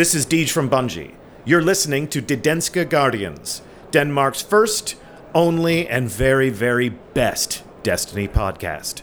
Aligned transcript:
This 0.00 0.14
is 0.14 0.24
Deej 0.24 0.50
from 0.50 0.70
Bungie. 0.70 1.12
You're 1.44 1.60
listening 1.60 2.08
to 2.08 2.22
Didenska 2.22 2.88
Guardians, 2.88 3.60
Denmark's 3.90 4.40
first, 4.40 4.96
only, 5.34 5.86
and 5.86 6.08
very, 6.08 6.48
very 6.48 6.88
best 6.88 7.62
Destiny 7.82 8.26
podcast. 8.26 9.02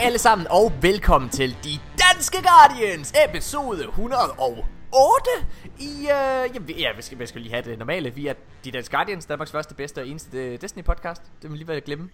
Alle 0.00 0.18
sammen, 0.18 0.46
og 0.50 0.72
velkommen 0.82 1.30
til 1.30 1.56
De 1.64 1.70
Danske 2.14 2.36
Guardians, 2.42 3.12
episode 3.28 3.84
108. 3.88 5.30
I, 5.78 5.84
øh, 6.02 6.54
jamen, 6.54 6.70
ja, 6.70 6.88
vi 6.96 7.02
skal, 7.02 7.18
vi 7.18 7.26
skal 7.26 7.40
lige 7.40 7.52
have 7.52 7.62
det 7.70 7.78
normale. 7.78 8.10
Vi 8.14 8.26
er 8.26 8.34
De 8.64 8.70
Danske 8.70 8.96
Guardians, 8.96 9.26
Danmarks 9.26 9.50
første, 9.50 9.74
bedste 9.74 9.98
og 10.00 10.08
eneste 10.08 10.38
øh, 10.38 10.58
Destiny-podcast. 10.64 11.22
Det 11.42 11.50
må 11.50 11.56
lige 11.56 11.68
være 11.68 11.76
at 11.76 11.84
glemme. 11.84 12.08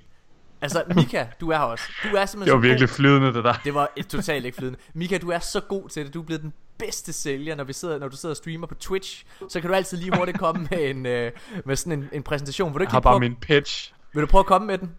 Altså, 0.60 0.82
Mika, 0.94 1.26
du 1.40 1.50
er 1.50 1.56
her 1.56 1.64
også. 1.64 1.84
Du 2.02 2.16
er 2.16 2.26
simpelthen 2.26 2.46
Det 2.46 2.52
var 2.62 2.68
virkelig 2.68 2.88
god. 2.88 2.94
flydende, 2.94 3.34
det 3.34 3.44
der. 3.44 3.54
Det 3.64 3.74
var 3.74 3.90
et 3.96 4.06
totalt 4.08 4.44
ikke 4.44 4.56
flydende. 4.56 4.78
Mika, 4.94 5.18
du 5.18 5.30
er 5.30 5.38
så 5.38 5.60
god 5.60 5.88
til 5.88 6.06
det. 6.06 6.14
Du 6.14 6.20
er 6.22 6.26
blevet 6.26 6.42
den 6.42 6.52
bedste 6.78 7.12
sælger, 7.12 7.54
når, 7.54 7.64
vi 7.64 7.72
sidder, 7.72 7.98
når 7.98 8.08
du 8.08 8.16
sidder 8.16 8.32
og 8.32 8.36
streamer 8.36 8.66
på 8.66 8.74
Twitch. 8.74 9.24
Så 9.48 9.60
kan 9.60 9.70
du 9.70 9.76
altid 9.76 9.98
lige 9.98 10.16
hurtigt 10.16 10.38
komme 10.38 10.68
med, 10.70 10.90
en, 10.90 11.06
øh, 11.06 11.32
med 11.64 11.76
sådan 11.76 11.92
en, 11.92 12.08
en 12.12 12.22
præsentation. 12.22 12.68
Vil 12.74 12.74
du, 12.74 12.78
Jeg 12.78 12.82
ikke 12.82 12.92
har 12.92 12.98
lige 12.98 13.02
bare 13.02 13.12
prøve, 13.12 13.20
min 13.20 13.36
pitch. 13.36 13.92
vil 14.14 14.22
du 14.22 14.26
prøve 14.26 14.40
at 14.40 14.46
komme 14.46 14.66
med 14.66 14.78
den? 14.78 14.90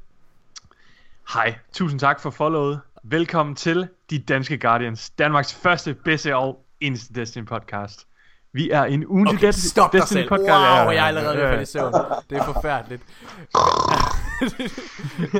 Hej, 1.33 1.55
tusind 1.73 1.99
tak 1.99 2.19
for 2.19 2.29
followet. 2.29 2.79
Velkommen 3.03 3.55
til 3.55 3.87
De 4.09 4.19
Danske 4.19 4.57
Guardians, 4.57 5.09
Danmarks 5.09 5.53
første, 5.53 5.93
bedste 5.93 6.35
og 6.35 6.65
eneste 6.79 7.13
Destiny 7.13 7.45
podcast. 7.45 8.07
Vi 8.53 8.69
er 8.69 8.83
en 8.83 9.05
ugentlig 9.05 9.35
Okay, 9.37 9.47
Destiny- 9.47 9.69
stop 9.69 9.91
dig 9.93 10.01
Destiny 10.01 10.17
selv. 10.19 10.29
podcast. 10.29 10.49
Wow, 10.49 10.57
Ja, 10.59 10.75
ja, 10.75 10.83
ja, 10.83 10.89
jeg 10.89 11.03
er 11.03 11.07
allerede 11.07 11.37
ved 11.37 11.43
at 11.43 11.61
i 11.61 11.65
søvn. 11.71 11.93
Det 12.29 12.37
er 12.37 12.43
forfærdeligt. 12.53 13.03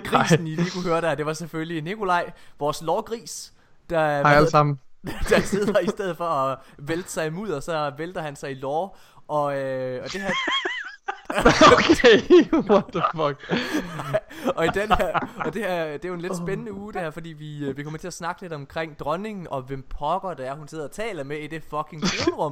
Grisen, 0.10 0.48
I 0.48 0.56
lige 0.56 0.72
kunne 0.72 0.84
høre 0.84 1.02
der, 1.02 1.16
det 1.16 1.26
var 1.26 1.34
selvfølgelig 1.34 1.82
Nikolaj, 1.84 2.32
vores 2.60 2.82
lovgris, 2.82 3.54
der, 3.90 4.00
Hej 4.22 4.36
alle 4.36 4.50
sammen. 4.50 4.80
der 5.30 5.40
sidder 5.42 5.80
i 5.80 5.88
stedet 5.88 6.18
for 6.18 6.26
at 6.30 6.58
vælte 6.78 7.12
sig 7.12 7.28
i 7.28 7.30
mudder, 7.30 7.60
så 7.60 7.92
vælter 7.98 8.22
han 8.22 8.36
sig 8.36 8.52
i 8.52 8.54
lår. 8.54 8.98
Og, 9.28 9.58
øh, 9.58 10.04
og 10.04 10.12
det 10.14 10.22
her, 10.22 10.32
Okay, 11.78 12.18
what 12.70 12.86
the 12.94 13.02
fuck. 13.16 13.60
og 14.56 14.66
i 14.66 14.70
den 14.74 14.88
her, 14.88 15.20
og 15.46 15.54
det 15.54 15.62
her, 15.62 15.86
det 15.86 16.06
er 16.06 16.10
jo 16.10 16.14
en 16.14 16.22
lidt 16.22 16.38
spændende 16.38 16.74
uge 16.74 16.94
det 16.94 17.02
her, 17.02 17.10
fordi 17.12 17.30
vi, 17.30 17.66
øh, 17.66 17.78
vi 17.78 17.84
kommer 17.84 17.98
til 17.98 18.08
at 18.08 18.14
snakke 18.14 18.42
lidt 18.42 18.54
omkring 18.54 19.00
dronningen, 19.00 19.48
og 19.50 19.62
hvem 19.62 19.86
pokker 19.90 20.34
det 20.34 20.48
er, 20.48 20.56
hun 20.56 20.68
sidder 20.68 20.84
og 20.84 20.92
taler 20.92 21.24
med 21.24 21.38
i 21.38 21.48
det 21.48 21.64
fucking 21.64 22.04
kronrum. 22.04 22.52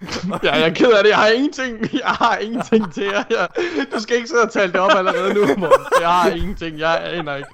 Ja, 0.42 0.54
jeg 0.54 0.68
er 0.68 0.74
ked 0.74 0.90
af 0.92 1.04
det. 1.04 1.10
Jeg 1.10 1.18
har 1.18 1.28
ingenting, 1.28 1.92
jeg 1.92 2.00
har 2.10 2.36
ingenting 2.36 2.94
til 2.94 3.02
jer. 3.04 3.24
Jeg, 3.30 3.48
du 3.94 4.00
skal 4.00 4.16
ikke 4.16 4.28
sidde 4.28 4.42
og 4.42 4.52
tale 4.52 4.72
det 4.72 4.80
op 4.80 4.90
allerede 4.96 5.34
nu, 5.34 5.40
Morten. 5.40 5.86
Jeg 6.00 6.08
har 6.08 6.30
ingenting. 6.30 6.78
Jeg 6.78 7.04
aner 7.04 7.36
ikke. 7.36 7.48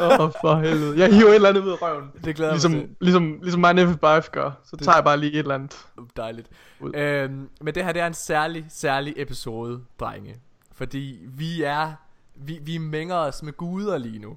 Åh, 0.00 0.20
oh, 0.20 0.30
for 0.40 0.60
helvede. 0.60 0.98
Jeg 0.98 1.14
hiver 1.14 1.28
et 1.28 1.34
eller 1.34 1.48
andet 1.48 1.62
ud 1.62 1.70
af 1.70 1.82
røven. 1.82 2.04
Det 2.24 2.36
glæder 2.36 2.52
jeg 2.52 2.60
mig 2.62 2.70
Ligesom, 2.70 2.72
til. 2.72 2.96
ligesom, 3.00 3.38
ligesom 3.42 3.60
mig 3.60 3.74
Neffet 3.74 4.00
Bife 4.00 4.30
gør. 4.32 4.50
Så 4.64 4.76
tager 4.76 4.96
jeg 4.96 5.04
bare 5.04 5.16
lige 5.16 5.32
et 5.32 5.38
eller 5.38 5.54
andet. 5.54 5.86
Dejligt. 6.16 6.48
Ud. 6.80 6.94
Øhm, 6.96 7.48
men 7.60 7.74
det 7.74 7.84
her 7.84 7.92
det 7.92 8.02
er 8.02 8.06
en 8.06 8.14
særlig, 8.14 8.66
særlig 8.68 9.14
episode, 9.16 9.80
drenge. 10.00 10.36
Fordi 10.72 11.18
vi 11.28 11.62
er, 11.62 11.92
vi, 12.36 12.58
vi 12.62 12.78
mænger 12.78 13.16
os 13.16 13.42
med 13.42 13.52
guder 13.52 13.98
lige 13.98 14.18
nu. 14.18 14.36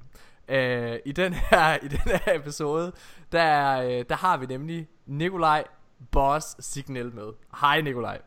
Øh, 0.49 0.95
i, 1.05 1.11
den 1.11 1.33
her, 1.33 1.77
I 1.83 1.87
den 1.87 1.99
her 2.05 2.35
episode, 2.35 2.91
der, 3.31 3.41
er, 3.41 3.99
øh, 3.99 4.05
der 4.09 4.15
har 4.15 4.37
vi 4.37 4.45
nemlig 4.45 4.87
Nikolaj 5.05 5.63
Boss 6.11 6.55
Signal 6.59 7.11
med. 7.15 7.27
Hej 7.61 7.81
Nikolaj. 7.81 8.17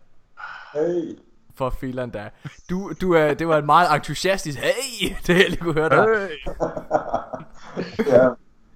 Hey. 0.74 1.18
For 1.54 1.70
filan 1.70 2.10
da. 2.10 2.28
Du, 2.70 2.92
du 3.00 3.12
er, 3.14 3.34
det 3.34 3.48
var 3.48 3.58
en 3.58 3.66
meget 3.66 3.94
entusiastisk, 3.94 4.58
hey, 4.58 5.14
det 5.26 5.38
jeg 5.38 5.48
lige 5.50 5.60
kunne 5.60 5.74
høre 5.74 5.88
der. 5.88 6.18
Hey. 6.28 6.36
Ja. 8.06 8.28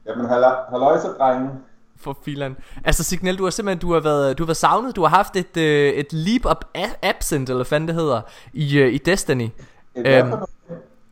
Jamen, 0.06 0.26
halløjse, 0.26 1.08
drenge. 1.08 1.50
For 1.96 2.18
filan. 2.24 2.56
Altså 2.84 3.04
Signal, 3.04 3.38
du 3.38 3.44
har 3.44 3.50
simpelthen 3.50 3.80
du 3.80 3.92
har 3.92 4.00
været, 4.00 4.38
du 4.38 4.42
har 4.42 4.46
været 4.46 4.56
savnet. 4.56 4.96
Du 4.96 5.02
har 5.02 5.08
haft 5.08 5.36
et, 5.36 5.56
øh, 5.56 5.92
et 5.92 6.12
leap 6.12 6.46
a- 6.74 7.08
absent, 7.08 7.48
eller 7.48 7.58
hvad 7.58 7.64
fanden 7.64 7.88
det 7.88 7.94
hedder, 7.96 8.20
i, 8.52 8.78
øh, 8.78 8.94
i 8.94 8.98
Destiny. 8.98 9.48
Et 9.94 10.06
øhm, 10.06 10.32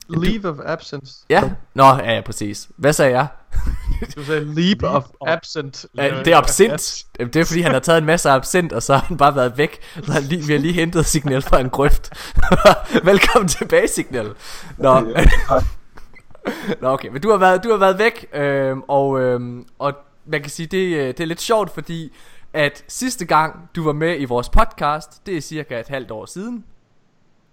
Leave 0.09 0.49
of 0.49 0.57
absence. 0.65 1.25
Ja, 1.31 1.43
nå, 1.75 1.85
ja, 1.85 2.15
ja, 2.15 2.21
præcis. 2.21 2.69
Hvad 2.77 2.93
sagde 2.93 3.19
jeg? 3.19 3.27
Du 4.17 4.25
sagde 4.25 4.55
leap 4.55 4.83
of 4.83 5.05
absent. 5.27 5.87
Uh, 5.99 6.05
det 6.05 6.27
er 6.27 6.37
absint. 6.37 7.05
Det 7.19 7.37
er 7.37 7.45
fordi 7.45 7.61
han 7.61 7.73
har 7.73 7.79
taget 7.79 7.99
en 7.99 8.05
masse 8.05 8.31
absint 8.31 8.73
Og 8.73 8.83
så 8.83 8.95
har 8.95 9.01
han 9.01 9.17
bare 9.17 9.37
været 9.37 9.59
væk 9.59 9.81
Så 10.05 10.13
han 10.13 10.23
lige, 10.23 10.47
vi 10.47 10.53
har 10.53 10.61
lige 10.61 10.75
hentet 10.75 11.07
Signal 11.07 11.43
fra 11.43 11.61
en 11.61 11.71
grøft 11.71 12.11
Velkommen 13.05 13.49
tilbage 13.49 13.89
Signal 13.89 14.35
Nå, 14.79 15.01
Nå 16.81 16.89
okay 16.89 17.09
Men 17.09 17.23
du 17.23 17.31
har 17.31 17.37
været, 17.37 17.65
du 17.65 17.71
har 17.71 17.77
været 17.77 17.99
væk 17.99 18.27
øhm, 18.33 18.83
Og, 18.89 19.21
øhm, 19.21 19.67
og 19.79 19.93
man 20.27 20.41
kan 20.41 20.51
sige 20.51 20.67
det, 20.67 20.97
øh, 20.97 21.07
det 21.07 21.21
er 21.21 21.25
lidt 21.25 21.41
sjovt 21.41 21.75
Fordi 21.75 22.13
at 22.53 22.85
sidste 22.89 23.25
gang 23.25 23.71
du 23.77 23.85
var 23.85 23.93
med 23.93 24.21
i 24.21 24.25
vores 24.25 24.49
podcast 24.49 25.27
Det 25.27 25.37
er 25.37 25.41
cirka 25.41 25.81
et 25.81 25.89
halvt 25.89 26.11
år 26.11 26.27
siden 26.27 26.65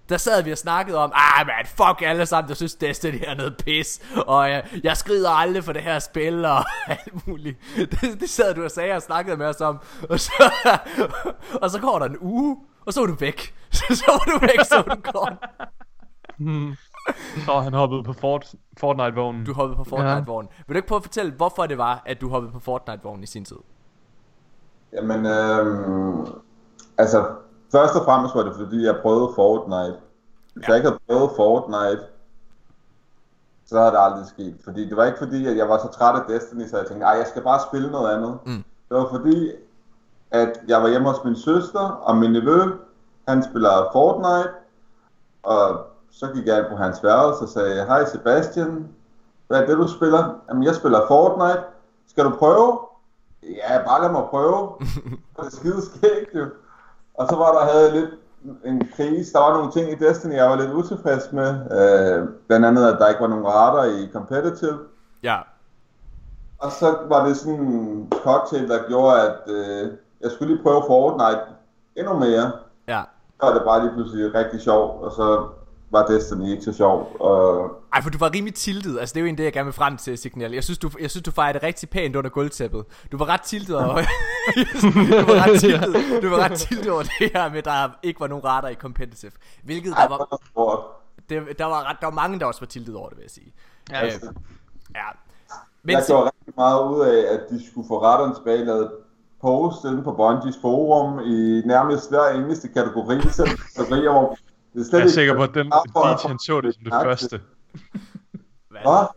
der 0.09 0.17
sad 0.17 0.43
vi 0.43 0.51
og 0.51 0.57
snakkede 0.57 0.97
om, 0.97 1.11
ah 1.15 1.47
man, 1.47 1.65
fuck 1.65 2.01
alle 2.01 2.25
sammen, 2.25 2.49
der 2.49 2.55
synes 2.55 2.75
Destiny 2.75 3.21
er 3.23 3.35
noget 3.35 3.57
pis, 3.57 4.01
og 4.27 4.49
jeg, 4.49 4.63
jeg 4.83 4.97
skrider 4.97 5.29
aldrig 5.29 5.63
for 5.63 5.73
det 5.73 5.81
her 5.81 5.99
spil, 5.99 6.45
og 6.45 6.65
alt 6.87 7.27
muligt. 7.27 7.57
Det, 7.75 8.19
det 8.19 8.29
sad 8.29 8.55
du 8.55 8.63
og 8.63 8.71
sagde 8.71 8.93
og 8.93 9.01
snakkede 9.01 9.37
med 9.37 9.45
os 9.45 9.61
om, 9.61 9.79
og 10.09 10.19
så, 10.19 10.51
og 11.61 11.69
så 11.69 11.79
går 11.79 11.99
der 11.99 12.05
en 12.05 12.17
uge, 12.21 12.57
og 12.85 12.93
så 12.93 13.01
er 13.01 13.05
du 13.05 13.15
væk. 13.19 13.53
Så 13.99 14.03
var 14.07 14.33
du 14.33 14.39
væk, 14.39 14.59
så 14.63 14.75
var 14.75 14.95
du 14.95 15.01
gone. 15.11 15.37
Så 17.45 17.59
han 17.59 17.73
hoppede 17.73 18.03
på 18.03 18.13
Fort, 18.13 18.55
Fortnite-vognen. 18.77 19.45
Du 19.45 19.53
hoppede 19.53 19.77
på 19.77 19.83
Fortnite-vognen. 19.83 20.49
Vil 20.67 20.73
du 20.73 20.77
ikke 20.77 20.87
prøve 20.87 20.97
at 20.97 21.03
fortælle, 21.03 21.31
hvorfor 21.31 21.65
det 21.65 21.77
var, 21.77 22.03
at 22.05 22.21
du 22.21 22.29
hoppede 22.29 22.51
på 22.51 22.59
Fortnite-vognen 22.59 23.23
i 23.23 23.27
sin 23.27 23.45
tid? 23.45 23.55
Jamen, 24.93 25.25
øhm, 25.25 26.25
altså, 26.97 27.25
først 27.71 27.95
og 27.95 28.05
fremmest 28.05 28.35
var 28.35 28.43
det, 28.43 28.55
fordi 28.55 28.85
jeg 28.85 28.99
prøvede 29.01 29.33
Fortnite. 29.35 29.97
Hvis 30.53 30.67
ja. 30.67 30.71
jeg 30.71 30.77
ikke 30.77 30.89
havde 30.89 30.99
prøvet 31.07 31.31
Fortnite, 31.35 32.03
så 33.65 33.79
havde 33.79 33.91
det 33.91 33.99
aldrig 34.01 34.27
sket. 34.27 34.55
Fordi 34.63 34.89
det 34.89 34.97
var 34.97 35.05
ikke 35.05 35.17
fordi, 35.17 35.47
at 35.47 35.57
jeg 35.57 35.69
var 35.69 35.77
så 35.77 35.87
træt 35.87 36.15
af 36.15 36.27
Destiny, 36.27 36.67
så 36.67 36.77
jeg 36.77 36.87
tænkte, 36.87 37.05
ej, 37.05 37.11
jeg 37.11 37.27
skal 37.27 37.41
bare 37.43 37.59
spille 37.69 37.91
noget 37.91 38.15
andet. 38.15 38.39
Mm. 38.45 38.63
Det 38.89 38.97
var 38.97 39.07
fordi, 39.11 39.51
at 40.31 40.59
jeg 40.67 40.81
var 40.81 40.89
hjemme 40.89 41.09
hos 41.09 41.23
min 41.23 41.35
søster, 41.35 41.79
og 41.79 42.17
min 42.17 42.31
nevø, 42.31 42.61
han 43.27 43.43
spiller 43.43 43.89
Fortnite, 43.93 44.53
og 45.43 45.85
så 46.11 46.27
gik 46.33 46.45
jeg 46.45 46.59
ind 46.59 46.67
på 46.69 46.75
hans 46.75 47.03
værelse 47.03 47.43
og 47.43 47.49
sagde, 47.49 47.85
hej 47.85 48.05
Sebastian, 48.05 48.87
hvad 49.47 49.61
er 49.61 49.65
det 49.65 49.77
du 49.77 49.87
spiller? 49.87 50.35
Jamen 50.49 50.63
jeg 50.63 50.75
spiller 50.75 51.07
Fortnite, 51.07 51.63
skal 52.07 52.25
du 52.25 52.29
prøve? 52.29 52.79
Ja, 53.43 53.83
bare 53.85 54.01
lad 54.01 54.11
mig 54.11 54.23
prøve. 54.29 54.69
det 55.35 55.45
er 55.45 55.49
skide 55.49 55.81
skægt 55.81 56.35
jo. 56.35 56.45
Og 57.19 57.27
så 57.29 57.35
var 57.35 57.51
der 57.51 57.73
havde 57.73 57.91
lidt 57.91 58.09
en 58.65 58.87
krise, 58.95 59.33
der 59.33 59.39
var 59.39 59.53
nogle 59.53 59.71
ting 59.71 59.91
i 59.91 59.95
Destiny, 59.95 60.33
jeg 60.33 60.49
var 60.49 60.55
lidt 60.55 60.73
utilfreds 60.73 61.31
med. 61.31 61.49
Øh, 61.49 62.27
blandt 62.47 62.65
andet, 62.65 62.93
at 62.93 62.99
der 62.99 63.07
ikke 63.07 63.21
var 63.21 63.27
nogen 63.27 63.47
radar 63.47 63.83
i 63.83 64.09
competitive. 64.13 64.79
Ja. 65.23 65.37
Og 66.59 66.71
så 66.71 66.97
var 67.07 67.25
det 67.25 67.37
sådan 67.37 67.59
en 67.59 68.11
cocktail, 68.23 68.69
der 68.69 68.87
gjorde, 68.87 69.21
at 69.21 69.37
øh, 69.47 69.91
jeg 70.21 70.31
skulle 70.31 70.53
lige 70.53 70.63
prøve 70.63 70.83
Fortnite 70.87 71.41
endnu 71.95 72.13
mere. 72.13 72.51
Ja. 72.87 73.01
Så 73.39 73.45
var 73.45 73.53
det 73.53 73.63
bare 73.63 73.81
lige 73.83 73.93
pludselig 73.93 74.35
rigtig 74.35 74.61
sjovt, 74.61 75.03
og 75.03 75.11
så 75.11 75.47
var 75.91 76.05
Destiny 76.05 76.51
ikke 76.51 76.63
så 76.63 76.73
sjovt. 76.73 77.21
Og 77.21 77.71
Ej, 77.93 78.01
for 78.01 78.09
du 78.09 78.17
var 78.17 78.33
rimelig 78.33 78.55
tiltet. 78.55 78.99
Altså, 78.99 79.13
det 79.13 79.19
er 79.19 79.21
jo 79.21 79.25
egentlig 79.25 79.37
det, 79.37 79.43
jeg 79.43 79.53
gerne 79.53 79.65
vil 79.65 79.73
frem 79.73 79.97
til, 79.97 80.17
Signal. 80.17 80.53
Jeg 80.53 80.63
synes, 80.63 80.77
du, 80.77 80.89
jeg 81.01 81.09
synes, 81.09 81.23
du 81.23 81.31
fejrede 81.31 81.53
det 81.53 81.63
rigtig 81.63 81.89
pænt 81.89 82.15
under 82.15 82.29
gulvtæppet. 82.29 82.85
Du 83.11 83.17
var 83.17 83.25
ret 83.25 83.41
tiltet 83.41 83.75
over... 83.75 83.95
du, 83.95 85.33
var 85.33 85.47
ret 85.47 85.59
tiltet, 85.59 86.23
du 86.23 86.29
var 86.29 86.37
ret 86.37 86.57
tiltet 86.57 86.91
over 86.91 87.03
det 87.03 87.31
her 87.33 87.49
med, 87.49 87.57
at 87.57 87.65
der 87.65 87.89
ikke 88.03 88.19
var 88.19 88.27
nogen 88.27 88.45
radar 88.45 88.67
i 88.67 88.75
competitive. 88.75 89.31
Hvilket 89.63 89.93
der 89.97 90.07
var... 90.07 90.17
er 90.19 90.99
det 91.29 91.59
der, 91.59 91.65
var 91.65 91.89
ret, 91.89 91.97
der 92.01 92.07
var 92.07 92.13
mange, 92.13 92.39
der 92.39 92.45
også 92.45 92.61
var 92.61 92.67
tiltet 92.67 92.95
over 92.95 93.09
det, 93.09 93.17
vil 93.17 93.23
jeg 93.23 93.31
sige. 93.31 93.53
Ja, 93.91 94.05
Øh, 94.05 94.11
ja. 94.95 95.05
Men 95.83 95.95
Jeg 95.95 96.03
gjorde 96.07 96.25
rigtig 96.25 96.53
meget 96.57 96.93
ud 96.93 97.01
af, 97.01 97.33
at 97.33 97.39
de 97.49 97.71
skulle 97.71 97.87
få 97.87 98.01
retterne 98.03 98.35
tilbage 98.35 98.65
lavet 98.65 98.91
post 99.41 99.83
inde 99.83 100.03
på 100.03 100.11
Bungies 100.11 100.55
forum 100.61 101.19
i 101.19 101.61
nærmest 101.65 102.09
hver 102.09 102.29
eneste 102.29 102.67
kategori, 102.67 103.21
selv 103.31 103.49
kategorier, 103.75 104.11
hvor 104.11 104.37
det 104.73 104.79
er 104.79 104.83
slet 104.83 104.93
Jeg 104.93 104.99
er 104.99 105.03
ikke- 105.03 105.13
sikker 105.13 105.35
på, 105.35 105.43
at 105.43 105.53
den 105.53 105.65
DJ, 105.65 106.27
han 106.27 106.39
så 106.39 106.61
det 106.61 106.73
som 106.75 106.83
det 106.83 106.93
første. 106.93 107.41
Hvad? 108.69 109.07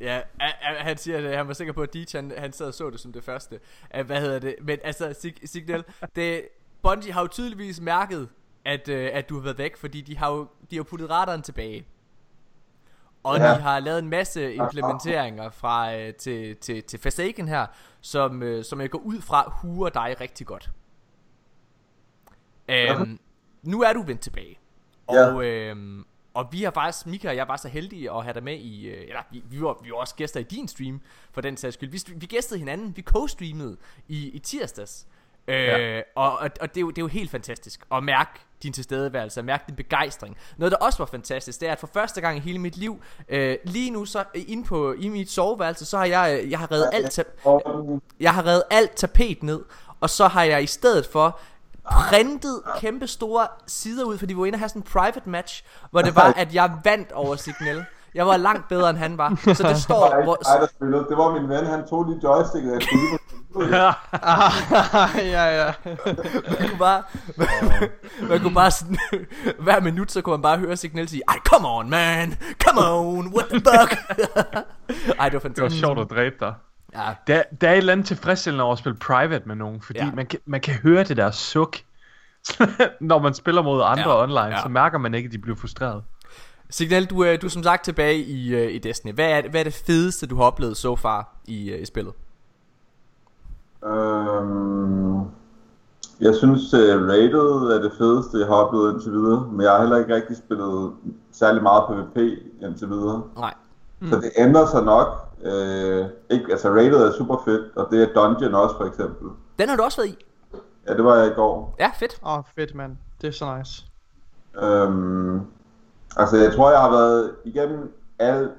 Ja, 0.00 0.20
a- 0.40 0.44
a- 0.62 0.82
han 0.82 0.96
siger, 0.98 1.30
at 1.30 1.36
han 1.36 1.48
var 1.48 1.54
sikker 1.54 1.72
på, 1.72 1.82
at 1.82 1.94
DJ, 1.94 2.16
han, 2.16 2.32
han 2.38 2.52
sad 2.52 2.66
og 2.66 2.74
så 2.74 2.90
det 2.90 3.00
som 3.00 3.12
det 3.12 3.24
første. 3.24 3.60
Hvad 4.06 4.20
hedder 4.20 4.38
det? 4.38 4.54
Men 4.62 4.78
altså, 4.84 5.12
Sig- 5.18 5.48
Signal, 5.48 5.84
det, 6.16 6.48
Bungie 6.82 7.12
har 7.12 7.20
jo 7.20 7.26
tydeligvis 7.26 7.80
mærket, 7.80 8.28
at, 8.64 8.88
øh, 8.88 9.10
at 9.12 9.28
du 9.28 9.34
har 9.34 9.42
været 9.42 9.58
væk, 9.58 9.76
fordi 9.76 10.00
de 10.00 10.16
har 10.16 10.30
jo 10.32 10.48
de 10.70 10.76
har 10.76 10.82
puttet 10.82 11.10
radaren 11.10 11.42
tilbage. 11.42 11.86
Og 13.22 13.36
ja. 13.38 13.44
Ja. 13.44 13.54
de 13.54 13.60
har 13.60 13.80
lavet 13.80 13.98
en 13.98 14.08
masse 14.08 14.54
implementeringer 14.54 15.50
fra 15.50 15.96
øh, 15.96 16.14
til, 16.14 16.56
til, 16.56 16.82
til 16.82 17.00
Forsaken 17.00 17.48
her, 17.48 17.66
som, 18.00 18.42
øh, 18.42 18.64
som 18.64 18.80
jeg 18.80 18.90
går 18.90 18.98
ud 18.98 19.20
fra 19.20 19.50
huer 19.62 19.88
dig 19.88 20.16
rigtig 20.20 20.46
godt. 20.46 20.70
Øhm, 22.68 23.18
nu 23.62 23.82
er 23.82 23.92
du 23.92 24.02
vendt 24.02 24.20
tilbage. 24.20 24.58
Ja. 25.12 25.26
Og, 25.26 25.44
øhm, 25.44 26.04
og 26.34 26.48
vi 26.52 26.62
har 26.62 26.70
faktisk, 26.70 27.06
Mika 27.06 27.28
og 27.28 27.36
jeg 27.36 27.48
var 27.48 27.56
så 27.56 27.68
heldige 27.68 28.10
at 28.10 28.22
have 28.22 28.34
dig 28.34 28.42
med 28.42 28.58
i, 28.58 28.86
øh, 28.86 29.02
eller 29.08 29.20
vi, 29.30 29.42
vi, 29.50 29.60
var, 29.60 29.78
vi 29.82 29.90
var 29.90 29.96
også 29.96 30.14
gæster 30.14 30.40
i 30.40 30.42
din 30.42 30.68
stream, 30.68 31.00
for 31.32 31.40
den 31.40 31.56
sags 31.56 31.74
skyld. 31.74 31.90
Vi, 31.90 32.00
vi 32.16 32.26
gæstede 32.26 32.58
hinanden, 32.58 32.96
vi 32.96 33.04
co-streamede 33.10 33.76
i, 34.08 34.28
i 34.28 34.38
tirsdags. 34.38 35.06
Øh, 35.48 35.54
ja. 35.56 36.00
og, 36.14 36.38
og, 36.38 36.50
og 36.60 36.68
det, 36.68 36.76
er 36.76 36.80
jo, 36.80 36.90
det 36.90 36.98
er 36.98 37.02
jo 37.02 37.06
helt 37.06 37.30
fantastisk 37.30 37.84
at 37.92 38.04
mærke 38.04 38.30
din 38.62 38.72
tilstedeværelse, 38.72 39.40
at 39.40 39.44
mærke 39.44 39.64
din 39.66 39.76
begejstring. 39.76 40.36
Noget 40.56 40.72
der 40.72 40.78
også 40.78 40.98
var 40.98 41.06
fantastisk, 41.06 41.60
det 41.60 41.68
er 41.68 41.72
at 41.72 41.80
for 41.80 41.86
første 41.86 42.20
gang 42.20 42.36
i 42.36 42.40
hele 42.40 42.58
mit 42.58 42.76
liv, 42.76 43.02
øh, 43.28 43.58
lige 43.64 43.90
nu 43.90 44.04
så 44.04 44.24
øh, 44.34 44.42
inde 44.46 44.64
på 44.64 44.92
i 44.92 45.08
mit 45.08 45.30
soveværelse, 45.30 45.84
så 45.84 45.98
har 45.98 46.04
jeg, 46.04 46.40
øh, 46.42 46.50
jeg 46.50 46.58
har 46.58 46.72
reddet 46.72 46.90
alt, 46.92 47.20
jeg 48.20 48.34
har 48.34 48.46
reddet 48.46 48.62
alt 48.70 48.96
tapet 48.96 49.42
ned, 49.42 49.64
og 50.00 50.10
så 50.10 50.28
har 50.28 50.44
jeg 50.44 50.62
i 50.62 50.66
stedet 50.66 51.06
for 51.06 51.40
printet 51.90 52.62
kæmpe 52.78 53.06
store 53.06 53.46
sider 53.66 54.04
ud, 54.04 54.18
fordi 54.18 54.34
vi 54.34 54.40
var 54.40 54.46
inde 54.46 54.56
og 54.56 54.60
have 54.60 54.68
sådan 54.68 54.82
en 54.82 54.86
private 54.92 55.30
match, 55.30 55.64
hvor 55.90 56.02
det 56.02 56.16
var, 56.16 56.32
at 56.42 56.54
jeg 56.54 56.70
vandt 56.84 57.12
over 57.12 57.36
Signal. 57.36 57.84
Jeg 58.14 58.26
var 58.26 58.36
langt 58.36 58.68
bedre, 58.68 58.90
end 58.90 58.98
han 58.98 59.18
var. 59.18 59.54
Så 59.54 59.68
det 59.68 59.76
står... 59.76 60.08
Nej, 60.10 60.24
Hvor, 60.24 60.38
nej, 60.48 60.58
der 60.60 60.66
spillede. 60.66 61.06
Det 61.08 61.16
var 61.16 61.32
min 61.40 61.48
ven, 61.48 61.66
han 61.66 61.88
tog 61.88 62.04
lige 62.04 62.20
joysticket, 62.22 62.70
og 62.72 62.74
jeg 62.74 62.82
skulle 62.82 63.02
lige 63.02 63.18
på 63.54 63.62
ja, 63.62 63.92
ja. 65.62 65.72
man 66.60 66.68
kunne 66.68 66.78
bare... 66.78 67.02
man 68.30 68.40
kunne 68.40 68.54
bare 68.54 68.70
sådan... 68.70 68.98
hver 69.58 69.80
minut, 69.80 70.12
så 70.12 70.20
kunne 70.22 70.32
man 70.32 70.42
bare 70.42 70.58
høre 70.58 70.76
Signal 70.76 71.08
sige, 71.08 71.22
Ej, 71.28 71.36
come 71.48 71.68
on, 71.68 71.90
man! 71.90 72.34
Come 72.64 72.80
on! 72.80 73.34
What 73.34 73.46
the 73.48 73.60
fuck? 73.60 73.98
Ej, 75.18 75.28
det 75.28 75.28
var 75.28 75.28
Det 75.28 75.34
var 75.34 75.40
fantastisk. 75.40 75.80
sjovt 75.80 75.98
at 75.98 76.10
dræbe 76.10 76.34
dig. 76.40 76.54
Ja, 76.94 77.14
Der, 77.26 77.42
der 77.60 77.68
er 77.68 77.72
et 77.72 77.78
eller 77.78 77.92
andet 77.92 78.06
tilfredsstillende 78.06 78.64
over 78.64 78.72
at 78.72 78.78
spille 78.78 78.98
private 78.98 79.42
med 79.48 79.56
nogen, 79.56 79.80
fordi 79.80 79.98
Ja. 79.98 80.10
man, 80.14 80.26
kan, 80.26 80.38
man 80.46 80.60
kan 80.60 80.74
høre 80.74 81.04
det 81.04 81.16
der 81.16 81.30
suk. 81.30 81.76
Når 83.00 83.18
man 83.18 83.34
spiller 83.34 83.62
mod 83.62 83.82
andre 83.84 84.10
Ja, 84.10 84.22
online, 84.22 84.40
ja. 84.40 84.62
så 84.62 84.68
mærker 84.68 84.98
man 84.98 85.14
ikke, 85.14 85.26
at 85.26 85.32
de 85.32 85.38
bliver 85.38 85.56
frustreret. 85.56 86.02
Signal, 86.70 87.04
du, 87.04 87.20
er- 87.20 87.36
du 87.36 87.46
er 87.46 87.50
som 87.50 87.62
sagt 87.62 87.84
tilbage 87.84 88.18
i, 88.18 88.54
øh, 88.54 88.72
i 88.74 88.78
Destiny. 88.78 89.14
Hvad 89.14 89.30
er, 89.30 89.48
hvad 89.50 89.60
er 89.60 89.64
det 89.64 89.82
fedeste, 89.86 90.26
du 90.26 90.36
har 90.36 90.44
oplevet 90.44 90.76
så 90.76 90.96
far 90.96 91.34
i, 91.44 91.70
øh, 91.70 91.82
i 91.82 91.84
spillet? 91.84 92.14
Øhm, 93.86 95.18
jeg 96.20 96.34
synes, 96.34 96.74
uh, 96.74 96.80
Rated 96.80 97.76
er 97.76 97.82
det 97.82 97.92
fedeste, 97.98 98.38
jeg 98.38 98.46
har 98.46 98.54
oplevet 98.54 98.92
indtil 98.92 99.12
videre. 99.12 99.48
Men 99.52 99.60
jeg 99.62 99.70
har 99.70 99.80
heller 99.80 99.96
ikke 99.98 100.14
rigtig 100.14 100.36
spillet 100.36 100.92
særlig 101.32 101.62
meget 101.62 101.84
PvP 101.88 102.16
indtil 102.62 102.88
videre. 102.88 103.22
Nej. 103.36 103.54
Mm. 104.04 104.10
Så 104.10 104.16
det 104.16 104.30
ændrer 104.36 104.66
sig 104.66 104.82
nok. 104.82 105.08
Øh, 105.44 106.06
ikke, 106.30 106.46
altså 106.50 106.68
Rated 106.68 107.02
er 107.08 107.12
super 107.12 107.42
fedt, 107.44 107.76
og 107.76 107.88
det 107.90 108.02
er 108.02 108.12
Dungeon 108.14 108.54
også 108.54 108.76
for 108.76 108.84
eksempel. 108.84 109.28
Den 109.58 109.68
har 109.68 109.76
du 109.76 109.82
også 109.82 110.00
været 110.00 110.08
i. 110.08 110.24
Ja, 110.88 110.94
det 110.94 111.04
var 111.04 111.16
jeg 111.16 111.26
i 111.26 111.34
går. 111.34 111.76
Ja, 111.80 111.90
fedt. 111.98 112.20
Åh, 112.26 112.38
oh, 112.38 112.44
fedt 112.56 112.74
mand. 112.74 112.96
Det 113.20 113.28
er 113.28 113.32
så 113.32 113.56
nice. 113.56 113.84
Øhm, 114.62 115.40
altså, 116.16 116.36
jeg 116.36 116.52
tror, 116.52 116.70
jeg 116.70 116.80
har 116.80 116.90
været 116.90 117.32
igennem 117.44 117.92
alt, 118.18 118.50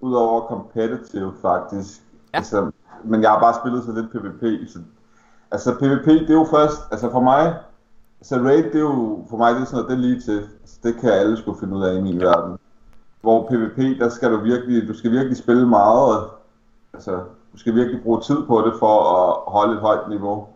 udover 0.00 0.48
competitive 0.48 1.32
faktisk. 1.42 2.00
Ja. 2.32 2.38
Altså, 2.38 2.70
men 3.04 3.22
jeg 3.22 3.30
har 3.30 3.40
bare 3.40 3.54
spillet 3.54 3.84
så 3.84 3.92
lidt 3.92 4.10
PvP. 4.10 4.70
Så, 4.72 4.78
altså, 5.50 5.74
PvP, 5.74 6.06
det 6.06 6.30
er 6.30 6.34
jo 6.34 6.46
først, 6.50 6.80
altså 6.90 7.10
for 7.10 7.20
mig, 7.20 7.56
altså 8.20 8.36
Raid, 8.36 8.64
det 8.64 8.74
er 8.74 8.80
jo, 8.80 9.26
for 9.30 9.36
mig, 9.36 9.54
det 9.54 9.60
er 9.60 9.64
sådan 9.64 9.76
noget, 9.76 9.90
det 9.90 9.96
er 9.96 10.08
lige 10.08 10.20
til. 10.20 10.48
Altså, 10.60 10.78
det 10.82 11.00
kan 11.00 11.10
alle 11.12 11.36
skulle 11.36 11.60
finde 11.60 11.76
ud 11.76 11.82
af 11.82 11.94
i 11.94 12.00
min 12.00 12.20
ja. 12.20 12.24
verden. 12.26 12.58
Hvor 13.20 13.48
PvP, 13.50 13.98
der 14.00 14.08
skal 14.08 14.30
du 14.32 14.36
virkelig, 14.40 14.88
du 14.88 14.94
skal 14.94 15.10
virkelig 15.12 15.36
spille 15.36 15.66
meget, 15.68 16.16
og, 16.16 16.30
altså, 16.94 17.12
du 17.52 17.58
skal 17.58 17.74
virkelig 17.74 18.02
bruge 18.02 18.20
tid 18.20 18.46
på 18.46 18.62
det 18.66 18.72
for 18.78 19.00
at 19.16 19.52
holde 19.52 19.74
et 19.74 19.80
højt 19.80 20.08
niveau. 20.08 20.46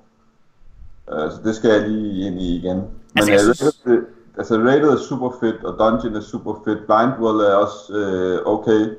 Uh, 1.13 1.31
så 1.31 1.37
det 1.45 1.57
skal 1.57 1.71
jeg 1.71 1.89
lige 1.89 2.27
ind 2.27 2.41
i 2.41 2.57
igen. 2.57 2.77
Men 2.77 2.87
Altså, 3.17 3.31
jeg 3.33 3.41
altså, 3.41 3.55
synes- 3.55 3.81
Rated, 3.87 4.05
altså 4.39 4.55
Rated 4.59 4.89
er 4.91 4.97
super 4.97 5.31
fedt, 5.41 5.65
og 5.65 5.79
Dungeon 5.79 6.17
er 6.17 6.21
super 6.21 6.55
fedt. 6.65 6.79
Blind 6.79 7.13
World 7.25 7.41
er 7.41 7.55
også 7.55 7.93
øh, 7.93 8.41
okay. 8.47 8.97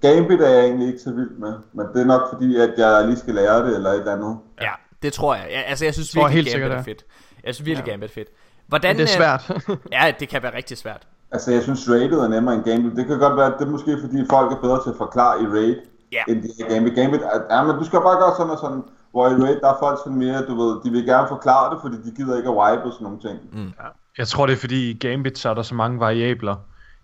Gambit 0.00 0.40
er 0.40 0.48
jeg 0.48 0.64
egentlig 0.64 0.86
ikke 0.88 0.98
så 0.98 1.12
vild 1.12 1.30
med, 1.30 1.54
men 1.72 1.86
det 1.94 2.00
er 2.02 2.06
nok 2.06 2.22
fordi, 2.32 2.56
at 2.56 2.70
jeg 2.76 3.04
lige 3.06 3.16
skal 3.16 3.34
lære 3.34 3.66
det, 3.66 3.74
eller 3.76 3.90
et 3.90 3.98
eller 3.98 4.12
andet. 4.12 4.38
Ja, 4.60 4.70
det 5.02 5.12
tror 5.12 5.34
jeg. 5.34 5.46
Ja, 5.50 5.60
altså, 5.60 5.84
jeg 5.84 5.94
synes 5.94 6.14
jeg 6.16 6.20
virkelig, 6.24 6.44
helt 6.52 6.62
Gambit 6.62 6.78
er 6.78 6.82
fedt. 6.82 7.04
Jeg 7.44 7.54
synes 7.54 7.66
virkelig, 7.66 7.90
Gambit 7.90 8.10
er 8.10 8.14
fedt. 8.14 8.28
Hvordan, 8.66 8.96
Men 8.96 9.06
det 9.06 9.16
er 9.16 9.32
øh, 9.34 9.40
svært. 9.40 9.78
Ja, 9.92 10.14
det 10.20 10.28
kan 10.28 10.42
være 10.42 10.56
rigtig 10.56 10.78
svært. 10.78 11.06
Altså, 11.32 11.52
jeg 11.52 11.62
synes 11.62 11.90
Rated 11.90 12.18
er 12.18 12.28
nemmere 12.28 12.54
end 12.54 12.64
Gambit. 12.64 12.96
Det 12.96 13.06
kan 13.06 13.18
godt 13.18 13.36
være, 13.36 13.46
at 13.46 13.58
det 13.58 13.66
er 13.66 13.70
måske 13.70 13.98
fordi, 14.00 14.24
folk 14.30 14.52
er 14.52 14.56
bedre 14.60 14.82
til 14.84 14.90
at 14.90 14.96
forklare 14.96 15.42
i 15.42 15.46
Raid, 15.46 15.76
Ja. 16.12 16.22
end 16.28 16.42
de 16.42 16.48
er 16.60 16.66
i 16.70 16.74
Gambit. 16.74 16.94
Gambit 16.94 17.20
er, 17.22 17.56
ja, 17.56 17.64
men 17.64 17.76
du 17.76 17.84
skal 17.84 18.00
bare 18.00 18.18
gøre 18.22 18.32
sådan 18.36 18.52
og 18.52 18.58
sådan. 18.58 18.82
Hvor 19.10 19.26
i 19.28 19.34
Raid, 19.34 19.60
der 19.60 19.68
er 19.68 19.76
folk 19.80 19.98
sådan 20.04 20.18
mere, 20.18 20.46
du 20.46 20.54
ved, 20.62 20.80
de 20.84 20.90
vil 20.90 21.04
gerne 21.04 21.28
forklare 21.28 21.74
det, 21.74 21.78
fordi 21.82 21.96
de 21.96 22.10
gider 22.16 22.36
ikke 22.36 22.48
at 22.48 22.56
wipe 22.56 22.82
og 22.84 22.92
sådan 22.92 23.04
nogle 23.04 23.20
ting. 23.20 23.38
Mm. 23.52 23.72
Jeg 24.18 24.28
tror, 24.28 24.46
det 24.46 24.52
er 24.52 24.56
fordi 24.56 24.90
i 24.90 24.94
Gambit, 24.94 25.38
så 25.38 25.50
er 25.50 25.54
der 25.54 25.62
så 25.62 25.74
mange 25.74 26.00
variabler. 26.00 26.56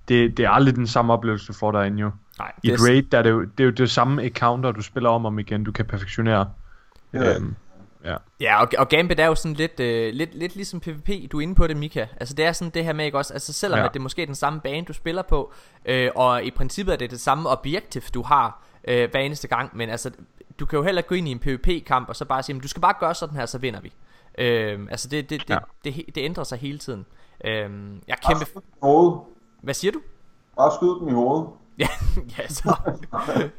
Det, 0.08 0.36
det 0.36 0.44
er 0.44 0.50
aldrig 0.50 0.76
den 0.76 0.86
samme 0.86 1.12
oplevelse, 1.12 1.46
du 1.46 1.52
får 1.52 1.72
derinde 1.72 1.98
jo. 2.00 2.10
Nej, 2.38 2.52
I 2.62 2.66
det 2.68 2.74
et 2.74 2.80
er, 2.80 2.84
raid, 2.88 3.02
der 3.02 3.18
er 3.18 3.22
det, 3.22 3.30
jo, 3.30 3.40
det 3.40 3.60
er 3.60 3.64
jo 3.64 3.70
det 3.70 3.90
samme 3.90 4.24
encounter, 4.24 4.72
du 4.72 4.82
spiller 4.82 5.10
om 5.10 5.24
og 5.24 5.26
om 5.26 5.38
igen, 5.38 5.64
du 5.64 5.72
kan 5.72 5.84
perfektionere. 5.84 6.48
Ja. 7.12 7.36
Øhm, 7.36 7.54
ja. 8.12 8.16
Ja, 8.40 8.60
og, 8.62 8.68
og 8.78 8.88
Gambit 8.88 9.20
er 9.20 9.26
jo 9.26 9.34
sådan 9.34 9.54
lidt, 9.54 9.80
øh, 9.80 10.14
lidt, 10.14 10.34
lidt 10.34 10.56
ligesom 10.56 10.80
PvP, 10.80 11.08
du 11.32 11.38
er 11.38 11.40
inde 11.42 11.54
på 11.54 11.66
det, 11.66 11.76
Mika. 11.76 12.06
Altså 12.20 12.34
det 12.34 12.44
er 12.44 12.52
sådan 12.52 12.70
det 12.74 12.84
her 12.84 12.92
med, 12.92 13.04
ikke 13.04 13.18
også? 13.18 13.32
Altså 13.32 13.52
selvom 13.52 13.78
ja. 13.80 13.84
At 13.86 13.94
det 13.94 14.02
måske 14.02 14.22
er 14.22 14.26
den 14.26 14.34
samme 14.34 14.60
bane, 14.60 14.84
du 14.86 14.92
spiller 14.92 15.22
på, 15.22 15.52
øh, 15.84 16.10
og 16.14 16.42
i 16.44 16.50
princippet 16.50 16.92
er 16.92 16.96
det 16.96 17.10
det 17.10 17.20
samme 17.20 17.48
objektiv, 17.48 18.02
du 18.14 18.22
har 18.22 18.62
øh, 18.88 19.10
hver 19.10 19.20
eneste 19.20 19.48
gang, 19.48 19.76
men 19.76 19.90
altså, 19.90 20.10
du 20.60 20.66
kan 20.66 20.76
jo 20.76 20.82
heller 20.82 21.02
gå 21.02 21.14
ind 21.14 21.28
i 21.28 21.30
en 21.30 21.38
PvP-kamp, 21.38 22.08
og 22.08 22.16
så 22.16 22.24
bare 22.24 22.42
sige, 22.42 22.54
"Men 22.54 22.60
du 22.62 22.68
skal 22.68 22.82
bare 22.82 22.94
gøre 23.00 23.14
sådan 23.14 23.36
her, 23.36 23.46
så 23.46 23.58
vinder 23.58 23.80
vi. 23.80 23.92
Øh, 24.38 24.80
altså 24.90 25.08
det, 25.08 25.30
det, 25.30 25.40
det, 25.40 25.50
Ja. 25.50 25.58
det, 25.84 25.94
det, 25.96 26.14
det 26.14 26.20
ændrer 26.24 26.44
sig 26.44 26.58
hele 26.58 26.78
tiden. 26.78 27.06
Øh, 27.44 27.50
jeg 27.52 27.60
er 27.62 27.68
Bare 27.68 28.16
kæmpe... 28.34 28.44
dem 28.54 28.62
i 28.62 28.78
hovedet. 28.82 29.20
Hvad 29.62 29.74
siger 29.74 29.92
du? 29.92 30.00
Bare 30.56 30.70
skyd 30.78 31.00
dem 31.00 31.08
i 31.08 31.12
hovedet. 31.12 31.48
Ja, 31.78 31.88
ja 32.38 32.48
så. 32.48 32.74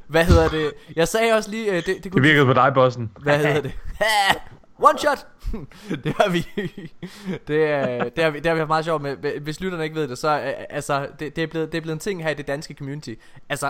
Hvad 0.07 0.25
hedder 0.25 0.49
det? 0.49 0.71
Jeg 0.95 1.07
sagde 1.07 1.33
også 1.33 1.49
lige, 1.51 1.69
øh, 1.69 1.75
det, 1.75 1.85
det 1.85 2.03
Det 2.03 2.11
kunne 2.11 2.21
virkede 2.21 2.45
på 2.45 2.53
dig, 2.53 2.71
bossen. 2.73 3.11
Hvad 3.19 3.37
hedder 3.37 3.61
det? 3.61 3.71
One 4.89 4.99
shot! 4.99 5.27
det 6.03 6.13
har 6.13 6.29
vi 6.29 6.47
det, 7.47 7.65
er, 7.65 8.09
det, 8.09 8.23
har 8.23 8.29
vi, 8.29 8.39
det 8.39 8.45
har 8.45 8.53
vi 8.53 8.59
haft 8.59 8.67
meget 8.67 8.85
sjovt 8.85 9.01
med. 9.01 9.39
Hvis 9.39 9.59
lytterne 9.59 9.83
ikke 9.83 9.95
ved 9.95 10.07
det 10.07 10.17
Så 10.17 10.39
øh, 10.39 10.53
altså, 10.69 11.07
det, 11.19 11.35
det, 11.35 11.43
er 11.43 11.47
blevet, 11.47 11.71
det 11.71 11.77
er 11.77 11.81
blevet 11.81 11.95
en 11.95 11.99
ting 11.99 12.23
her 12.23 12.29
i 12.29 12.33
det 12.33 12.47
danske 12.47 12.73
community. 12.73 13.13
Altså 13.49 13.69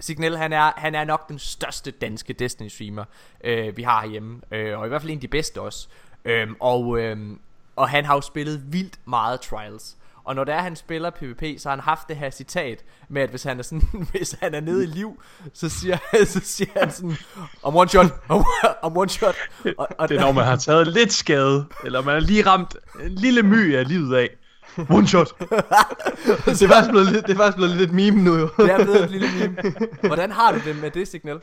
Signal 0.00 0.36
han 0.36 0.52
er, 0.52 0.72
han 0.76 0.94
er 0.94 1.04
nok 1.04 1.28
den 1.28 1.38
største 1.38 1.90
danske 1.90 2.32
Destiny 2.32 2.68
streamer 2.68 3.04
øh, 3.44 3.76
Vi 3.76 3.82
har 3.82 4.00
herhjemme 4.00 4.40
øh, 4.50 4.78
Og 4.78 4.86
i 4.86 4.88
hvert 4.88 5.00
fald 5.00 5.10
en 5.10 5.16
af 5.16 5.20
de 5.20 5.28
bedste 5.28 5.60
også. 5.60 5.88
Øh, 6.24 6.48
og, 6.60 6.98
øh, 6.98 7.36
og 7.76 7.88
han 7.88 8.04
har 8.04 8.14
jo 8.14 8.20
spillet 8.20 8.72
vildt 8.72 8.98
meget 9.04 9.40
Trials 9.40 9.96
og 10.26 10.34
når 10.34 10.44
det 10.44 10.54
er, 10.54 10.58
han 10.58 10.76
spiller 10.76 11.10
PvP, 11.10 11.42
så 11.60 11.68
har 11.68 11.76
han 11.76 11.80
haft 11.84 12.08
det 12.08 12.16
her 12.16 12.30
citat 12.30 12.84
med, 13.08 13.22
at 13.22 13.30
hvis 13.30 13.42
han 13.42 13.58
er, 13.58 13.62
sådan, 13.62 13.88
hvis 14.12 14.36
han 14.42 14.54
er 14.54 14.60
nede 14.60 14.84
i 14.84 14.86
liv, 14.86 15.22
så 15.54 15.68
siger, 15.68 15.96
så 16.34 16.40
siger 16.44 16.70
han 16.76 16.90
sådan, 16.90 17.10
I'm 17.66 17.76
one 17.76 17.88
shot, 17.88 18.06
I'm 18.30 18.96
one 18.96 19.08
shot. 19.08 19.34
Og, 19.78 19.88
og 19.98 20.08
Det 20.08 20.16
er 20.16 20.20
når 20.20 20.32
man 20.32 20.44
har 20.44 20.56
taget 20.56 20.86
lidt 20.86 21.12
skade, 21.12 21.66
eller 21.84 22.02
man 22.02 22.14
har 22.14 22.20
lige 22.20 22.46
ramt 22.46 22.76
en 23.04 23.10
lille 23.12 23.42
my 23.42 23.74
af 23.76 23.88
livet 23.88 24.16
af. 24.16 24.28
One 24.90 25.06
shot. 25.08 25.32
det, 25.38 26.62
er 26.62 26.68
faktisk 26.68 26.90
blevet, 26.90 27.12
lidt- 27.12 27.26
det 27.26 27.32
er 27.32 27.36
faktisk 27.36 27.56
blevet 27.56 27.76
lidt 27.76 27.92
meme 27.92 28.22
nu 28.22 28.34
jo. 28.34 28.48
det 28.56 28.70
er 28.72 28.84
blevet 28.84 29.02
et 29.04 29.10
lille 29.10 29.28
meme. 29.40 29.56
Hvordan 30.02 30.32
har 30.32 30.52
du 30.52 30.58
det 30.64 30.76
med 30.80 30.90
det 30.90 31.08
signal? 31.08 31.40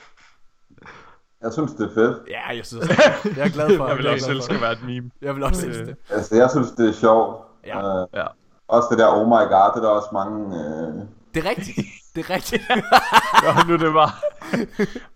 Jeg 1.44 1.54
synes, 1.54 1.72
det 1.72 1.90
er 1.90 1.94
fedt. 1.94 2.18
Ja, 2.30 2.48
jeg 2.58 2.66
synes 2.66 2.88
det. 2.88 2.98
Jeg 3.38 3.46
er 3.46 3.50
glad 3.50 3.78
for 3.78 3.88
Jeg 3.88 3.98
vil 3.98 4.06
er 4.06 4.12
også 4.12 4.26
selv 4.26 4.42
skal 4.42 4.62
være 4.62 4.72
et 4.72 4.84
meme. 4.86 5.12
Jeg 5.22 5.36
vil 5.36 5.44
også 5.44 5.68
elske 5.68 5.86
det. 5.86 5.96
Altså, 6.10 6.36
jeg 6.36 6.50
synes, 6.52 6.72
det 6.72 6.90
er 6.90 6.94
sjovt. 6.94 7.38
Ja. 7.66 8.02
Øh, 8.02 8.08
Ja. 8.14 8.26
Også 8.74 8.88
det 8.92 8.98
der, 9.00 9.08
oh 9.08 9.28
my 9.28 9.32
god, 9.54 9.72
det 9.74 9.78
er 9.78 9.82
der 9.82 9.90
også 9.90 10.10
mange... 10.14 10.58
Øh, 10.58 10.94
Det 11.34 11.46
er 11.46 11.50
rigtigt. 11.50 11.78
Det 12.16 12.26
er 12.26 12.30
rigtigt. 12.30 12.64
Gør 13.44 13.68
nu 13.68 13.78
det 13.78 13.94
var. 13.94 14.24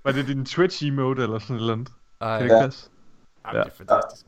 Var 0.04 0.12
det 0.12 0.28
din 0.28 0.46
Twitch 0.46 0.86
emote 0.86 1.24
eller 1.24 1.40
sådan 1.40 1.56
noget? 1.56 1.76
Kan 1.78 1.88
Ej, 2.22 2.38
det 2.38 2.44
ikke 2.44 2.56
passe? 2.62 2.90
Jamen, 3.48 3.64
det 3.64 3.72
er 3.72 3.76
fantastisk. 3.78 4.26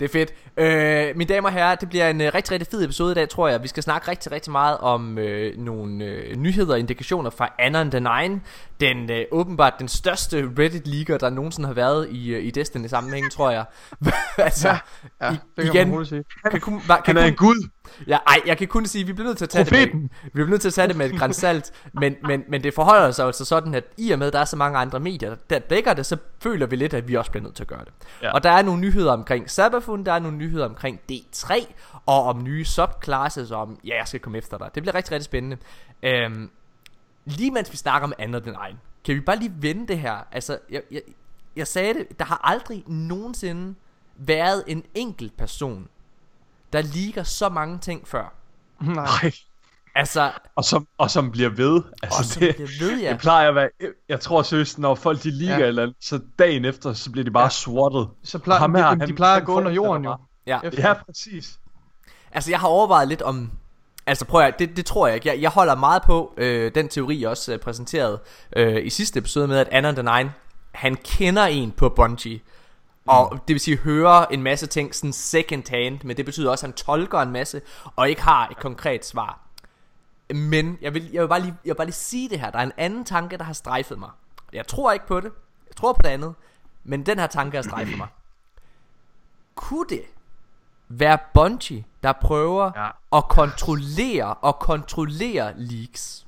Det 0.00 0.06
er 0.06 0.12
fedt. 0.12 0.34
Øh, 0.56 1.16
mine 1.16 1.28
damer 1.34 1.48
og 1.48 1.52
herrer, 1.52 1.74
det 1.74 1.88
bliver 1.88 2.10
en 2.10 2.20
øh, 2.20 2.30
rigtig, 2.34 2.52
rigtig 2.52 2.68
fed 2.70 2.84
episode 2.84 3.12
i 3.12 3.14
dag, 3.14 3.28
tror 3.28 3.48
jeg. 3.48 3.62
Vi 3.62 3.68
skal 3.68 3.82
snakke 3.82 4.10
rigtig, 4.10 4.32
rigtig 4.32 4.52
meget 4.52 4.78
om 4.78 5.18
øh, 5.18 5.56
nogle 5.58 6.04
øh, 6.04 6.36
nyheder 6.36 6.72
og 6.72 6.78
indikationer 6.78 7.30
fra 7.30 7.48
Anon 7.58 7.90
the 7.90 8.00
Nine. 8.00 8.40
Den 8.80 9.10
øh, 9.10 9.24
åbenbart 9.30 9.74
den 9.78 9.88
største 9.88 10.50
Reddit-leaker, 10.58 11.18
der 11.18 11.30
nogensinde 11.30 11.66
har 11.66 11.74
været 11.74 12.08
i, 12.10 12.28
øh, 12.34 12.44
i 12.44 12.50
Destiny 12.50 12.86
sammenhæng, 12.86 13.32
tror 13.32 13.50
jeg. 13.50 13.64
altså, 14.38 14.68
Ja, 14.68 14.78
Ja, 15.20 15.32
I- 15.32 15.36
det 15.56 15.64
kan 15.64 15.74
igen. 15.74 15.94
man 15.96 16.06
sige. 16.06 16.24
kan 16.50 16.60
kun, 16.60 16.80
kan 16.80 16.96
Han 17.06 17.16
er 17.16 17.22
kun, 17.22 17.28
en 17.30 17.36
gud. 17.36 17.68
Ja, 18.06 18.18
ej, 18.26 18.40
jeg 18.46 18.58
kan 18.58 18.68
kun 18.68 18.86
sige, 18.86 19.02
at 19.02 19.08
vi 19.08 19.12
bliver 19.12 19.26
nødt 19.26 19.38
til 19.38 19.44
at 19.44 19.48
tage 19.48 19.64
det 19.64 19.72
med, 19.72 19.78
Profeten. 19.86 20.10
vi 20.22 20.30
bliver 20.32 20.48
nødt 20.48 20.60
til 20.60 20.68
at 20.68 20.74
tage 20.74 20.88
det 20.88 20.96
med 20.96 21.10
et 21.12 21.18
græns 21.18 21.36
salt, 21.36 21.72
men, 21.94 22.14
men, 22.26 22.42
men 22.48 22.62
det 22.62 22.74
forholder 22.74 23.10
sig 23.10 23.26
altså 23.26 23.44
sådan, 23.44 23.74
at 23.74 23.84
i 23.96 24.10
og 24.10 24.18
med, 24.18 24.26
at 24.26 24.32
der 24.32 24.38
er 24.38 24.44
så 24.44 24.56
mange 24.56 24.78
andre 24.78 25.00
medier, 25.00 25.34
der 25.50 25.58
dækker 25.58 25.94
det, 25.94 26.06
så 26.06 26.16
føler 26.42 26.66
vi 26.66 26.76
lidt, 26.76 26.94
at 26.94 27.08
vi 27.08 27.14
også 27.14 27.30
bliver 27.30 27.44
nødt 27.44 27.54
til 27.54 27.64
at 27.64 27.68
gøre 27.68 27.84
det. 27.84 27.92
Ja. 28.22 28.32
Og 28.32 28.42
der 28.42 28.50
er 28.50 28.62
nogle 28.62 28.80
nyheder 28.80 29.12
omkring 29.12 29.50
Sabafun, 29.50 30.04
der 30.04 30.12
er 30.12 30.18
nogle 30.18 30.36
nyheder 30.36 30.64
omkring 30.68 31.00
D3, 31.12 31.54
og 32.06 32.24
om 32.24 32.42
nye 32.42 32.64
subclasses, 32.64 33.50
og 33.50 33.60
om, 33.62 33.78
ja, 33.84 33.98
jeg 33.98 34.08
skal 34.08 34.20
komme 34.20 34.38
efter 34.38 34.58
dig. 34.58 34.68
Det 34.74 34.82
bliver 34.82 34.94
rigtig, 34.94 35.12
rigtig 35.12 35.24
spændende. 35.24 35.56
Øhm, 36.02 36.50
lige 37.30 37.50
mens 37.50 37.72
vi 37.72 37.76
snakker 37.76 38.06
om 38.08 38.12
andet 38.18 38.46
end 38.46 38.56
egen, 38.58 38.76
kan 39.04 39.14
vi 39.14 39.20
bare 39.20 39.36
lige 39.36 39.52
vende 39.56 39.88
det 39.88 39.98
her? 39.98 40.16
Altså, 40.32 40.58
jeg, 40.70 40.82
jeg, 40.90 41.00
jeg 41.56 41.66
sagde 41.66 41.94
det, 41.94 42.18
der 42.18 42.24
har 42.24 42.40
aldrig 42.44 42.84
nogensinde 42.86 43.74
været 44.16 44.64
en 44.66 44.84
enkelt 44.94 45.36
person, 45.36 45.88
der 46.72 46.82
ligger 46.82 47.22
så 47.22 47.48
mange 47.48 47.78
ting 47.78 48.08
før. 48.08 48.32
Nej. 48.80 49.32
Altså, 49.94 50.32
Og 50.56 50.64
som, 50.64 50.86
og 50.98 51.10
som 51.10 51.30
bliver 51.30 51.48
ved. 51.48 51.82
Altså, 52.02 52.18
og 52.18 52.24
som 52.24 52.40
det, 52.40 52.58
det 52.58 52.70
ved 52.80 52.98
jeg. 53.00 53.12
det 53.12 53.20
plejer 53.20 53.48
at 53.48 53.54
være... 53.54 53.68
Jeg 54.08 54.20
tror 54.20 54.42
seriøst, 54.42 54.78
når 54.78 54.94
folk 54.94 55.22
de 55.22 55.30
ligger 55.30 55.54
Ja. 55.54 55.60
ja. 55.60 55.66
eller 55.66 55.82
andet, 55.82 55.96
så 56.00 56.20
dagen 56.38 56.64
efter, 56.64 56.92
så 56.92 57.10
bliver 57.10 57.24
de 57.24 57.30
bare 57.30 57.40
Ja. 57.42 57.44
ja. 57.44 57.50
swattet. 57.50 58.08
Så 58.22 58.38
plejer, 58.38 58.60
Ham 58.60 58.74
her, 58.74 58.82
de, 58.82 58.98
han- 58.98 59.08
de 59.08 59.12
plejer 59.14 59.32
han 59.34 59.42
at 59.42 59.46
gå 59.46 59.54
under 59.54 59.70
jorden 59.70 60.04
jo. 60.04 60.16
Ja. 60.46 60.60
Efter. 60.64 60.88
Ja, 60.88 60.94
præcis. 60.94 61.58
Altså, 62.32 62.50
jeg 62.50 62.60
har 62.60 62.68
overvejet 62.68 63.08
lidt 63.08 63.22
om... 63.22 63.50
Altså, 64.06 64.24
prøv 64.24 64.40
at, 64.40 64.58
det, 64.58 64.76
det 64.76 64.86
tror 64.86 65.06
jeg 65.06 65.14
ikke. 65.14 65.28
Jeg, 65.28 65.40
jeg 65.40 65.50
holder 65.50 65.74
meget 65.74 66.02
på 66.02 66.34
øh, 66.36 66.74
den 66.74 66.88
teori, 66.88 67.20
jeg 67.20 67.30
også 67.30 67.52
øh, 67.52 67.58
præsenterede 67.58 68.20
øh, 68.56 68.86
i 68.86 68.90
sidste 68.90 69.18
episode 69.18 69.48
med, 69.48 69.58
at 69.58 69.68
Anon 69.70 69.94
the 69.94 70.02
Nine, 70.02 70.32
han 70.72 70.96
kender 70.96 71.44
en 71.44 71.72
på 71.72 71.88
Bungie. 71.88 72.40
Og 73.06 73.38
det 73.48 73.54
vil 73.54 73.60
sige, 73.60 73.76
hører 73.76 74.26
en 74.26 74.42
masse 74.42 74.66
ting 74.66 74.94
sådan 74.94 75.12
second 75.12 75.70
hand, 75.70 75.98
men 76.04 76.16
det 76.16 76.24
betyder 76.24 76.50
også, 76.50 76.66
at 76.66 76.68
han 76.68 76.76
tolker 76.76 77.18
en 77.18 77.30
masse, 77.30 77.60
og 77.96 78.08
ikke 78.08 78.22
har 78.22 78.48
et 78.48 78.56
konkret 78.56 79.06
svar. 79.06 79.40
Men 80.34 80.78
jeg 80.80 80.94
vil, 80.94 81.10
jeg 81.12 81.22
vil, 81.22 81.28
bare, 81.28 81.40
lige, 81.40 81.54
jeg 81.64 81.70
vil 81.70 81.76
bare 81.76 81.86
lige 81.86 81.94
sige 81.94 82.28
det 82.28 82.40
her. 82.40 82.50
Der 82.50 82.58
er 82.58 82.62
en 82.62 82.72
anden 82.76 83.04
tanke, 83.04 83.36
der 83.36 83.44
har 83.44 83.52
strejfet 83.52 83.98
mig. 83.98 84.10
Jeg 84.52 84.66
tror 84.66 84.92
ikke 84.92 85.06
på 85.06 85.20
det. 85.20 85.32
Jeg 85.68 85.76
tror 85.76 85.92
på 85.92 86.02
det 86.02 86.08
andet. 86.08 86.34
Men 86.84 87.06
den 87.06 87.18
her 87.18 87.26
tanke 87.26 87.56
har 87.56 87.62
strejfet 87.62 87.96
mig. 87.96 88.08
Kunne 89.54 89.86
det 89.88 90.02
være 90.90 91.18
Bungie, 91.34 91.84
der 92.02 92.12
prøver 92.12 92.70
ja. 92.76 92.88
At 93.18 93.28
kontrollere 93.28 94.34
og 94.34 94.58
kontrollere 94.58 95.52
leaks? 95.56 96.26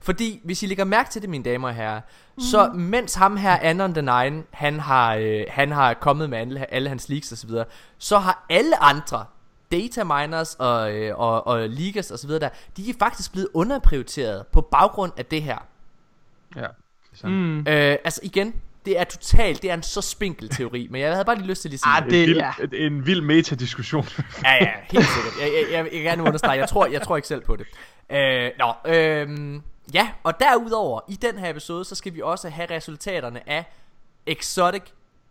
Fordi 0.00 0.40
hvis 0.44 0.62
I 0.62 0.66
lægger 0.66 0.84
mærke 0.84 1.10
til 1.10 1.22
det, 1.22 1.30
mine 1.30 1.44
damer 1.44 1.68
og 1.68 1.74
herrer, 1.74 2.00
mm. 2.36 2.40
så 2.40 2.68
mens 2.68 3.14
ham 3.14 3.36
her, 3.36 3.56
Anon 3.56 3.94
the 3.94 4.02
Nine, 4.02 4.44
han 4.50 4.80
har, 4.80 5.14
øh, 5.14 5.44
han 5.48 5.72
har 5.72 5.94
kommet 5.94 6.30
med 6.30 6.38
alle, 6.38 6.74
alle 6.74 6.88
hans 6.88 7.08
leaks 7.08 7.32
osv., 7.32 7.50
så, 7.50 7.64
så 7.98 8.18
har 8.18 8.46
alle 8.50 8.82
andre 8.82 9.24
data 9.72 10.04
miners 10.04 10.54
og, 10.54 10.92
øh, 10.92 11.18
og, 11.18 11.46
og 11.46 11.68
leakers 11.68 12.10
osv., 12.10 12.30
der, 12.30 12.48
de 12.76 12.90
er 12.90 12.94
faktisk 12.98 13.32
blevet 13.32 13.48
underprioriteret 13.54 14.46
på 14.46 14.60
baggrund 14.60 15.12
af 15.16 15.26
det 15.26 15.42
her. 15.42 15.58
Ja. 16.56 16.60
det 16.60 16.66
er 17.12 17.16
sandt. 17.16 17.34
Mm. 17.34 17.58
Øh, 17.58 17.96
altså 18.04 18.20
igen, 18.22 18.54
det 18.84 18.98
er 19.00 19.04
totalt, 19.04 19.62
det 19.62 19.70
er 19.70 19.74
en 19.74 19.82
så 19.82 20.00
spinkel 20.00 20.48
teori, 20.48 20.88
men 20.90 21.00
jeg 21.00 21.12
havde 21.12 21.24
bare 21.24 21.36
lige 21.36 21.46
lyst 21.46 21.62
til 21.62 21.70
lige 21.70 21.76
at 21.76 21.80
sige 21.80 22.04
Ah, 22.04 22.10
det. 22.10 22.22
En 22.22 22.28
vild, 22.28 22.36
ja. 22.72 22.86
en 22.86 23.06
vild 23.06 23.20
metadiskussion. 23.20 24.08
Ja, 24.44 24.54
ja, 24.54 24.70
helt 24.90 25.06
sikkert. 25.06 25.34
Jeg, 25.40 25.52
jeg, 25.52 25.62
jeg, 25.62 25.72
jeg 25.72 25.84
vil 25.84 26.02
gerne 26.02 26.22
understrege, 26.22 26.58
jeg 26.58 26.68
tror, 26.68 26.86
jeg 26.86 27.02
tror 27.02 27.16
ikke 27.16 27.28
selv 27.28 27.40
på 27.40 27.56
det. 27.56 27.66
Øh, 28.10 28.50
nå, 28.58 28.92
øh, 28.92 29.60
ja, 29.94 30.08
og 30.22 30.40
derudover, 30.40 31.00
i 31.08 31.14
den 31.14 31.38
her 31.38 31.50
episode, 31.50 31.84
så 31.84 31.94
skal 31.94 32.14
vi 32.14 32.20
også 32.22 32.48
have 32.48 32.70
resultaterne 32.70 33.48
af 33.50 33.64
Exotic 34.26 34.82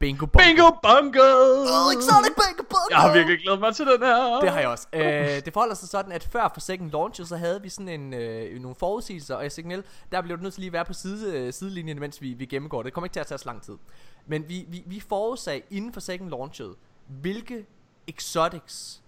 Bingo 0.02 0.26
Bongo. 0.26 0.46
Bingo 0.46 0.70
bongo! 0.82 1.30
Oh, 1.76 1.94
Exotic 1.94 2.34
Bingo 2.42 2.64
Bongo! 2.70 2.88
Jeg 2.90 3.00
har 3.00 3.14
virkelig 3.14 3.40
glædet 3.40 3.60
mig 3.60 3.76
til 3.76 3.86
den 3.86 4.02
her. 4.04 4.40
Det 4.40 4.50
har 4.50 4.60
jeg 4.60 4.70
også. 4.70 4.88
Øh, 4.94 5.46
det 5.46 5.54
forholder 5.54 5.76
sig 5.76 5.90
sådan, 5.90 6.12
at 6.12 6.24
før 6.24 6.52
for 6.54 6.62
second 6.62 6.92
launch, 6.92 7.26
så 7.26 7.38
havde 7.38 7.62
vi 7.62 7.70
sådan 7.70 7.90
en, 7.90 8.14
øh, 8.14 8.62
nogle 8.62 8.76
forudsigelser, 8.76 9.36
og 9.36 9.46
i 9.46 9.50
Signal, 9.50 9.84
der 10.12 10.22
blev 10.22 10.38
det 10.38 10.44
nødt 10.44 10.54
til 10.54 10.62
lige 10.62 10.70
at 10.70 10.74
være 10.74 10.86
på 10.86 10.94
side, 10.94 11.38
øh, 11.38 11.54
sidelinjen, 11.54 12.00
mens 12.00 12.22
vi, 12.22 12.34
vi 12.34 12.46
gennemgår 12.46 12.78
det. 12.78 12.86
Det 12.86 12.94
kommer 12.94 13.06
ikke 13.06 13.14
til 13.14 13.20
at 13.20 13.28
tage 13.28 13.38
så 13.38 13.46
lang 13.46 13.62
tid. 13.62 13.78
Men 14.26 14.50
vi, 14.50 14.66
vi, 14.68 14.84
vi 14.86 15.00
forudsag 15.00 15.64
inden 15.70 15.94
for 15.94 16.00
second 16.00 16.30
launchet, 16.30 16.76
hvilke 17.08 17.66
exotics, 18.08 19.02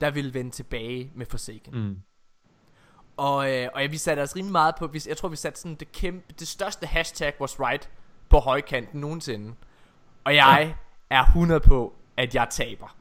der 0.00 0.10
ville 0.10 0.34
vende 0.34 0.50
tilbage 0.50 1.12
med 1.14 1.26
Forsaken. 1.26 1.72
Mm. 1.74 1.96
Og, 3.16 3.52
øh, 3.52 3.68
og 3.74 3.80
ja, 3.80 3.86
vi 3.86 3.96
satte 3.96 4.20
os 4.20 4.36
rimelig 4.36 4.52
meget 4.52 4.74
på, 4.78 4.86
vi, 4.86 5.02
jeg 5.08 5.16
tror 5.16 5.28
vi 5.28 5.36
satte 5.36 5.60
sådan 5.60 5.74
det, 5.74 5.92
kæmpe, 5.92 6.34
det 6.38 6.48
største 6.48 6.86
hashtag 6.86 7.32
was 7.40 7.60
right 7.60 7.90
på 8.28 8.38
højkanten 8.38 9.00
nogensinde. 9.00 9.54
Og 10.24 10.34
jeg 10.34 10.74
er 11.10 11.24
100 11.24 11.60
på, 11.60 11.92
at 12.16 12.34
jeg 12.34 12.46
taber. 12.50 12.96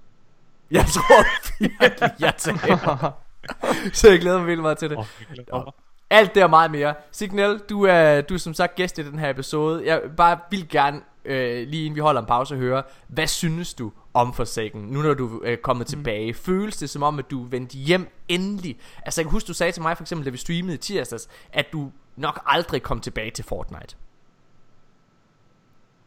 Jeg 0.72 0.86
tror 0.86 1.26
virkelig, 1.60 2.12
jeg 2.20 2.34
taber. 2.38 3.12
Så 3.94 4.10
jeg 4.10 4.20
glæder 4.20 4.38
mig 4.38 4.48
vildt 4.48 4.62
meget 4.62 4.78
til 4.78 4.90
det. 4.90 4.98
Mig. 4.98 5.64
Alt 6.10 6.36
det 6.36 6.44
og 6.44 6.50
meget 6.50 6.72
mere. 6.72 6.94
Signal, 7.12 7.60
du 7.70 7.86
er, 7.86 8.22
du 8.22 8.34
er 8.34 8.38
som 8.38 8.54
sagt 8.54 8.76
gæst 8.76 8.98
i 8.98 9.04
den 9.04 9.20
her 9.20 9.30
episode. 9.30 9.86
Jeg 9.86 10.02
bare 10.18 10.40
vil 10.52 10.70
gerne, 10.70 11.02
øh, 11.26 11.68
lige 11.68 11.86
inden 11.86 11.96
vi 11.96 12.00
holder 12.00 12.22
en 12.22 12.28
pause, 12.28 12.56
høre, 12.56 12.84
hvad 13.08 13.28
synes 13.28 13.74
du 13.74 13.92
om 14.14 14.34
Forsaken, 14.34 14.82
nu 14.82 15.02
når 15.02 15.14
du 15.14 15.42
er 15.46 15.56
kommet 15.56 15.88
mm. 15.88 15.90
tilbage? 15.90 16.34
Føles 16.34 16.78
det 16.78 16.90
som 16.90 17.04
om, 17.04 17.20
at 17.20 17.32
du 17.32 17.44
er 17.44 17.48
vendt 17.48 17.72
hjem 17.72 18.08
endelig? 18.28 18.80
Altså 19.06 19.22
jeg 19.22 19.26
kan 19.26 19.32
huske, 19.32 19.48
du 19.48 19.54
sagde 19.54 19.72
til 19.72 19.82
mig 19.82 19.98
for 19.98 20.04
eksempel, 20.04 20.26
da 20.26 20.32
vi 20.32 20.38
streamede 20.38 20.74
i 20.74 20.78
tirsdags, 20.78 21.30
at 21.54 21.66
du 21.74 21.92
nok 22.16 22.44
aldrig 22.46 22.82
kom 22.82 23.00
tilbage 23.00 23.32
til 23.32 23.46
Fortnite. 23.46 23.96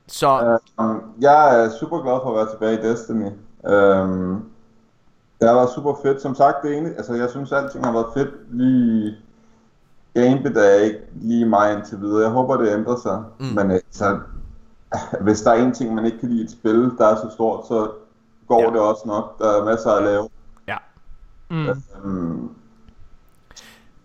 Så, 0.08 0.58
Um, 0.78 1.02
jeg 1.20 1.64
er 1.64 1.70
super 1.70 2.02
glad 2.02 2.18
for 2.22 2.30
at 2.30 2.36
være 2.36 2.50
tilbage 2.54 2.78
i 2.80 2.90
Destiny. 2.92 3.26
Um, 3.64 4.50
det 5.40 5.48
har 5.48 5.54
været 5.54 5.70
super 5.74 5.94
fedt. 6.02 6.22
Som 6.22 6.34
sagt, 6.34 6.56
det 6.62 6.76
ene, 6.76 6.88
altså 6.96 7.14
jeg 7.14 7.30
synes 7.30 7.52
alting 7.52 7.84
har 7.84 7.92
været 7.92 8.06
fedt. 8.14 8.30
Lige 8.50 9.16
Gambit 10.14 10.56
er 10.56 10.74
ikke 10.74 11.00
lige 11.14 11.46
mig 11.46 11.72
indtil 11.72 12.00
videre. 12.00 12.22
Jeg 12.22 12.30
håber, 12.30 12.56
det 12.56 12.72
ændrer 12.72 12.96
sig. 12.96 13.24
Mm. 13.38 13.46
Men 13.46 13.70
altså, 13.70 14.20
hvis 15.20 15.42
der 15.42 15.50
er 15.50 15.54
en 15.62 15.74
ting, 15.74 15.94
man 15.94 16.04
ikke 16.06 16.18
kan 16.18 16.28
lide 16.28 16.44
et 16.44 16.50
spil, 16.50 16.92
der 16.98 17.06
er 17.06 17.16
så 17.16 17.30
stort, 17.30 17.66
så 17.66 17.90
går 18.48 18.60
Ja. 18.60 18.66
det 18.70 18.80
også 18.80 19.02
nok. 19.06 19.38
Der 19.38 19.60
er 19.60 19.64
masser 19.64 19.90
at 19.90 20.02
lave. 20.02 20.28
ja. 20.68 20.76
Mm. 21.50 21.82
Um, 22.04 22.56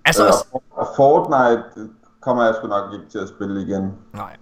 Altså, 0.05 0.46
og 0.72 0.88
Fortnite 0.96 1.89
kommer 2.22 2.43
jeg 2.43 2.55
sgu 2.55 2.67
nok 2.67 2.93
ikke 2.93 3.05
til 3.10 3.17
at 3.20 3.29
spille 3.29 3.62
igen. 3.62 3.93
Nej. 4.13 4.36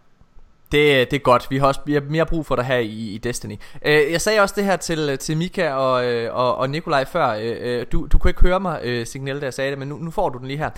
Det, 0.71 1.11
det 1.11 1.17
er 1.17 1.23
godt. 1.23 1.47
Vi 1.49 1.57
har 1.57 1.67
også 1.67 1.79
vi 1.85 1.93
har 1.93 2.01
mere 2.01 2.25
brug 2.25 2.45
for 2.45 2.55
dig 2.55 2.65
her 2.65 2.77
i, 2.77 3.13
i 3.13 3.17
Destiny. 3.17 3.55
Øh, 3.85 4.11
jeg 4.11 4.21
sagde 4.21 4.39
også 4.39 4.55
det 4.57 4.65
her 4.65 4.75
til, 4.75 5.17
til 5.17 5.37
Mika 5.37 5.71
og, 5.71 6.05
øh, 6.05 6.35
og, 6.35 6.55
og 6.55 6.69
Nikolaj 6.69 7.05
før. 7.05 7.27
Øh, 7.27 7.57
øh, 7.59 7.85
du, 7.91 8.07
du 8.11 8.17
kunne 8.17 8.31
ikke 8.31 8.41
høre 8.41 8.59
mig, 8.59 8.79
øh, 8.83 9.05
Signal, 9.07 9.39
da 9.39 9.45
jeg 9.45 9.53
sagde 9.53 9.71
det, 9.71 9.79
men 9.79 9.87
nu, 9.87 9.97
nu 9.97 10.11
får 10.11 10.29
du 10.29 10.39
den 10.39 10.47
lige 10.47 10.57
her. 10.57 10.69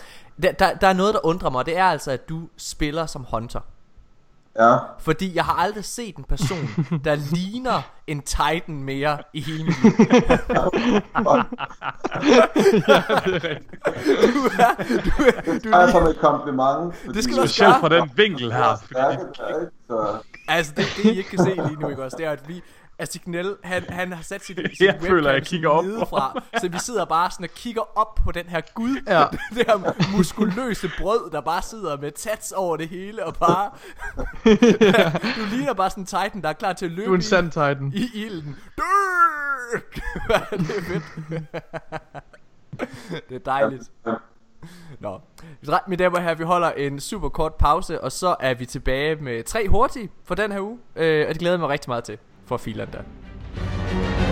Der, 0.42 0.52
der, 0.52 0.74
der 0.74 0.88
er 0.88 0.94
noget, 0.94 1.14
der 1.14 1.26
undrer 1.26 1.50
mig, 1.50 1.60
og 1.60 1.66
det 1.66 1.78
er 1.78 1.86
altså, 1.86 2.12
at 2.12 2.30
du 2.30 2.42
spiller 2.58 3.06
som 3.06 3.26
Hunter. 3.32 3.60
Ja, 4.60 4.78
Fordi 5.00 5.36
jeg 5.36 5.44
har 5.46 5.54
aldrig 5.54 5.86
set 5.86 6.16
en 6.16 6.24
person, 6.24 6.86
der 7.06 7.16
ligner 7.16 7.82
en 8.08 8.22
Titan 8.22 8.84
mere 8.84 9.18
i 9.34 9.42
hele 9.42 9.64
mit 9.64 9.84
liv. 9.84 9.92
Du 14.34 14.48
er, 14.60 14.74
du 14.88 15.24
er, 15.24 15.42
du 15.44 15.52
det 15.54 15.66
er 15.66 15.78
er 15.78 15.88
lige, 15.88 16.10
et 16.10 16.20
kompliment. 16.20 16.94
Det 17.16 17.24
skal 17.24 17.36
du 17.36 17.42
også 17.42 17.54
Specielt 17.54 17.74
gøre. 17.74 17.80
fra 17.80 17.90
den 17.90 18.12
vinkel 18.16 18.52
her. 18.54 18.76
er 18.96 19.12
ikke? 19.12 19.72
Så, 19.88 20.18
Altså 20.48 20.74
det, 20.78 20.86
det 20.98 21.06
I 21.06 21.18
ikke 21.18 21.30
kan 21.30 21.40
se 21.40 21.50
lige 21.56 21.76
nu 21.80 21.90
ikke 21.90 22.04
også 22.04 22.18
Det 22.18 22.26
er 22.26 22.32
at 22.32 22.48
vi 22.48 22.62
Signal 23.08 23.56
han, 23.64 23.84
han 23.90 24.12
har 24.12 24.24
sat 24.24 24.46
sit, 24.46 24.58
sit 24.78 24.82
Jeg 24.82 24.98
føler, 25.02 25.32
jeg 25.32 25.44
kigger 25.46 25.70
op. 25.70 25.86
nedefra, 25.86 26.44
Så 26.62 26.70
vi 26.70 26.80
sidder 26.80 27.06
bare 27.06 27.32
sådan 27.32 27.44
og 27.44 27.50
kigger 27.56 27.98
op 28.00 28.16
på 28.16 28.32
den 28.32 28.46
her 28.46 28.62
gud 28.76 28.98
Ja. 29.08 29.26
Det 29.56 29.66
her 29.68 30.12
muskuløse 30.18 30.90
brød 31.00 31.32
Der 31.32 31.42
bare 31.42 31.62
sidder 31.62 31.98
med 31.98 32.12
tats 32.12 32.52
over 32.52 32.78
det 32.78 32.90
hele 32.90 33.26
Og 33.26 33.34
bare 33.36 33.72
Du 35.38 35.46
ligner 35.56 35.74
bare 35.74 35.90
sådan 35.90 36.02
en 36.02 36.06
titan 36.06 36.42
der 36.42 36.50
er 36.50 36.54
klar 36.54 36.74
til 36.74 36.86
at 36.86 36.92
løbe 36.92 37.06
Du 37.08 37.12
er 37.12 37.16
en 37.16 37.22
i- 37.22 37.24
sand 37.24 37.46
titan. 37.52 37.92
i 37.96 38.10
ilden! 38.14 38.56
Det 40.52 40.78
er 40.78 40.82
fedt 40.82 41.04
Det 43.30 43.36
er 43.36 43.40
dejligt 43.46 43.84
Nå, 45.00 45.20
mine 45.88 46.04
damer 46.04 46.18
og 46.18 46.24
herrer, 46.24 46.36
vi 46.36 46.44
holder 46.44 46.72
en 46.72 47.00
super 47.00 47.30
kort 47.30 47.56
pause, 47.56 48.02
og 48.02 48.12
så 48.12 48.36
er 48.40 48.54
vi 48.54 48.66
tilbage 48.66 49.16
med 49.16 49.44
tre 49.44 49.68
hurtige 49.68 50.10
for 50.26 50.36
den 50.36 50.52
her 50.52 50.60
uge, 50.60 50.80
øh, 50.96 51.26
og 51.28 51.34
det 51.34 51.40
glæder 51.40 51.54
jeg 51.54 51.60
mig 51.60 51.70
rigtig 51.70 51.90
meget 51.90 52.04
til 52.04 52.18
for 52.52 52.58
filerne 52.58 52.92
der. 52.92 54.31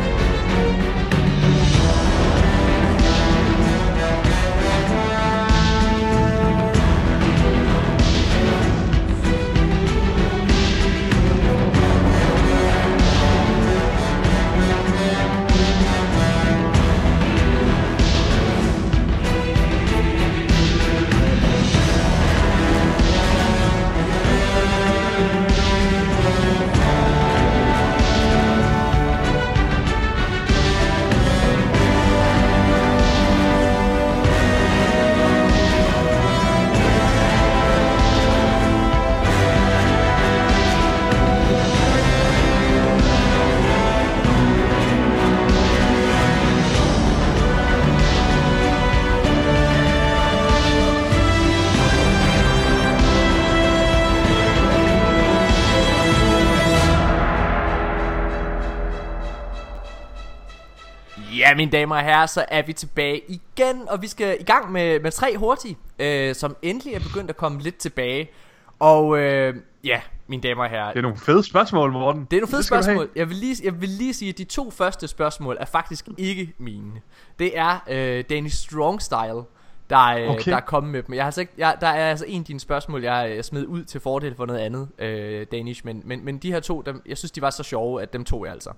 Mine 61.60 61.72
damer 61.72 61.96
og 61.96 62.02
herrer, 62.04 62.26
så 62.26 62.46
er 62.48 62.62
vi 62.62 62.74
tilbage 62.74 63.22
igen, 63.28 63.90
og 63.90 64.02
vi 64.02 64.08
skal 64.08 64.38
i 64.40 64.44
gang 64.44 64.72
med, 64.72 65.00
med 65.00 65.12
tre 65.12 65.38
hurtige, 65.38 65.78
øh, 66.00 66.36
som 66.36 66.56
endelig 66.62 66.94
er 66.94 67.00
begyndt 67.00 67.30
at 67.30 67.38
komme 67.38 67.62
lidt 67.62 67.78
tilbage. 67.78 68.30
Og 68.80 69.18
øh, 69.20 69.56
ja, 69.84 70.02
mine 70.28 70.42
damer 70.42 70.64
og 70.64 70.70
herrer, 70.70 70.88
Det 70.92 70.98
er 70.98 71.02
nogle 71.02 71.18
fede 71.18 71.44
spørgsmål, 71.44 71.92
Morten. 71.92 72.28
det 72.32 72.38
er 72.38 72.42
nogle 72.42 72.52
fede 72.52 72.64
spørgsmål. 72.64 73.10
Jeg 73.16 73.30
vil, 73.30 73.38
lige, 73.38 73.56
jeg 73.64 73.82
vil 73.82 73.90
lige 73.90 74.14
sige, 74.14 74.30
at 74.30 74.38
de 74.38 74.44
to 74.44 74.72
første 74.72 75.08
spørgsmål 75.08 75.58
er 75.60 75.66
faktisk 75.66 76.08
ikke 76.18 76.54
mine. 76.58 76.92
Det 77.40 77.58
er 77.58 77.84
øh, 77.90 78.24
Danish 78.30 78.58
Strong 78.58 79.02
Style, 79.02 79.42
der, 79.90 80.06
øh, 80.06 80.30
Okay. 80.30 80.52
der 80.52 80.58
er 80.58 80.62
kommet 80.62 80.92
med 80.92 81.04
dem. 81.04 81.16
Jeg 81.16 81.24
har 81.24 81.28
altså 81.28 81.42
ikke, 81.42 81.54
jeg, 81.58 81.78
der 81.82 81.88
er 81.88 82.10
altså 82.10 82.26
en 82.28 82.40
af 82.40 82.46
dine 82.46 82.60
spørgsmål, 82.60 83.04
jeg, 83.04 83.34
jeg 83.36 83.46
smed 83.46 83.66
ud 83.66 83.84
til 83.84 84.00
fordel 84.02 84.36
for 84.36 84.46
noget 84.46 84.60
andet, 84.60 84.88
øh, 85.00 85.46
Danish. 85.52 85.86
Men, 85.86 86.02
men, 86.06 86.26
men 86.26 86.38
de 86.38 86.52
her 86.52 86.60
to, 86.60 86.82
dem, 86.82 87.02
jeg 87.06 87.18
synes, 87.18 87.32
de 87.32 87.42
var 87.42 87.50
så 87.50 87.64
sjove, 87.64 88.02
at 88.02 88.14
dem 88.14 88.26
tog 88.26 88.46
jeg 88.46 88.54
altså. 88.54 88.70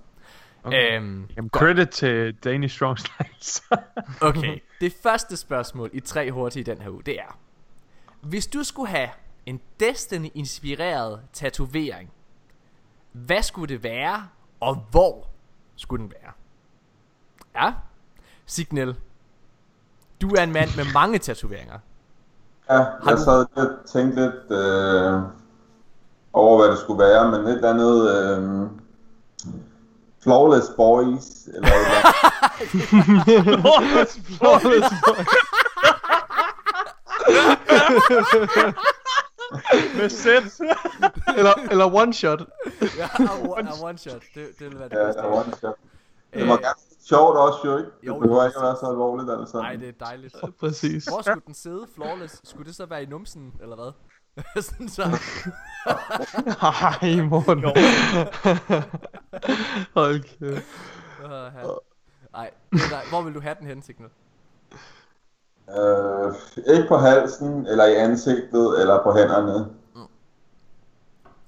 Okay. 0.64 0.96
Øhm, 0.96 1.28
Jamen, 1.36 1.50
credit 1.50 1.88
til 1.90 2.34
Danish 2.44 2.74
Strong. 2.76 2.98
Okay, 4.20 4.58
det 4.80 4.94
første 5.02 5.36
spørgsmål 5.36 5.90
i 5.92 6.00
tre 6.00 6.30
hurtige 6.32 6.64
den 6.64 6.78
her 6.78 6.90
uge, 6.90 7.02
det 7.06 7.18
er 7.20 7.38
Hvis 8.20 8.46
du 8.46 8.64
skulle 8.64 8.88
have 8.88 9.08
en 9.46 9.60
Destiny-inspireret 9.80 11.20
tatovering 11.32 12.10
Hvad 13.12 13.42
skulle 13.42 13.74
det 13.74 13.82
være, 13.82 14.28
og 14.60 14.84
hvor 14.90 15.26
skulle 15.76 16.02
den 16.02 16.12
være? 16.22 16.32
Ja, 17.54 17.72
Signal 18.46 18.96
Du 20.20 20.28
er 20.34 20.42
en 20.42 20.52
mand 20.52 20.68
med 20.76 20.84
mange 20.94 21.18
tatoveringer 21.18 21.78
Ja, 22.70 22.74
Har 22.76 22.98
jeg 23.06 23.16
du- 23.16 23.22
sad 23.24 23.46
lidt 23.56 23.68
og 23.70 23.86
tænkte 23.86 24.20
lidt 24.22 24.50
øh, 24.60 25.20
over, 26.32 26.58
hvad 26.62 26.70
det 26.70 26.78
skulle 26.78 26.98
være, 26.98 27.30
men 27.30 27.40
et 27.46 27.54
eller 27.56 27.70
andet 27.70 28.10
øh, 28.16 28.70
Flawless 30.22 30.68
Boys, 30.76 31.46
eller 31.46 31.68
et 31.68 31.74
eller 33.38 33.78
andet. 33.78 34.08
Flawless 34.38 34.90
boy. 35.06 35.24
Med 39.96 40.08
sæt. 40.08 40.42
Eller, 41.36 41.52
eller 41.70 41.94
one 41.94 42.12
shot. 42.14 42.40
Ja, 42.98 43.04
a, 43.04 43.60
a 43.60 43.84
one 43.88 43.98
shot, 43.98 44.22
det, 44.34 44.48
det 44.58 44.70
vil 44.70 44.78
være 44.78 44.88
det 44.88 44.96
Ja, 44.96 45.04
bedste 45.04 45.22
der 45.22 45.28
var 45.28 45.42
det 45.42 45.58
sjovt. 45.60 45.76
Det 46.34 46.40
Øh, 46.40 46.48
gerne 46.48 46.62
være 46.62 46.74
sjovt 47.08 47.36
også, 47.36 47.58
jo 47.64 47.78
ikke? 47.78 47.90
jo, 48.02 48.12
Det 48.12 48.20
behøver 48.22 48.44
ikke 48.46 48.58
at 48.58 48.62
være 48.64 48.76
så 48.80 48.86
alvorligt, 48.86 49.30
altså. 49.40 49.58
Nej, 49.58 49.76
det 49.76 49.88
er 49.88 50.04
dejligt 50.06 50.34
Præcis. 50.60 51.04
Hvor 51.04 51.22
skulle 51.22 51.42
den 51.46 51.54
sidde, 51.54 51.86
flawless? 51.94 52.40
Skulle 52.44 52.66
det 52.68 52.76
så 52.76 52.86
være 52.86 53.02
i 53.02 53.06
numsen, 53.06 53.52
eller 53.62 53.76
hvad? 53.76 53.92
Sådan 54.60 54.88
så 54.88 55.02
Ej, 56.62 57.22
Morten. 57.22 57.64
Hold 59.94 60.22
kæft. 60.22 60.66
Uh, 61.24 61.76
Nej, 62.32 62.50
hvor 63.10 63.22
vil 63.22 63.34
du 63.34 63.40
have 63.40 63.56
den 63.60 63.66
hen, 63.66 63.82
Signal? 63.82 64.10
Øh, 65.70 66.34
ikke 66.76 66.88
på 66.88 66.96
halsen, 66.96 67.66
eller 67.66 67.84
i 67.84 67.94
ansigtet, 67.94 68.80
eller 68.80 69.02
på 69.02 69.12
hænderne. 69.12 69.70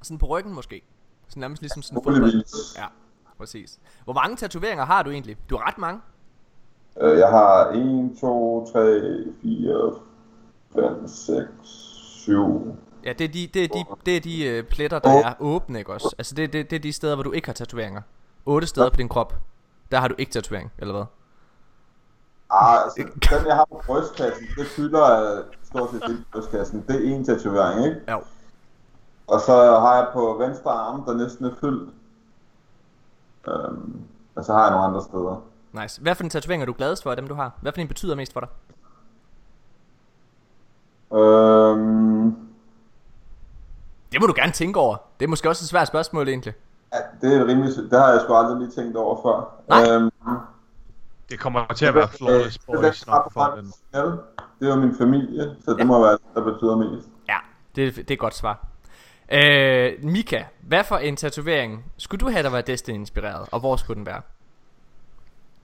Sådan 0.02 0.18
på 0.18 0.26
ryggen 0.26 0.54
måske. 0.54 0.82
Sådan 1.28 1.40
nærmest 1.40 1.62
ligesom 1.62 1.82
sådan 1.82 1.98
en 1.98 2.04
fodbold. 2.04 2.76
Ja, 2.76 2.86
præcis. 3.38 3.78
Hvor 4.04 4.12
mange 4.12 4.36
tatoveringer 4.36 4.84
har 4.84 5.02
du 5.02 5.10
egentlig? 5.10 5.36
Du 5.50 5.56
har 5.56 5.68
ret 5.68 5.78
mange. 5.78 6.00
Øh, 7.00 7.18
jeg 7.18 7.28
har 7.28 7.68
1, 7.68 8.18
2, 8.20 8.66
3, 8.72 9.24
4, 9.42 9.94
5, 10.74 11.08
6, 11.08 11.48
7. 12.24 12.76
Ja, 13.04 13.12
det 13.12 13.24
er 13.24 13.28
de, 13.28 13.46
det 13.54 13.64
er 13.64 13.68
de, 13.68 13.84
det 14.06 14.16
er 14.16 14.20
de 14.20 14.44
øh, 14.44 14.64
pletter, 14.64 14.98
der 14.98 15.10
er 15.10 15.34
åbne, 15.40 15.78
ikke 15.78 15.92
også? 15.92 16.14
Altså, 16.18 16.34
det, 16.34 16.52
det, 16.52 16.70
det 16.70 16.76
er 16.76 16.80
de 16.80 16.92
steder, 16.92 17.14
hvor 17.14 17.22
du 17.22 17.32
ikke 17.32 17.48
har 17.48 17.52
tatoveringer. 17.52 18.02
Otte 18.46 18.66
steder 18.66 18.90
på 18.90 18.96
din 18.96 19.08
krop. 19.08 19.34
Der 19.90 20.00
har 20.00 20.08
du 20.08 20.14
ikke 20.18 20.32
tatovering, 20.32 20.72
eller 20.78 20.94
hvad? 20.94 21.04
Ah, 22.50 22.82
altså, 22.84 23.02
den 23.38 23.46
jeg 23.46 23.56
har 23.56 23.64
på 23.64 23.82
brystkassen, 23.86 24.46
det 24.56 24.66
fylder 24.66 25.36
øh, 25.36 25.44
stort 25.64 25.90
set 25.90 26.02
hele 26.06 26.24
brystkassen. 26.32 26.84
Det 26.88 26.96
er 26.96 27.14
en 27.14 27.24
tatovering, 27.24 27.86
ikke? 27.86 28.00
Ja. 28.08 28.16
Og 29.26 29.40
så 29.40 29.52
har 29.80 29.96
jeg 29.96 30.08
på 30.12 30.36
venstre 30.38 30.70
arm, 30.70 31.04
der 31.04 31.14
næsten 31.14 31.44
er 31.44 31.54
fyldt. 31.60 31.90
Øhm, 33.48 34.00
og 34.34 34.44
så 34.44 34.52
har 34.52 34.62
jeg 34.62 34.70
nogle 34.70 34.86
andre 34.86 35.02
steder. 35.02 35.42
Nice. 35.72 36.00
Hvad 36.02 36.14
for 36.14 36.24
en 36.24 36.30
tatovering 36.30 36.62
er 36.62 36.66
du 36.66 36.72
gladest 36.72 37.02
for 37.02 37.10
af 37.10 37.16
dem, 37.16 37.28
du 37.28 37.34
har? 37.34 37.52
Hvad 37.60 37.72
for 37.72 37.80
en 37.80 37.88
betyder 37.88 38.14
mest 38.14 38.32
for 38.32 38.40
dig? 38.40 38.48
Øhm, 41.18 42.36
Det 44.14 44.20
må 44.22 44.26
du 44.26 44.32
gerne 44.36 44.52
tænke 44.52 44.80
over. 44.80 44.96
Det 45.20 45.24
er 45.24 45.28
måske 45.28 45.48
også 45.48 45.64
et 45.64 45.68
svært 45.68 45.86
spørgsmål, 45.88 46.28
egentlig. 46.28 46.54
ja, 46.92 46.98
det 47.20 47.36
er 47.36 47.46
rimelig, 47.46 47.72
det 47.90 48.00
har 48.00 48.10
jeg 48.10 48.20
sgu 48.20 48.34
aldrig 48.34 48.58
lige 48.58 48.70
tænkt 48.70 48.96
over 48.96 49.22
før. 49.22 49.54
Nej. 49.68 49.90
Øhm, 49.96 50.10
Det 51.30 51.40
kommer 51.40 51.66
til 51.76 51.86
at 51.86 51.94
være 51.94 52.08
Flawless 52.08 52.58
Boys 52.58 53.06
nok 53.06 53.32
for 53.32 53.54
den. 53.56 53.72
Det 54.60 54.68
er 54.70 54.74
jo 54.74 54.80
min 54.80 54.96
familie, 54.98 55.56
så 55.64 55.70
det 55.78 55.86
må 55.86 56.02
være 56.02 56.12
det, 56.12 56.20
der 56.34 56.44
betyder 56.44 56.76
mest. 56.76 57.08
Ja, 57.28 57.36
det, 57.76 57.96
det 57.96 58.10
er 58.10 58.14
et 58.14 58.18
godt 58.18 58.34
svar. 58.34 58.66
Øh, 59.32 59.92
Mika, 60.02 60.42
hvad 60.60 60.84
for 60.84 60.96
en 60.96 61.16
tatovering 61.16 61.84
skulle 61.98 62.20
du 62.26 62.30
have, 62.30 62.42
der 62.42 62.50
var 62.50 62.60
Destiny-inspireret? 62.60 63.48
Og 63.52 63.60
hvor 63.60 63.76
skulle 63.76 63.96
den 63.96 64.06
være? 64.06 64.20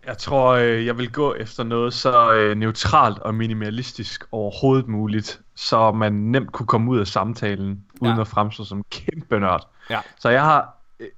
Jeg 0.07 0.19
tror, 0.19 0.51
øh, 0.53 0.87
jeg 0.87 0.99
vil 0.99 1.13
gå 1.13 1.35
efter 1.35 1.65
noget 1.65 1.95
så 1.95 2.33
øh, 2.35 2.57
neutralt 2.57 3.19
og 3.19 3.35
minimalistisk 3.35 4.25
overhovedet 4.33 4.89
muligt, 4.89 5.41
så 5.55 5.93
man 5.93 6.13
nemt 6.13 6.53
kunne 6.53 6.67
komme 6.67 6.91
ud 6.91 6.99
af 6.99 7.07
samtalen, 7.07 7.85
uden 8.01 8.15
Ja. 8.15 8.21
at 8.21 8.29
fremstå 8.29 8.65
som 8.65 8.85
kæmpe 8.91 9.41
nørd. 9.41 9.69
Ja. 9.91 10.01
Så 10.19 10.29
jeg 10.29 10.43
har, 10.45 10.75
øh, 11.01 11.09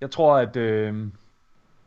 jeg 0.00 0.10
tror 0.10 0.36
at, 0.38 0.56
øh, 0.56 1.06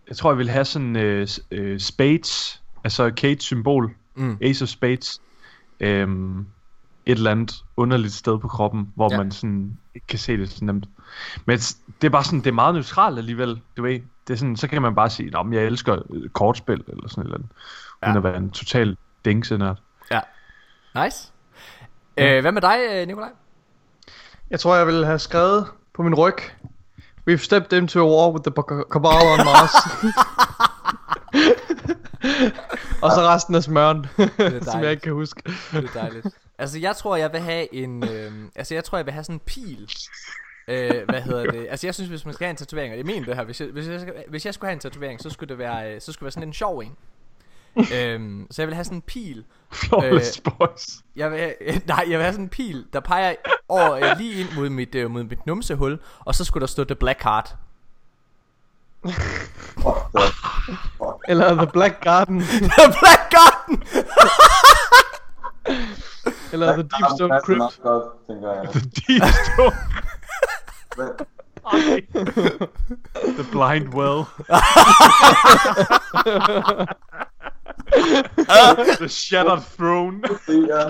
jeg 0.08 0.18
tror 0.18 0.32
jeg 0.32 0.38
vil 0.38 0.50
have 0.50 0.66
sådan 0.66 0.96
øh, 0.96 1.28
øh, 1.52 1.80
spades, 1.80 2.62
altså 2.84 3.12
Kate 3.12 3.42
symbol, 3.42 3.92
Mm. 4.16 4.38
Ace 4.42 4.64
of 4.64 4.70
Spades, 4.70 5.22
øh, 5.80 6.08
et 7.06 7.18
eller 7.18 7.32
andet 7.32 7.64
underligt 7.78 8.14
sted 8.14 8.40
på 8.40 8.48
kroppen, 8.48 8.92
hvor 8.96 9.08
Ja. 9.12 9.16
ja. 9.18 9.24
man 9.24 9.32
sådan 9.32 9.78
ikke 9.96 10.08
kan 10.08 10.20
se 10.20 10.38
det 10.38 10.50
så 10.52 10.66
nemt. 10.66 10.86
Men 11.46 11.58
det 11.58 12.04
er 12.08 12.10
bare 12.10 12.24
sådan, 12.24 12.40
det 12.40 12.48
er 12.48 12.52
meget 12.54 12.74
neutralt 12.74 13.18
alligevel, 13.18 13.62
du 13.78 13.82
ved. 13.84 14.00
Det 14.28 14.34
er 14.34 14.38
sådan, 14.38 14.58
så 14.58 14.68
kan 14.68 14.82
man 14.82 14.96
bare 14.96 15.10
sige, 15.10 15.40
at 15.40 15.46
jeg 15.52 15.64
elsker 15.64 15.98
øh, 16.10 16.30
kortspil, 16.30 16.84
eller 16.88 17.08
sådan 17.10 17.22
et 17.22 17.26
eller 17.26 17.36
andet, 17.38 17.50
Ja. 18.02 18.08
ja. 18.08 18.12
uden 18.14 18.18
at 18.18 18.24
være 18.24 18.38
en 18.38 18.52
total 18.52 18.98
dingsenørd. 19.26 19.78
Ja. 20.12 20.20
Nice. 21.04 21.32
Øh, 22.18 22.42
hvad 22.42 22.52
med 22.52 22.62
dig, 22.62 22.78
øh, 22.92 23.08
Nikolaj? 23.08 23.30
Jeg 24.50 24.60
tror, 24.60 24.76
jeg 24.76 24.88
ville 24.88 25.06
have 25.06 25.20
skrevet 25.20 25.68
på 25.94 26.04
min 26.04 26.16
ryg. 26.16 26.36
We've 27.30 27.38
stepped 27.38 27.78
into 27.78 28.00
a 28.00 28.04
war 28.04 28.32
with 28.32 28.44
the 28.44 28.84
Cabal 28.92 29.40
on 29.40 29.46
Mars. 29.46 29.72
Og 33.04 33.12
så 33.12 33.22
resten 33.22 33.56
af 33.56 33.64
smøren, 33.64 34.06
som 34.72 34.82
jeg 34.82 34.92
ikke 34.92 35.02
kan 35.02 35.14
huske. 35.14 35.42
Det 35.72 35.86
er 35.96 36.02
dejligt. 36.02 36.28
Altså, 36.64 36.80
jeg 36.80 36.96
tror, 36.96 37.16
jeg 37.16 37.32
vil 37.34 37.42
have 37.42 37.74
en... 37.74 38.04
Øh, 38.10 38.32
altså, 38.56 38.74
jeg 38.74 38.84
tror, 38.84 38.98
jeg 38.98 39.06
vil 39.06 39.14
have 39.14 39.24
sådan 39.24 39.36
en 39.36 39.40
pil. 39.40 39.92
Øh, 40.68 41.04
hvad 41.10 41.22
hedder 41.22 41.52
det? 41.52 41.68
Altså, 41.70 41.88
jeg 41.88 41.96
synes, 41.96 42.10
hvis 42.10 42.26
man 42.26 42.34
skal 42.34 42.46
have 42.46 42.50
en 42.52 42.56
tatovering, 42.58 42.92
og 42.92 42.98
jeg 42.98 43.06
mener 43.06 43.26
det 43.26 43.36
her, 43.36 43.44
hvis 43.44 43.62
jeg, 43.62 43.68
hvis 43.70 43.88
jeg, 43.88 44.02
skal- 44.02 44.24
hvis 44.30 44.46
jeg 44.46 44.54
skulle 44.54 44.68
have 44.70 44.74
en 44.74 44.80
tatovering, 44.80 45.22
så 45.22 45.30
skulle 45.30 45.50
det 45.50 45.58
være, 45.58 45.94
øh, 45.96 46.02
så 46.02 46.12
skulle 46.12 46.20
det 46.20 46.24
være 46.26 46.32
sådan 46.32 46.50
en 46.50 46.54
sjov 46.54 46.80
en. 46.80 46.96
øhm, 47.94 48.48
så 48.52 48.62
jeg 48.62 48.68
vil 48.68 48.76
have 48.76 48.86
sådan 48.86 48.98
en 48.98 49.02
pil. 49.02 49.46
Flawless 49.72 50.42
øh, 50.48 50.52
Boys. 50.60 50.98
Jeg 51.16 51.32
vil 51.32 51.40
have, 51.40 51.54
nej, 51.86 52.06
jeg 52.10 52.20
vil 52.20 52.24
have 52.24 52.34
sådan 52.34 52.46
en 52.46 52.50
pil, 52.50 52.86
der 52.94 53.00
peger 53.00 53.36
over, 53.68 53.92
øh, 53.92 54.18
lige 54.18 54.40
ind 54.40 54.50
mod 54.56 54.70
mit, 54.70 54.96
øh, 54.96 55.12
mod 55.12 55.24
mit 55.24 55.46
numsehul, 55.46 56.00
og 56.20 56.36
så 56.36 56.46
skulle 56.46 56.62
der 56.62 56.68
stå 56.68 56.84
The 56.84 56.96
Black 56.96 57.24
Heart. 57.24 57.56
Eller 61.28 61.56
The 61.56 61.68
Black 61.74 62.04
Garden. 62.04 62.40
The 62.78 62.94
Black 63.00 63.32
Garden! 63.32 63.84
Eller 66.54 66.74
The 66.74 66.84
Deep 66.84 67.10
Stone 67.16 67.40
Crypt. 67.44 67.58
nok 67.60 67.74
godt, 67.84 68.04
tænker 68.28 68.52
jeg. 68.54 68.74
Deep 68.74 69.24
Stone. 69.54 69.76
The 73.38 73.46
Blind 73.52 73.94
Well. 73.94 74.24
The 79.00 79.08
Shattered 79.10 79.62
Throne. 79.78 80.22
Det 80.48 80.70
er... 80.72 80.90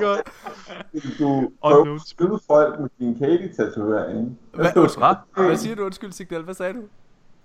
Godt. 0.00 0.22
Du 1.18 1.52
prøver 1.62 2.34
at 2.34 2.40
folk 2.46 2.80
med 2.80 2.88
din 2.98 3.18
Katie-tatovering. 3.18 4.38
Hvad, 4.54 4.72
Hvad? 5.34 5.56
siger 5.56 5.76
du? 5.76 5.84
Undskyld, 5.84 6.12
Signal. 6.12 6.42
Hvad 6.42 6.54
sagde 6.54 6.72
du? 6.74 6.82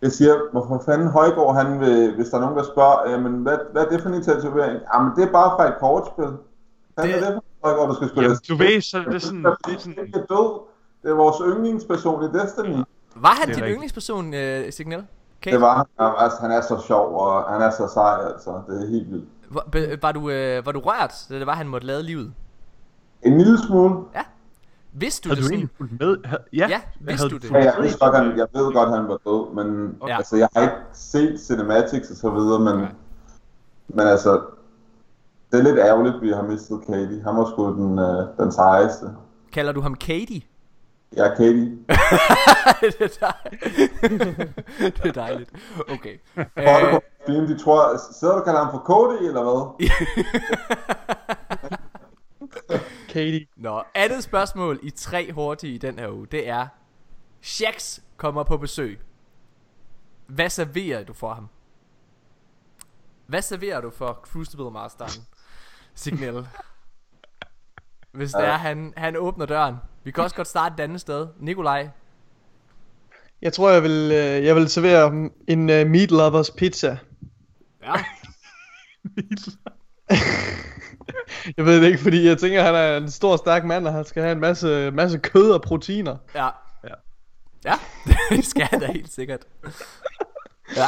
Jeg 0.02 0.12
siger, 0.12 0.36
hvorfor 0.52 0.82
fanden 0.86 1.08
Højgaard, 1.08 1.56
han 1.56 1.80
vil, 1.80 2.16
hvis 2.16 2.28
der 2.30 2.38
er 2.38 2.42
nogen, 2.42 2.58
der 2.58 2.64
spørger, 2.64 3.10
jamen, 3.12 3.34
hvad, 3.34 3.58
hvad 3.72 3.86
er 3.86 3.90
det 3.90 4.02
for 4.02 4.10
en 4.10 4.24
tatovering? 4.24 4.80
Jamen, 4.94 5.12
det 5.16 5.24
er 5.24 5.32
bare 5.32 5.50
fra 5.58 5.68
et 5.68 5.76
kortspil. 5.80 6.26
Hvad 6.96 7.04
Det- 7.08 7.16
er 7.16 7.20
det 7.32 7.34
for 7.62 7.68
Højgaard, 7.68 7.90
du 7.90 7.96
skal 7.96 8.10
spille? 8.10 8.24
Jamen, 8.24 8.38
du 8.50 8.56
ved, 8.56 8.82
så 8.82 8.98
er 8.98 9.04
det 9.12 9.22
sådan... 9.22 9.44
Det 9.44 9.50
er 9.52 9.56
Det 9.68 9.76
er 9.76 9.80
sådan 9.80 10.06
ikke 10.06 10.20
er 10.20 10.26
død. 10.36 10.60
Det 11.04 11.12
er 11.12 11.16
vores 11.16 11.36
yndlingsperson 11.46 12.24
i 12.24 12.28
Destiny. 12.40 12.84
Var 13.16 13.30
han 13.30 13.36
Det 13.36 13.42
er 13.42 13.46
din 13.46 13.50
rigtigt. 13.56 13.66
yndlingsperson, 13.74 14.26
uh, 14.28 14.70
Signal? 14.72 15.06
Okay. 15.42 15.52
Det 15.52 15.62
var 15.62 15.76
han. 15.78 15.86
Altså, 16.20 16.38
han 16.42 16.52
er 16.52 16.62
så 16.62 16.84
sjov, 16.88 17.16
og 17.20 17.44
han 17.44 17.62
er 17.62 17.70
så 17.70 17.88
sej, 17.94 18.20
altså. 18.34 18.62
Det 18.68 18.84
er 18.84 18.88
helt 18.88 19.12
vildt. 19.12 19.26
Var, 19.50 19.98
var, 20.02 20.12
du, 20.12 20.30
øh, 20.30 20.66
var 20.66 20.72
du 20.72 20.80
rørt, 20.80 21.14
da 21.30 21.40
det 21.40 21.48
var, 21.48 21.54
han 21.54 21.68
måtte 21.68 21.88
lade 21.88 22.04
livet? 22.04 22.34
En 23.24 23.38
lille 23.38 23.58
smule. 23.68 23.96
Vidste 24.98 25.30
du 25.30 25.36
Havde 25.36 25.42
det 25.44 25.50
du 25.50 25.54
egentlig 25.54 25.70
fulgt 25.78 26.00
med? 26.00 26.18
Ja, 26.54 26.68
Ja, 26.70 26.82
vidste 27.00 27.22
havde 27.22 27.30
du 27.30 27.38
det? 27.38 27.52
Ja, 27.52 27.58
jeg, 27.64 27.76
vidste 27.82 28.00
godt, 28.00 28.16
han, 28.18 28.38
jeg 28.38 28.48
ved 28.54 28.74
godt, 28.74 28.90
han 28.90 29.08
var 29.08 29.18
død, 29.26 29.54
men 29.66 29.98
Ja. 30.08 30.18
altså, 30.18 30.38
jeg 30.38 30.50
har 30.56 30.62
ikke 30.62 30.76
set 30.94 31.40
cinematics 31.40 32.12
og 32.12 32.18
så 32.18 32.30
videre, 32.30 32.60
men, 32.60 32.88
men 33.88 34.08
altså, 34.08 34.42
det 35.52 35.60
er 35.60 35.64
lidt 35.64 35.78
ærgerligt, 35.80 36.16
at 36.16 36.22
vi 36.22 36.30
har 36.30 36.42
mistet 36.44 36.80
Katie. 36.88 37.22
Han 37.24 37.36
var 37.38 37.46
sgu 37.52 37.74
den, 37.74 38.00
øh, 38.00 38.28
den 38.38 38.52
sejeste. 38.52 39.06
Kalder 39.54 39.72
du 39.72 39.82
ham 39.82 39.96
Katie? 39.96 40.42
Ja, 41.18 41.30
Katie. 41.36 41.78
det, 42.82 43.02
er 43.22 43.32
det 44.80 45.06
er 45.06 45.12
dejligt. 45.12 45.50
Okay. 45.90 46.18
Folk 46.38 47.04
Øh, 47.30 47.36
de 47.48 47.58
tror, 47.58 48.00
sidder 48.14 48.34
du 48.34 48.40
og 48.40 48.46
kalder 48.46 48.64
ham 48.64 48.72
for 48.72 48.80
Cody, 48.86 49.28
eller 49.28 49.44
hvad? 49.44 49.90
Katie. 53.16 53.48
Nå, 53.56 53.84
andet 53.94 54.24
spørgsmål 54.24 54.80
i 54.84 54.90
tre 54.90 55.32
hurtige 55.32 55.76
i 55.76 55.78
den 55.78 56.00
her 56.00 56.10
uge, 56.10 56.28
det 56.28 56.50
er, 56.50 56.68
Shax 57.42 58.00
kommer 58.18 58.44
på 58.44 58.58
besøg. 58.58 59.00
Hvad 60.28 60.50
serverer 60.50 61.04
du 61.04 61.14
for 61.14 61.34
ham? 61.34 61.50
Hvad 63.26 63.42
serverer 63.42 63.82
du 63.82 63.90
for 63.90 64.20
Crucible 64.24 64.72
Masteren? 64.72 65.26
Signal. 65.94 66.48
Hvis 68.12 68.32
det 68.32 68.46
er, 68.46 68.58
han, 68.58 68.94
han 68.98 69.16
åbner 69.16 69.46
døren. 69.46 69.76
Vi 70.04 70.12
kan 70.12 70.24
også 70.24 70.36
godt 70.36 70.48
starte 70.48 70.74
et 70.74 70.80
andet 70.80 71.02
sted. 71.02 71.28
Nikolaj. 71.40 71.90
Jeg 73.42 73.54
tror, 73.54 73.70
jeg 73.70 73.84
vil, 73.84 74.12
øh, 74.12 74.46
jeg 74.46 74.56
vil 74.56 74.70
servere 74.70 75.10
ham 75.10 75.34
en 75.48 75.60
uh, 75.60 75.88
Meat 75.88 76.12
Lovers 76.12 76.52
pizza. 76.52 76.98
Ja. 77.84 77.94
Jeg 81.58 81.66
ved 81.66 81.82
det 81.82 81.88
ikke, 81.88 82.00
fordi 82.00 82.28
jeg 82.28 82.38
tænker, 82.38 82.64
han 82.64 82.76
er 82.76 82.98
en 82.98 83.12
stor, 83.12 83.38
stærk 83.38 83.66
mand, 83.66 83.88
og 83.88 83.94
han 83.94 84.06
skal 84.06 84.24
have 84.24 84.32
en 84.32 84.40
masse, 84.40 84.92
masse 84.92 85.18
kød 85.18 85.52
og 85.52 85.62
proteiner. 85.62 86.18
Ja. 86.36 86.50
Ja. 86.84 86.94
Ja, 87.66 87.74
det 88.36 88.46
skal 88.46 88.64
han 88.64 88.80
da 88.80 88.92
helt 88.92 89.14
sikkert. 89.14 89.42
Ja. 90.76 90.86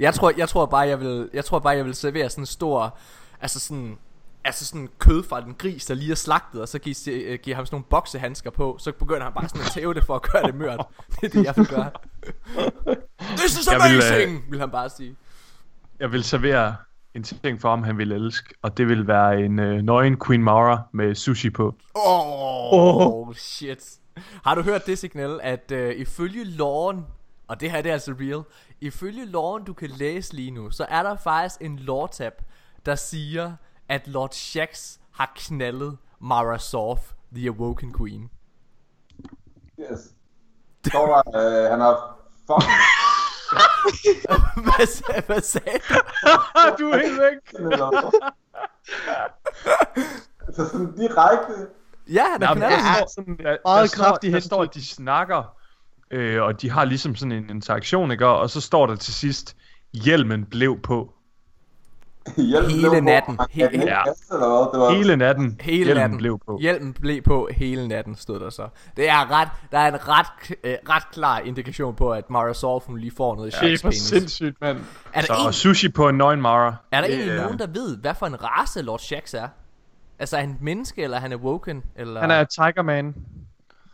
Jeg 0.00 0.14
tror, 0.14 0.32
jeg 0.36 0.48
tror 0.48 0.66
bare, 0.66 0.88
jeg 0.88 1.00
vil, 1.00 1.30
jeg 1.32 1.44
tror 1.44 1.58
bare, 1.58 1.76
jeg 1.76 1.84
vil 1.84 1.94
servere 1.94 2.30
sådan 2.30 2.42
en 2.42 2.46
stor, 2.46 2.98
altså 3.40 3.60
sådan, 3.60 3.98
altså 4.44 4.66
sådan 4.66 4.88
kød 4.98 5.24
fra 5.24 5.40
den 5.40 5.54
gris, 5.54 5.86
der 5.86 5.94
lige 5.94 6.10
er 6.10 6.14
slagtet, 6.14 6.60
og 6.60 6.68
så 6.68 6.78
give, 6.78 6.94
uh, 7.32 7.38
give 7.42 7.56
ham 7.56 7.66
sådan 7.66 7.74
nogle 7.74 7.84
boksehandsker 7.90 8.50
på, 8.50 8.76
så 8.80 8.92
begynder 8.92 9.24
han 9.24 9.32
bare 9.32 9.48
sådan 9.48 9.60
at 9.60 9.72
tæve 9.72 9.94
det 9.94 10.04
for 10.04 10.14
at 10.14 10.22
gøre 10.22 10.42
det 10.42 10.54
mørt. 10.54 10.80
Det 11.20 11.24
er 11.24 11.28
det, 11.28 11.44
jeg 11.44 11.54
vil 11.56 11.66
gøre. 11.66 11.90
This 13.36 13.58
is 13.58 13.66
Jeg 13.66 13.80
vil, 13.90 13.96
øh, 13.96 14.10
amazing, 14.10 14.44
vil 14.50 14.60
han 14.60 14.70
bare 14.70 14.90
sige. 14.90 15.16
Jeg 16.00 16.12
vil 16.12 16.24
servere 16.24 16.76
en 17.18 17.24
ting 17.24 17.60
for 17.60 17.70
ham, 17.70 17.82
han 17.82 17.98
vil 17.98 18.12
elske, 18.12 18.54
og 18.62 18.76
det 18.76 18.88
vil 18.88 19.06
være 19.06 19.40
en 19.40 19.58
øh, 19.58 19.82
nøgen 19.82 20.18
Queen 20.26 20.42
Mara 20.42 20.82
med 20.92 21.14
sushi 21.14 21.50
på. 21.50 21.74
Oh, 21.94 22.72
oh, 22.72 23.34
shit. 23.34 23.98
Har 24.44 24.54
du 24.54 24.62
hørt 24.62 24.86
det 24.86 24.98
signal, 24.98 25.40
at 25.42 25.72
uh, 25.72 26.00
ifølge 26.00 26.44
loven, 26.44 27.06
og 27.48 27.60
det 27.60 27.70
her 27.70 27.82
det 27.82 27.88
er 27.88 27.92
altså 27.92 28.14
real, 28.20 28.42
ifølge 28.80 29.24
loven 29.24 29.64
du 29.64 29.72
kan 29.72 29.90
læse 29.90 30.34
lige 30.34 30.50
nu, 30.50 30.70
så 30.70 30.86
er 30.88 31.02
der 31.02 31.16
faktisk 31.16 31.60
en 31.60 31.78
lore-tab, 31.78 32.42
der 32.86 32.94
siger, 32.94 33.52
at 33.88 34.08
Lord 34.08 34.30
Shax 34.32 34.98
har 35.12 35.32
knaldet 35.36 35.98
Mara 36.20 36.58
Sof, 36.58 37.12
The 37.34 37.48
Awoken 37.48 37.94
Queen. 37.98 38.30
Yes. 39.80 40.14
Så 40.84 40.98
var, 40.98 41.22
øh, 41.36 41.70
han 41.70 41.80
har 41.80 42.18
fucking 42.46 42.72
hvad, 44.66 44.86
sag, 44.86 45.22
hvad 45.26 45.40
sagde 45.40 45.78
du? 45.88 45.94
du 46.78 46.90
er 46.90 46.98
helt 46.98 47.20
væk! 47.20 47.60
eller 47.60 47.90
hvad? 47.90 48.20
Så 50.54 50.68
sådan 50.68 50.96
direkte. 50.96 51.66
Ja, 52.12 52.24
han 52.32 52.42
har 52.42 52.48
Jamen, 52.48 52.62
knaldet 52.62 52.78
der, 52.78 52.98
ja, 52.98 53.06
sådan, 53.14 53.36
der, 53.36 53.56
meget 53.64 53.82
der, 53.82 53.86
står, 53.86 54.04
kraftig 54.04 54.32
der 54.32 54.40
står, 54.40 54.62
at 54.62 54.74
de 54.74 54.86
snakker, 54.86 55.56
øh, 56.10 56.42
og 56.42 56.62
de 56.62 56.70
har 56.70 56.84
ligesom 56.84 57.16
sådan 57.16 57.32
en 57.32 57.50
interaktion, 57.50 58.10
ikke? 58.10 58.26
Og 58.26 58.50
så 58.50 58.60
står 58.60 58.86
der 58.86 58.96
til 58.96 59.14
sidst, 59.14 59.56
hjelmen 59.92 60.44
blev 60.44 60.80
på. 60.80 61.14
Hjelmen 62.36 62.70
Hele 62.70 62.88
blev 62.90 63.00
på. 63.00 63.04
natten. 63.04 63.38
He- 63.40 63.70
ikke 63.72 63.86
ja. 63.86 64.02
Det 64.06 64.40
var, 64.40 64.94
Hele 64.94 65.16
natten, 65.16 65.58
Hele 65.60 65.76
hjelmen 65.84 65.96
natten. 66.00 66.18
blev 66.18 66.38
på. 66.46 66.58
Hjelmen 66.60 66.92
blev 66.92 67.22
på 67.22 67.48
hele 67.52 67.88
natten, 67.88 68.14
stod 68.14 68.40
der 68.40 68.50
så. 68.50 68.68
Det 68.96 69.08
er 69.08 69.30
ret, 69.30 69.48
der 69.72 69.78
er 69.78 69.88
en 69.88 70.08
ret, 70.08 70.56
øh, 70.64 70.74
ret 70.88 71.02
klar 71.12 71.38
indikation 71.38 71.94
på, 71.94 72.12
at 72.12 72.30
Mara 72.30 72.54
Sof, 72.54 72.84
hun 72.86 72.98
lige 72.98 73.12
får 73.16 73.36
noget 73.36 73.54
i 73.62 73.66
Det 73.66 73.84
er 73.84 73.90
sindssygt, 73.90 74.60
mand. 74.60 74.78
Er 75.12 75.20
der, 75.20 75.26
Så, 75.26 75.46
en, 75.46 75.52
sushi 75.52 75.88
på 75.88 76.08
en 76.08 76.14
nøgen 76.18 76.40
Mara. 76.42 76.74
er 76.92 77.00
der 77.00 77.08
Det 77.08 77.16
egentlig 77.18 77.36
nogen, 77.42 77.58
der 77.58 77.66
ved, 77.66 77.96
hvad 77.96 78.14
for 78.14 78.26
en 78.26 78.44
race 78.44 78.82
Lord 78.82 78.98
Shax 78.98 79.34
er? 79.34 79.48
Altså 80.18 80.36
er 80.36 80.40
han 80.40 80.50
et 80.50 80.62
menneske, 80.62 81.02
eller 81.02 81.16
er 81.16 81.20
han 81.20 81.32
awoken? 81.32 81.82
Eller... 81.96 82.20
Han 82.20 82.30
er 82.30 82.44
Tiger 82.44 82.82
Man. 82.82 83.14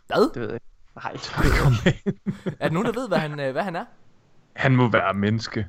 Hvad? 0.07 0.33
Det 0.33 0.41
ved 0.41 0.47
jeg 0.47 0.53
ikke. 0.55 0.65
Nej. 1.03 1.13
Er 2.59 2.67
der 2.67 2.73
nogen, 2.73 2.85
der 2.93 2.99
ved, 2.99 3.07
hvad 3.07 3.17
han, 3.17 3.39
øh, 3.39 3.51
hvad 3.51 3.63
han 3.63 3.75
er? 3.75 3.85
Han 4.55 4.75
må 4.75 4.87
være 4.87 5.13
menneske. 5.13 5.67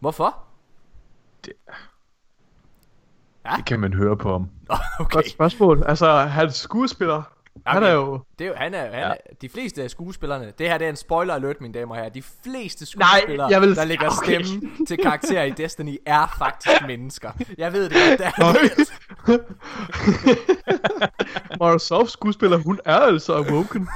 Hvorfor? 0.00 0.38
Det 3.56 3.64
kan 3.66 3.80
man 3.80 3.92
høre 3.94 4.16
på 4.16 4.32
ham. 4.32 4.48
okay. 5.00 5.14
Godt 5.14 5.30
spørgsmål. 5.30 5.84
Altså, 5.86 6.16
hans 6.16 6.54
skuespiller. 6.54 7.22
Han 7.66 7.82
er 7.82 7.92
jo... 7.92 8.20
Det 8.38 8.44
er 8.44 8.48
jo, 8.48 8.54
han 8.56 8.74
er, 8.74 8.80
han 8.80 8.92
Ja. 8.92 8.98
er, 9.08 9.14
de 9.42 9.48
fleste 9.48 9.82
af 9.82 9.90
skuespillerne, 9.90 10.52
det 10.58 10.68
her 10.68 10.78
det 10.78 10.84
er 10.84 10.88
en 10.90 10.96
spoiler 10.96 11.34
alert, 11.34 11.60
mine 11.60 11.74
damer 11.74 11.90
og 11.94 11.96
herrer, 11.96 12.08
de 12.08 12.22
fleste 12.22 12.86
Nej, 12.98 13.08
skuespillere, 13.18 13.48
jeg 13.50 13.60
vil- 13.60 13.76
der 13.76 13.84
lægger 13.84 14.06
okay. 14.18 14.42
stemme 14.42 14.70
til 14.88 14.96
karakterer 15.02 15.44
i 15.44 15.50
Destiny, 15.50 15.96
er 16.06 16.34
faktisk 16.38 16.86
mennesker. 16.86 17.30
Jeg 17.58 17.72
ved 17.72 17.84
det 17.88 17.92
godt, 17.92 18.18
det 18.18 18.26
er 21.68 21.78
Soft 21.78 22.10
skuespiller, 22.10 22.56
hun 22.58 22.80
er 22.84 22.96
altså 22.96 23.32
awoken. 23.34 23.88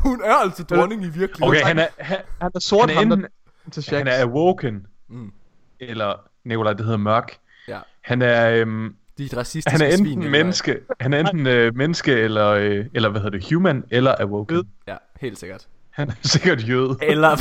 Hun 0.00 0.20
er 0.24 0.34
altså 0.34 0.62
dronning 0.62 1.02
i 1.02 1.08
virkeligheden. 1.08 1.42
Okay, 1.48 1.60
han 1.62 1.78
er, 1.78 1.86
han, 1.98 2.18
Han 2.40 2.50
er 2.54 2.58
sort, 2.60 2.90
han 2.90 3.12
er, 3.12 3.16
der 3.16 3.22
enten, 3.24 3.70
til 3.72 3.82
Shax. 3.82 3.98
han 3.98 4.06
er 4.08 4.22
awoken, 4.24 4.86
Mm. 5.08 5.32
eller 5.80 6.14
Nikolaj, 6.46 6.72
det 6.72 6.84
hedder 6.84 6.98
mørk. 6.98 7.38
Ja. 7.68 7.78
Han 8.00 8.22
er, 8.22 8.50
øhm, 8.50 8.96
De 9.18 9.22
er 9.22 9.26
et 9.26 9.36
racistiske 9.36 9.70
han 9.70 9.80
er 9.80 9.86
enten 9.86 10.06
svin, 10.06 10.18
eller- 10.18 10.30
menneske, 10.30 10.78
han 11.00 11.12
er 11.14 11.20
enten 11.20 11.46
øh, 11.46 11.76
menneske, 11.76 12.12
eller, 12.12 12.48
øh, 12.48 12.86
eller 12.94 13.08
hvad 13.08 13.20
hedder 13.20 13.38
det, 13.38 13.48
human, 13.54 13.84
eller 13.90 14.14
awoken. 14.20 14.68
Ja, 14.88 14.96
helt 15.20 15.38
sikkert. 15.38 15.66
Han 15.90 16.08
er 16.10 16.14
sikkert 16.22 16.68
jøde. 16.68 16.96
Eller, 17.02 17.36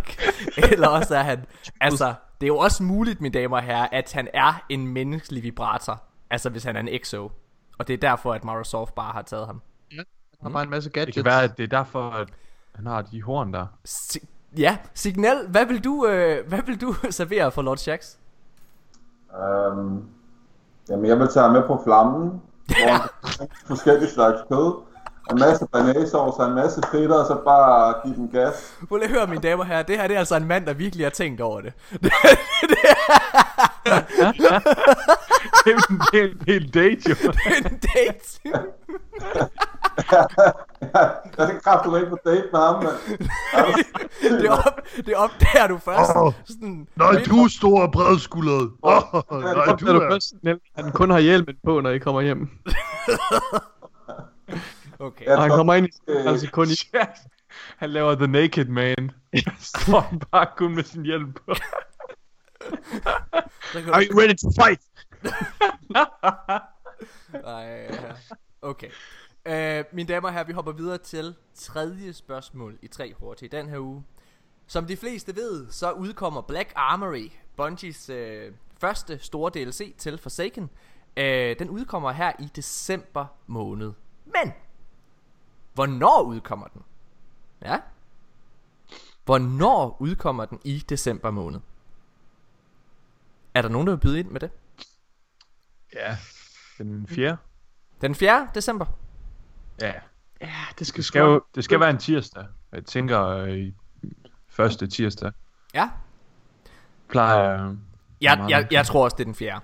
eller 0.72 0.88
også 0.88 1.16
er 1.16 1.22
han, 1.22 1.44
altså, 1.80 2.14
det 2.40 2.46
er 2.46 2.48
jo 2.48 2.58
også 2.58 2.82
muligt, 2.82 3.20
mine 3.20 3.32
damer 3.32 3.56
og 3.56 3.62
herrer, 3.62 3.88
at 3.92 4.12
han 4.12 4.28
er 4.34 4.64
en 4.68 4.86
menneskelig 4.88 5.42
vibrator. 5.42 6.02
Altså, 6.30 6.50
hvis 6.50 6.64
han 6.64 6.76
er 6.76 6.80
en 6.80 6.88
exo. 6.88 7.32
Og 7.78 7.88
det 7.88 7.94
er 7.94 7.98
derfor, 7.98 8.32
at 8.34 8.44
Mara 8.44 8.64
Soft 8.64 8.94
bare 8.94 9.12
har 9.12 9.22
taget 9.22 9.46
ham. 9.46 9.62
Han 9.92 10.04
har 10.42 10.48
bare 10.50 10.62
en 10.62 10.70
masse 10.70 10.88
Det 10.88 10.94
gadgets. 10.94 11.14
kan 11.14 11.24
være, 11.24 11.42
at 11.42 11.58
det 11.58 11.64
er 11.72 11.78
derfor, 11.78 12.10
at 12.10 12.28
han 12.74 12.86
har 12.86 13.02
de 13.02 13.22
horn 13.22 13.52
der. 13.52 13.66
Si- 13.84 14.28
ja, 14.58 14.76
Signal, 14.94 15.36
hvad 15.48 15.66
vil 15.66 15.84
du, 15.84 16.06
øh, 16.06 16.48
hvad 16.48 16.58
vil 16.66 16.80
du 16.80 16.94
servere 17.10 17.52
for 17.52 17.62
Lord 17.62 17.76
Shax? 17.76 18.14
Øhm, 19.44 20.02
jamen, 20.88 21.06
jeg 21.06 21.18
vil 21.18 21.28
tage 21.28 21.52
med 21.52 21.62
på 21.66 21.80
flammen, 21.84 22.42
hvor 22.66 22.90
han 22.90 23.48
kan 23.48 23.48
forskellige 23.66 24.10
slags 24.10 24.38
kød, 24.48 24.74
en 25.30 25.38
masse 25.38 25.66
banæsauce 25.72 26.40
og 26.40 26.48
en 26.48 26.54
masse 26.54 26.82
fritter, 26.90 27.16
og 27.16 27.26
så 27.26 27.34
bare 27.44 27.94
give 28.04 28.16
dem 28.16 28.28
gas. 28.28 28.76
Prøv 28.88 28.96
lige 28.96 29.08
at 29.08 29.14
høre, 29.14 29.26
mine 29.26 29.40
damer 29.40 29.62
og 29.62 29.66
herrer, 29.66 29.82
det 29.82 29.96
her 29.96 30.06
det 30.06 30.14
er 30.14 30.18
altså 30.18 30.36
en 30.36 30.44
mand, 30.44 30.66
der 30.66 30.74
virkelig 30.74 31.06
har 31.06 31.10
tænkt 31.10 31.40
over 31.40 31.60
det. 31.60 31.72
det 31.92 32.12
er 35.66 35.90
en 35.90 36.00
hel, 36.12 36.42
hel 36.46 36.74
date, 36.74 37.10
jo. 37.10 37.14
en 37.56 37.80
date. 37.94 38.40
jeg 40.80 41.48
skal 41.48 41.60
kraftigt 41.60 41.96
ikke 41.96 42.10
på 42.10 42.18
date 42.24 42.48
med 42.52 42.60
ham, 42.60 42.84
men... 42.84 42.92
det, 44.40 44.50
op, 44.50 44.80
det 45.06 45.14
opdager 45.16 45.66
du 45.66 45.78
først. 45.78 46.10
Sådan, 46.52 46.88
er 47.00 47.48
stor 47.48 47.82
og 47.82 47.92
bredskuldret. 47.92 48.70
Oh, 48.82 49.02
nej, 49.30 49.78
Så 49.78 49.86
er 49.88 49.92
du 49.92 50.00
først 50.10 50.34
han 50.76 50.92
kun 50.92 51.10
har 51.10 51.18
hjelmen 51.18 51.56
på, 51.64 51.80
når 51.80 51.90
I 51.90 51.98
kommer 51.98 52.20
hjem. 52.20 52.48
Okay. 54.98 55.26
Og 55.26 55.42
han 55.42 55.50
kommer 55.50 55.74
ind 55.74 55.86
i 55.86 55.90
altså 56.08 56.50
kun 56.50 56.68
i... 56.68 56.76
Han 57.76 57.90
laver 57.90 58.14
The 58.14 58.26
Naked 58.26 58.64
Man. 58.64 59.10
Står 59.58 60.00
han 60.00 60.18
bare 60.32 60.46
kun 60.56 60.74
med 60.74 60.84
sin 60.84 61.02
hjelm 61.02 61.32
på. 61.32 61.54
Are 63.92 64.04
you 64.04 64.20
ready 64.20 64.36
to 64.36 64.50
fight? 64.62 64.82
Nej, 67.32 67.88
ja. 67.90 68.12
okay. 68.62 68.90
Uh, 69.46 69.94
mine 69.94 70.08
damer 70.08 70.28
og 70.28 70.34
herrer, 70.34 70.44
vi 70.44 70.52
hopper 70.52 70.72
videre 70.72 70.98
til 70.98 71.34
tredje 71.54 72.12
spørgsmål 72.12 72.78
i 72.82 72.88
tre 72.88 73.14
hurtigt 73.14 73.54
i 73.54 73.56
den 73.56 73.68
her 73.68 73.78
uge. 73.78 74.04
Som 74.66 74.86
de 74.86 74.96
fleste 74.96 75.36
ved, 75.36 75.70
så 75.70 75.92
udkommer 75.92 76.40
Black 76.40 76.72
Armory, 76.76 77.30
Bungies 77.56 78.10
uh, 78.10 78.16
første 78.78 79.18
store 79.18 79.50
DLC 79.54 79.96
til 79.96 80.18
Forsaken. 80.18 80.62
Uh, 81.16 81.22
den 81.58 81.70
udkommer 81.70 82.12
her 82.12 82.32
i 82.38 82.48
december 82.56 83.26
måned. 83.46 83.92
Men, 84.24 84.52
hvornår 85.74 86.22
udkommer 86.22 86.66
den? 86.66 86.82
Ja? 87.62 87.80
Hvornår 89.24 89.96
udkommer 90.00 90.44
den 90.44 90.60
i 90.64 90.84
december 90.88 91.30
måned? 91.30 91.60
Er 93.54 93.62
der 93.62 93.68
nogen, 93.68 93.86
der 93.86 93.92
vil 93.92 94.00
byde 94.00 94.18
ind 94.18 94.30
med 94.30 94.40
det? 94.40 94.50
Ja, 95.94 96.16
den 96.78 97.06
fjerde. 97.06 97.36
Den 98.00 98.14
4. 98.14 98.48
december. 98.54 98.86
Ja, 99.80 99.92
Ja, 100.40 100.52
det 100.78 100.86
skal, 100.86 100.96
det 100.96 101.04
skal 101.04 101.20
jo 101.20 101.42
det 101.54 101.64
skal 101.64 101.80
være 101.80 101.90
en 101.90 101.98
tirsdag. 101.98 102.44
Jeg 102.72 102.84
tænker 102.84 103.26
øh, 103.28 103.72
første 104.48 104.86
tirsdag. 104.86 105.32
Ja, 105.74 105.90
Plejer 107.08 107.68
øh, 107.68 107.76
jeg, 108.20 108.46
jeg, 108.48 108.68
jeg 108.70 108.86
tror 108.86 109.04
også, 109.04 109.14
det 109.14 109.20
er 109.20 109.24
den 109.24 109.34
fjerde. 109.34 109.60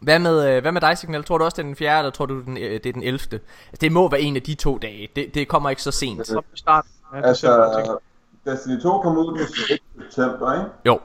Hvad 0.00 0.18
med, 0.18 0.48
øh, 0.48 0.62
hvad 0.62 0.72
med 0.72 0.80
dig, 0.80 0.98
Signal? 0.98 1.24
Tror 1.24 1.38
du 1.38 1.44
også, 1.44 1.54
det 1.56 1.62
er 1.62 1.66
den 1.66 1.76
fjerde, 1.76 1.98
eller 1.98 2.10
tror 2.10 2.26
du, 2.26 2.40
den, 2.40 2.56
øh, 2.56 2.70
det 2.70 2.86
er 2.86 2.92
den 2.92 3.02
11. 3.02 3.12
Altså, 3.12 3.40
det 3.80 3.92
må 3.92 4.10
være 4.10 4.20
en 4.20 4.36
af 4.36 4.42
de 4.42 4.54
to 4.54 4.78
dage. 4.78 5.08
Det, 5.16 5.34
det 5.34 5.48
kommer 5.48 5.70
ikke 5.70 5.82
så 5.82 5.90
sent. 5.90 6.26
Så 6.26 6.42
start 6.54 6.86
jeg. 7.12 7.24
Altså, 7.24 7.98
Destiny 8.44 8.80
2 8.80 9.00
kom 9.00 9.18
ud 9.18 9.38
den 9.38 9.46
6. 9.48 9.82
september, 10.14 10.52
ikke? 10.54 10.70
Jo. 10.86 11.00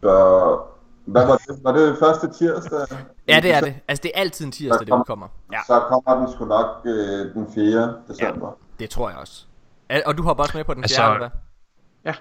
Så 0.00 0.69
hvad 1.10 1.26
var 1.26 1.36
det? 1.36 1.64
Var 1.64 1.72
det 1.72 1.96
første 1.98 2.26
tirsdag? 2.32 2.98
Ja, 3.28 3.40
det 3.40 3.54
er 3.54 3.60
det. 3.60 3.74
Altså, 3.88 4.02
det 4.02 4.10
er 4.14 4.20
altid 4.20 4.44
en 4.46 4.52
tirsdag, 4.52 4.86
det 4.86 4.92
udkommer. 4.94 5.28
Ja, 5.52 5.58
Så 5.66 5.80
kommer 5.80 6.20
den 6.26 6.34
sgu 6.34 6.44
nok 6.44 6.66
øh, 6.84 7.34
den 7.34 7.52
4. 7.54 7.94
december. 8.08 8.58
det 8.78 8.90
tror 8.90 9.08
jeg 9.10 9.18
også. 9.18 9.44
Er- 9.88 10.02
Og 10.06 10.18
du 10.18 10.22
hopper 10.22 10.44
også 10.44 10.56
med 10.56 10.64
på 10.64 10.74
den 10.74 10.82
Altså, 10.84 10.96
fjerde, 10.96 11.14
eller 11.14 11.28
hvad? 11.28 12.14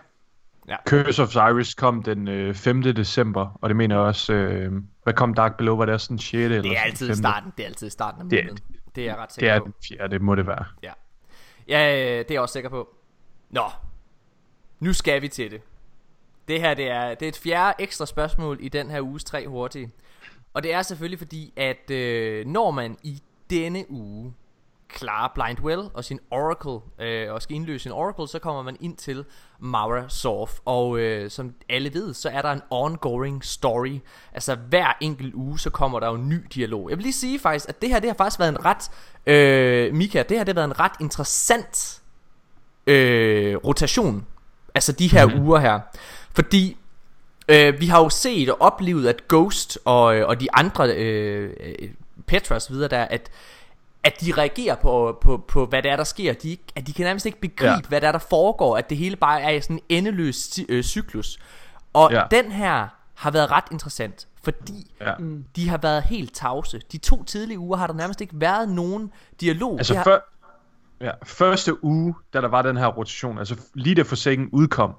Curse 0.88 1.24
of 1.24 1.30
Cyrus 1.30 1.74
kom 1.74 2.04
den 2.04 2.28
øh, 2.28 2.56
5. 2.56 2.82
december, 2.84 3.58
og 3.62 3.70
det 3.70 3.76
mener 3.76 3.96
jeg 3.96 4.04
også, 4.06 4.34
øh, 4.34 4.72
hvad 5.04 5.14
kom 5.14 5.34
Dark 5.34 5.58
Below, 5.58 5.76
var 5.78 5.86
det 5.86 5.94
også 5.94 6.08
den 6.10 6.20
6. 6.20 6.34
eller 6.34 6.62
Det 6.62 6.72
er 6.78 6.82
altid 6.82 7.08
i 7.08 7.10
5.? 7.10 7.16
starten. 7.16 7.54
Det 7.58 7.64
er 7.64 7.68
altid 7.68 7.88
i 7.88 7.90
starten 7.90 8.22
af 8.22 8.30
Det 8.30 8.40
er- 8.40 8.44
måneden. 8.44 8.60
Det 8.96 9.02
er 9.02 9.06
jeg 9.06 9.18
ret 9.18 9.28
Det 9.28 9.34
sikker 9.36 9.54
er 9.54 9.60
på. 9.60 9.66
den 9.66 9.74
4. 9.88 10.08
det 10.08 10.22
må 10.22 10.36
det 10.36 10.48
være. 10.48 10.66
Ja. 10.84 10.92
ja, 11.68 11.96
øh, 11.96 12.18
det 12.18 12.20
er 12.20 12.26
jeg 12.36 12.42
også 12.42 12.54
sikker 12.54 12.70
på. 12.70 12.88
Nå, 13.50 13.62
nu 14.80 14.94
skal 14.94 15.22
vi 15.22 15.28
til 15.28 15.52
det. 15.52 15.62
Det 16.50 16.62
her 16.62 16.74
det 16.74 16.90
er, 16.90 17.16
det 17.16 17.22
er 17.22 17.30
et 17.30 17.38
fjerde 17.38 17.74
ekstra 17.80 18.06
spørgsmål 18.06 18.58
i 18.62 18.70
den 18.70 18.90
her 18.90 19.02
uges 19.02 19.24
tre 19.24 19.48
hurtige. 19.48 19.92
Og 20.54 20.64
det 20.64 20.74
er 20.74 20.82
selvfølgelig 20.82 21.20
fordi, 21.20 21.54
at 21.58 21.92
øh, 21.92 22.46
når 22.46 22.72
man 22.72 22.98
i 23.04 23.22
denne 23.50 23.92
uge 23.92 24.34
klarer 24.88 25.32
Blindwell 25.36 25.90
og 25.94 26.04
sin 26.06 26.20
Oracle, 26.32 26.80
øh, 27.00 27.34
og 27.34 27.42
skal 27.42 27.56
indløse 27.56 27.84
sin 27.84 27.92
Oracle, 27.92 28.28
så 28.28 28.40
kommer 28.40 28.62
man 28.62 28.78
ind 28.80 28.98
til 28.98 29.26
Mara 29.60 30.10
Sorf. 30.10 30.60
Og 30.66 31.00
øh, 31.00 31.30
som 31.30 31.54
alle 31.70 31.94
ved, 31.94 32.14
så 32.14 32.30
er 32.30 32.42
der 32.42 32.52
en 32.52 32.62
ongoing 32.70 33.44
story. 33.44 34.00
Altså 34.34 34.56
hver 34.56 34.98
enkelt 35.02 35.34
uge, 35.34 35.60
så 35.60 35.70
kommer 35.70 36.00
der 36.00 36.08
jo 36.08 36.14
en 36.16 36.30
ny 36.30 36.46
dialog. 36.54 36.90
Jeg 36.90 36.98
vil 36.98 37.04
lige 37.04 37.14
sige 37.14 37.40
faktisk, 37.40 37.70
at 37.70 37.82
det 37.82 37.90
her 37.90 38.00
det 38.00 38.10
har 38.10 38.16
faktisk 38.16 38.40
været 38.40 38.50
en 38.50 38.66
ret, 38.66 38.92
øh, 39.26 39.94
Mika, 39.94 40.24
det 40.24 40.38
her 40.38 40.44
det 40.44 40.48
har 40.48 40.62
været 40.62 40.68
en 40.68 40.80
ret 40.80 41.02
interessant 41.02 42.02
øh, 42.88 43.56
rotation. 43.56 44.26
Altså 44.76 44.92
de 44.92 45.08
her 45.08 45.26
mm-hmm. 45.26 45.42
uger 45.42 45.60
her. 45.60 45.80
Fordi 46.34 46.78
øh, 47.50 47.80
vi 47.80 47.86
har 47.88 48.00
jo 48.00 48.10
set 48.10 48.50
og 48.50 48.62
oplevet, 48.62 49.08
at 49.08 49.28
Ghost 49.28 49.80
og, 49.86 50.16
øh, 50.16 50.28
og 50.28 50.40
de 50.40 50.48
andre 50.54 50.96
øh, 50.96 51.54
øh, 51.60 51.90
Petra 52.28 52.56
og 52.56 52.62
så 52.62 52.74
videre 52.74 52.90
der, 52.90 53.04
at 53.04 53.30
at 54.04 54.22
de 54.22 54.34
reagerer 54.38 54.76
på, 54.76 55.18
på, 55.22 55.38
på 55.48 55.66
hvad 55.66 55.82
det 55.82 55.92
er, 55.92 55.96
der 55.96 56.04
sker. 56.04 56.34
De, 56.34 56.58
at 56.76 56.88
de 56.88 56.94
kan 56.94 57.06
nærmest 57.06 57.26
ikke 57.26 57.42
begribe, 57.42 57.72
ja. 57.72 57.80
Hvad 57.90 58.02
det 58.02 58.08
er, 58.08 58.12
der 58.12 58.20
foregår. 58.20 58.78
At 58.78 58.90
det 58.90 58.98
hele 58.98 59.16
bare 59.16 59.42
er 59.42 59.50
i 59.50 59.62
sådan 59.62 59.76
en 59.76 59.82
endeløs 59.90 60.60
øh, 60.70 60.84
cyklus. 60.84 61.40
Og 61.94 62.12
ja. 62.12 62.24
Den 62.32 62.52
her 62.52 62.88
har 63.16 63.32
været 63.32 63.52
ret 63.52 63.64
interessant, 63.72 64.28
fordi 64.44 64.92
Ja. 65.02 65.14
de 65.56 65.70
har 65.70 65.78
været 65.78 66.04
helt 66.04 66.36
tavse. 66.36 66.82
De 66.92 66.98
to 66.98 67.24
tidlige 67.24 67.60
uger 67.60 67.78
har 67.78 67.88
der 67.88 67.94
nærmest 67.94 68.22
ikke 68.22 68.34
været 68.42 68.70
nogen 68.70 69.12
dialog. 69.42 69.78
Altså 69.78 69.96
har, 69.96 70.04
før, 70.04 70.20
ja, 71.02 71.12
første 71.24 71.84
uge, 71.84 72.16
da 72.34 72.42
der 72.42 72.48
var 72.48 72.62
den 72.62 72.78
her 72.78 72.88
rotation, 72.88 73.38
altså 73.38 73.56
lige 73.74 73.96
da 73.96 74.02
Forsaken 74.02 74.50
udkom, 74.52 74.94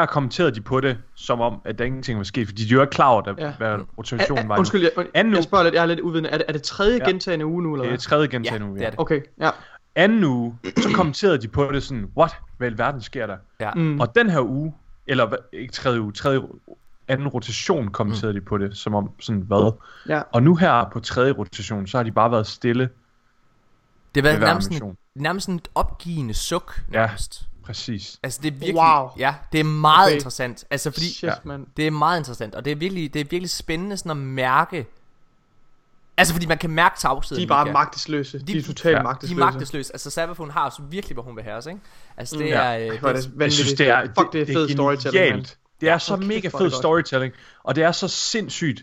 der 0.00 0.06
kommenterede 0.06 0.54
de 0.54 0.60
på 0.60 0.80
det, 0.80 0.98
som 1.14 1.40
om, 1.40 1.60
at 1.64 1.78
der 1.78 1.84
ingenting 1.84 2.18
var 2.18 2.24
sket, 2.24 2.46
fordi 2.48 2.64
de 2.64 2.76
var 2.76 2.82
ikke 2.82 2.90
klar 2.90 3.08
over, 3.08 3.22
Ja. 3.38 3.46
ja. 3.46 3.52
hvad 3.58 3.78
rotationen 3.98 4.48
var. 4.48 4.58
undskyld, 4.58 4.82
jeg, 4.82 4.90
Anden 5.14 5.32
jeg 5.32 5.38
uge. 5.38 5.42
spørger 5.42 5.64
lidt, 5.64 5.74
jeg 5.74 5.82
er 5.82 5.86
lidt 5.86 6.00
uvidende. 6.00 6.28
Er 6.30 6.36
det, 6.38 6.44
er 6.48 6.52
det 6.52 6.62
tredje 6.62 6.98
Ja. 6.98 7.08
gentagende 7.08 7.46
uge 7.46 7.62
nu, 7.62 7.72
eller 7.72 7.82
Det 7.82 7.88
er 7.88 7.90
hvad? 7.92 7.98
tredje 7.98 8.28
ja, 8.32 8.36
gentagende 8.36 8.66
uge, 8.66 8.78
det 8.78 8.86
er 8.86 8.90
det. 8.90 8.98
Okay, 9.00 9.20
ja. 9.40 9.50
Anden 9.94 10.24
uge, 10.24 10.58
så 10.76 10.88
kommenterede 10.94 11.38
de 11.38 11.48
på 11.48 11.72
det 11.72 11.82
sådan, 11.82 12.08
what, 12.16 12.36
hvad 12.58 12.70
i 12.70 12.78
verden 12.78 13.02
sker 13.02 13.26
der? 13.26 13.36
Ja. 13.60 13.70
Mm. 13.74 14.00
Og 14.00 14.14
den 14.14 14.30
her 14.30 14.40
uge, 14.40 14.74
eller 15.06 15.26
hvad- 15.26 15.38
ikke 15.52 15.72
tredje 15.72 16.00
uge, 16.00 16.12
tredje 16.12 16.40
anden 17.08 17.28
rotation 17.28 17.88
kommenterede 17.88 18.32
mm. 18.32 18.40
de 18.40 18.44
på 18.46 18.58
det, 18.58 18.76
som 18.76 18.94
om 18.94 19.10
sådan 19.20 19.40
hvad. 19.40 19.72
Ja. 20.08 20.22
Og 20.32 20.42
nu 20.42 20.56
her 20.56 20.88
på 20.92 21.00
tredje 21.00 21.32
rotation, 21.32 21.86
så 21.86 21.96
har 21.96 22.04
de 22.04 22.12
bare 22.12 22.30
været 22.30 22.46
stille 22.46 22.88
det 24.14 24.22
har 24.24 24.30
været 24.30 24.40
nærmest 24.40 24.64
sådan, 24.64 24.74
mission. 24.74 24.96
nærmest 25.14 25.48
et 25.48 25.68
opgivende 25.74 26.34
suk. 26.34 26.80
Ja. 26.92 27.10
Præcis. 27.64 28.18
Altså 28.22 28.40
det 28.42 28.48
er 28.48 28.52
virkelig, 28.52 28.74
Wow. 28.74 29.08
ja, 29.18 29.34
det 29.52 29.60
er 29.60 29.64
meget 29.64 30.06
Okay. 30.06 30.14
interessant. 30.16 30.64
Altså 30.70 30.90
fordi, 30.90 31.12
Shit, 31.12 31.22
Ja. 31.28 31.34
mand. 31.44 31.66
det 31.76 31.86
er 31.86 31.90
meget 31.90 32.18
interessant, 32.18 32.54
og 32.54 32.64
det 32.64 32.70
er 32.70 32.76
virkelig, 32.76 33.14
det 33.14 33.20
er 33.20 33.24
virkelig 33.24 33.50
spændende 33.50 33.96
sådan 33.96 34.10
at 34.10 34.16
mærke, 34.16 34.86
altså 36.16 36.34
fordi 36.34 36.46
man 36.46 36.58
kan 36.58 36.70
mærke 36.70 36.98
tavsheden. 36.98 37.40
De 37.40 37.44
er 37.44 37.48
bare 37.48 37.72
magtesløse. 37.72 38.38
De, 38.38 38.44
De- 38.52 38.58
er 38.58 38.62
totalt 38.62 38.92
Ja. 38.94 38.98
De 38.98 39.04
magtesløse. 39.04 39.40
er 39.40 39.44
magtesløse. 39.44 39.92
Altså 39.92 40.10
Sabafon 40.10 40.50
har 40.50 40.64
også 40.64 40.82
virkelig, 40.82 41.14
hvad 41.14 41.24
hun 41.24 41.36
vil 41.36 41.44
have 41.44 41.56
os, 41.56 41.66
ikke? 41.66 41.80
Altså 42.16 42.36
det 42.36 42.46
Mm. 42.46 42.52
er, 42.52 42.72
Ja. 42.72 42.86
øh, 42.88 43.00
Hvor 43.00 43.12
det, 43.12 43.24
det 43.24 43.32
er 43.40 43.44
Jeg 43.44 43.52
synes, 43.52 43.58
vanvittigt. 43.58 43.78
det 43.78 43.88
er, 43.88 44.06
Fuck, 44.18 44.32
det 44.32 44.42
er 44.42 44.46
fed 44.46 44.68
storytelling, 44.68 45.24
genialt. 45.26 45.58
Det 45.80 45.88
er 45.88 45.98
så 45.98 46.16
kæft, 46.16 46.28
mega 46.28 46.48
hvor 46.48 46.58
fed 46.58 46.70
storytelling, 46.70 47.34
og 47.62 47.76
det 47.76 47.84
er 47.84 47.92
så 47.92 48.08
sindssygt, 48.08 48.82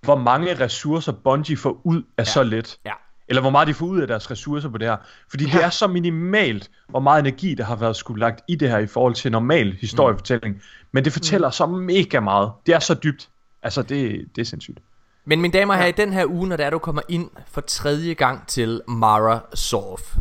hvor 0.00 0.16
mange 0.18 0.60
ressourcer 0.60 1.12
Bungie 1.12 1.56
får 1.56 1.80
ud 1.84 2.02
af 2.18 2.26
så 2.26 2.42
lidt. 2.42 2.78
ja. 2.84 2.92
Eller 3.32 3.40
hvor 3.40 3.50
meget 3.50 3.68
de 3.68 3.74
får 3.74 3.86
ud 3.86 4.00
af 4.00 4.06
deres 4.06 4.30
ressourcer 4.30 4.68
på 4.68 4.78
det 4.78 4.88
her. 4.88 4.96
Fordi 5.30 5.44
det 5.44 5.54
Ja. 5.54 5.60
er 5.60 5.70
så 5.70 5.86
minimalt, 5.86 6.70
hvor 6.88 7.00
meget 7.00 7.20
energi, 7.20 7.54
der 7.54 7.64
har 7.64 7.76
været 7.76 7.96
skulle 7.96 8.20
lagt 8.20 8.40
i 8.48 8.56
det 8.56 8.70
her 8.70 8.78
i 8.78 8.86
forhold 8.86 9.14
til 9.14 9.32
normal 9.32 9.72
historiefortælling. 9.80 10.62
Men 10.92 11.04
det 11.04 11.12
fortæller 11.12 11.50
så 11.50 11.66
mega 11.66 12.20
meget. 12.20 12.52
Det 12.66 12.74
er 12.74 12.78
så 12.78 12.94
dybt. 12.94 13.28
Altså, 13.62 13.82
det, 13.82 14.24
det 14.36 14.40
er 14.42 14.46
sindssygt. 14.46 14.78
Men 15.24 15.40
mine 15.40 15.52
damer 15.52 15.74
og 15.74 15.78
herrer, 15.78 15.88
i 15.88 15.92
den 15.92 16.12
her 16.12 16.26
uge, 16.26 16.48
når 16.48 16.56
det 16.56 16.66
er, 16.66 16.70
du 16.70 16.78
kommer 16.78 17.02
ind 17.08 17.30
for 17.50 17.60
tredje 17.60 18.14
gang 18.14 18.46
til 18.46 18.80
Mara 18.88 19.40
Sorf, 19.54 20.16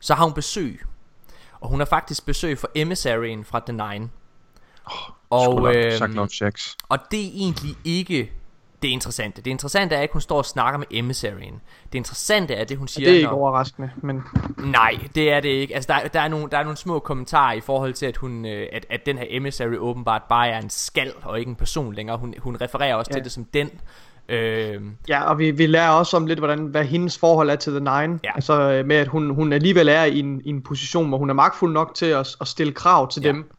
så 0.00 0.14
har 0.14 0.24
hun 0.24 0.32
besøg. 0.32 0.80
Og 1.60 1.68
hun 1.68 1.80
har 1.80 1.86
faktisk 1.86 2.26
besøg 2.26 2.58
for 2.58 2.70
emissaryen 2.74 3.44
fra 3.44 3.60
The 3.66 3.72
Nine. 3.72 4.08
Og, 4.84 4.94
Og, 5.30 5.76
øhm, 5.76 6.28
Sagt. 6.30 6.76
Og 6.88 6.98
det 7.10 7.20
er 7.26 7.30
egentlig 7.34 7.76
ikke 7.84 8.32
det 8.82 8.88
interessante. 8.88 9.42
Det 9.42 9.50
interessante 9.50 9.94
er 9.94 10.00
ikke, 10.00 10.10
at 10.10 10.14
hun 10.14 10.20
står 10.20 10.36
og 10.36 10.44
snakker 10.44 10.78
med 10.78 10.86
emissaryen. 10.90 11.60
Det 11.92 11.98
interessante 11.98 12.54
er 12.54 12.64
det, 12.64 12.76
hun 12.78 12.88
siger, 12.88 13.06
Det 13.06 13.12
er 13.12 13.16
ikke 13.16 13.28
når... 13.28 13.36
overraskende, 13.36 13.90
men 13.96 14.22
Nej, 14.58 14.98
det 15.14 15.32
er 15.32 15.40
det 15.40 15.48
ikke. 15.48 15.74
Altså, 15.74 15.92
der, 15.92 16.08
der, 16.08 16.20
er 16.20 16.28
nogle, 16.28 16.48
der 16.50 16.58
er 16.58 16.62
nogle 16.62 16.76
små 16.76 16.98
kommentarer 16.98 17.52
i 17.52 17.60
forhold 17.60 17.94
til, 17.94 18.06
at, 18.06 18.16
hun, 18.16 18.46
øh, 18.46 18.66
at, 18.72 18.86
at 18.90 19.06
den 19.06 19.18
her 19.18 19.26
emissary 19.28 19.76
åbenbart 19.76 20.22
bare 20.28 20.48
er 20.48 20.58
en 20.60 20.70
skal 20.70 21.12
og 21.22 21.38
ikke 21.38 21.48
en 21.48 21.56
person 21.56 21.94
længere. 21.94 22.18
Hun, 22.18 22.34
hun 22.38 22.56
refererer 22.60 22.94
også 22.94 23.10
ja. 23.12 23.16
Ja. 23.16 23.18
til 23.18 23.24
det 23.24 23.32
som 23.32 23.44
den. 23.44 23.70
Øh, 24.28 24.80
ja, 25.08 25.22
og 25.22 25.38
vi, 25.38 25.50
vi 25.50 25.66
lærer 25.66 25.90
også 25.90 26.16
om 26.16 26.26
lidt, 26.26 26.38
hvordan, 26.38 26.58
hvad 26.58 26.84
hendes 26.84 27.18
forhold 27.18 27.50
er 27.50 27.56
til 27.56 27.72
The 27.72 27.80
Nine. 27.80 28.20
Ja. 28.24 28.30
Altså 28.34 28.72
øh, 28.72 28.86
med, 28.86 28.96
at 28.96 29.08
hun, 29.08 29.30
hun 29.30 29.52
alligevel 29.52 29.88
er 29.88 30.04
i 30.04 30.18
en, 30.18 30.40
i 30.44 30.48
en 30.48 30.62
position, 30.62 31.08
hvor 31.08 31.18
hun 31.18 31.30
er 31.30 31.34
magtfuld 31.34 31.72
nok 31.72 31.94
til 31.94 32.06
at, 32.06 32.36
at 32.40 32.48
stille 32.48 32.72
krav 32.72 33.10
til 33.10 33.22
Ja. 33.22 33.28
ja. 33.28 33.32
dem. 33.32 33.50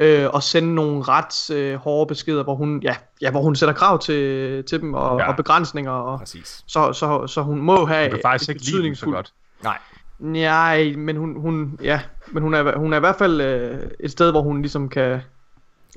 Øh, 0.00 0.26
og 0.32 0.42
sende 0.42 0.74
nogle 0.74 1.02
ret 1.02 1.50
øh, 1.50 1.74
hårde 1.74 2.08
beskeder, 2.08 2.42
hvor 2.42 2.54
hun, 2.54 2.80
ja, 2.82 2.94
ja, 3.22 3.30
hvor 3.30 3.40
hun 3.42 3.56
sætter 3.56 3.74
krav 3.74 3.98
til, 3.98 4.64
til 4.64 4.80
dem 4.80 4.94
og, 4.94 5.18
Ja. 5.20 5.28
og 5.28 5.36
begrænsninger. 5.36 5.90
Og, 5.90 6.18
præcis. 6.18 6.64
så, 6.66 6.92
så, 6.92 7.26
så 7.26 7.42
hun 7.42 7.60
må 7.60 7.86
have 7.86 8.10
kan 8.10 8.18
faktisk 8.24 8.50
et 8.50 8.54
ikke 8.54 8.64
lide 8.70 8.82
dem 8.82 8.94
så 8.94 9.06
godt. 9.06 9.32
Nej. 9.62 9.78
Nej, 10.18 10.94
men 10.96 11.16
hun, 11.16 11.40
hun, 11.40 11.78
ja, 11.82 12.00
men 12.32 12.42
hun 12.42 12.54
er, 12.54 12.78
hun 12.78 12.92
er 12.92 12.96
i 12.96 13.00
hvert 13.00 13.16
fald 13.16 13.40
øh, 13.40 13.78
et 14.00 14.10
sted, 14.10 14.30
hvor 14.30 14.42
hun 14.42 14.60
ligesom 14.62 14.88
kan, 14.88 15.20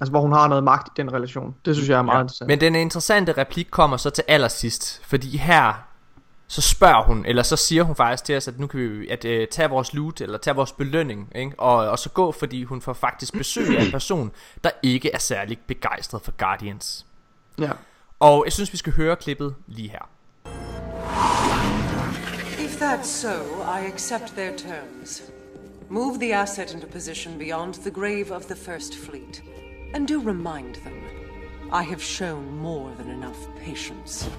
altså 0.01 0.09
hvor 0.09 0.21
hun 0.21 0.31
har 0.31 0.47
noget 0.47 0.63
magt 0.63 0.87
i 0.87 0.91
den 1.01 1.13
relation. 1.13 1.55
Det 1.65 1.75
synes 1.75 1.89
jeg 1.89 1.97
er 1.97 2.01
meget 2.01 2.17
Ja. 2.17 2.21
interessant. 2.21 2.47
Men 2.47 2.61
den 2.61 2.75
interessante 2.75 3.31
replik 3.31 3.67
kommer 3.71 3.97
så 3.97 4.09
til 4.09 4.23
allersidst, 4.27 5.01
fordi 5.05 5.37
her 5.37 5.83
så 6.51 6.61
spørger 6.61 7.03
hun, 7.03 7.25
eller 7.25 7.43
så 7.43 7.55
siger 7.55 7.83
hun 7.83 7.95
faktisk 7.95 8.23
til 8.23 8.37
os, 8.37 8.47
at 8.47 8.59
nu 8.59 8.67
kan 8.67 8.79
vi 8.79 9.07
at, 9.07 9.25
uh, 9.25 9.47
tage 9.51 9.69
vores 9.69 9.93
loot, 9.93 10.21
eller 10.21 10.37
tage 10.37 10.55
vores 10.55 10.71
belønning, 10.71 11.31
ikke? 11.35 11.59
Og, 11.59 11.75
og 11.75 11.99
så 11.99 12.09
gå, 12.09 12.31
fordi 12.31 12.63
hun 12.63 12.81
får 12.81 12.93
faktisk 12.93 13.33
besøg 13.33 13.77
af 13.77 13.83
en 13.85 13.91
person, 13.99 14.31
der 14.63 14.69
ikke 14.83 15.11
er 15.11 15.17
særlig 15.19 15.59
begejstret 15.67 16.21
for 16.21 16.31
Guardians. 16.37 17.05
ja. 17.59 17.71
Og 18.19 18.45
jeg 18.45 18.53
synes, 18.53 18.71
vi 18.73 18.77
skal 18.77 18.93
høre 18.93 19.15
klippet 19.15 19.55
lige 19.67 19.89
her. 19.89 20.09
If 22.65 22.81
that's 22.81 23.07
so, 23.07 23.33
I 23.61 23.85
accept 23.93 24.27
their 24.35 24.57
terms. 24.57 25.23
Move 25.89 26.19
the 26.19 26.35
asset 26.35 26.73
into 26.73 26.87
position 26.87 27.39
beyond 27.39 27.73
the 27.73 27.91
grave 27.91 28.31
of 28.31 28.41
the 28.41 28.55
First 28.55 28.93
Fleet. 29.05 29.43
And 29.93 30.07
do 30.07 30.19
remind 30.19 30.75
them 30.75 30.93
I 31.71 31.83
have 31.83 32.01
shown 32.01 32.57
more 32.57 32.91
than 32.99 33.09
enough 33.09 33.39
patience. 33.65 34.29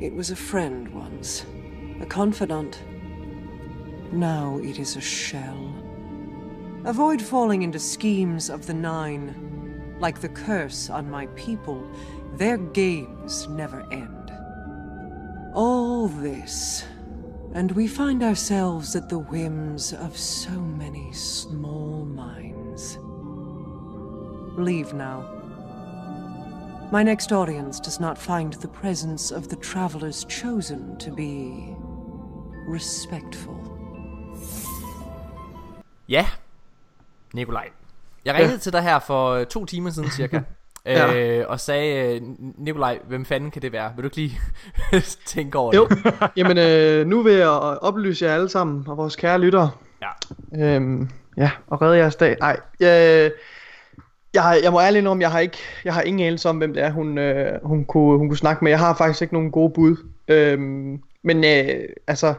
It 0.00 0.14
was 0.14 0.30
a 0.30 0.36
friend 0.36 0.88
once, 0.94 1.44
a 2.00 2.06
confidant. 2.06 2.82
Now 4.10 4.58
it 4.62 4.78
is 4.78 4.96
a 4.96 5.00
shell. 5.00 5.74
Avoid 6.86 7.20
falling 7.20 7.60
into 7.60 7.78
schemes 7.78 8.48
of 8.48 8.66
the 8.66 8.72
Nine. 8.72 9.96
Like 9.98 10.22
the 10.22 10.30
curse 10.30 10.88
on 10.88 11.10
my 11.10 11.26
people, 11.36 11.86
their 12.32 12.56
games 12.56 13.46
never 13.48 13.86
end. 13.92 14.32
All 15.52 16.08
this, 16.08 16.82
and 17.52 17.70
we 17.72 17.86
find 17.86 18.22
ourselves 18.22 18.96
at 18.96 19.10
the 19.10 19.18
whims 19.18 19.92
of 19.92 20.16
so 20.16 20.52
many 20.52 21.12
small 21.12 22.06
minds. 22.06 22.96
Leave 24.58 24.94
now. 24.94 25.39
My 26.92 27.02
next 27.02 27.32
audience 27.32 27.80
does 27.80 28.00
not 28.00 28.18
find 28.18 28.52
the 28.52 28.68
presence 28.68 29.30
of 29.30 29.48
the 29.48 29.56
travelers 29.56 30.26
chosen 30.28 30.96
to 30.98 31.10
be 31.10 31.76
respectful. 32.68 33.56
Ja, 36.08 36.26
Nikolaj. 37.34 37.68
Jeg 38.24 38.34
ringede 38.34 38.52
ja. 38.52 38.58
til 38.58 38.72
dig 38.72 38.82
her 38.82 38.98
for 38.98 39.30
øh, 39.30 39.46
to 39.46 39.64
timer 39.64 39.90
siden 39.90 40.10
cirka. 40.10 40.40
ja. 40.86 41.14
øh, 41.14 41.44
og 41.48 41.60
sagde, 41.60 42.14
øh, 42.14 42.22
Nikolaj, 42.58 42.98
hvem 43.08 43.24
fanden 43.24 43.50
kan 43.50 43.62
det 43.62 43.72
være? 43.72 43.92
Vil 43.96 44.02
du 44.02 44.06
ikke 44.06 44.16
lige 44.16 44.40
tænke 45.26 45.58
over 45.58 45.74
Jo, 45.74 45.86
det? 45.86 46.14
jamen 46.36 46.58
øh, 46.58 47.06
nu 47.06 47.22
vil 47.22 47.32
jeg 47.32 47.48
oplyse 47.48 48.24
jer 48.24 48.34
alle 48.34 48.48
sammen 48.48 48.84
og 48.88 48.96
vores 48.96 49.16
kære 49.16 49.38
lyttere. 49.38 49.70
Ja. 50.02 50.64
Øhm, 50.64 51.10
ja, 51.36 51.50
og 51.66 51.82
redde 51.82 51.96
jeres 51.96 52.16
dag. 52.16 52.36
Nej, 52.40 52.60
jeg, 52.80 53.32
jeg, 54.34 54.60
jeg 54.62 54.72
må 54.72 54.80
ærligt 54.80 55.06
om, 55.06 55.20
jeg 55.20 55.30
har 55.30 55.38
ikke, 55.38 55.58
jeg 55.84 55.94
har 55.94 56.02
ingen 56.02 56.26
anelse 56.26 56.48
om, 56.48 56.58
hvem 56.58 56.74
det 56.74 56.82
er, 56.82 56.90
hun, 56.90 57.18
øh, 57.18 57.52
hun, 57.62 57.84
kunne, 57.84 58.18
hun 58.18 58.28
kunne 58.28 58.36
snakke 58.36 58.64
med. 58.64 58.72
Jeg 58.72 58.78
har 58.78 58.94
faktisk 58.94 59.22
ikke 59.22 59.34
nogen 59.34 59.50
gode 59.50 59.72
bud. 59.74 59.96
Øhm, 60.28 61.00
men 61.22 61.44
øh, 61.44 61.80
altså, 62.06 62.34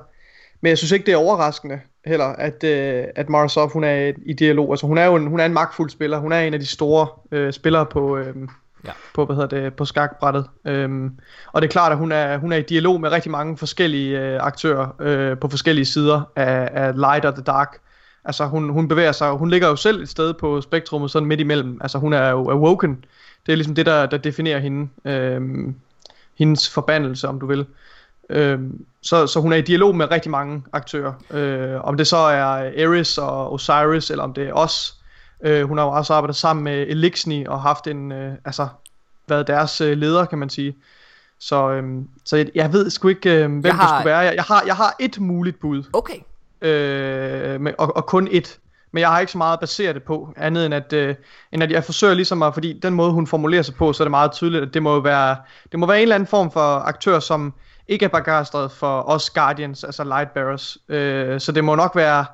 men 0.61 0.69
jeg 0.69 0.77
synes 0.77 0.91
ikke, 0.91 1.05
det 1.05 1.11
er 1.11 1.17
overraskende 1.17 1.79
heller, 2.05 2.25
at, 2.25 2.63
øh, 2.63 3.05
at 3.15 3.29
Marasov, 3.29 3.73
hun 3.73 3.83
er 3.83 4.13
i 4.25 4.33
dialog. 4.33 4.71
Altså, 4.71 4.87
hun 4.87 4.97
er 4.97 5.05
jo 5.05 5.15
en, 5.15 5.27
hun 5.27 5.39
er 5.39 5.45
en 5.45 5.53
magtfuld 5.53 5.89
spiller. 5.89 6.17
Hun 6.19 6.31
er 6.31 6.39
en 6.39 6.53
af 6.53 6.59
de 6.59 6.65
store 6.65 7.07
øh, 7.31 7.53
spillere 7.53 7.85
på, 7.85 8.17
øh, 8.17 8.35
Ja. 8.85 8.91
på, 9.15 9.25
hvad 9.25 9.35
hedder 9.35 9.61
det, 9.61 9.73
på 9.73 9.85
skakbrættet. 9.85 10.45
Øhm, 10.65 11.11
og 11.51 11.61
det 11.61 11.67
er 11.67 11.71
klart, 11.71 11.91
at 11.91 11.97
hun 11.97 12.11
er, 12.11 12.37
hun 12.37 12.51
er 12.51 12.57
i 12.57 12.61
dialog 12.61 13.01
med 13.01 13.11
rigtig 13.11 13.31
mange 13.31 13.57
forskellige 13.57 14.19
øh, 14.19 14.39
aktører 14.41 14.95
øh, 15.01 15.37
på 15.37 15.47
forskellige 15.47 15.85
sider 15.85 16.21
af, 16.35 16.69
af 16.73 16.95
Light 16.95 17.25
og 17.25 17.33
The 17.33 17.43
Dark. 17.43 17.77
Altså 18.25 18.45
hun, 18.45 18.69
hun 18.69 18.87
bevæger 18.87 19.11
sig, 19.11 19.31
hun 19.31 19.49
ligger 19.49 19.67
jo 19.67 19.75
selv 19.75 20.01
et 20.01 20.09
sted 20.09 20.33
på 20.33 20.61
spektrummet 20.61 21.11
sådan 21.11 21.27
midt 21.27 21.39
imellem. 21.39 21.77
Altså 21.81 21.97
hun 21.97 22.13
er 22.13 22.29
jo 22.29 22.49
awoken. 22.51 23.05
Det 23.45 23.51
er 23.51 23.55
ligesom 23.55 23.75
det, 23.75 23.85
der, 23.85 24.05
der 24.05 24.17
definerer 24.17 24.59
hende. 24.59 24.89
Øhm, 25.05 25.75
hendes 26.37 26.69
forbandelse, 26.69 27.27
om 27.27 27.39
du 27.39 27.45
vil. 27.45 27.65
Øhm, 28.29 28.85
så, 29.01 29.27
så 29.27 29.39
hun 29.39 29.51
er 29.53 29.57
i 29.57 29.61
dialog 29.61 29.95
med 29.95 30.11
rigtig 30.11 30.31
mange 30.31 30.63
aktører. 30.73 31.13
Øh, 31.31 31.81
om 31.83 31.97
det 31.97 32.07
så 32.07 32.17
er 32.17 32.71
Eris 32.77 33.17
og 33.17 33.53
Osiris, 33.53 34.09
eller 34.09 34.23
om 34.23 34.33
det 34.33 34.47
er 34.47 34.53
os. 34.53 34.95
Øh, 35.43 35.63
hun 35.67 35.77
har 35.77 35.85
jo 35.85 35.91
også 35.91 36.13
arbejdet 36.13 36.35
sammen 36.35 36.63
med 36.63 36.85
Elixni 36.87 37.45
og 37.45 37.61
haft 37.61 37.87
en, 37.87 38.11
øh, 38.11 38.33
altså, 38.45 38.67
været 39.27 39.47
deres 39.47 39.81
øh, 39.81 39.97
leder, 39.97 40.25
kan 40.25 40.37
man 40.37 40.49
sige. 40.49 40.75
Så, 41.39 41.69
øhm, 41.71 42.07
så 42.25 42.37
jeg, 42.37 42.47
jeg 42.55 42.73
ved 42.73 42.89
sgu 42.89 43.07
ikke, 43.07 43.29
øh, 43.29 43.39
hvem 43.41 43.55
Jeg 43.55 43.63
det 43.63 43.73
har- 43.73 43.87
skulle 43.99 44.05
være. 44.09 44.19
Jeg, 44.19 44.35
jeg, 44.35 44.43
har, 44.43 44.63
jeg 44.65 44.75
har 44.75 44.95
et 44.99 45.19
muligt 45.19 45.59
bud, 45.59 45.83
Okay 45.93 46.15
øh, 46.61 47.61
med, 47.61 47.73
og, 47.77 47.95
og 47.95 48.05
kun 48.05 48.27
et. 48.31 48.59
Men 48.91 49.01
jeg 49.01 49.09
har 49.09 49.19
ikke 49.19 49.31
så 49.31 49.37
meget 49.37 49.53
at 49.53 49.59
basere 49.59 49.93
det 49.93 50.03
på, 50.03 50.33
andet 50.37 50.65
end 50.65 50.73
at, 50.73 50.93
øh, 50.93 51.15
end 51.51 51.63
at 51.63 51.71
jeg 51.71 51.83
forsøger 51.83 52.13
ligesom 52.13 52.43
at, 52.43 52.53
fordi 52.53 52.79
den 52.79 52.93
måde 52.93 53.11
hun 53.11 53.27
formulerer 53.27 53.61
sig 53.61 53.75
på, 53.75 53.93
så 53.93 54.03
er 54.03 54.05
det 54.05 54.11
meget 54.11 54.31
tydeligt, 54.31 54.63
at 54.63 54.73
det 54.73 54.83
må 54.83 54.99
være, 54.99 55.35
det 55.71 55.79
må 55.79 55.87
være 55.87 55.97
en 55.97 56.01
eller 56.01 56.15
anden 56.15 56.27
form 56.27 56.51
for 56.51 56.79
aktør, 56.79 57.19
som 57.19 57.53
ikke 57.87 58.05
er 58.05 58.09
begejstret 58.09 58.71
for 58.71 59.01
os 59.01 59.29
Guardians, 59.29 59.83
altså 59.83 60.03
Lightbearers. 60.03 60.77
Øh, 60.89 61.39
så 61.39 61.51
det 61.51 61.63
må 61.63 61.75
nok 61.75 61.95
være, 61.95 62.25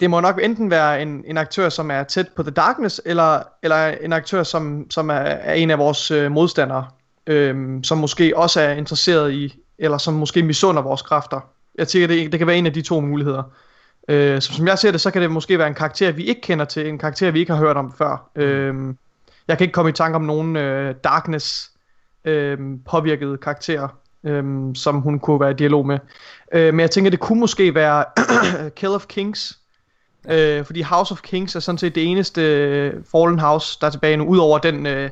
det 0.00 0.10
må 0.10 0.20
nok 0.20 0.40
enten 0.42 0.70
være 0.70 1.02
en, 1.02 1.24
en 1.26 1.38
aktør, 1.38 1.68
som 1.68 1.90
er 1.90 2.02
tæt 2.02 2.28
på 2.36 2.42
The 2.42 2.50
Darkness, 2.50 3.00
eller, 3.04 3.42
eller 3.62 3.86
en 3.86 4.12
aktør, 4.12 4.42
som, 4.42 4.90
som 4.90 5.10
er, 5.10 5.14
er 5.14 5.54
en 5.54 5.70
af 5.70 5.78
vores 5.78 6.10
øh, 6.10 6.32
modstandere, 6.32 6.86
øh, 7.26 7.84
som 7.84 7.98
måske 7.98 8.36
også 8.36 8.60
er 8.60 8.72
interesseret 8.72 9.32
i, 9.32 9.54
eller 9.78 9.98
som 9.98 10.14
måske 10.14 10.42
misunder 10.42 10.82
vores 10.82 11.02
kræfter. 11.02 11.51
Jeg 11.78 11.88
tænker, 11.88 12.06
det, 12.06 12.32
det 12.32 12.38
kan 12.38 12.46
være 12.46 12.56
en 12.56 12.66
af 12.66 12.72
de 12.72 12.82
to 12.82 13.00
muligheder. 13.00 13.42
Øh, 14.08 14.40
så 14.40 14.52
som 14.52 14.66
jeg 14.66 14.78
ser 14.78 14.90
det, 14.90 15.00
så 15.00 15.10
kan 15.10 15.22
det 15.22 15.30
måske 15.30 15.58
være 15.58 15.68
en 15.68 15.74
karakter, 15.74 16.12
vi 16.12 16.24
ikke 16.24 16.40
kender 16.40 16.64
til, 16.64 16.88
en 16.88 16.98
karakter, 16.98 17.30
vi 17.30 17.40
ikke 17.40 17.52
har 17.52 17.58
hørt 17.58 17.76
om 17.76 17.92
før. 17.98 18.30
Øh, 18.36 18.94
jeg 19.48 19.58
kan 19.58 19.64
ikke 19.64 19.72
komme 19.72 19.88
i 19.88 19.92
tanke 19.92 20.16
om 20.16 20.22
nogen 20.22 20.56
øh, 20.56 20.94
Darkness 21.04 21.70
øh, 22.24 22.58
påvirkede 22.90 23.36
karakterer, 23.36 23.88
øh, 24.24 24.44
som 24.74 25.00
hun 25.00 25.18
kunne 25.18 25.40
være 25.40 25.50
i 25.50 25.54
dialog 25.54 25.86
med. 25.86 25.98
Øh, 26.52 26.74
men 26.74 26.80
jeg 26.80 26.90
tænker, 26.90 27.10
det 27.10 27.20
kunne 27.20 27.40
måske 27.40 27.74
være 27.74 28.04
Kill 28.76 28.92
of 28.92 29.06
Kings, 29.06 29.58
Øh, 30.30 30.64
fordi 30.64 30.82
House 30.82 31.12
of 31.12 31.22
Kings 31.22 31.56
er 31.56 31.60
sådan 31.60 31.78
set 31.78 31.94
det 31.94 32.04
eneste 32.04 32.42
øh, 32.42 32.94
Fallen 33.12 33.38
House, 33.38 33.78
der 33.80 33.86
er 33.86 33.90
tilbage 33.90 34.16
nu, 34.16 34.24
udover 34.24 34.58
den, 34.58 34.86
øh, 34.86 35.10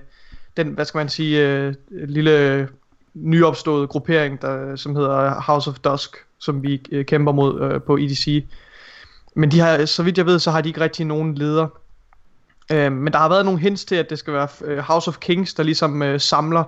den 0.56 0.68
hvad 0.68 0.84
skal 0.84 0.98
man 0.98 1.08
sige, 1.08 1.48
øh, 1.48 1.74
lille 1.90 2.68
nyopståede 3.14 3.86
gruppering, 3.86 4.42
der, 4.42 4.76
som 4.76 4.96
hedder 4.96 5.40
House 5.40 5.70
of 5.70 5.78
Dusk, 5.78 6.16
som 6.40 6.62
vi 6.62 6.82
øh, 6.92 7.04
kæmper 7.04 7.32
mod 7.32 7.60
øh, 7.60 7.82
på 7.82 7.96
EDC. 7.96 8.44
Men 9.36 9.50
de 9.50 9.60
har, 9.60 9.84
så 9.84 10.02
vidt 10.02 10.18
jeg 10.18 10.26
ved, 10.26 10.38
så 10.38 10.50
har 10.50 10.60
de 10.60 10.68
ikke 10.68 10.80
rigtig 10.80 11.06
nogen 11.06 11.34
leder. 11.34 11.68
Øh, 12.72 12.92
men 12.92 13.12
der 13.12 13.18
har 13.18 13.28
været 13.28 13.44
nogle 13.44 13.60
hints 13.60 13.84
til, 13.84 13.94
at 13.94 14.10
det 14.10 14.18
skal 14.18 14.32
være 14.32 14.48
øh, 14.64 14.78
House 14.78 15.08
of 15.08 15.18
Kings, 15.18 15.54
der 15.54 15.62
ligesom 15.62 16.02
øh, 16.02 16.20
samler 16.20 16.64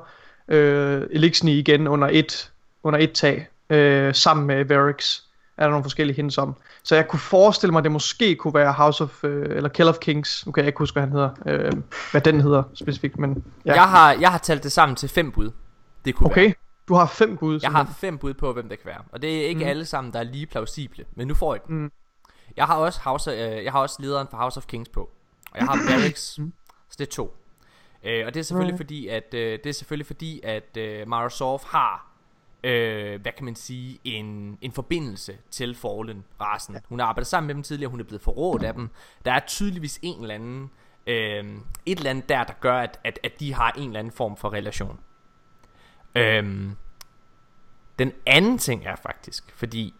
øh, 0.48 1.02
Elixni 1.10 1.58
igen 1.58 1.88
under 1.88 2.08
et, 2.12 2.50
under 2.82 2.98
et 2.98 3.12
tag, 3.12 3.48
øh, 3.70 4.14
sammen 4.14 4.46
med 4.46 4.64
Varix. 4.64 5.20
Er 5.56 5.62
der 5.62 5.70
nogle 5.70 5.84
forskellige 5.84 6.16
hints 6.16 6.38
om. 6.38 6.54
Så 6.82 6.94
jeg 6.94 7.08
kunne 7.08 7.20
forestille 7.20 7.72
mig, 7.72 7.78
at 7.78 7.84
det 7.84 7.92
måske 7.92 8.34
kunne 8.34 8.54
være 8.54 8.72
House 8.72 9.04
of, 9.04 9.24
øh, 9.24 9.56
eller 9.56 9.68
Kill 9.68 9.88
of 9.88 9.98
Kings. 9.98 10.46
Nu 10.46 10.52
kan 10.52 10.62
jeg 10.62 10.66
ikke 10.66 10.78
huske, 10.78 10.94
hvad 10.94 11.02
han 11.02 11.12
hedder. 11.12 11.30
Øh, 11.46 11.72
hvad 12.10 12.20
den 12.20 12.40
hedder 12.40 12.62
specifikt, 12.74 13.18
men 13.18 13.44
ja. 13.66 13.74
Jeg, 13.74 13.82
har, 13.82 14.12
jeg 14.20 14.30
har 14.30 14.38
talt 14.38 14.62
det 14.62 14.72
sammen 14.72 14.96
til 14.96 15.08
fem 15.08 15.32
bud. 15.32 15.50
Det 16.04 16.14
kunne 16.14 16.30
være. 16.36 16.54
Du 16.88 16.94
har 16.94 17.06
fem 17.06 17.36
bud. 17.36 17.60
Jeg 17.62 17.70
har 17.70 17.94
fem 17.98 18.18
bud 18.18 18.34
på, 18.34 18.52
hvem 18.52 18.68
det 18.68 18.78
kan 18.78 18.86
være. 18.86 19.02
Og 19.12 19.22
det 19.22 19.42
er 19.42 19.46
ikke 19.46 19.64
mm. 19.64 19.70
alle 19.70 19.84
sammen, 19.84 20.12
der 20.12 20.18
er 20.18 20.24
lige 20.24 20.46
plausible. 20.46 21.04
Men 21.14 21.28
nu 21.28 21.34
får 21.34 21.54
I 21.54 21.58
den. 21.66 21.78
Mm. 21.78 21.92
Jeg 22.56 22.66
har 22.66 22.76
også 22.76 23.00
House, 23.00 23.30
øh, 23.30 23.64
jeg 23.64 23.72
har 23.72 23.80
også 23.80 23.96
lederen 24.02 24.28
for 24.30 24.36
House 24.36 24.58
of 24.58 24.66
Kings 24.66 24.88
på. 24.88 25.10
Og 25.52 25.58
jeg 25.58 25.64
har 25.66 25.76
Barracks. 25.88 26.20
så 26.20 26.96
det 26.98 27.06
er 27.06 27.10
to. 27.10 27.36
Øh, 28.04 28.26
og 28.26 28.34
det 28.34 28.40
er 28.40 28.44
selvfølgelig 28.44 28.78
fordi, 28.78 29.08
at 29.08 29.34
øh, 29.34 29.58
det 29.64 29.66
er 29.66 29.72
selvfølgelig 29.72 30.06
fordi, 30.06 30.40
at 30.44 30.76
øh, 30.76 31.08
Marasov 31.08 31.60
har 31.66 32.12
øh, 32.64 33.22
hvad 33.22 33.32
kan 33.32 33.44
man 33.44 33.54
sige, 33.54 33.98
en, 34.04 34.58
en 34.60 34.72
forbindelse 34.72 35.38
til 35.50 35.74
Fallen-rasen. 35.74 36.76
Hun 36.88 36.98
har 36.98 37.06
arbejdet 37.06 37.26
sammen 37.26 37.46
med 37.46 37.54
dem 37.54 37.62
tidligere, 37.62 37.90
hun 37.90 38.00
er 38.00 38.04
blevet 38.04 38.22
forrådt 38.22 38.62
af 38.62 38.74
dem. 38.74 38.90
Der 39.24 39.32
er 39.32 39.40
tydeligvis 39.46 39.98
en 40.02 40.22
eller 40.22 40.34
anden, 40.34 40.70
øh, 41.06 41.44
et 41.86 41.98
eller 41.98 42.10
andet 42.10 42.28
der, 42.28 42.44
der 42.44 42.54
gør, 42.60 42.78
at, 42.78 43.00
at, 43.04 43.18
at 43.22 43.40
de 43.40 43.54
har 43.54 43.70
en 43.70 43.86
eller 43.86 43.98
anden 43.98 44.12
form 44.12 44.36
for 44.36 44.52
relation. 44.52 45.00
Øhm, 46.14 46.76
den 47.98 48.12
anden 48.26 48.58
ting 48.58 48.86
er 48.86 48.96
faktisk, 48.96 49.44
fordi 49.56 49.94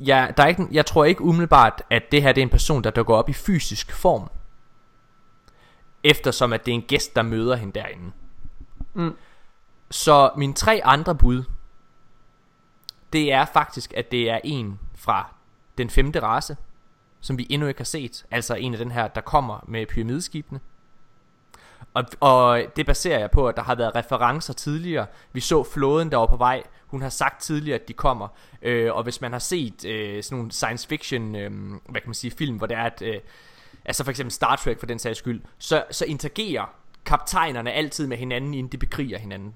jeg, 0.00 0.34
der 0.36 0.42
er 0.42 0.46
ikke, 0.46 0.66
jeg 0.70 0.86
tror 0.86 1.04
ikke 1.04 1.22
umiddelbart, 1.22 1.82
at 1.90 2.12
det 2.12 2.22
her 2.22 2.32
det 2.32 2.40
er 2.40 2.42
en 2.42 2.50
person, 2.50 2.84
der 2.84 2.90
dukker 2.90 3.14
op 3.14 3.28
i 3.28 3.32
fysisk 3.32 3.92
form. 3.92 4.30
Eftersom 6.04 6.52
at 6.52 6.66
det 6.66 6.72
er 6.72 6.74
en 6.74 6.82
gæst, 6.82 7.16
der 7.16 7.22
møder 7.22 7.56
hende 7.56 7.80
derinde. 7.80 8.12
Mm. 8.94 9.16
Så 9.90 10.30
mine 10.36 10.54
tre 10.54 10.80
andre 10.84 11.14
bud, 11.14 11.44
det 13.12 13.32
er 13.32 13.44
faktisk, 13.44 13.92
at 13.96 14.10
det 14.10 14.30
er 14.30 14.40
en 14.44 14.78
fra 14.94 15.34
den 15.78 15.90
femte 15.90 16.20
race, 16.20 16.56
som 17.20 17.38
vi 17.38 17.46
endnu 17.50 17.68
ikke 17.68 17.80
har 17.80 17.84
set. 17.84 18.26
Altså 18.30 18.54
en 18.54 18.72
af 18.72 18.78
den 18.78 18.90
her, 18.90 19.08
der 19.08 19.20
kommer 19.20 19.64
med 19.68 19.86
pyramideskibene. 19.86 20.60
Og, 21.94 22.04
og 22.20 22.62
det 22.76 22.86
baserer 22.86 23.18
jeg 23.18 23.30
på, 23.30 23.48
at 23.48 23.56
der 23.56 23.62
har 23.62 23.74
været 23.74 23.94
referencer 23.94 24.52
tidligere. 24.52 25.06
Vi 25.32 25.40
så 25.40 25.64
flåden, 25.64 26.10
der 26.10 26.16
var 26.16 26.26
på 26.26 26.36
vej. 26.36 26.62
Hun 26.86 27.02
har 27.02 27.08
sagt 27.08 27.42
tidligere, 27.42 27.78
at 27.80 27.88
de 27.88 27.92
kommer. 27.92 28.28
Øh, 28.62 28.94
og 28.94 29.02
hvis 29.02 29.20
man 29.20 29.32
har 29.32 29.38
set 29.38 29.84
øh, 29.84 30.22
sådan 30.22 30.38
nogle 30.38 30.52
science 30.52 30.88
fiction, 30.88 31.36
øh, 31.36 31.50
hvad 31.88 32.00
kan 32.00 32.08
man 32.08 32.14
sige, 32.14 32.30
film, 32.30 32.56
hvor 32.56 32.66
det 32.66 32.76
er, 32.76 32.82
at, 32.82 33.02
øh, 33.02 33.20
altså 33.84 34.04
for 34.04 34.10
eksempel 34.10 34.32
Star 34.32 34.56
Trek 34.56 34.78
for 34.78 34.86
den 34.86 34.98
sags 34.98 35.18
skyld, 35.18 35.42
så, 35.58 35.84
så 35.90 36.04
interagerer 36.04 36.74
kaptajnerne 37.04 37.72
altid 37.72 38.06
med 38.06 38.16
hinanden, 38.16 38.54
inden 38.54 38.72
de 38.72 38.78
bekriger 38.78 39.18
hinanden. 39.18 39.54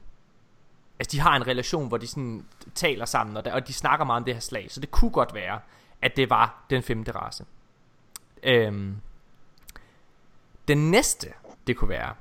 Altså 0.98 1.16
de 1.16 1.20
har 1.20 1.36
en 1.36 1.46
relation, 1.46 1.88
hvor 1.88 1.96
de 1.96 2.06
sådan 2.06 2.44
taler 2.74 3.04
sammen, 3.04 3.36
og, 3.36 3.44
der, 3.44 3.52
og 3.52 3.68
de 3.68 3.72
snakker 3.72 4.04
meget 4.04 4.20
om 4.20 4.24
det 4.24 4.34
her 4.34 4.40
slag. 4.40 4.66
Så 4.70 4.80
det 4.80 4.90
kunne 4.90 5.10
godt 5.10 5.34
være, 5.34 5.60
at 6.02 6.16
det 6.16 6.30
var 6.30 6.64
den 6.70 6.82
femte 6.82 7.12
race. 7.12 7.44
Øhm, 8.42 8.96
den 10.68 10.90
næste, 10.90 11.28
det 11.68 11.76
kunne 11.76 11.88
være, 11.88 12.14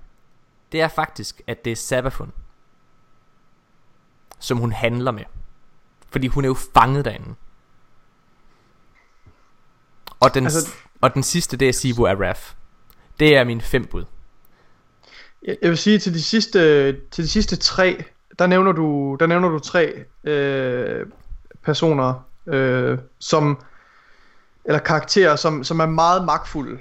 det 0.72 0.82
er 0.82 0.88
faktisk, 0.88 1.42
at 1.48 1.66
det 1.66 1.72
er 1.72 1.76
Sabafun, 1.76 2.32
som 4.40 4.58
hun 4.58 4.72
handler 4.72 5.12
med. 5.12 5.24
Fordi 6.10 6.28
hun 6.28 6.44
er 6.44 6.48
jo 6.48 6.58
fanget 6.74 7.06
derinde. 7.06 7.36
Og 10.20 10.34
den, 10.34 10.44
altså, 10.44 10.74
og 11.02 11.14
den 11.14 11.24
sidste, 11.24 11.58
det 11.58 11.70
er 11.70 11.74
Sivu 11.74 12.08
Araf. 12.08 12.54
Det 13.20 13.38
er 13.38 13.44
min 13.44 13.62
fem 13.62 13.86
bud. 13.86 14.06
Jeg, 15.44 15.58
jeg 15.62 15.70
vil 15.70 15.78
sige 15.78 16.00
til 16.00 16.14
de 16.14 16.22
sidste 16.22 16.92
til 17.10 17.24
de 17.24 17.30
sidste 17.30 17.56
tre, 17.56 18.04
der 18.40 18.48
nævner 18.48 18.72
du 18.72 19.18
der 19.20 19.28
nævner 19.28 19.50
du 19.50 19.60
tre 19.60 20.06
øh, 20.24 21.08
personer 21.64 22.26
øh, 22.48 22.98
som 23.20 23.64
eller 24.66 24.80
karakterer 24.80 25.36
som 25.36 25.64
som 25.64 25.80
er 25.80 25.86
meget 25.86 26.26
magtfulde. 26.26 26.78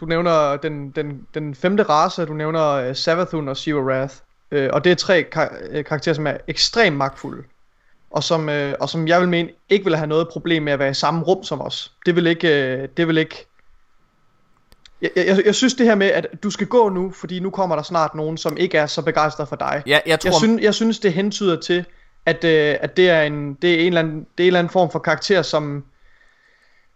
Du 0.00 0.06
nævner 0.06 0.56
den 0.56 0.90
den 0.90 1.26
den 1.34 1.54
femte 1.54 1.82
race, 1.82 2.24
du 2.24 2.32
nævner 2.32 2.88
uh, 2.88 2.96
Savathun 2.96 3.48
og 3.48 3.56
Siva 3.56 3.80
Wrath. 3.80 4.14
Øh, 4.50 4.70
og 4.72 4.84
det 4.84 4.92
er 4.92 4.96
tre 4.96 5.22
kar- 5.22 5.56
øh, 5.70 5.84
karakterer 5.84 6.14
som 6.14 6.26
er 6.26 6.36
ekstremt 6.48 6.96
magtfulde. 6.96 7.42
Og 8.10 8.22
som, 8.22 8.48
øh, 8.48 8.74
og 8.80 8.88
som 8.88 9.08
jeg 9.08 9.20
vil 9.20 9.28
mene 9.28 9.50
ikke 9.68 9.84
vil 9.84 9.96
have 9.96 10.06
noget 10.06 10.28
problem 10.28 10.62
med 10.62 10.72
at 10.72 10.78
være 10.78 10.90
i 10.90 10.94
samme 10.94 11.22
rum 11.22 11.44
som 11.44 11.60
os. 11.60 11.92
Det 12.06 12.16
vil 12.16 12.26
ikke, 12.26 12.72
øh, 12.72 12.88
det 12.96 13.08
vil 13.08 13.18
ikke 13.18 13.46
Jeg, 15.02 15.10
jeg, 15.16 15.42
jeg 15.46 15.54
synes 15.54 15.74
det 15.74 15.86
her 15.86 15.94
med, 15.94 16.06
at 16.06 16.26
du 16.42 16.50
skal 16.50 16.66
gå 16.66 16.88
nu, 16.88 17.10
fordi 17.10 17.40
nu 17.40 17.50
kommer 17.50 17.76
der 17.76 17.82
snart 17.82 18.14
nogen, 18.14 18.36
som 18.36 18.56
ikke 18.56 18.78
er 18.78 18.86
så 18.86 19.02
begejstret 19.02 19.48
for 19.48 19.56
dig. 19.56 19.82
Ja, 19.86 19.98
jeg 20.06 20.20
tror, 20.20 20.28
Jeg, 20.28 20.34
synes, 20.34 20.62
jeg 20.62 20.74
synes, 20.74 20.98
det 20.98 21.12
hentyder 21.12 21.60
til, 21.60 21.84
at, 22.26 22.44
øh, 22.44 22.76
at 22.80 22.96
det, 22.96 23.10
er 23.10 23.22
en, 23.22 23.54
det, 23.54 23.74
er 23.74 23.80
en 23.80 23.86
eller 23.86 24.00
anden, 24.00 24.26
det 24.38 24.44
er 24.44 24.44
en 24.44 24.46
eller 24.46 24.58
anden 24.58 24.72
form 24.72 24.90
for 24.90 24.98
karakter, 24.98 25.42
som, 25.42 25.84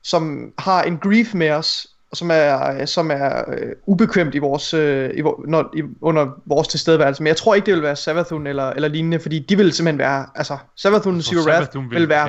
som 0.03 0.53
har 0.59 0.83
en 0.83 0.99
grief 0.99 1.35
med 1.35 1.51
os, 1.51 1.87
og 2.11 2.17
som 2.17 2.31
er, 2.33 2.85
som 2.87 3.11
er 3.11 3.43
øh, 3.49 3.73
ubekvemt 3.87 4.35
i 4.35 4.39
vores, 4.39 4.75
øh, 4.75 5.11
i, 5.19 5.23
når, 5.45 5.71
i, 5.77 5.83
under 6.01 6.27
vores 6.47 6.69
tilstedeværelse. 6.69 7.23
Men 7.23 7.27
jeg 7.29 7.37
tror 7.37 7.55
ikke, 7.55 7.67
det 7.67 7.75
vil 7.75 7.83
være 7.83 7.97
Savathun 7.97 8.47
eller, 8.47 8.71
eller 8.71 8.89
lignende, 8.89 9.21
fordi 9.21 9.39
de 9.39 9.57
vil 9.57 9.73
simpelthen 9.73 9.99
være, 9.99 10.27
altså 10.35 10.57
Savathun 10.77 11.17
og 11.17 11.23
Zero 11.23 11.41
Wrath 11.51 11.91
vil 11.91 12.09
være, 12.09 12.29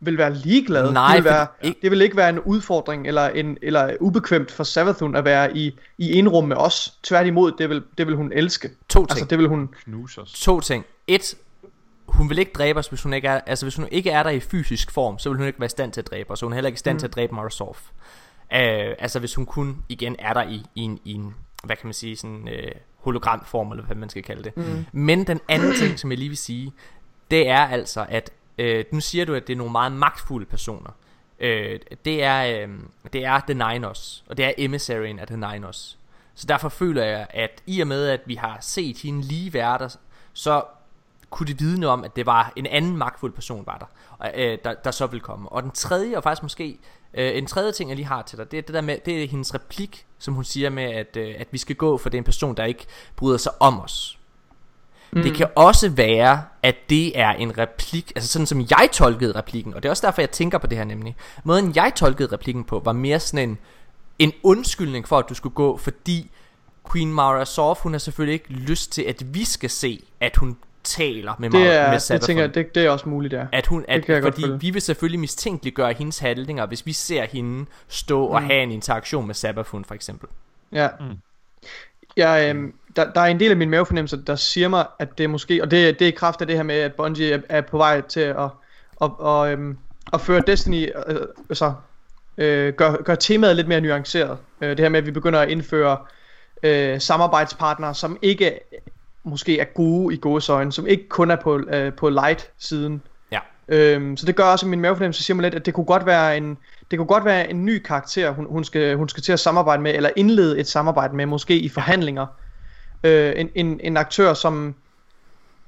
vil 0.00 0.18
være 0.18 0.34
ligeglade. 0.34 0.92
Nej, 0.92 1.16
de 1.16 1.22
vil 1.22 1.24
være, 1.30 1.46
ikke- 1.62 1.78
det 1.82 1.90
vil 1.90 2.02
ikke 2.02 2.16
være 2.16 2.28
en 2.28 2.38
udfordring 2.40 3.06
eller, 3.06 3.28
en, 3.28 3.58
eller 3.62 3.94
ubekvemt 4.00 4.50
for 4.50 4.64
Savathun 4.64 5.16
at 5.16 5.24
være 5.24 5.56
i, 5.56 5.78
i 5.98 6.18
en 6.18 6.28
rum 6.28 6.44
med 6.48 6.56
os. 6.56 6.94
Tværtimod, 7.02 7.52
det 7.58 7.70
vil, 7.70 7.82
det 7.98 8.06
vil 8.06 8.16
hun 8.16 8.32
elske. 8.34 8.70
To 8.88 9.00
ting. 9.06 9.10
Altså 9.10 9.24
det 9.24 9.38
vil 9.38 9.48
hun, 9.48 9.68
Knus 9.84 10.18
os. 10.18 10.32
To 10.32 10.60
ting. 10.60 10.84
Et, 11.06 11.34
hun 12.08 12.28
vil 12.30 12.38
ikke 12.38 12.52
dræbe 12.54 12.78
os, 12.78 12.86
hvis 12.88 13.02
hun 13.02 13.12
ikke 13.12 13.28
er, 13.28 13.40
altså 13.46 13.64
hvis 13.66 13.76
hun 13.76 13.88
ikke 13.90 14.10
er 14.10 14.22
der 14.22 14.30
i 14.30 14.40
fysisk 14.40 14.90
form, 14.90 15.18
så 15.18 15.28
vil 15.28 15.38
hun 15.38 15.46
ikke 15.46 15.60
være 15.60 15.66
i 15.66 15.68
stand 15.68 15.92
til 15.92 16.00
at 16.00 16.06
dræbe 16.10 16.30
os, 16.30 16.38
så 16.38 16.46
hun 16.46 16.52
er 16.52 16.54
heller 16.54 16.68
ikke 16.68 16.76
i 16.76 16.78
stand 16.78 16.94
mm. 16.94 16.98
til 16.98 17.06
at 17.06 17.14
dræbe 17.14 17.34
Marasov. 17.34 17.76
Uh, 18.52 18.94
altså 18.98 19.18
hvis 19.18 19.34
hun 19.34 19.46
kun 19.46 19.84
igen 19.88 20.16
er 20.18 20.32
der 20.32 20.42
i, 20.42 20.62
i, 20.74 20.80
en, 20.80 21.00
i 21.04 21.12
en, 21.12 21.34
hvad 21.64 21.76
kan 21.76 21.86
man 21.86 21.94
sige, 21.94 22.16
sådan 22.16 22.48
uh, 22.48 22.80
hologramform, 22.96 23.70
eller 23.70 23.84
hvad 23.84 23.96
man 23.96 24.08
skal 24.08 24.22
kalde 24.22 24.42
det. 24.42 24.56
Mm. 24.56 24.84
Men 24.92 25.26
den 25.26 25.40
anden 25.48 25.74
ting, 25.74 25.98
som 25.98 26.10
jeg 26.10 26.18
lige 26.18 26.28
vil 26.28 26.38
sige, 26.38 26.72
det 27.30 27.48
er 27.48 27.66
altså, 27.66 28.06
at 28.08 28.30
uh, 28.62 28.94
nu 28.94 29.00
siger 29.00 29.24
du, 29.24 29.34
at 29.34 29.46
det 29.46 29.52
er 29.52 29.56
nogle 29.56 29.72
meget 29.72 29.92
magtfulde 29.92 30.46
personer. 30.46 30.90
Uh, 31.40 31.46
det, 32.04 32.22
er, 32.22 32.66
uh, 32.66 32.72
det 33.12 33.24
er 33.24 33.40
The 33.40 33.54
Ninos, 33.54 34.24
og 34.28 34.36
det 34.36 34.44
er 34.44 34.52
emissaryen 34.58 35.18
af 35.18 35.26
The 35.26 35.36
Ninos. 35.36 35.98
Så 36.34 36.46
derfor 36.46 36.68
føler 36.68 37.04
jeg, 37.04 37.26
at 37.30 37.62
i 37.66 37.80
og 37.80 37.86
med, 37.86 38.08
at 38.08 38.20
vi 38.26 38.34
har 38.34 38.58
set 38.60 38.98
hende 38.98 39.22
lige 39.22 39.52
være 39.52 39.78
der, 39.78 39.96
så 40.32 40.64
kunne 41.30 41.46
det 41.46 41.60
vidne 41.60 41.88
om, 41.88 42.04
at 42.04 42.16
det 42.16 42.26
var 42.26 42.52
en 42.56 42.66
anden 42.66 42.96
magtfuld 42.96 43.32
person, 43.32 43.66
var 43.66 43.78
der, 43.78 43.86
øh, 44.34 44.58
der, 44.64 44.74
der 44.74 44.90
så 44.90 45.06
ville 45.06 45.20
komme. 45.20 45.48
Og 45.48 45.62
den 45.62 45.70
tredje, 45.70 46.16
og 46.16 46.22
faktisk 46.22 46.42
måske 46.42 46.78
øh, 47.14 47.38
en 47.38 47.46
tredje 47.46 47.72
ting, 47.72 47.90
jeg 47.90 47.96
lige 47.96 48.06
har 48.06 48.22
til 48.22 48.38
dig, 48.38 48.50
det 48.50 48.58
er 48.58 48.62
det 48.62 48.74
der 48.74 48.80
med, 48.80 48.98
det 49.04 49.22
er 49.22 49.28
hendes 49.28 49.54
replik, 49.54 50.06
som 50.18 50.34
hun 50.34 50.44
siger 50.44 50.70
med, 50.70 50.84
at, 50.84 51.16
øh, 51.16 51.34
at 51.38 51.48
vi 51.50 51.58
skal 51.58 51.76
gå, 51.76 51.98
for 51.98 52.08
det 52.08 52.16
er 52.16 52.20
en 52.20 52.24
person, 52.24 52.56
der 52.56 52.64
ikke 52.64 52.86
bryder 53.16 53.38
sig 53.38 53.52
om 53.60 53.80
os. 53.80 54.18
Mm. 55.10 55.22
Det 55.22 55.34
kan 55.34 55.46
også 55.56 55.88
være, 55.88 56.42
at 56.62 56.76
det 56.90 57.18
er 57.18 57.30
en 57.30 57.58
replik, 57.58 58.12
altså 58.16 58.32
sådan 58.32 58.46
som 58.46 58.60
jeg 58.60 58.88
tolkede 58.92 59.38
replikken, 59.38 59.74
og 59.74 59.82
det 59.82 59.88
er 59.88 59.90
også 59.90 60.06
derfor, 60.06 60.22
jeg 60.22 60.30
tænker 60.30 60.58
på 60.58 60.66
det 60.66 60.78
her 60.78 60.84
nemlig. 60.84 61.16
Måden 61.44 61.76
jeg 61.76 61.92
tolkede 61.96 62.32
replikken 62.32 62.64
på, 62.64 62.82
var 62.84 62.92
mere 62.92 63.20
sådan 63.20 63.48
en, 63.48 63.58
en 64.18 64.32
undskyldning 64.42 65.08
for, 65.08 65.18
at 65.18 65.28
du 65.28 65.34
skulle 65.34 65.54
gå, 65.54 65.76
fordi 65.76 66.30
Queen 66.92 67.12
Mara 67.12 67.44
Sof, 67.44 67.78
hun 67.78 67.92
har 67.92 67.98
selvfølgelig 67.98 68.32
ikke 68.32 68.52
lyst 68.52 68.92
til, 68.92 69.02
at 69.02 69.34
vi 69.34 69.44
skal 69.44 69.70
se, 69.70 70.04
at 70.20 70.36
hun 70.36 70.56
taler 70.86 71.32
med, 71.38 71.50
det 71.50 71.74
er, 71.76 71.84
med 71.86 71.92
det 71.92 72.02
Savathun. 72.02 72.26
tænker 72.26 72.42
jeg, 72.42 72.54
det, 72.54 72.74
det 72.74 72.84
er 72.86 72.90
også 72.90 73.08
muligt, 73.08 73.34
ja. 73.34 73.44
At 73.52 73.66
hun, 73.66 73.84
at, 73.88 74.06
godt 74.06 74.24
fordi 74.24 74.42
vi 74.60 74.70
vil 74.70 74.82
selvfølgelig 74.82 75.20
mistænkeliggøre 75.20 75.92
hendes 75.92 76.18
handlinger, 76.18 76.66
hvis 76.66 76.86
vi 76.86 76.92
ser 76.92 77.24
hende 77.24 77.66
stå 77.88 78.24
og 78.24 78.40
Mm. 78.42 78.46
have 78.46 78.62
en 78.62 78.70
interaktion 78.70 79.26
med 79.26 79.34
Savathun 79.34 79.84
for 79.84 79.94
eksempel. 79.94 80.28
Ja. 80.72 80.88
Mm. 81.00 81.06
Jeg, 82.16 82.48
øhm, 82.50 82.74
der, 82.96 83.12
der 83.12 83.20
er 83.20 83.26
en 83.26 83.40
del 83.40 83.50
af 83.50 83.56
min 83.56 83.70
mavefornemmelse, 83.70 84.22
der 84.26 84.36
siger 84.36 84.68
mig, 84.68 84.86
at 84.98 85.18
det 85.18 85.30
måske, 85.30 85.62
og 85.62 85.70
det, 85.70 85.98
det 85.98 86.04
er 86.04 86.08
i 86.08 86.14
kraft 86.14 86.40
af 86.40 86.46
det 86.46 86.56
her 86.56 86.62
med, 86.62 86.74
at 86.74 86.94
Bungie 86.94 87.32
er, 87.32 87.40
er 87.48 87.60
på 87.60 87.76
vej 87.76 88.00
til 88.00 88.20
at, 88.20 88.48
at, 89.02 89.10
at, 89.26 89.48
øhm, 89.52 89.78
at 90.12 90.20
føre 90.20 90.42
Destiny, 90.46 90.88
øh, 91.06 91.16
altså, 91.48 91.72
øh, 92.38 92.72
gør, 92.74 93.02
gør 93.02 93.14
temaet 93.14 93.56
lidt 93.56 93.68
mere 93.68 93.80
nuanceret. 93.80 94.38
Øh, 94.60 94.68
det 94.70 94.80
her 94.80 94.88
med, 94.88 94.98
at 94.98 95.06
vi 95.06 95.10
begynder 95.10 95.40
at 95.40 95.48
indføre 95.48 95.98
øh, 96.62 97.00
samarbejdspartnere, 97.00 97.94
som 97.94 98.18
ikke 98.22 98.58
måske 99.26 99.60
er 99.60 99.64
gode 99.64 100.14
i 100.14 100.18
gode 100.18 100.52
øjne, 100.52 100.72
som 100.72 100.86
ikke 100.86 101.08
kun 101.08 101.30
er 101.30 101.36
på, 101.36 101.58
øh, 101.58 101.92
på 101.92 102.08
light-siden. 102.08 103.02
Ja. 103.32 103.38
Øhm, 103.68 104.16
så 104.16 104.26
det 104.26 104.36
gør 104.36 104.44
også, 104.44 104.66
at 104.66 104.70
min 104.70 104.80
mavefornemmelse 104.80 105.24
siger 105.24 105.34
mig 105.34 105.42
lidt, 105.42 105.54
at 105.54 105.66
det 105.66 105.74
kunne 105.74 105.86
godt 105.86 106.06
være 106.06 106.36
en, 106.36 106.58
det 106.90 106.98
kunne 106.98 107.06
godt 107.06 107.24
være 107.24 107.50
en 107.50 107.64
ny 107.64 107.78
karakter, 107.78 108.30
hun, 108.30 108.46
hun, 108.48 108.64
skal, 108.64 108.96
hun 108.96 109.08
skal 109.08 109.22
til 109.22 109.32
at 109.32 109.40
samarbejde 109.40 109.82
med, 109.82 109.94
eller 109.94 110.10
indlede 110.16 110.58
et 110.58 110.66
samarbejde 110.66 111.16
med, 111.16 111.26
måske 111.26 111.58
i 111.58 111.68
forhandlinger. 111.68 112.26
Øh, 113.04 113.32
en, 113.36 113.50
en, 113.54 113.80
en 113.82 113.96
aktør, 113.96 114.34
som, 114.34 114.74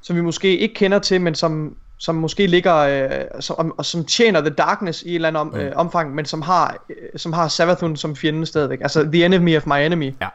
som 0.02 0.16
vi 0.16 0.20
måske 0.20 0.58
ikke 0.58 0.74
kender 0.74 0.98
til, 0.98 1.20
men 1.20 1.34
som, 1.34 1.76
som 1.98 2.14
måske 2.14 2.46
ligger, 2.46 2.76
øh, 2.76 3.40
som, 3.40 3.74
og 3.78 3.84
som 3.84 4.04
tjener 4.04 4.40
The 4.40 4.50
Darkness 4.50 5.02
i 5.02 5.08
et 5.08 5.14
eller 5.14 5.28
andet 5.28 5.40
om, 5.40 5.56
øh, 5.56 5.72
omfang, 5.76 6.14
men 6.14 6.24
som 6.24 6.42
har, 6.42 6.84
øh, 6.90 6.96
som 7.16 7.32
har 7.32 7.48
Savathun 7.48 7.96
som 7.96 8.16
fjende 8.16 8.46
stadigvæk. 8.46 8.80
Altså 8.80 9.08
The 9.12 9.24
Enemy 9.24 9.56
of 9.56 9.66
My 9.66 9.86
Enemy. 9.86 10.14
Ja. 10.20 10.28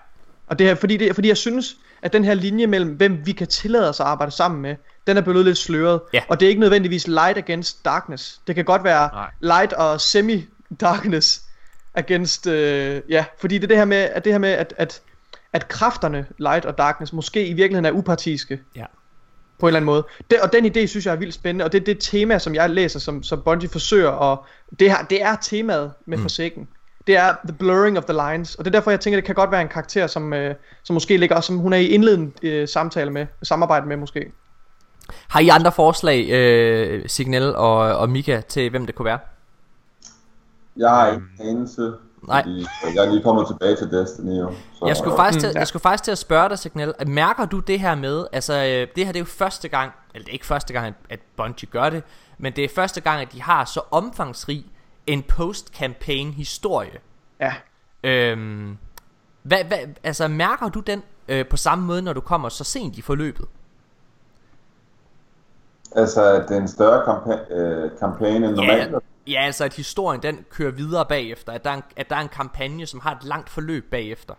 Og 0.47 0.59
det 0.59 0.69
er 0.69 0.75
fordi, 0.75 0.97
det, 0.97 1.15
fordi 1.15 1.27
jeg 1.27 1.37
synes, 1.37 1.75
at 2.03 2.13
den 2.13 2.25
her 2.25 2.33
linje 2.33 2.67
mellem, 2.67 2.89
hvem 2.89 3.21
vi 3.25 3.31
kan 3.31 3.47
tillade 3.47 3.89
os 3.89 3.99
at 3.99 4.05
arbejde 4.05 4.31
sammen 4.31 4.61
med, 4.61 4.75
den 5.07 5.17
er 5.17 5.21
blevet 5.21 5.45
lidt 5.45 5.57
sløret. 5.57 6.01
Ja. 6.13 6.21
Og 6.27 6.39
det 6.39 6.45
er 6.45 6.49
ikke 6.49 6.61
nødvendigvis 6.61 7.07
light 7.07 7.37
against 7.37 7.85
darkness. 7.85 8.41
Det 8.47 8.55
kan 8.55 8.65
godt 8.65 8.83
være 8.83 9.09
Nej. 9.13 9.31
light 9.39 9.73
og 9.73 10.01
semi-darkness 10.01 11.41
against, 11.93 12.47
øh, 12.47 13.01
ja, 13.09 13.25
fordi 13.39 13.55
det 13.55 13.63
er 13.63 13.67
det 13.67 13.77
her 13.77 13.85
med, 13.85 13.97
at, 13.97 14.25
det 14.25 14.31
her 14.31 14.39
med 14.39 14.49
at, 14.49 14.73
at, 14.77 15.01
at 15.53 15.67
kræfterne, 15.67 16.25
light 16.37 16.65
og 16.65 16.77
darkness, 16.77 17.13
måske 17.13 17.47
i 17.47 17.53
virkeligheden 17.53 17.85
er 17.85 17.91
upartiske 17.91 18.59
Ja. 18.75 18.85
på 19.59 19.65
en 19.65 19.67
eller 19.67 19.77
anden 19.77 19.85
måde. 19.85 20.05
Det, 20.31 20.41
og 20.41 20.53
den 20.53 20.65
idé 20.65 20.85
synes 20.85 21.05
jeg 21.05 21.11
er 21.11 21.15
vildt 21.15 21.33
spændende, 21.33 21.65
og 21.65 21.71
det 21.71 21.81
er 21.81 21.85
det 21.85 21.97
tema, 21.99 22.39
som 22.39 22.55
jeg 22.55 22.69
læser, 22.69 22.99
som, 22.99 23.23
som 23.23 23.41
Bungie 23.45 23.69
forsøger, 23.69 24.09
og 24.09 24.45
det, 24.79 24.89
her, 24.91 25.03
det 25.03 25.23
er 25.23 25.35
temaet 25.41 25.91
med 26.05 26.17
mm. 26.17 26.23
Forsaken. 26.23 26.67
Det 27.07 27.17
er 27.17 27.35
the 27.47 27.53
blurring 27.57 27.97
of 27.97 28.03
the 28.03 28.13
lines, 28.31 28.55
og 28.55 28.65
det 28.65 28.71
er 28.75 28.79
derfor, 28.79 28.91
jeg 28.91 28.99
tænker, 28.99 29.17
det 29.17 29.25
kan 29.25 29.35
godt 29.35 29.51
være 29.51 29.61
en 29.61 29.67
karakter, 29.67 30.07
som, 30.07 30.33
øh, 30.33 30.55
som 30.83 30.93
måske 30.93 31.17
ligger, 31.17 31.35
og 31.35 31.43
som 31.43 31.57
hun 31.57 31.73
er 31.73 31.77
i 31.77 31.85
indledende 31.87 32.31
øh, 32.43 32.67
samtale 32.67 33.11
med, 33.11 33.25
samarbejde 33.43 33.85
med 33.87 33.97
måske. 33.97 34.31
Har 35.27 35.39
I 35.39 35.47
andre 35.49 35.71
forslag, 35.71 36.29
øh, 36.29 37.03
Signal 37.09 37.55
og, 37.55 37.77
og 37.77 38.09
Mika, 38.09 38.41
til 38.41 38.69
hvem 38.69 38.85
det 38.85 38.95
kunne 38.95 39.05
være? 39.05 39.19
Jeg 40.77 40.89
har 40.89 41.07
ikke 41.07 41.21
en 41.39 41.47
anelse, 41.49 41.91
Nej. 42.27 42.41
fordi 42.43 42.65
jeg 42.95 43.05
er 43.05 43.11
lige 43.11 43.23
kommet 43.23 43.47
tilbage 43.47 43.75
til 43.75 43.91
Destiny 43.91 44.39
jo. 44.39 44.51
Så, 44.79 44.85
Jeg 44.87 44.97
skulle, 44.97 45.15
faktisk 45.15 45.39
til, 45.39 45.49
Mm, 45.49 45.53
ja. 45.53 45.59
jeg 45.59 45.67
skulle 45.67 45.81
faktisk 45.81 46.03
til 46.03 46.11
at 46.11 46.17
spørge 46.17 46.49
dig, 46.49 46.59
Signal. 46.59 46.93
Mærker 47.07 47.45
du 47.45 47.59
det 47.59 47.79
her 47.79 47.95
med, 47.95 48.25
altså 48.31 48.53
øh, 48.53 48.87
det 48.95 49.05
her 49.05 49.11
det 49.11 49.15
er 49.15 49.19
jo 49.19 49.25
første 49.25 49.67
gang, 49.67 49.91
eller 50.13 50.23
det 50.25 50.29
er 50.31 50.33
ikke 50.33 50.45
første 50.45 50.73
gang, 50.73 50.85
at- 50.87 50.93
at 51.09 51.19
Bungie 51.37 51.69
gør 51.71 51.89
det, 51.89 52.03
men 52.37 52.53
det 52.55 52.63
er 52.63 52.69
første 52.75 53.01
gang, 53.01 53.21
at 53.21 53.31
de 53.33 53.41
har 53.41 53.65
så 53.65 53.81
omfangsrig 53.91 54.65
en 55.07 55.23
post-campaign 55.23 56.33
historie. 56.33 56.99
Ja. 57.39 57.53
Øhm, 58.03 58.77
hvad, 59.43 59.63
hvad, 59.63 59.77
altså 60.03 60.27
mærker 60.27 60.69
du 60.69 60.79
den 60.79 61.03
øh, 61.27 61.47
på 61.47 61.57
samme 61.57 61.85
måde, 61.85 62.01
når 62.01 62.13
du 62.13 62.21
kommer 62.21 62.49
så 62.49 62.63
sent 62.63 62.97
i 62.97 63.01
forløbet? 63.01 63.45
Altså, 65.95 66.23
at 66.23 66.49
det 66.49 66.57
er 66.57 66.61
en 66.61 66.67
større 66.67 67.03
kampa- 67.03 67.53
øh, 67.53 67.91
kampagne 67.99 68.47
end 68.47 68.55
normalt. 68.55 68.91
Ja, 68.91 68.97
ja, 69.27 69.45
altså 69.45 69.63
at 69.65 69.73
historien 69.73 70.21
den 70.23 70.45
kører 70.49 70.71
videre 70.71 71.05
bagefter, 71.05 71.53
at 71.53 71.63
der, 71.63 71.69
er 71.69 71.75
en, 71.75 71.83
at 71.95 72.09
der 72.09 72.15
er 72.15 72.19
en 72.19 72.29
kampagne, 72.29 72.85
som 72.85 72.99
har 72.99 73.15
et 73.15 73.23
langt 73.23 73.49
forløb 73.49 73.91
bagefter. 73.91 74.33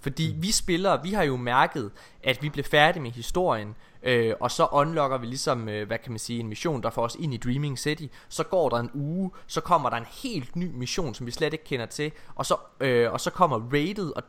Fordi 0.00 0.36
vi 0.38 0.52
spillere, 0.52 1.02
vi 1.02 1.12
har 1.12 1.22
jo 1.22 1.36
mærket, 1.36 1.90
at 2.24 2.42
vi 2.42 2.48
blev 2.48 2.64
færdige 2.64 3.02
med 3.02 3.10
historien, 3.10 3.76
øh, 4.02 4.34
og 4.40 4.50
så 4.50 4.68
unlocker 4.72 5.18
vi 5.18 5.26
ligesom, 5.26 5.68
øh, 5.68 5.86
hvad 5.86 5.98
kan 5.98 6.12
man 6.12 6.18
sige, 6.18 6.40
en 6.40 6.48
mission, 6.48 6.82
der 6.82 6.90
får 6.90 7.02
os 7.02 7.16
ind 7.20 7.34
i 7.34 7.36
Dreaming 7.36 7.78
City. 7.78 8.06
Så 8.28 8.44
går 8.44 8.68
der 8.68 8.76
en 8.76 8.90
uge, 8.94 9.30
så 9.46 9.60
kommer 9.60 9.90
der 9.90 9.96
en 9.96 10.06
helt 10.22 10.56
ny 10.56 10.70
mission, 10.74 11.14
som 11.14 11.26
vi 11.26 11.30
slet 11.30 11.52
ikke 11.52 11.64
kender 11.64 11.86
til, 11.86 12.12
og 12.34 12.46
så, 12.46 12.56
øh, 12.80 13.12
og 13.12 13.20
så 13.20 13.30
kommer 13.30 13.60
raided, 13.72 14.12
og 14.16 14.22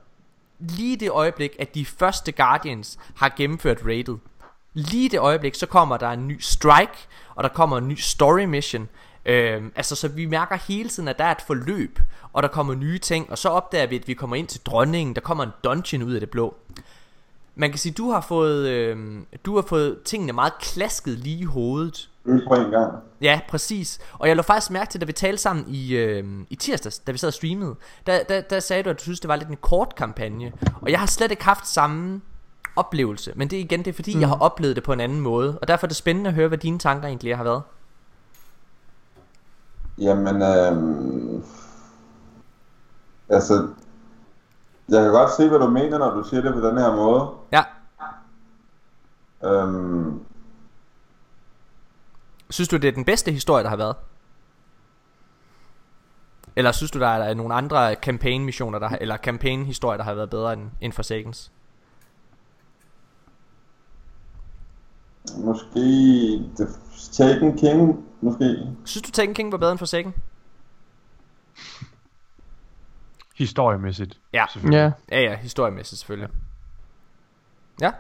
lige 0.59 0.97
det 0.97 1.09
øjeblik, 1.09 1.55
at 1.59 1.75
de 1.75 1.85
første 1.85 2.31
Guardians 2.31 2.99
har 3.15 3.33
gennemført 3.37 3.85
raided, 3.85 4.17
lige 4.73 5.09
det 5.09 5.19
øjeblik, 5.19 5.55
så 5.55 5.65
kommer 5.65 5.97
der 5.97 6.09
en 6.09 6.27
ny 6.27 6.39
strike, 6.39 7.07
og 7.35 7.43
der 7.43 7.49
kommer 7.49 7.77
en 7.77 7.87
ny 7.87 7.95
story 7.95 8.43
mission. 8.43 8.89
Øhm, 9.25 9.71
altså 9.75 9.95
så 9.95 10.07
vi 10.07 10.25
mærker 10.25 10.55
hele 10.67 10.89
tiden 10.89 11.09
at 11.09 11.17
der 11.17 11.25
er 11.25 11.31
et 11.31 11.41
forløb 11.47 11.99
Og 12.33 12.43
der 12.43 12.49
kommer 12.49 12.73
nye 12.73 12.97
ting 12.97 13.31
Og 13.31 13.37
så 13.37 13.49
opdager 13.49 13.87
vi 13.87 13.95
at 13.95 14.07
vi 14.07 14.13
kommer 14.13 14.35
ind 14.35 14.47
til 14.47 14.61
dronningen 14.65 15.15
Der 15.15 15.21
kommer 15.21 15.43
en 15.43 15.49
dungeon 15.63 16.03
ud 16.03 16.13
af 16.13 16.19
det 16.19 16.29
blå 16.29 16.55
man 17.55 17.69
kan 17.69 17.79
sige 17.79 17.93
du 17.93 18.11
har 18.11 18.21
fået 18.21 18.67
øhm, 18.67 19.25
Du 19.45 19.55
har 19.55 19.61
fået 19.61 20.01
tingene 20.05 20.33
meget 20.33 20.53
klasket 20.59 21.19
lige 21.19 21.37
i 21.37 21.43
hovedet 21.43 22.09
Øl 22.25 22.43
på 22.47 22.53
en 22.53 22.71
gang. 22.71 22.93
Ja, 23.21 23.41
præcis. 23.49 23.99
Og 24.19 24.27
jeg 24.27 24.35
lå 24.35 24.41
faktisk 24.41 24.71
mærke 24.71 24.91
til, 24.91 25.01
da 25.01 25.05
vi 25.05 25.11
talte 25.11 25.41
sammen 25.41 25.65
i, 25.67 25.95
øh, 25.95 26.25
i 26.49 26.55
tirsdags, 26.55 26.99
da 26.99 27.11
vi 27.11 27.17
sad 27.17 27.27
og 27.27 27.33
streamede, 27.33 27.75
der, 28.07 28.23
der, 28.23 28.41
der 28.41 28.59
sagde 28.59 28.83
du, 28.83 28.89
at 28.89 28.97
du 28.97 29.03
synes, 29.03 29.19
det 29.19 29.27
var 29.27 29.35
lidt 29.35 29.49
en 29.49 29.57
kort 29.61 29.95
kampagne. 29.95 30.51
Og 30.81 30.91
jeg 30.91 30.99
har 30.99 31.07
slet 31.07 31.31
ikke 31.31 31.43
haft 31.43 31.67
samme 31.67 32.21
oplevelse. 32.75 33.33
Men 33.35 33.49
det 33.49 33.59
er 33.59 33.63
igen, 33.63 33.79
det 33.79 33.87
er 33.87 33.93
fordi, 33.93 34.15
mm. 34.15 34.21
jeg 34.21 34.29
har 34.29 34.39
oplevet 34.39 34.75
det 34.75 34.83
på 34.83 34.93
en 34.93 34.99
anden 34.99 35.19
måde. 35.19 35.59
Og 35.59 35.67
derfor 35.67 35.85
er 35.85 35.87
det 35.87 35.97
spændende 35.97 36.27
at 36.27 36.33
høre, 36.33 36.47
hvad 36.47 36.57
dine 36.57 36.79
tanker 36.79 37.07
egentlig 37.07 37.37
har 37.37 37.43
været. 37.43 37.61
Jamen, 39.97 40.41
øhm, 40.41 41.43
altså, 43.29 43.67
jeg 44.91 45.03
kan 45.03 45.11
godt 45.11 45.31
se, 45.37 45.49
hvad 45.49 45.59
du 45.59 45.67
mener, 45.69 45.97
når 45.97 46.09
du 46.09 46.23
siger 46.23 46.41
det 46.41 46.53
på 46.53 46.59
den 46.67 46.77
her 46.77 46.95
måde. 46.95 47.29
Ja. 47.51 47.63
Øhm, 49.49 50.19
Synes 52.49 52.67
du, 52.67 52.77
det 52.77 52.87
er 52.87 52.91
den 52.91 53.05
bedste 53.05 53.31
historie, 53.31 53.63
der 53.63 53.69
har 53.69 53.75
været? 53.77 53.95
Eller 56.55 56.71
synes 56.71 56.91
du, 56.91 56.99
der 56.99 57.07
er 57.07 57.33
nogle 57.33 57.53
andre 57.53 57.93
campaign-missioner, 57.93 58.79
der, 58.79 58.87
har- 58.87 58.97
eller 59.01 59.17
campaign-historier, 59.17 59.97
der 59.97 60.03
har 60.03 60.13
været 60.13 60.29
bedre 60.29 60.53
end, 60.53 60.69
end 60.81 60.93
Forsakens? 60.93 61.51
Måske 65.37 65.79
The 66.57 66.67
Taken 67.11 67.57
King, 67.57 68.05
måske. 68.21 68.67
Synes 68.85 69.01
du, 69.03 69.11
Taken 69.11 69.33
King 69.33 69.51
var 69.51 69.57
bedre 69.57 69.71
end 69.71 69.79
Forsaken? 69.79 70.13
Historiemæssigt. 73.41 74.17
Ja. 74.33 74.45
selvfølgelig. 74.51 74.93
Ja. 75.11 75.17
Ja, 75.17 75.29
ja, 75.29 75.35
historiemæssigt 75.37 75.99
selvfølgelig. 75.99 76.29
Ja, 77.81 77.91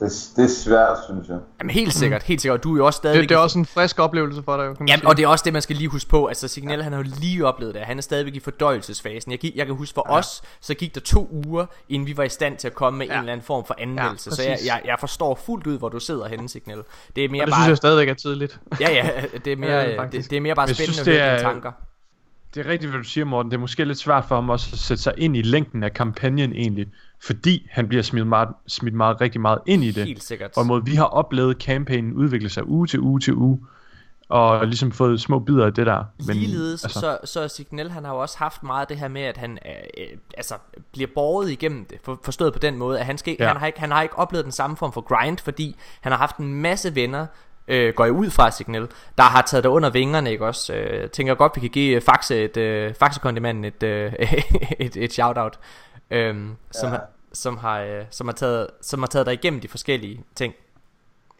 Det, 0.00 0.12
det 0.36 0.44
er 0.44 0.48
svært, 0.48 0.96
synes 1.08 1.28
jeg. 1.28 1.38
Jamen 1.60 1.70
helt 1.70 1.92
sikkert, 1.94 2.22
helt 2.22 2.40
sikkert. 2.40 2.64
Du 2.64 2.72
er 2.72 2.76
jo 2.76 2.86
også 2.86 2.96
stadig 2.96 3.20
Det, 3.20 3.28
det 3.28 3.34
er 3.34 3.38
også 3.38 3.58
en 3.58 3.66
frisk 3.66 3.98
oplevelse 3.98 4.42
for 4.42 4.56
dig, 4.56 4.64
jo, 4.66 4.74
kan 4.74 4.76
man 4.82 4.88
Jamen, 4.88 5.00
sige. 5.00 5.08
og 5.08 5.16
det 5.16 5.22
er 5.22 5.28
også 5.28 5.42
det, 5.44 5.52
man 5.52 5.62
skal 5.62 5.76
lige 5.76 5.88
huske 5.88 6.10
på. 6.10 6.26
Altså, 6.26 6.48
Signal, 6.48 6.82
han 6.82 6.92
har 6.92 6.98
jo 7.02 7.06
lige 7.20 7.46
oplevet 7.46 7.74
det. 7.74 7.82
Han 7.82 7.98
er 7.98 8.02
stadigvæk 8.02 8.34
i 8.34 8.40
fordøjelsesfasen. 8.40 9.32
Jeg, 9.32 9.38
jeg 9.54 9.66
kan 9.66 9.74
huske 9.74 9.94
for 9.94 10.06
ja. 10.08 10.18
os, 10.18 10.42
så 10.60 10.74
gik 10.74 10.94
der 10.94 11.00
to 11.00 11.28
uger, 11.46 11.66
inden 11.88 12.06
vi 12.08 12.16
var 12.16 12.22
i 12.24 12.28
stand 12.28 12.56
til 12.56 12.68
at 12.68 12.74
komme 12.74 12.98
med 12.98 13.06
ja. 13.06 13.12
en 13.12 13.18
eller 13.18 13.32
anden 13.32 13.44
form 13.46 13.64
for 13.66 13.74
anmeldelse. 13.78 14.30
Ja, 14.30 14.34
så 14.36 14.42
jeg, 14.42 14.58
jeg, 14.66 14.80
jeg 14.84 14.96
forstår 15.00 15.34
fuldt 15.34 15.66
ud, 15.66 15.78
hvor 15.78 15.88
du 15.88 16.00
sidder 16.00 16.28
henne, 16.28 16.48
Signal. 16.48 16.82
Det 17.16 17.24
er 17.24 17.28
mere 17.28 17.42
og 17.42 17.46
det 17.46 17.52
bare... 17.52 17.60
synes 17.60 17.68
jeg 17.68 17.76
stadigvæk 17.76 18.08
er 18.08 18.14
tidligt. 18.14 18.60
Ja, 18.80 18.90
ja, 18.92 19.10
det 19.44 19.52
er 19.52 19.56
mere, 19.66 19.70
Ja, 19.70 19.90
ja, 20.02 20.02
det, 20.12 20.30
det, 20.30 20.36
er 20.36 20.40
mere 20.40 20.54
bare 20.54 20.68
spændende 20.68 20.94
synes, 20.94 21.08
at 21.08 21.14
høre 21.14 21.22
er- 21.26 21.36
dine 21.38 21.48
tanker. 21.50 21.72
Det 22.56 22.66
er 22.66 22.70
rigtigt, 22.70 22.90
hvad 22.90 23.02
du 23.02 23.08
siger, 23.08 23.24
Morten. 23.24 23.50
Det 23.50 23.56
er 23.56 23.60
måske 23.60 23.84
lidt 23.84 23.98
svært 23.98 24.24
for 24.24 24.34
ham 24.34 24.50
også 24.50 24.68
at 24.72 24.78
sætte 24.78 25.02
sig 25.02 25.14
ind 25.16 25.36
i 25.36 25.42
længden 25.42 25.82
af 25.82 25.92
kampagnen 25.92 26.52
egentlig, 26.52 26.86
fordi 27.22 27.66
han 27.70 27.88
bliver 27.88 28.02
smidt 28.02 28.26
meget, 28.26 28.48
smidt 28.66 28.94
meget, 28.94 29.20
rigtig 29.20 29.40
meget 29.40 29.58
ind 29.66 29.84
i 29.84 29.90
det. 29.90 30.04
Helt 30.04 30.22
sikkert. 30.22 30.50
Hvorimod 30.54 30.82
vi 30.84 30.94
har 30.94 31.04
oplevet 31.04 31.56
campaignen 31.62 32.12
udvikle 32.12 32.48
sig 32.48 32.68
uge 32.68 32.86
til 32.86 33.00
uge 33.00 33.20
til 33.20 33.34
uge, 33.34 33.60
og 34.28 34.66
ligesom 34.66 34.92
fået 34.92 35.20
små 35.20 35.38
bidder 35.38 35.66
af 35.66 35.74
det 35.74 35.86
der. 35.86 36.04
Men, 36.26 36.36
Ligeledes, 36.36 36.84
altså. 36.84 37.00
så, 37.00 37.18
så 37.24 37.48
Signal 37.48 37.90
han 37.90 38.04
har 38.04 38.12
jo 38.12 38.20
også 38.20 38.38
haft 38.38 38.62
meget 38.62 38.88
det 38.88 38.96
her 38.96 39.08
med, 39.08 39.22
at 39.22 39.36
han 39.36 39.58
øh, 39.66 39.72
øh, 39.98 40.18
altså, 40.36 40.54
bliver 40.92 41.08
borget 41.14 41.50
igennem 41.50 41.84
det, 41.84 41.98
for, 42.04 42.20
forstået 42.24 42.52
på 42.52 42.58
den 42.58 42.76
måde, 42.76 43.00
at 43.00 43.06
han, 43.06 43.18
skal. 43.18 43.36
Ja. 43.38 43.48
han, 43.48 43.56
har 43.56 43.66
ikke, 43.66 43.80
han 43.80 43.90
har 43.90 44.02
ikke 44.02 44.18
oplevet 44.18 44.44
den 44.44 44.52
samme 44.52 44.76
form 44.76 44.92
for 44.92 45.00
grind, 45.00 45.38
fordi 45.38 45.76
han 46.00 46.12
har 46.12 46.18
haft 46.18 46.36
en 46.36 46.54
masse 46.54 46.94
venner, 46.94 47.26
øh, 47.68 47.94
går 47.94 48.04
jeg 48.04 48.12
ud 48.12 48.30
fra 48.30 48.50
Signal, 48.50 48.88
der 49.18 49.24
har 49.24 49.42
taget 49.42 49.64
dig 49.64 49.70
under 49.70 49.90
vingerne, 49.90 50.30
ikke 50.30 50.46
også? 50.46 50.74
Øh, 50.74 51.10
tænker 51.10 51.34
godt, 51.34 51.52
vi 51.56 51.60
kan 51.60 51.70
give 51.70 52.00
Faxe 52.00 52.44
et, 52.44 52.56
øh, 52.56 52.94
Faxekondimanden 52.94 53.64
et, 53.64 53.82
øh, 53.82 54.12
et, 54.86 54.96
et 54.96 55.12
shout-out, 55.12 55.58
øh, 56.10 56.46
som, 56.70 56.90
har, 56.90 57.04
som, 57.32 57.56
har, 57.56 57.80
øh, 57.80 58.04
som, 58.10 58.26
har 58.26 58.34
taget, 58.34 58.66
som 58.82 59.00
har 59.00 59.06
taget 59.06 59.26
dig 59.26 59.34
igennem 59.34 59.60
de 59.60 59.68
forskellige 59.68 60.24
ting. 60.34 60.54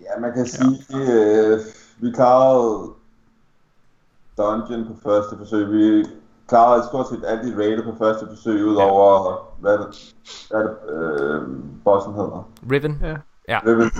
Ja, 0.01 0.21
man 0.21 0.33
kan 0.35 0.47
sige, 0.47 0.85
ja. 0.91 0.99
øh, 0.99 1.61
vi 1.99 2.11
klarede 2.15 2.93
dungeon 4.39 4.87
på 4.87 5.11
første 5.11 5.37
forsøg. 5.39 5.71
Vi 5.71 6.05
klarede 6.49 6.85
stort 6.89 7.09
set 7.09 7.25
alt 7.27 7.49
i 7.49 7.57
raidet 7.57 7.85
på 7.85 7.95
første 7.99 8.27
forsøg, 8.27 8.65
udover, 8.65 9.55
hvad 9.61 9.73
er 9.73 9.87
det, 9.87 10.15
hvad 10.51 10.61
er 10.61 10.67
det 10.67 10.77
øh, 10.89 11.43
bossen 11.85 12.13
hedder? 12.13 12.51
Riven? 12.71 13.01
Ja. 13.03 13.17
Ja. 13.49 13.59
Riven. 13.67 13.91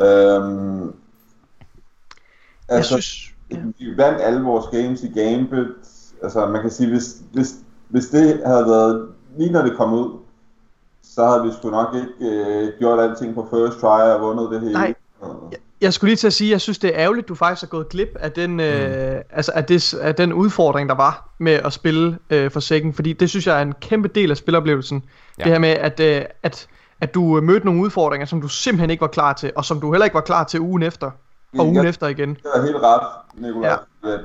øhm, 0.06 0.94
Jeg 2.68 2.76
altså, 2.76 3.00
synes... 3.00 3.34
vi 3.78 3.96
vandt 3.96 4.20
alle 4.20 4.42
vores 4.42 4.66
games 4.72 5.02
i 5.02 5.08
Gambit. 5.08 5.66
Altså, 6.22 6.46
man 6.46 6.62
kan 6.62 6.70
sige, 6.70 6.90
hvis, 6.90 7.16
hvis, 7.32 7.54
hvis 7.88 8.06
det 8.06 8.40
havde 8.46 8.66
været 8.66 9.08
lige 9.38 9.52
når 9.52 9.62
det 9.62 9.76
kom 9.76 9.92
ud, 9.92 10.18
så 11.02 11.26
havde 11.26 11.42
vi 11.42 11.50
sgu 11.58 11.70
nok 11.70 11.94
ikke 11.94 12.34
øh, 12.34 12.68
gjort 12.78 13.00
alting 13.00 13.34
på 13.34 13.48
first 13.50 13.80
try 13.80 14.00
og 14.00 14.20
vundet 14.20 14.50
det 14.50 14.60
hele. 14.60 14.72
Nej. 14.72 14.94
Jeg 15.80 15.92
skulle 15.92 16.08
lige 16.08 16.16
til 16.16 16.26
at 16.26 16.32
sige, 16.32 16.48
at 16.48 16.52
jeg 16.52 16.60
synes, 16.60 16.78
det 16.78 16.90
er 16.94 16.98
ærgerligt, 17.00 17.24
at 17.24 17.28
du 17.28 17.34
faktisk 17.34 17.62
har 17.62 17.68
gået 17.68 17.88
glip 17.88 18.16
af 18.20 18.32
den, 18.32 18.50
mm. 18.50 18.60
øh, 18.60 19.20
altså 19.30 19.52
af, 19.54 19.64
det, 19.64 19.94
af 19.94 20.14
den 20.14 20.32
udfordring, 20.32 20.88
der 20.88 20.94
var 20.94 21.28
med 21.38 21.52
at 21.52 21.72
spille 21.72 22.18
øh, 22.30 22.50
for 22.50 22.60
Sækken. 22.60 22.94
Fordi 22.94 23.12
det 23.12 23.30
synes 23.30 23.46
jeg 23.46 23.58
er 23.58 23.62
en 23.62 23.72
kæmpe 23.80 24.08
del 24.08 24.30
af 24.30 24.36
spiloplevelsen. 24.36 25.02
Ja. 25.04 25.10
Ja. 25.38 25.44
Det 25.44 25.52
her 25.52 25.58
med, 25.58 25.68
at, 25.68 26.00
øh, 26.00 26.24
at, 26.42 26.68
at 27.00 27.14
du 27.14 27.36
øh, 27.36 27.42
mødte 27.42 27.66
nogle 27.66 27.80
udfordringer, 27.80 28.26
som 28.26 28.40
du 28.40 28.48
simpelthen 28.48 28.90
ikke 28.90 29.00
var 29.00 29.06
klar 29.06 29.32
til, 29.32 29.52
og 29.56 29.64
som 29.64 29.80
du 29.80 29.92
heller 29.92 30.04
ikke 30.04 30.14
var 30.14 30.20
klar 30.20 30.44
til 30.44 30.60
ugen 30.60 30.82
efter, 30.82 31.10
og 31.58 31.64
ugen 31.66 31.76
Jeg- 31.76 31.88
efter 31.88 32.06
igen. 32.06 32.28
Det 32.34 32.46
er 32.54 32.62
helt 32.62 32.76
ret, 32.82 33.06
Nicolai. 33.34 33.68
Ja. 33.70 33.76
At 34.14 34.20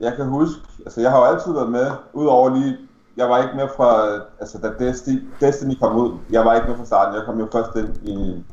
jeg 0.00 0.12
kan 0.16 0.26
huske, 0.26 0.60
altså 0.86 1.00
jeg 1.00 1.10
har 1.10 1.18
jo 1.18 1.24
altid 1.24 1.52
været 1.52 1.70
med, 1.70 1.86
udover 2.12 2.50
lige, 2.56 2.76
jeg 3.16 3.28
var 3.30 3.38
ikke 3.42 3.56
med 3.56 3.68
fra, 3.76 4.06
altså 4.40 4.58
da 4.58 4.84
Destiny, 4.84 5.22
Destiny 5.40 5.74
kom 5.80 5.96
ud, 5.96 6.12
jeg 6.30 6.44
var 6.44 6.54
ikke 6.54 6.68
med 6.68 6.76
fra 6.76 6.84
starten, 6.84 7.14
jeg 7.14 7.22
kom 7.26 7.38
jo 7.38 7.48
først 7.52 7.76
ind 7.76 7.88
i 8.08 8.44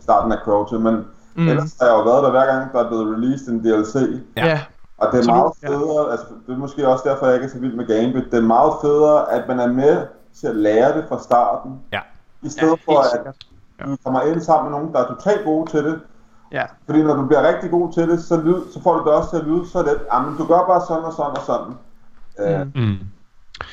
starten 0.00 0.32
af 0.32 0.38
Crota, 0.44 0.78
men 0.78 0.94
mm. 1.34 1.48
ellers 1.48 1.76
har 1.80 1.86
jeg 1.88 1.96
jo 1.98 2.02
været 2.02 2.22
der 2.24 2.30
hver 2.30 2.46
gang, 2.46 2.72
der 2.72 2.78
er 2.84 2.88
blevet 2.88 3.16
released 3.16 3.48
en 3.48 3.58
DLC, 3.64 3.94
Ja. 4.36 4.44
Ja. 4.44 4.46
ja. 4.50 4.60
og 4.98 5.12
det 5.12 5.20
er 5.20 5.26
meget 5.32 5.52
ja. 5.62 5.68
federe, 5.68 6.10
altså 6.10 6.26
det 6.46 6.52
er 6.54 6.58
måske 6.58 6.88
også 6.88 7.04
derfor, 7.08 7.26
jeg 7.26 7.34
ikke 7.34 7.46
er 7.46 7.50
så 7.50 7.58
vild 7.58 7.74
med 7.74 7.86
Gambit, 7.86 8.24
det 8.30 8.38
er 8.38 8.42
meget 8.42 8.72
federe, 8.82 9.32
at 9.32 9.48
man 9.48 9.60
er 9.60 9.66
med 9.66 9.96
til 10.40 10.46
at 10.46 10.56
lære 10.56 10.96
det 10.96 11.04
fra 11.08 11.18
starten, 11.22 11.72
Ja. 11.92 12.00
i 12.42 12.48
stedet 12.48 12.78
Ja, 12.88 12.92
for 12.92 12.98
at 13.00 13.34
du 13.86 13.96
kommer 14.04 14.20
ind 14.22 14.40
sammen 14.40 14.70
med 14.70 14.78
nogen, 14.78 14.94
der 14.94 15.00
er 15.00 15.08
totalt 15.14 15.44
gode 15.44 15.70
til 15.70 15.84
det, 15.84 16.00
ja. 16.58 16.64
fordi 16.86 17.02
når 17.02 17.14
du 17.14 17.26
bliver 17.26 17.42
rigtig 17.50 17.70
god 17.70 17.92
til 17.92 18.08
det, 18.08 18.24
så, 18.24 18.36
lyd, 18.40 18.60
så 18.72 18.82
får 18.82 18.92
du 18.98 19.04
det 19.04 19.12
også 19.12 19.30
til 19.30 19.36
at 19.36 19.44
lyde 19.44 19.68
så 19.68 19.82
let. 19.82 20.00
Jamen, 20.12 20.36
du 20.38 20.44
gør 20.46 20.66
bare 20.66 20.82
sådan 20.88 21.04
og 21.04 21.12
sådan 21.12 21.36
og 21.40 21.44
sådan. 21.50 21.72
Mm. 22.38 22.44
Øh, 22.44 22.66
Mm. 22.74 22.98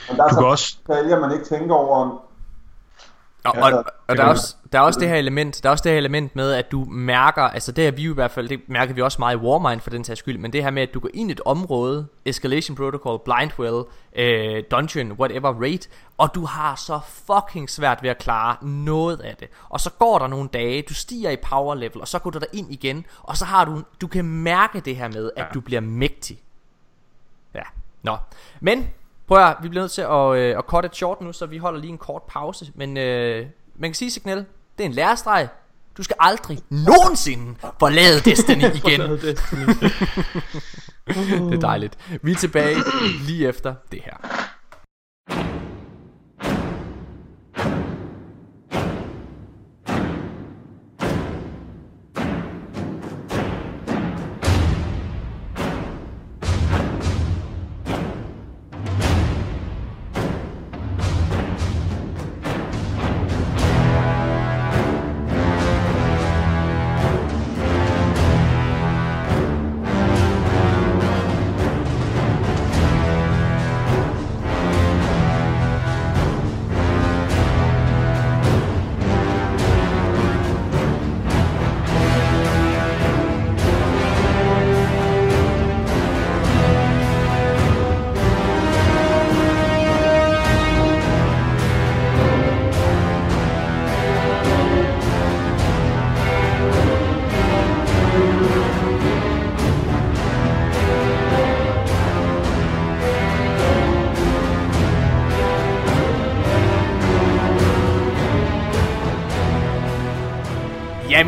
men 0.09 0.17
der 0.17 0.23
er 0.23 0.27
Du 0.29 0.35
så 0.35 0.41
også... 0.41 0.77
detaljer, 0.87 1.19
man 1.19 1.31
ikke 1.31 1.45
tænker 1.45 1.75
over. 1.75 2.21
Og, 3.43 3.55
Ja, 3.55 3.75
og, 3.77 3.85
og 4.07 4.17
der, 4.17 4.23
er 4.23 4.27
også, 4.27 4.55
der 4.71 4.79
er 4.79 4.83
også 4.83 4.99
det 4.99 5.07
her 5.09 5.15
element 5.15 5.63
Der 5.63 5.69
er 5.69 5.71
også 5.71 5.81
det 5.83 5.91
her 5.91 5.97
element 5.97 6.35
med 6.35 6.51
at 6.53 6.71
du 6.71 6.85
mærker 6.85 7.41
Altså 7.41 7.71
det 7.71 7.83
har 7.83 7.91
vi 7.91 8.03
i 8.03 8.13
hvert 8.13 8.31
fald 8.31 8.49
Det 8.49 8.61
mærker 8.67 8.93
vi 8.93 9.01
også 9.01 9.15
meget 9.19 9.35
i 9.35 9.37
Warmind 9.37 9.81
for 9.81 9.89
den 9.89 10.03
sags 10.03 10.19
skyld 10.19 10.37
Men 10.37 10.53
det 10.53 10.63
her 10.63 10.71
med 10.71 10.81
at 10.83 10.93
du 10.93 10.99
går 10.99 11.09
ind 11.13 11.29
i 11.29 11.31
et 11.31 11.41
område 11.45 12.07
Escalation 12.25 12.75
Protocol, 12.75 13.19
Blindwell 13.25 13.83
øh, 14.15 14.63
Dungeon, 14.71 15.11
whatever, 15.11 15.53
raid 15.61 15.79
Og 16.17 16.35
du 16.35 16.45
har 16.45 16.75
så 16.75 16.99
fucking 17.05 17.69
svært 17.69 18.03
ved 18.03 18.09
at 18.09 18.17
klare 18.17 18.55
noget 18.65 19.21
af 19.21 19.35
det. 19.35 19.47
Og 19.69 19.79
så 19.79 19.89
går 19.89 20.19
der 20.19 20.27
nogle 20.27 20.49
dage 20.53 20.81
Du 20.89 20.93
stiger 20.93 21.29
i 21.29 21.37
power 21.37 21.75
level 21.75 22.01
Og 22.01 22.07
så 22.07 22.19
går 22.19 22.29
du 22.29 22.39
der 22.39 22.45
ind 22.53 22.73
igen 22.73 23.05
Og 23.23 23.37
så 23.37 23.45
har 23.45 23.65
du 23.65 23.83
Du 24.01 24.07
kan 24.07 24.25
mærke 24.25 24.79
det 24.79 24.95
her 24.95 25.07
med 25.07 25.31
At 25.35 25.45
du 25.53 25.61
bliver 25.61 25.81
mægtig. 25.81 26.39
Ja, 27.53 27.63
nå. 28.03 28.17
Men 28.59 28.89
Prøv 29.31 29.43
at 29.45 29.55
vi 29.61 29.69
bliver 29.69 29.83
nødt 29.83 29.91
til 29.91 30.01
at, 30.01 30.35
øh, 30.35 30.57
at 30.57 30.63
cut 30.65 30.85
it 30.85 30.95
short 30.95 31.21
nu, 31.21 31.33
så 31.33 31.45
vi 31.45 31.57
holder 31.57 31.79
lige 31.79 31.91
en 31.91 31.97
kort 31.97 32.23
pause. 32.23 32.71
Men 32.75 32.97
øh, 32.97 33.45
man 33.75 33.89
kan 33.89 33.95
sige, 33.95 34.11
Signal, 34.11 34.37
det 34.77 34.83
er 34.83 34.85
en 34.85 34.91
lærestreg. 34.91 35.47
Du 35.97 36.03
skal 36.03 36.15
aldrig 36.19 36.59
nogensinde 36.69 37.55
forlade 37.79 38.19
Destiny 38.29 38.63
igen. 38.63 39.01
det 41.49 41.53
er 41.53 41.59
dejligt. 41.61 41.97
Vi 42.21 42.31
er 42.31 42.35
tilbage 42.35 42.75
lige 43.27 43.47
efter 43.47 43.75
det 43.91 44.01
her. 44.05 44.13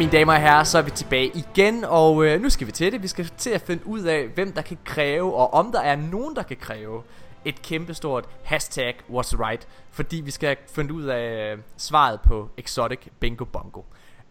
Mine 0.04 0.12
damer 0.12 0.34
og 0.34 0.40
herrer, 0.40 0.64
så 0.64 0.78
er 0.78 0.82
vi 0.82 0.92
tilbage 0.92 1.28
igen, 1.28 1.84
og 1.84 2.26
øh, 2.26 2.42
nu 2.42 2.50
skal 2.50 2.68
vi 2.68 2.72
til 2.72 2.92
det. 2.92 3.04
Vi 3.04 3.08
skal 3.08 3.26
til 3.26 3.50
at 3.50 3.62
finde 3.62 3.88
ud 3.88 4.02
af, 4.02 4.28
hvem 4.28 4.52
der 4.52 4.62
kan 4.62 4.78
kræve, 4.86 5.36
og 5.36 5.54
om 5.54 5.72
der 5.72 5.80
er 5.80 5.96
nogen, 5.96 6.36
der 6.36 6.44
kan 6.44 6.58
kræve 6.58 7.04
et 7.46 7.62
kæmpestort 7.62 8.26
hashtag 8.44 8.96
was 9.10 9.40
right, 9.40 9.68
fordi 9.92 10.22
vi 10.22 10.32
skal 10.32 10.58
finde 10.68 10.94
ud 10.94 11.04
af 11.04 11.54
øh, 11.54 11.60
svaret 11.78 12.22
på 12.22 12.50
Exotic 12.58 13.00
Bingo 13.20 13.46
Bongo. 13.46 13.82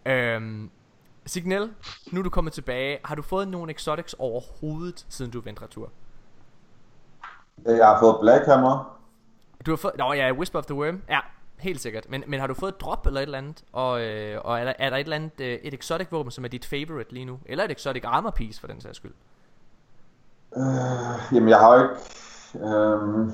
Øhm, 0.05 0.69
Signal, 1.25 1.69
nu 2.11 2.19
er 2.19 2.23
du 2.23 2.29
kommet 2.29 2.53
tilbage. 2.53 2.99
Har 3.05 3.15
du 3.15 3.21
fået 3.21 3.47
nogle 3.47 3.71
exotics 3.71 4.15
overhovedet, 4.19 5.05
siden 5.09 5.31
du 5.31 5.41
vendte 5.41 5.61
retur? 5.61 5.89
Jeg 7.65 7.87
har 7.87 7.99
fået 7.99 8.17
Black 8.21 8.45
Hammer. 8.45 8.99
Du 9.65 9.71
har 9.71 9.77
fået... 9.77 9.93
Nå 9.97 10.13
ja, 10.13 10.31
Whisper 10.31 10.59
of 10.59 10.65
the 10.65 10.75
Worm. 10.75 11.01
Ja, 11.09 11.19
helt 11.57 11.81
sikkert. 11.81 12.09
Men, 12.09 12.23
men 12.27 12.39
har 12.39 12.47
du 12.47 12.53
fået 12.53 12.69
et 12.71 12.81
drop 12.81 13.07
eller 13.07 13.19
et 13.19 13.23
eller 13.23 13.37
andet? 13.37 13.63
Og, 13.73 14.01
øh, 14.01 14.41
og 14.43 14.59
er, 14.59 14.63
der, 14.65 14.73
er 14.79 14.89
der 14.89 14.97
et 14.97 15.03
eller 15.03 15.15
andet 15.15 15.39
øh, 15.41 15.53
et 15.63 15.73
exotic 15.73 16.07
våben, 16.11 16.31
som 16.31 16.43
er 16.45 16.49
dit 16.49 16.65
favorite 16.65 17.13
lige 17.13 17.25
nu? 17.25 17.39
Eller 17.45 17.63
et 17.63 17.71
exotic 17.71 18.03
armor 18.05 18.31
piece 18.31 18.59
for 18.59 18.67
den 18.67 18.81
sags 18.81 18.97
skyld? 18.97 19.11
Øh, 20.57 20.63
jamen, 21.35 21.49
jeg 21.49 21.57
har 21.59 21.75
jo 21.75 21.83
ikke... 21.83 21.95
Øhm, 22.75 23.31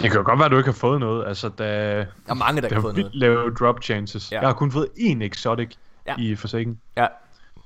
Det 0.00 0.10
kan 0.10 0.20
jo 0.20 0.26
godt 0.26 0.38
være, 0.38 0.46
at 0.46 0.50
du 0.52 0.56
ikke 0.56 0.68
har 0.70 0.72
fået 0.78 1.00
noget. 1.00 1.26
Altså, 1.28 1.48
da, 1.48 1.64
Der 1.98 2.04
er 2.28 2.34
mange, 2.34 2.60
der 2.62 2.68
der 2.68 2.68
kan 2.68 2.76
er 2.78 2.82
få 2.82 2.92
noget. 2.92 3.14
lave 3.14 3.54
drop 3.54 3.82
chances. 3.82 4.32
Ja. 4.32 4.40
Jeg 4.40 4.48
har 4.48 4.54
kun 4.54 4.70
fået 4.72 4.88
én 4.98 5.22
exotic 5.22 5.74
Ja. 6.06 6.14
i 6.18 6.36
Forsaken. 6.36 6.80
Ja, 6.96 7.06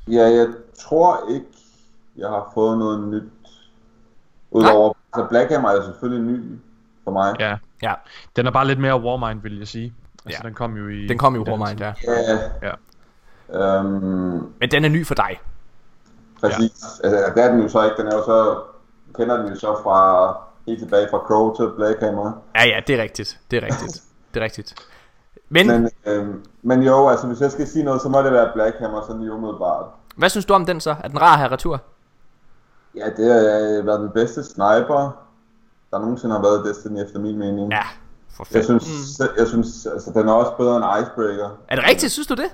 ja, 0.08 0.22
jeg 0.26 0.48
tror 0.80 1.30
ikke, 1.34 1.46
jeg 2.16 2.28
har 2.28 2.50
fået 2.54 2.78
noget 2.78 3.08
nyt. 3.08 3.22
Udover... 4.50 4.94
Altså, 5.12 5.28
Black 5.28 5.50
Hammer 5.50 5.68
er 5.68 5.84
selvfølgelig 5.84 6.32
ny 6.32 6.58
for 7.08 7.12
mig. 7.12 7.36
Ja. 7.40 7.56
ja. 7.82 7.94
Den 8.36 8.46
er 8.46 8.50
bare 8.50 8.66
lidt 8.66 8.78
mere 8.78 9.00
Warmind, 9.00 9.42
vil 9.42 9.58
jeg 9.58 9.68
sige. 9.68 9.92
Altså, 10.26 10.40
Ja. 10.42 10.48
den 10.48 10.54
kom 10.54 10.76
jo 10.76 10.88
i... 10.88 11.06
Den 11.06 11.18
kom 11.18 11.34
jo 11.36 11.44
i 11.46 11.50
Warmind, 11.50 11.80
ja. 11.80 11.92
Ja. 12.62 12.72
Ja. 13.52 13.76
Øhm, 13.78 14.52
Men 14.60 14.70
den 14.70 14.84
er 14.84 14.88
ny 14.88 15.06
for 15.06 15.14
dig. 15.14 15.40
præcis. 16.40 16.72
Ja. 17.02 17.08
Altså, 17.08 17.32
det 17.34 17.44
er 17.44 17.50
den 17.52 17.62
jo 17.62 17.68
så 17.68 17.84
ikke. 17.84 17.96
Den 17.96 18.06
er 18.06 18.16
jo 18.16 18.24
så... 18.24 18.60
Kender 19.16 19.36
den 19.36 19.48
jo 19.48 19.54
så 19.54 19.80
fra... 19.82 20.36
Helt 20.66 20.78
tilbage 20.80 21.08
fra 21.10 21.18
Crow 21.18 21.54
til 21.56 21.70
Black 21.76 22.00
Hammer. 22.00 22.32
Ja, 22.54 22.64
ja, 22.66 22.80
det 22.86 22.98
er 22.98 23.02
rigtigt. 23.02 23.38
Det 23.50 23.56
er 23.62 23.66
rigtigt. 23.66 24.02
Det 24.34 24.40
er 24.40 24.44
rigtigt. 24.44 24.74
Men, 25.48 25.66
Men, 25.66 25.90
øhm, 26.06 26.44
men 26.62 26.82
jo, 26.82 27.08
altså 27.08 27.26
hvis 27.26 27.40
jeg 27.40 27.50
skal 27.52 27.66
sige 27.66 27.84
noget, 27.84 28.02
så 28.02 28.08
må 28.08 28.22
det 28.22 28.32
være 28.32 28.50
Black 28.54 28.76
Hammer 28.80 29.02
sådan 29.06 29.20
lige 29.20 29.32
umiddelbart. 29.32 29.84
hvad 30.16 30.28
synes 30.28 30.44
du 30.46 30.54
om 30.54 30.66
den 30.66 30.80
så? 30.80 30.90
Er 31.04 31.08
den 31.08 31.20
rar 31.20 31.36
her 31.38 31.52
retur? 31.52 31.80
Ja, 32.94 33.04
det 33.16 33.32
har 33.32 33.82
været 33.84 34.00
den 34.00 34.10
bedste 34.14 34.44
sniper, 34.44 35.22
der 35.90 35.98
nogensinde 35.98 36.34
har 36.34 36.42
været 36.42 36.64
i 36.66 36.68
Destiny 36.68 37.02
efter 37.04 37.18
min 37.18 37.38
mening. 37.38 37.72
Ja, 37.72 37.82
for 38.30 38.46
Jeg 38.54 38.64
fedt. 38.64 38.82
synes, 38.82 39.20
jeg 39.38 39.46
synes 39.46 39.86
altså, 39.86 40.10
den 40.14 40.28
er 40.28 40.32
også 40.32 40.52
bedre 40.58 40.76
end 40.76 40.84
Icebreaker. 41.02 41.50
Er 41.68 41.76
det 41.76 41.84
rigtigt? 41.88 42.12
Synes 42.12 42.26
du 42.26 42.34
det? 42.34 42.50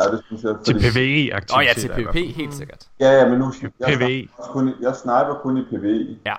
Ja, 0.00 0.10
det 0.10 0.20
synes 0.26 0.42
jeg. 0.42 0.54
Til 0.64 0.74
fordi- 0.74 0.90
PvE-aktiviteter. 0.90 1.54
Åh 1.54 1.58
oh, 1.58 1.64
ja, 1.64 1.72
til 1.80 1.88
PvP, 1.88 2.12
fald. 2.12 2.34
helt 2.34 2.54
sikkert. 2.54 2.86
Ja, 3.00 3.10
ja, 3.18 3.28
men 3.28 3.38
nu, 3.38 3.52
jeg, 3.80 3.98
PvE. 3.98 4.28
kun, 4.40 4.68
i- 4.68 4.74
jeg 4.80 4.96
sniper 4.96 5.38
kun 5.42 5.56
i 5.56 5.62
PvE. 5.70 6.18
Ja. 6.26 6.34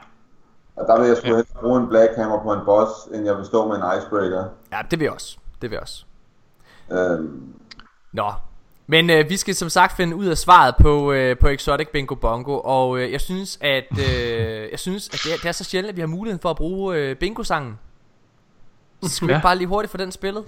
Og 0.75 0.87
der 0.87 0.99
vil 0.99 1.07
jeg 1.07 1.17
sgu 1.17 1.27
ja. 1.27 1.35
helst 1.35 1.53
bruge 1.53 1.79
en 1.81 1.87
Black 1.87 2.15
Hammer 2.17 2.43
på 2.43 2.53
en 2.53 2.59
boss, 2.65 2.91
end 3.13 3.25
jeg 3.25 3.37
vil 3.37 3.45
stå 3.45 3.67
med 3.67 3.75
en 3.75 3.83
Icebreaker. 3.97 4.43
Ja, 4.71 4.81
det 4.91 4.99
vil 4.99 5.05
jeg 5.05 5.13
også. 5.13 5.37
Det 5.61 5.69
vil 5.69 5.75
jeg 5.75 5.81
også. 5.81 6.05
Øhm, 6.91 7.53
Nå. 8.13 8.31
Men 8.91 9.09
øh, 9.09 9.29
vi 9.29 9.37
skal 9.37 9.55
som 9.55 9.69
sagt 9.69 9.95
finde 9.97 10.15
ud 10.15 10.25
af 10.25 10.37
svaret 10.37 10.75
på, 10.81 11.11
øh, 11.11 11.37
på 11.37 11.47
Exotic 11.47 11.87
Bingo 11.93 12.15
Bongo 12.15 12.59
Og 12.63 12.99
øh, 12.99 13.11
jeg 13.11 13.21
synes 13.21 13.57
at 13.61 13.85
øh, 13.99 14.71
Jeg 14.71 14.79
synes 14.79 15.09
at 15.09 15.19
det 15.23 15.33
er, 15.33 15.37
det 15.37 15.45
er 15.45 15.51
så 15.51 15.63
sjældent 15.63 15.89
at 15.89 15.95
vi 15.95 16.01
har 16.01 16.07
muligheden 16.07 16.41
for 16.41 16.49
at 16.49 16.55
bruge 16.55 16.95
øh, 16.97 17.15
bingo-sangen. 17.15 17.79
Så 19.03 19.09
skal 19.09 19.27
vi 19.27 19.33
Ja. 19.33 19.39
bare 19.41 19.55
lige 19.55 19.67
hurtigt 19.67 19.91
få 19.91 19.97
den 19.97 20.11
spillet? 20.11 20.43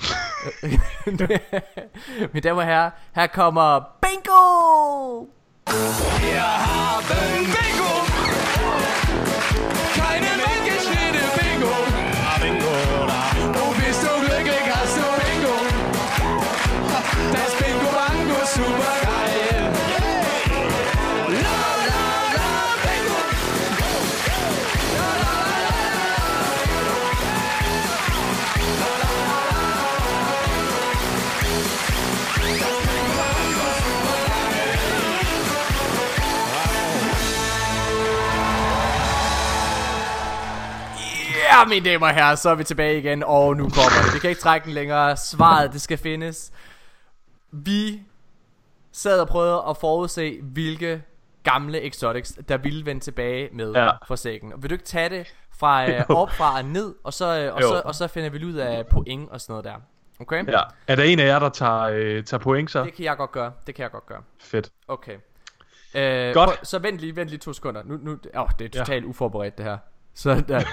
Mine 2.33 2.41
damer 2.43 2.61
og 2.61 2.67
herrer 2.67 2.89
Her 3.15 3.27
kommer 3.27 3.79
Bingo 4.01 5.25
Ja, 41.59 41.65
mine 41.65 41.89
damer 41.89 42.07
og 42.07 42.13
herrer, 42.13 42.35
så 42.35 42.49
er 42.49 42.55
vi 42.55 42.63
tilbage 42.63 42.97
igen, 42.99 43.23
og 43.23 43.57
nu 43.57 43.63
kommer 43.63 44.03
det. 44.05 44.13
Vi 44.13 44.19
kan 44.19 44.29
ikke 44.29 44.41
trække 44.41 44.65
den 44.65 44.73
længere. 44.73 45.17
Svaret, 45.17 45.73
det 45.73 45.81
skal 45.81 45.97
findes. 45.97 46.51
Vi 47.51 48.01
sad 48.91 49.19
og 49.19 49.27
prøvede 49.27 49.63
at 49.69 49.77
forudse, 49.77 50.39
hvilke 50.41 51.03
gamle 51.43 51.81
exotics, 51.81 52.37
der 52.47 52.57
ville 52.57 52.85
vende 52.85 53.01
tilbage 53.01 53.49
med 53.53 53.71
ja. 53.73 53.83
Ja. 53.83 53.91
for 54.07 54.15
sækken. 54.15 54.53
Og 54.53 54.63
vil 54.63 54.69
du 54.69 54.73
ikke 54.75 54.85
tage 54.85 55.09
det 55.09 55.33
fra 55.59 55.89
øh, 55.91 56.01
op 56.09 56.31
fra 56.31 56.57
og 56.57 56.65
ned, 56.65 56.95
og 57.03 57.13
så, 57.13 57.25
øh, 57.39 57.53
og, 57.55 57.61
Jo. 57.61 57.67
så, 57.67 57.81
og 57.85 57.95
så 57.95 58.07
finder 58.07 58.29
vi 58.29 58.45
ud 58.45 58.53
af 58.53 58.87
point 58.87 59.29
og 59.29 59.41
sådan 59.41 59.51
noget 59.53 59.65
der. 59.65 59.75
Okay? 60.19 60.47
Ja. 60.51 60.61
Er 60.87 60.95
der 60.95 61.03
en 61.03 61.19
af 61.19 61.25
jer, 61.25 61.39
der 61.39 61.49
tager, 61.49 61.81
øh, 61.81 62.23
tager 62.23 62.41
point 62.41 62.71
så? 62.71 62.83
Det 62.83 62.93
kan 62.93 63.05
jeg 63.05 63.17
godt 63.17 63.31
gøre. 63.31 63.51
Det 63.67 63.75
kan 63.75 63.83
jeg 63.83 63.91
godt 63.91 64.05
gøre. 64.05 64.21
Fedt. 64.41 64.69
Okay. 64.87 65.17
Øh, 65.95 66.33
Godt. 66.33 66.49
prøv- 66.49 66.57
Så 66.63 66.79
vent 66.79 66.99
lige, 66.99 67.15
vent 67.15 67.29
lige 67.29 67.39
to 67.39 67.53
sekunder. 67.53 67.81
Nu, 67.85 67.97
nu, 68.01 68.11
åh, 68.11 68.47
det 68.59 68.65
er 68.65 68.69
Ja. 68.73 68.79
totalt 68.79 69.05
uforberedt 69.05 69.57
det 69.57 69.65
her. 69.65 69.77
Så 70.15 70.43
der. 70.47 70.63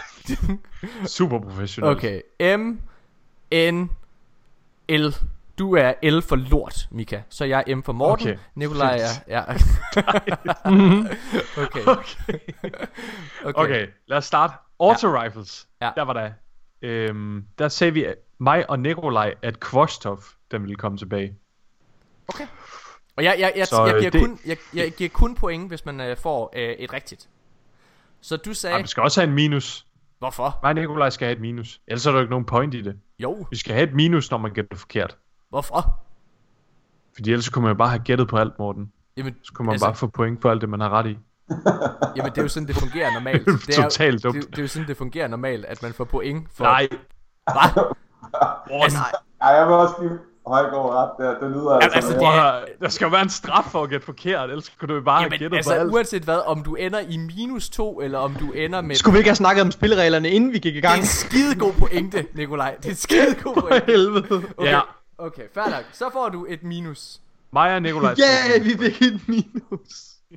Super 1.07 1.39
professionelt. 1.41 1.97
Okay. 1.97 2.21
M 2.59 2.81
N 3.55 3.91
L. 4.89 5.15
Du 5.59 5.75
er 5.77 5.93
L 6.11 6.23
for 6.23 6.37
lort, 6.37 6.89
Mika. 6.91 7.21
Så 7.29 7.45
jeg 7.45 7.65
er 7.67 7.75
M 7.77 7.83
for 7.83 7.93
Morten. 7.93 8.27
Okay. 8.29 8.39
Nikolaj 8.55 8.99
er... 9.01 9.07
Ja. 9.29 9.43
okay. 11.65 11.81
Okay. 11.87 13.55
okay, 13.55 13.87
lad 14.07 14.19
os 14.19 14.25
starte. 14.25 14.55
Auto 14.81 15.23
rifles. 15.23 15.69
Ja. 15.83 15.91
Der 15.97 16.03
var 16.03 16.13
der. 16.13 16.31
Øhm, 16.83 17.45
der 17.59 17.69
sagde 17.69 17.93
vi 17.93 18.07
mig 18.39 18.71
og 18.71 18.79
Nikolaj, 18.79 19.35
at 19.43 19.61
Kvostov, 19.61 20.23
den 20.51 20.63
ville 20.63 20.77
komme 20.77 20.99
tilbage. 20.99 21.37
Og 23.17 23.25
jeg, 23.25 23.37
jeg, 23.39 23.53
jeg, 23.57 23.67
Så, 23.67 23.85
jeg, 23.87 23.95
øh, 23.95 24.01
giver 24.01 24.11
det- 24.11 24.21
kun, 24.21 24.39
jeg, 24.47 24.57
jeg 24.75 24.93
giver 24.93 25.11
kun 25.11 25.35
point, 25.35 25.69
hvis 25.69 25.85
man 25.85 26.01
øh, 26.01 26.17
får 26.17 26.53
øh, 26.57 26.63
et 26.73 26.93
rigtigt. 26.93 27.29
Så 28.23 28.37
du 28.37 28.55
sagde... 28.55 28.75
Ej, 28.75 28.83
vi 28.83 28.89
skal 28.89 29.03
også 29.03 29.21
have 29.21 29.29
en 29.29 29.35
minus. 29.35 29.87
Hvorfor? 30.19 30.59
Og 30.63 30.75
Nikolaj 30.75 31.11
skal 31.11 31.27
have 31.27 31.37
et 31.37 31.41
minus. 31.41 31.81
Ellers 31.87 32.07
er 32.07 32.11
der 32.11 32.19
jo 32.19 32.23
ikke 32.23 32.31
nogen 32.31 32.47
point 32.47 32.75
i 32.75 32.83
det. 32.83 32.97
Jo. 33.19 33.47
Vi 33.51 33.57
skal 33.57 33.75
have 33.75 33.89
et 33.89 33.95
minus, 33.95 34.31
når 34.31 34.39
man 34.39 34.53
gætter 34.53 34.77
forkert. 34.77 35.17
Hvorfor? 35.51 36.01
Fordi 37.15 37.31
ellers 37.31 37.49
kunne 37.49 37.63
man 37.63 37.71
jo 37.71 37.79
bare 37.79 37.89
have 37.89 38.03
gættet 38.05 38.29
på 38.29 38.37
alt, 38.37 38.59
Morten. 38.59 38.93
Jamen, 39.17 39.35
Så 39.43 39.53
kunne 39.53 39.67
man 39.67 39.73
altså... 39.73 39.87
bare 39.87 39.95
få 39.95 40.07
point 40.07 40.41
på 40.41 40.51
alt 40.51 40.61
det, 40.61 40.69
man 40.69 40.81
har 40.81 40.91
ret 40.91 41.07
i. 41.07 41.19
jamen, 42.17 42.33
det 42.33 42.39
er 42.39 42.43
jo 42.43 42.49
sådan, 42.49 42.67
det 42.69 42.77
fungerer 42.77 43.13
normalt. 43.13 43.47
Det 43.67 43.79
er 43.79 43.83
totalt 43.83 44.23
dumt. 44.23 44.35
Det, 44.35 44.51
det 44.51 44.59
er 44.59 44.63
jo 44.63 44.69
sådan, 44.69 44.89
det 44.89 44.97
fungerer 44.97 45.29
normalt, 45.29 45.65
at 45.65 45.83
man 45.83 45.93
får 45.93 46.05
point 46.05 46.49
for... 46.55 46.65
Nej. 46.65 46.89
Hvad? 47.45 47.85
Altså, 48.71 48.99
ja, 49.43 49.47
jeg 49.47 49.67
vil 49.67 49.75
også 49.75 49.95
give 50.01 50.19
Højgaard 50.47 50.91
ret 50.95 51.11
der. 51.19 51.41
Det 51.41 51.51
lyder 51.57 51.71
altså... 51.71 51.91
altså, 51.97 52.11
mere- 52.17 52.61
det 52.61 52.71
er- 52.71 52.79
Der 52.81 52.89
skal 52.89 53.05
jo 53.05 53.11
være 53.11 53.23
en 53.23 53.29
straf 53.31 53.65
for 53.65 53.83
at 53.83 53.91
gætte 53.91 54.07
forkert, 54.07 54.51
ellers 54.51 54.69
kunne 54.69 54.89
du 54.89 54.95
jo 54.95 55.01
bare 55.01 55.17
have 55.17 55.25
Jamen, 55.25 55.39
gættet 55.39 55.57
altså, 55.57 55.71
på 55.75 55.81
alt. 55.81 55.91
uanset 55.93 56.23
hvad, 56.23 56.39
om 56.47 56.63
du 56.63 56.75
ender 56.75 57.01
i 57.01 57.17
minus 57.17 57.71
2, 57.71 58.01
eller 58.01 58.19
om 58.19 58.35
du 58.35 58.53
ender 58.53 58.81
med... 58.81 58.97
Skulle 58.97 59.13
vi 59.13 59.19
ikke 59.19 59.31
have 59.31 59.37
snakket 59.37 59.63
om 59.63 59.71
spillereglerne, 59.71 60.31
inden 60.31 60.53
vi 60.53 60.59
gik 60.59 60.75
i 60.75 60.77
Det 60.77 60.85
er 60.85 60.89
gang? 60.89 61.01
en 61.01 61.07
skide 61.07 61.55
god 61.55 61.73
pointe, 61.73 62.27
Nikolaj. 62.35 62.75
Det 62.77 62.85
er 62.87 62.91
en 62.91 62.97
skide 62.97 63.35
god 63.43 63.55
For 63.55 63.61
pointe. 63.61 63.87
helvede. 63.87 64.43
Okay, 64.57 64.71
Ja. 64.71 64.81
okay 65.19 65.43
fair 65.55 65.65
nok. 65.71 65.85
Så 65.93 66.05
får 66.13 66.29
du 66.29 66.47
et 66.49 66.63
minus. 66.63 67.21
Mig 67.53 67.75
og 67.75 67.83
Nikolaj. 67.83 68.15
Ja, 68.19 68.53
have 68.53 68.65
vi 68.65 68.77
fik 68.79 69.03
et 69.03 69.21
minus. 69.29 69.91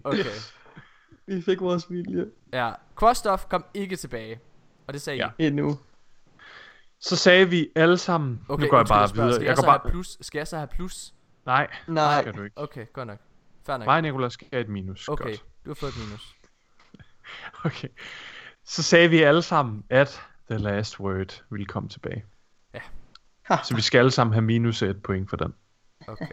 Okay. 0.03 0.23
Vi 1.27 1.41
fik 1.41 1.61
vores 1.61 1.85
vilje. 1.89 2.25
Ja. 2.53 2.69
Kvostov 2.95 3.39
kom 3.49 3.65
ikke 3.73 3.95
tilbage. 3.95 4.39
Og 4.87 4.93
det 4.93 5.01
sagde 5.01 5.17
Ja. 5.19 5.27
I. 5.43 5.47
Endnu. 5.47 5.77
Så 7.05 7.15
sagde 7.15 7.49
vi 7.49 7.69
alle 7.75 7.97
sammen... 7.97 8.45
Okay, 8.49 8.63
nu 8.63 8.69
går 8.69 8.77
jeg 8.77 8.85
bare 8.85 9.07
spørger, 9.07 9.25
videre. 9.27 9.35
Skal 9.35 9.43
jeg, 9.43 9.49
Jeg 9.49 9.57
så 9.57 9.61
går 9.63 9.71
bare... 9.71 9.79
have 9.83 9.91
plus? 9.91 10.17
Skal 10.21 10.39
jeg 10.39 10.47
så 10.47 10.57
have 10.57 10.67
plus? 10.67 11.13
Nej, 11.45 11.67
Nej. 11.87 12.21
skal 12.21 12.33
du 12.33 12.43
ikke. 12.43 12.57
Okay, 12.57 12.85
godt 12.93 13.07
nok. 13.07 13.19
Fair 13.65 13.77
nok. 13.77 13.85
Mig 13.85 13.95
og 13.95 14.01
Nikolaj 14.01 14.29
skal 14.29 14.47
have 14.53 14.61
et 14.61 14.69
minus. 14.69 15.07
Okay, 15.07 15.23
Godt. 15.23 15.43
du 15.65 15.69
har 15.69 15.75
fået 15.75 15.89
et 15.89 15.97
minus. 16.07 16.35
Okay. 17.65 17.87
Så 18.65 18.83
sagde 18.83 19.09
vi 19.09 19.21
alle 19.21 19.41
sammen, 19.41 19.83
at 19.89 20.21
The 20.49 20.59
Last 20.59 20.99
Word 20.99 21.43
ville 21.49 21.65
komme 21.65 21.89
tilbage. 21.89 22.25
Ja. 22.73 22.79
Så 23.63 23.75
vi 23.75 23.81
skal 23.81 23.99
alle 23.99 24.11
sammen 24.11 24.33
have 24.33 24.41
minus 24.41 24.81
et 24.81 25.03
point 25.03 25.29
for 25.29 25.37
den. 25.37 25.53
Okay. 26.07 26.27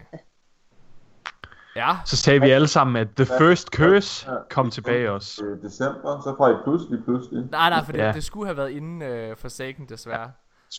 Ja, 1.76 1.96
Så 2.04 2.16
sagde 2.16 2.40
vi 2.40 2.50
alle 2.50 2.68
sammen, 2.68 2.96
at 2.96 3.08
The 3.16 3.26
First 3.26 3.68
Curse 3.68 4.30
kom 4.50 4.70
tilbage 4.70 5.10
også. 5.10 5.44
Øh, 5.44 5.62
december, 5.62 6.20
så 6.20 6.34
får 6.38 6.48
I 6.48 6.54
pludselig 6.64 7.04
pludselig. 7.04 7.44
nej, 7.50 7.70
nej, 7.70 7.84
for 7.84 7.92
det, 7.92 7.98
Ja. 7.98 8.12
det 8.12 8.24
skulle 8.24 8.46
have 8.46 8.56
været 8.56 8.70
inden 8.70 9.02
øh, 9.02 9.36
Forsaken, 9.36 9.88
desværre. 9.88 10.32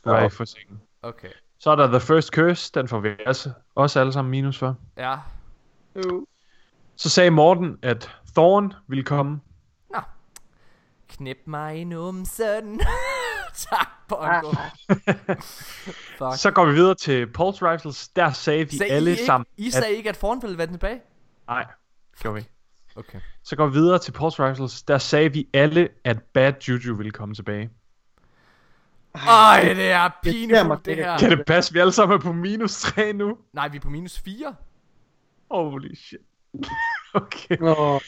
Være 0.05 0.25
i 0.25 0.29
forsikring. 0.29 0.81
Okay. 1.01 1.31
Så 1.59 1.71
er 1.71 1.75
der 1.75 1.87
The 1.87 1.99
First 1.99 2.29
Curse, 2.29 2.71
den 2.73 2.87
får 2.87 2.99
vi 2.99 3.09
altså 3.25 3.51
også 3.75 3.99
alle 3.99 4.13
sammen 4.13 4.31
minus 4.31 4.57
for. 4.57 4.75
Ja, 4.97 5.17
Jo. 5.95 6.25
Så 6.95 7.09
sagde 7.09 7.31
Morten, 7.31 7.79
at 7.81 8.11
Thorn 8.35 8.73
ville 8.87 9.03
komme. 9.03 9.41
knip 11.09 11.37
mig 11.45 11.77
i 11.77 11.83
numsen. 11.83 12.79
tak, 13.69 13.87
Bongo. 14.07 14.51
Fuck. 16.17 16.37
Så 16.37 16.51
går 16.55 16.65
vi 16.65 16.71
videre 16.73 16.95
til 16.95 17.27
Pulse 17.31 17.71
Rifles. 17.71 18.07
Der 18.07 18.31
sagde 18.31 18.69
vi 18.69 18.77
Sagde 18.77 18.91
I 18.93 18.95
alle 18.95 19.11
ikke, 19.11 19.25
sammen, 19.25 19.45
I 19.57 19.67
at... 19.67 19.73
sagde 19.73 19.95
ikke, 19.95 20.09
at 20.09 20.17
Forn 20.17 20.41
ville 20.41 20.57
vende 20.57 20.73
tilbage? 20.73 21.01
Nej, 21.47 21.65
gjorde 22.21 22.35
vi. 22.41 22.47
Okay. 22.95 23.19
Så 23.43 23.55
går 23.55 23.67
vi 23.67 23.73
videre 23.73 23.99
til 23.99 24.11
Pulse 24.11 24.49
Rifles. 24.49 24.83
Der 24.83 24.97
sagde 24.97 25.33
vi 25.33 25.47
alle, 25.53 25.89
at 26.03 26.21
Bad 26.33 26.53
Juju 26.67 26.95
ville 26.95 27.11
komme 27.11 27.35
tilbage. 27.35 27.69
Ej, 29.15 29.73
det 29.75 29.91
er 29.91 30.09
pinefuldt 30.23 30.85
det 30.85 30.97
det 30.97 31.05
her. 31.05 31.17
Kan 31.17 31.31
det 31.31 31.45
passe, 31.47 31.73
vi 31.73 31.79
alle 31.79 31.91
sammen 31.91 32.15
er 32.15 32.21
på 32.21 32.33
minus 32.33 32.81
3 32.81 33.13
nu? 33.13 33.37
Nej, 33.53 33.67
vi 33.67 33.77
er 33.77 33.81
på 33.81 33.89
minus 33.89 34.19
4. 34.19 34.55
Holy 35.51 35.95
shit. 35.95 36.19
okay. 37.13 37.57
Nå, 37.59 37.99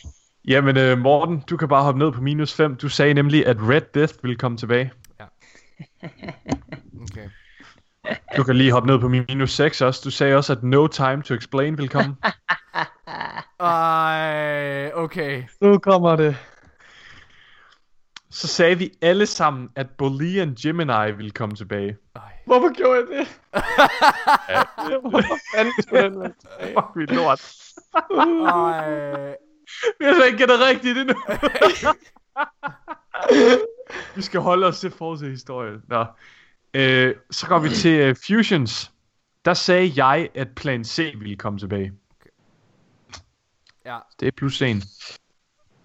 Jamen 0.48 0.78
øh, 0.78 0.98
Morten, 0.98 1.44
du 1.50 1.58
kan 1.58 1.68
bare 1.68 1.84
hoppe 1.84 2.00
ned 2.00 2.12
på 2.12 2.22
minus 2.22 2.54
5. 2.54 2.76
Du 2.76 2.90
sagde 2.90 3.14
nemlig, 3.14 3.48
at 3.48 3.58
Red 3.60 3.82
Death 3.94 4.14
ville 4.22 4.36
komme 4.36 4.58
tilbage. 4.58 4.92
Okay. 7.02 7.30
Du 8.38 8.44
kan 8.44 8.56
lige 8.56 8.72
hoppe 8.72 8.88
ned 8.88 9.00
på 9.00 9.08
minus 9.08 9.52
6 9.52 9.82
også. 9.82 10.02
Du 10.04 10.12
sagde 10.12 10.36
også, 10.36 10.54
at 10.54 10.64
No 10.64 10.88
Time 10.88 11.22
to 11.22 11.34
Explain 11.34 11.78
vil 11.78 11.90
komme. 11.90 12.16
Ej, 13.60 14.92
okay. 14.94 15.44
nu 15.62 15.78
kommer 15.78 16.16
det. 16.16 16.36
Så 18.34 18.48
sagde 18.48 18.78
vi 18.78 18.92
alle 19.02 19.26
sammen, 19.26 19.70
at 19.76 19.90
Bolian 19.90 20.56
Gemini 20.56 21.12
ville 21.18 21.32
komme 21.32 21.56
tilbage. 21.56 21.98
Ej. 22.16 22.22
Hvorfor 22.46 22.74
gjorde 22.76 23.00
jeg 23.00 23.20
det? 23.20 23.28
Hvorfor 25.12 25.38
fanden 25.56 25.74
skulle 25.82 26.04
den 26.04 26.20
være 26.20 26.34
tilbage? 26.40 26.74
Fuck, 26.74 26.88
vi 26.96 27.06
lort. 27.06 27.42
Ej. 28.48 29.36
Vi 30.00 30.06
har 30.06 30.24
ikke 30.24 30.38
gættet 30.38 30.60
rigtigt 30.60 30.98
endnu. 30.98 31.16
vi 34.16 34.22
skal 34.22 34.40
holde 34.40 34.68
os 34.68 34.80
til 34.80 34.92
forudse 34.92 35.30
historien. 35.30 35.82
Nå. 35.88 36.06
Øh, 36.74 37.16
så 37.32 37.48
går 37.48 37.60
vi 37.60 37.70
til 37.70 38.10
uh, 38.10 38.16
Fusions. 38.28 38.92
Der 39.46 39.54
sagde 39.54 40.06
jeg, 40.06 40.30
at 40.36 40.48
plan 40.56 40.84
C 40.84 41.14
ville 41.20 41.36
komme 41.36 41.60
tilbage. 41.60 41.94
Ja. 43.86 43.98
Det 44.20 44.28
er 44.28 44.32
plus 44.38 44.62
1. 44.62 44.84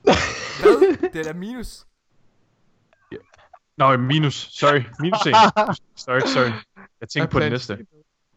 Hvad? 0.02 1.10
Det 1.12 1.26
er 1.26 1.32
da 1.32 1.32
minus. 1.32 1.84
Nå, 3.78 3.96
minus. 3.96 4.34
Sorry. 4.34 4.82
Minus 5.00 5.26
1. 5.26 5.34
sorry, 6.04 6.20
sorry. 6.20 6.52
Jeg 7.00 7.08
tænkte 7.08 7.32
på 7.32 7.40
den 7.40 7.52
næste. 7.52 7.78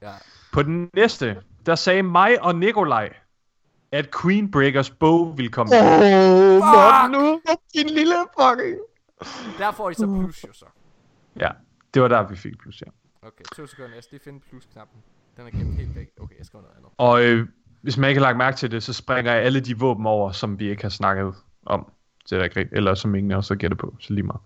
Ja. 0.02 0.12
På 0.54 0.64
den 0.64 0.90
næste, 0.94 1.42
der 1.66 1.76
sagde 1.76 2.04
mig 2.04 2.44
og 2.44 2.56
Nikolaj, 2.56 3.14
at 3.92 4.10
Queen 4.22 4.52
Breakers 4.52 4.90
bog 4.90 5.38
ville 5.38 5.52
komme 5.52 5.76
Åh, 5.76 7.04
oh, 7.04 7.12
nu 7.12 7.42
din 7.74 7.90
lille 7.90 8.16
fucking... 8.40 8.78
Der 9.58 9.72
får 9.72 9.90
I 9.90 9.94
så 9.94 10.06
plus 10.06 10.44
jo 10.48 10.54
så. 10.54 10.66
Ja, 11.40 11.50
det 11.94 12.02
var 12.02 12.08
der, 12.08 12.28
vi 12.28 12.36
fik 12.36 12.60
plus, 12.60 12.82
ja. 12.82 12.92
Okay, 13.28 13.44
to 13.56 13.68
sekunder. 13.68 13.96
Jeg 13.96 14.04
skal 14.04 14.16
lige 14.16 14.24
finde 14.24 14.40
plusknappen. 14.50 14.98
Den 15.38 15.48
er 15.48 15.52
gemt 15.52 15.76
helt 15.76 15.96
væk. 15.96 16.08
Okay, 16.22 16.38
jeg 16.38 16.46
skriver 16.46 16.64
noget 16.64 16.76
andet. 16.78 16.92
Og 16.98 17.24
øh, 17.24 17.48
hvis 17.82 17.98
man 17.98 18.10
ikke 18.10 18.22
har 18.22 18.28
lagt 18.28 18.38
mærke 18.38 18.58
til 18.58 18.72
det, 18.72 18.84
så 18.84 18.94
springer 18.94 19.34
jeg 19.34 19.44
alle 19.44 19.60
de 19.60 19.80
våben 19.80 20.06
over, 20.06 20.32
som 20.32 20.60
vi 20.60 20.70
ikke 20.70 20.82
har 20.82 20.90
snakket 20.90 21.36
om. 21.66 21.92
Det 22.30 22.40
er 22.40 22.44
ikke. 22.44 22.70
Eller 22.72 22.96
som 22.96 23.16
ingen 23.16 23.32
os 23.32 23.48
har 23.48 23.56
gættet 23.56 23.80
på, 23.80 23.96
så 24.00 24.14
lige 24.14 24.24
meget. 24.24 24.42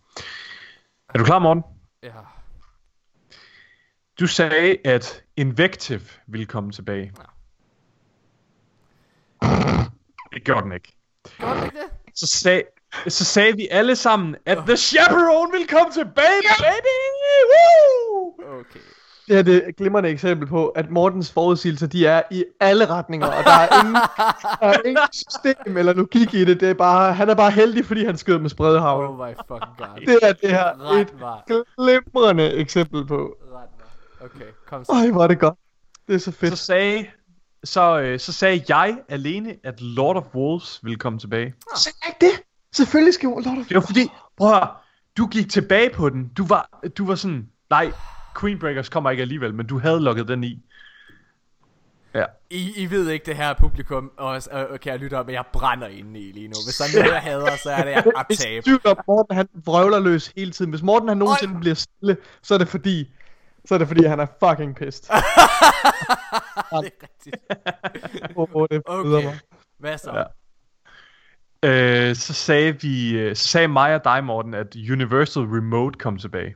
Er 1.14 1.18
du 1.18 1.24
klar, 1.24 1.40
Morten? 1.40 1.64
Ja. 2.04 2.12
Du 4.20 4.28
sagde, 4.28 4.78
at 4.86 5.24
Invective 5.38 6.02
ville 6.28 6.46
komme 6.46 6.72
tilbage. 6.72 7.14
Det 10.34 10.44
gjorde 10.44 10.62
den 10.64 10.72
ikke. 10.72 10.98
Gjorde 11.38 11.56
den 11.56 11.64
ikke 11.66 11.78
det? 11.78 11.90
Så, 12.16 12.28
sag, 12.28 12.64
så 13.08 13.26
sagde 13.26 13.56
vi 13.56 13.68
alle 13.72 13.96
sammen, 13.96 14.36
at 14.46 14.58
The 14.58 14.78
Chaperone 14.78 15.52
ville 15.52 15.68
komme 15.68 15.92
tilbage, 15.94 16.42
baby! 16.58 16.98
Woo! 17.52 18.60
Okay. 18.60 18.80
Det 19.28 19.36
her 19.36 19.42
det 19.42 19.64
er 19.64 19.68
et 19.70 19.76
glimrende 19.76 20.10
eksempel 20.10 20.48
på, 20.48 20.68
at 20.68 20.92
Mortens 20.92 21.32
forudsigelser, 21.32 21.88
de 21.88 22.06
er 22.08 22.22
i 22.32 22.44
alle 22.60 22.86
retninger, 22.90 23.28
og 23.28 23.44
der 23.44 23.52
er 23.52 23.80
ingen, 23.82 23.96
der 24.62 24.68
er 24.68 24.82
ingen 24.86 25.08
system 25.14 25.78
eller 25.78 25.94
logik 25.94 26.34
i 26.34 26.46
det. 26.46 26.60
det 26.60 26.70
er 26.70 26.74
bare, 26.74 27.14
han 27.14 27.30
er 27.30 27.36
bare 27.36 27.52
heldig, 27.52 27.86
fordi 27.86 28.06
han 28.06 28.18
skød 28.18 28.40
med 28.40 28.50
spredhavl. 28.50 29.06
Oh 29.06 29.28
my 29.30 29.34
fucking 29.48 29.78
god. 29.78 30.06
Det 30.06 30.20
er 30.22 30.34
det 30.34 30.50
her 30.50 30.66
et 30.74 30.80
Ret 30.82 31.14
var. 31.20 31.44
glimrende 31.78 32.52
eksempel 32.54 33.06
på. 33.08 33.36
Ret 33.54 33.70
var. 33.80 34.26
Okay, 34.26 34.46
kom 34.68 34.86
så. 34.86 34.92
Ej, 34.92 35.12
hvor 35.12 35.24
er 35.24 35.28
det 35.28 35.40
godt. 35.40 35.56
Det 36.08 36.16
er 36.16 36.20
så 36.20 36.24
Så 36.26 36.32
fedt. 36.32 36.58
sagde, 36.58 37.06
så, 37.64 38.00
øh, 38.00 38.20
så 38.20 38.32
sagde 38.34 38.64
jeg 38.70 38.98
alene, 39.10 39.56
at 39.64 39.82
Lord 39.82 40.16
of 40.18 40.24
Wolves 40.36 40.80
ville 40.84 40.98
komme 40.98 41.20
tilbage. 41.20 41.54
Så 41.76 41.90
ikke 42.08 42.18
det. 42.22 42.42
Selvfølgelig 42.74 43.14
skal 43.14 43.30
Lord 43.30 43.48
of 43.48 43.66
Det 43.68 43.76
var 43.76 43.82
fordi, 43.82 44.12
prøv 44.38 44.48
at 44.50 44.54
høre, 44.56 44.68
du 45.18 45.28
gik 45.28 45.52
tilbage 45.52 45.90
på 45.90 46.10
den. 46.10 46.28
Du 46.38 46.46
var, 46.46 46.80
du 46.98 47.06
var 47.08 47.16
sådan, 47.16 47.50
nej, 47.70 47.92
Queen 48.40 48.60
Breakers 48.60 48.90
kommer 48.90 49.10
ikke 49.10 49.22
alligevel, 49.22 49.54
men 49.54 49.68
du 49.68 49.80
havde 49.80 50.02
lukket 50.02 50.28
den 50.28 50.44
i. 50.44 50.66
Ja. 52.14 52.26
I, 52.50 52.74
I 52.84 52.86
ved 52.92 53.10
ikke 53.10 53.26
det 53.26 53.36
her 53.36 53.54
publikum, 53.54 54.12
og, 54.18 54.42
og, 54.52 54.68
og 54.68 54.80
kære 54.80 54.98
lytter, 54.98 55.24
men 55.24 55.34
jeg 55.36 55.44
brænder 55.54 55.88
inde 55.88 56.20
i 56.20 56.32
lige 56.32 56.48
nu. 56.48 56.54
Hvis 56.66 56.76
der 56.78 56.86
er 56.86 57.00
noget, 57.00 57.14
jeg 57.14 57.22
hader, 57.22 57.56
så 57.64 57.70
er 57.72 57.84
det 57.84 57.92
at 57.92 58.06
Hvis 58.28 58.38
tabe. 58.38 58.64
tvivl 58.64 58.82
om, 58.88 58.98
Morten 59.08 59.36
han 59.36 59.48
vrøvler 59.66 60.00
løs 60.00 60.34
hele 60.36 60.52
tiden. 60.52 60.72
Hvis 60.72 60.82
Morten 60.82 61.10
han 61.10 61.18
nogensinde 61.18 61.60
bliver 61.60 61.76
stille, 61.76 62.18
så 62.44 62.54
er 62.54 62.58
det 62.58 62.68
fordi, 62.68 63.14
så 63.66 63.74
er 63.74 63.78
det 63.78 63.88
fordi, 63.88 64.06
han 64.06 64.20
er 64.20 64.26
fucking 64.44 64.76
pissed. 64.76 65.04
det 65.14 65.22
er 66.72 66.82
rigtigt. 66.82 67.36
Oh, 68.36 68.68
det 68.72 68.82
Okay. 68.86 69.24
mig. 69.26 69.40
Hvad 69.80 69.98
så? 69.98 70.26
Ja. 71.64 72.10
Øh, 72.10 72.16
så 72.16 72.34
sagde 72.34 72.82
vi, 72.82 73.18
øh, 73.18 73.36
så 73.36 73.48
sagde 73.48 73.68
mig 73.68 73.96
og 73.96 74.04
dig, 74.04 74.24
Morten, 74.24 74.54
at 74.54 74.76
Universal 74.92 75.44
Remote 75.44 76.00
kom 76.00 76.18
tilbage. 76.18 76.56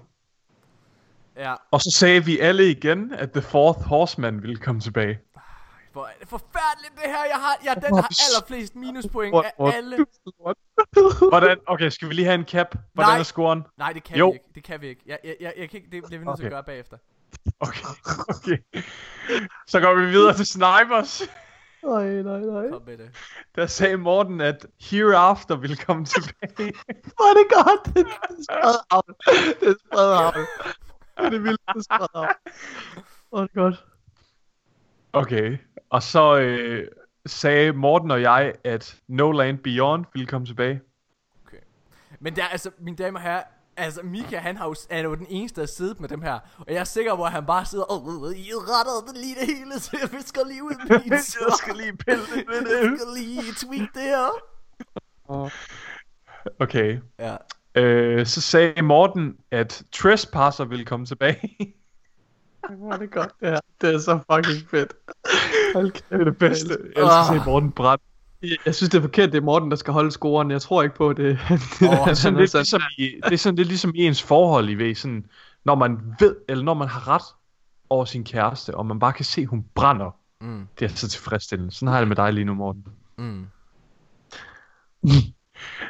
Ja, 1.37 1.55
Og 1.71 1.81
så 1.81 1.91
sagde 1.99 2.25
vi 2.25 2.39
alle 2.39 2.71
igen, 2.71 3.13
at 3.13 3.31
The 3.33 3.43
Fourth 3.43 3.81
Horseman 3.81 4.43
ville 4.43 4.57
komme 4.57 4.81
tilbage. 4.81 5.19
hvor 5.93 6.07
er 6.07 6.11
det 6.21 6.29
forfærdeligt 6.29 6.93
det 6.95 7.03
her. 7.05 7.25
Jeg 7.25 7.37
har, 7.37 7.57
ja, 7.65 7.75
den 7.75 7.95
har 7.97 8.09
allerflest 8.29 8.77
minuspoint 8.77 9.35
af 9.35 9.53
alle. 9.59 10.07
Hvordan, 11.31 11.59
okay, 11.67 11.89
skal 11.89 12.09
vi 12.09 12.15
lige 12.15 12.25
have 12.25 12.35
en 12.35 12.45
cap? 12.45 12.75
Hvordan 12.95 13.11
Nej. 13.13 13.19
er 13.19 13.23
scoren? 13.23 13.63
Nej, 13.79 13.93
det 13.93 14.05
kan 14.05 14.17
Jo. 14.17 14.29
vi 14.29 14.33
ikke. 14.35 14.45
Det 14.55 14.65
kan 14.65 14.81
vi 14.81 14.87
ikke. 14.87 15.03
Jeg, 15.07 15.19
jeg, 15.25 15.37
jeg, 15.41 15.53
jeg 15.59 15.71
kan 15.71 15.77
ikke. 15.81 15.91
Det 15.93 16.05
bliver 16.07 16.19
vi 16.21 16.25
nødt 16.27 16.37
til 16.39 16.45
at 16.45 16.47
Okay. 16.47 16.55
gøre 16.55 16.63
bagefter. 16.65 16.97
Okay, 17.61 17.85
okay. 18.37 18.59
Så 19.67 19.81
går 19.81 19.95
vi 19.95 20.07
videre 20.07 20.35
til 20.37 20.47
Snipers. 20.47 21.23
Nej, 21.87 22.23
nej, 22.23 22.41
nej. 22.41 22.71
Kom 22.71 22.83
med 22.87 22.99
det. 22.99 23.11
Der 23.55 23.67
sagde 23.67 23.97
Morten, 23.97 24.41
at 24.41 24.67
Hereafter 24.81 25.57
ville 25.57 25.77
komme 25.77 26.05
tilbage. 26.15 26.73
Hvor 26.87 27.31
er 27.31 27.35
det 27.35 27.47
godt. 27.53 27.95
Det 27.97 28.07
er 28.07 28.43
spredhavl. 28.43 29.15
Det 29.61 29.69
er 29.69 29.75
spredhavl. 29.87 30.35
Det 31.17 31.27
er 31.27 31.31
det 31.31 31.43
vildeste 31.43 31.83
spredhavl. 31.83 32.35
Hvor 33.29 33.39
er 33.39 33.43
det 33.43 33.53
godt. 33.55 33.85
Okay, 35.13 35.59
og 35.91 36.03
så 36.03 36.39
øh, 36.39 36.89
sagde 37.27 37.73
Morten 37.73 38.11
og 38.11 38.23
jeg, 38.23 38.55
at 38.65 38.97
No 39.09 39.33
Land 39.33 39.59
Beyond 39.59 40.05
ville 40.13 40.27
komme 40.27 40.47
tilbage. 40.47 40.81
Men 42.21 42.37
der, 42.37 42.45
altså, 42.45 42.71
mine 42.79 42.97
damer 42.97 43.19
og 43.19 43.23
herrer, 43.23 43.43
altså 43.77 44.01
Mika, 44.05 44.39
han 44.39 44.57
har 44.57 44.67
jo, 44.67 44.75
er 44.91 45.01
jo 45.03 45.15
den 45.15 45.27
eneste, 45.29 45.61
der 45.61 45.67
siddet 45.67 46.01
med 46.01 46.09
dem 46.09 46.23
her. 46.23 46.39
Og 46.59 46.67
jeg 46.69 46.77
er 46.77 46.85
sikker 46.85 47.17
på, 47.17 47.25
at 47.25 47.33
han 47.33 47.47
bare 47.47 47.65
sidder, 47.65 47.85
og 47.85 48.03
oh, 48.07 48.33
I 48.37 48.51
retter 48.55 49.07
det 49.13 49.21
lige 49.21 49.35
det 49.35 49.47
hele, 49.57 49.81
så 49.81 49.97
jeg 50.13 50.23
skal 50.27 50.43
lige 50.47 50.63
ud 50.65 50.89
med 50.89 50.99
min 51.03 51.13
Jeg 51.13 51.23
skal 51.59 51.77
lige 51.77 51.97
pille 51.97 52.23
ved 52.35 52.45
Jeg 52.53 52.91
det. 52.91 53.01
skal 53.01 53.13
lige 53.17 53.43
tweak 53.57 53.89
det 53.95 54.03
her. 54.03 54.29
Okay, 56.61 56.99
Ja. 57.19 57.37
øh, 57.75 58.27
så 58.27 58.41
sagde 58.41 58.83
Morten, 58.83 59.37
at 59.51 59.83
Trespasser 59.93 60.65
ville 60.65 60.85
komme 60.85 61.07
tilbage. 61.07 61.57
Hvor 62.79 62.93
er 62.93 62.97
det 62.97 63.11
godt, 63.11 63.33
det 63.41 63.49
her. 63.49 63.61
Det 63.81 63.95
er 63.95 63.99
så 63.99 64.19
fucking 64.33 64.71
fedt. 64.71 64.93
Hold 65.75 65.91
kæft. 65.93 66.11
det 66.11 66.21
er 66.21 66.25
det 66.25 66.39
bedste. 66.39 66.69
Jeg 66.69 67.03
elsker 67.03 67.31
at 67.37 67.41
se 67.43 67.51
Morten 67.51 67.73
brænde. 67.73 68.03
Jeg- 68.67 68.75
synes, 68.75 68.91
det 68.91 68.99
er 68.99 69.03
forkert, 69.03 69.33
det 69.33 69.39
er 69.39 69.43
Morten, 69.43 69.71
der 69.71 69.77
skal 69.77 69.93
holde 69.93 70.11
scoren. 70.11 70.51
Jeg 70.51 70.63
tror 70.63 70.83
ikke 70.83 70.95
på 70.95 71.13
det. 71.13 71.27
Det 71.81 71.89
er 71.89 72.15
sådan 72.15 72.39
lidt 72.39 72.55
ligesom 72.55 72.81
i, 72.99 73.11
det 73.25 73.33
er 73.33 73.37
sådan 73.37 73.57
lidt 73.57 73.69
ligesom 73.69 73.93
i 73.95 74.07
ens 74.07 74.23
forhold, 74.23 74.69
I 74.69 74.75
ved, 74.75 74.95
sådan, 74.95 75.27
når 75.65 75.75
man 75.75 75.99
ved, 76.21 76.37
eller 76.49 76.65
når 76.65 76.75
man 76.75 76.89
har 76.89 77.09
ret 77.09 77.23
over 77.91 78.05
sin 78.05 78.25
kæreste, 78.25 78.75
og 78.75 78.87
man 78.87 78.99
bare 78.99 79.13
kan 79.13 79.25
se, 79.25 79.47
hun 79.47 79.65
brænder. 79.75 80.17
Mm. 80.41 80.67
Det 80.79 80.85
er 80.91 80.95
så 80.95 81.09
tilfredsstillende. 81.09 81.73
Sådan 81.75 81.89
har 81.89 81.95
jeg 81.95 82.01
det 82.01 82.09
med 82.09 82.17
dig 82.17 82.33
lige 82.33 82.45
nu, 82.45 82.55
Morten. 82.55 82.85
Mm. 83.19 83.47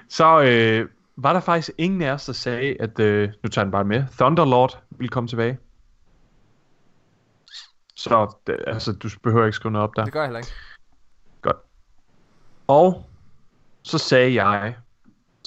Så 0.09 0.40
øh, 0.42 0.88
var 1.16 1.32
der 1.32 1.40
faktisk 1.40 1.70
ingen 1.78 2.02
af 2.02 2.12
os, 2.12 2.24
der 2.26 2.32
sagde, 2.32 2.76
at, 2.80 3.00
øh, 3.00 3.28
nu 3.42 3.48
tager 3.48 3.64
den 3.64 3.72
bare 3.72 3.84
med, 3.84 4.04
Thunderlord 4.18 4.82
ville 4.90 5.09
komme 5.09 5.28
tilbage. 5.28 5.59
Så 7.96 8.36
det, 8.46 8.57
altså, 8.66 8.92
du 8.92 9.09
behøver 9.22 9.46
ikke 9.46 9.57
skrive 9.57 9.72
noget 9.72 9.88
op 9.88 9.96
der. 9.96 10.04
Det 10.04 10.12
gør 10.12 10.20
jeg 10.20 10.26
heller 10.28 10.38
ikke. 10.38 10.50
Og 12.68 13.04
så 13.82 13.98
sagde 13.98 14.44
jeg 14.44 14.74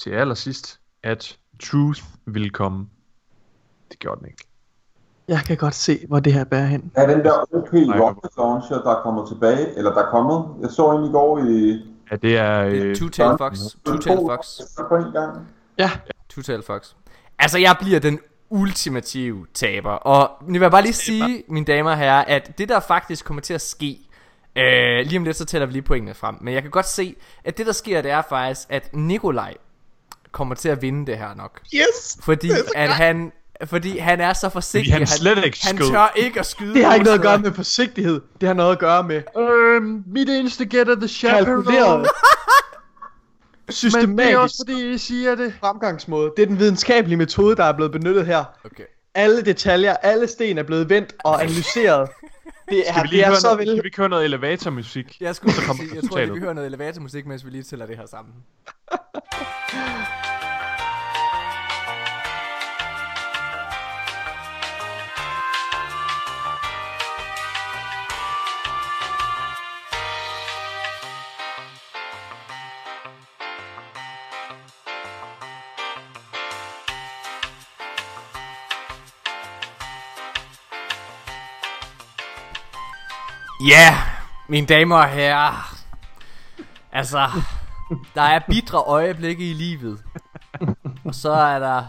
til 0.02 0.10
allersidst, 0.10 0.80
at 1.02 1.36
Truth 1.62 2.02
ville 2.26 2.50
komme. 2.50 2.86
Det 3.90 3.98
gjorde 3.98 4.20
den 4.20 4.28
ikke. 4.28 4.44
Jeg 5.28 5.38
kan 5.46 5.56
godt 5.56 5.74
se, 5.74 6.06
hvor 6.08 6.20
det 6.20 6.32
her 6.32 6.44
bærer 6.44 6.66
hen. 6.66 6.92
Er 6.94 7.06
den 7.06 7.24
der 7.24 7.32
OP 7.32 7.68
rocket 7.72 8.30
launcher, 8.36 8.82
der 8.82 8.90
er 8.90 9.02
kommet 9.02 9.28
tilbage, 9.28 9.76
eller 9.76 9.94
der 9.94 10.02
er 10.06 10.10
kommet? 10.10 10.44
Jeg 10.62 10.70
så 10.70 10.90
en 10.98 11.04
i 11.04 11.12
går 11.12 11.38
i... 11.38 11.82
Ja, 12.10 12.16
det 12.16 12.36
er... 12.38 12.42
Er 12.44 12.66
Øh, 12.68 12.96
Two-Tailed 12.96 13.36
Fox. 13.36 13.58
Two-Tailed 13.88 14.26
Fox. 14.30 14.60
På 14.88 14.96
en 14.96 15.12
gang. 15.12 15.48
Ja, 15.78 15.90
Two-Tailed 16.32 16.62
Fox. 16.66 16.94
Altså, 17.38 17.58
jeg 17.58 17.76
bliver 17.80 18.00
den 18.00 18.18
ultimative 18.50 19.46
taber. 19.54 19.90
Og 19.90 20.30
nu 20.46 20.52
vil 20.52 20.60
jeg 20.60 20.70
bare 20.70 20.82
lige 20.82 20.92
sige, 20.92 21.42
mine 21.48 21.66
damer 21.66 21.90
og 21.90 21.96
herrer, 21.98 22.24
at 22.24 22.58
det 22.58 22.68
der 22.68 22.80
faktisk 22.80 23.24
kommer 23.24 23.40
til 23.40 23.54
at 23.54 23.60
ske, 23.60 23.98
Øh, 24.56 25.06
lige 25.06 25.18
om 25.18 25.24
lidt, 25.24 25.36
så 25.36 25.44
tæller 25.44 25.66
vi 25.66 25.72
lige 25.72 25.82
pointene 25.82 26.14
frem. 26.14 26.34
Men 26.40 26.54
jeg 26.54 26.62
kan 26.62 26.70
godt 26.70 26.88
se, 26.88 27.14
at 27.44 27.58
det 27.58 27.66
der 27.66 27.72
sker, 27.72 28.02
det 28.02 28.10
er 28.10 28.22
faktisk, 28.28 28.66
at 28.70 28.88
Nikolaj 28.96 29.54
kommer 30.32 30.54
til 30.54 30.68
at 30.68 30.82
vinde 30.82 31.06
det 31.06 31.18
her 31.18 31.34
nok. 31.34 31.60
Yes! 31.74 32.18
Fordi 32.22 32.50
at 32.74 32.88
han, 32.90 33.32
fordi 33.64 33.98
han 33.98 34.20
er 34.20 34.32
så 34.32 34.48
forsigtig. 34.48 34.92
han 34.94 35.06
slet 35.06 35.44
ikke 35.44 35.58
han 35.66 35.76
skød. 35.76 35.90
tør 35.90 36.12
ikke 36.16 36.40
at 36.40 36.46
skyde. 36.46 36.74
Det 36.74 36.84
har 36.84 36.94
ikke 36.94 37.04
noget 37.04 37.18
at 37.18 37.22
gøre 37.24 37.38
med 37.38 37.52
forsigtighed. 37.52 38.20
Det 38.40 38.46
har 38.46 38.54
noget 38.54 38.72
at 38.72 38.78
gøre 38.78 39.02
med 39.04 39.22
Øhm, 39.38 40.04
mit 40.06 40.28
eneste 40.28 40.64
gæt 40.64 40.88
er 40.88 40.94
The 40.94 41.08
Chaperone. 41.08 41.44
kalkuleret, 41.64 41.98
Men 42.00 42.04
det 43.66 43.68
er 43.68 43.72
systematisk 43.72 44.38
også 44.38 44.56
fordi, 44.66 44.90
I 44.90 44.98
siger 44.98 45.34
det. 45.34 45.54
fremgangsmåde. 45.60 46.32
Det 46.36 46.42
er 46.42 46.46
den 46.46 46.58
videnskabelige 46.58 47.16
metode, 47.16 47.56
der 47.56 47.64
er 47.64 47.72
blevet 47.72 47.92
benyttet 47.92 48.26
her. 48.26 48.44
Okay. 48.64 48.84
Alle 49.14 49.42
detaljer, 49.42 49.96
alle 49.96 50.26
sten 50.28 50.58
er 50.58 50.62
blevet 50.62 50.88
vendt 50.88 51.14
og 51.24 51.42
analyseret. 51.42 52.08
Det 52.70 52.88
er, 52.88 52.92
Skal 52.92 52.96
vi 52.96 53.02
det 53.02 53.10
lige 53.10 53.22
er 53.22 53.26
høre, 53.26 53.36
så 53.36 53.46
noget, 53.46 53.58
vel... 53.58 53.66
skal 53.68 53.82
vi 53.82 53.86
ikke 53.86 53.96
høre 53.96 54.08
noget 54.08 54.24
elevatormusik? 54.24 55.16
Jeg 55.20 55.36
skulle 55.36 55.54
Så 55.54 55.62
kommer 55.62 55.84
sige, 55.84 55.94
jeg 55.94 56.02
tror, 56.02 56.08
at 56.16 56.16
vi 56.16 56.22
resultatet. 56.22 56.34
kan 56.34 56.42
høre 56.44 56.54
noget 56.54 56.66
elevatormusik, 56.66 57.26
mens 57.26 57.44
vi 57.44 57.50
lige 57.50 57.62
tæller 57.62 57.86
det 57.86 57.96
her 57.96 58.06
sammen. 58.06 58.34
Ja, 83.68 83.74
yeah, 83.74 83.94
mine 84.48 84.66
damer 84.66 84.96
og 84.96 85.08
herrer. 85.08 85.76
Altså, 86.92 87.28
der 88.14 88.22
er 88.22 88.40
bitre 88.48 88.78
øjeblikke 88.78 89.50
i 89.50 89.52
livet. 89.52 90.02
Og 91.04 91.14
så 91.14 91.32
er 91.32 91.58
der 91.58 91.84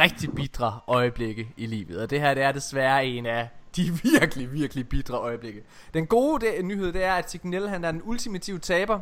rigtig 0.00 0.34
bitre 0.34 0.80
øjeblikke 0.86 1.48
i 1.56 1.66
livet. 1.66 2.02
Og 2.02 2.10
det 2.10 2.20
her 2.20 2.34
det 2.34 2.42
er 2.42 2.52
desværre 2.52 3.06
en 3.06 3.26
af 3.26 3.48
de 3.76 3.98
virkelig, 4.10 4.52
virkelig 4.52 4.88
bitre 4.88 5.14
øjeblikke. 5.14 5.62
Den 5.94 6.06
gode 6.06 6.46
det, 6.46 6.64
nyhed 6.64 6.92
det 6.92 7.04
er, 7.04 7.14
at 7.14 7.30
Signel 7.30 7.68
han 7.68 7.84
er 7.84 7.90
den 7.90 8.02
ultimative 8.04 8.58
taber. 8.58 9.00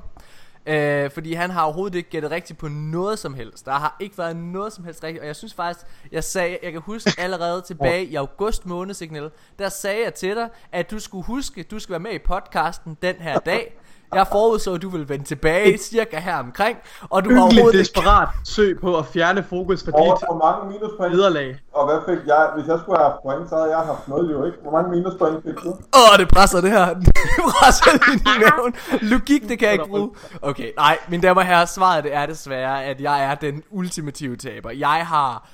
Øh, 0.67 1.11
fordi 1.11 1.33
han 1.33 1.51
har 1.51 1.63
overhovedet 1.63 1.95
ikke 1.95 2.11
gættet 2.11 2.31
rigtigt 2.31 2.59
på 2.59 2.69
noget 2.69 3.19
som 3.19 3.35
helst. 3.35 3.67
Der 3.67 3.73
har 3.73 3.97
ikke 4.01 4.19
været 4.19 4.37
noget 4.37 4.73
som 4.73 4.85
helst 4.85 5.05
rigtigt. 5.05 5.21
Og 5.21 5.27
jeg 5.27 5.37
synes 5.37 5.55
faktisk, 5.55 5.87
jeg 6.13 6.25
sagde, 6.25 6.59
jeg 6.63 6.73
kan 6.73 6.81
huske 6.81 7.11
allerede 7.19 7.63
tilbage 7.71 8.05
i 8.05 8.15
august 8.15 8.67
måned, 8.67 8.95
Signal, 8.95 9.31
der 9.59 9.69
sagde 9.69 10.05
jeg 10.05 10.15
til 10.15 10.37
dig, 10.37 10.49
at 10.73 10.91
du 10.91 10.99
skulle 10.99 11.25
huske, 11.25 11.63
du 11.63 11.79
skal 11.79 11.93
være 11.93 12.01
med 12.01 12.13
i 12.13 12.19
podcasten 12.19 12.97
den 13.03 13.17
her 13.17 13.39
dag. 13.39 13.79
Jeg 14.15 14.27
forudså, 14.33 14.75
at 14.75 14.83
du 14.83 14.89
ville 14.89 15.09
vende 15.09 15.25
tilbage 15.25 15.79
cirka 15.79 16.19
her 16.19 16.37
omkring, 16.37 16.79
og 17.11 17.25
du 17.25 17.31
har 17.31 17.37
Hyggeligt 17.37 17.41
overhovedet 17.43 17.79
ikke... 17.79 17.79
desperat 17.79 18.29
søg 18.45 18.79
på 18.81 18.99
at 18.99 19.07
fjerne 19.07 19.43
fokus 19.43 19.85
fra 19.85 19.91
dit 19.91 20.27
hvor 20.29 20.39
mange 20.45 20.73
minuspoint, 20.73 21.13
nederlag. 21.13 21.59
og 21.73 21.85
hvad 21.87 21.99
fik 22.09 22.27
jeg? 22.27 22.51
Hvis 22.57 22.67
jeg 22.69 22.79
skulle 22.83 22.99
have 22.99 23.11
haft 23.11 23.23
point, 23.23 23.49
så 23.51 23.57
havde 23.57 23.71
jeg 23.77 23.87
haft 23.87 24.09
0 24.09 24.31
jo 24.31 24.45
ikke. 24.45 24.59
Hvor 24.63 24.73
mange 24.73 24.91
minuspoint 24.97 25.45
fik 25.45 25.55
du? 25.65 25.71
Åh, 25.71 26.19
det 26.19 26.29
presser 26.29 26.61
det 26.61 26.71
her. 26.71 26.87
Det 27.37 27.43
presser 27.61 28.13
ind 28.13 28.21
i 28.21 28.35
maven. 28.45 28.75
Logik, 29.11 29.43
det 29.49 29.59
kan 29.59 29.67
jeg 29.67 29.73
ikke 29.73 29.89
bruge. 29.89 30.11
Okay, 30.43 30.71
nej, 30.77 30.99
mine 31.09 31.23
damer 31.23 31.41
og 31.41 31.47
herrer, 31.47 31.65
svaret 31.65 32.05
det 32.05 32.15
er 32.15 32.27
desværre, 32.27 32.85
at 32.85 33.01
jeg 33.01 33.25
er 33.25 33.35
den 33.35 33.63
ultimative 33.71 34.37
taber. 34.37 34.71
Jeg 34.71 35.07
har 35.07 35.49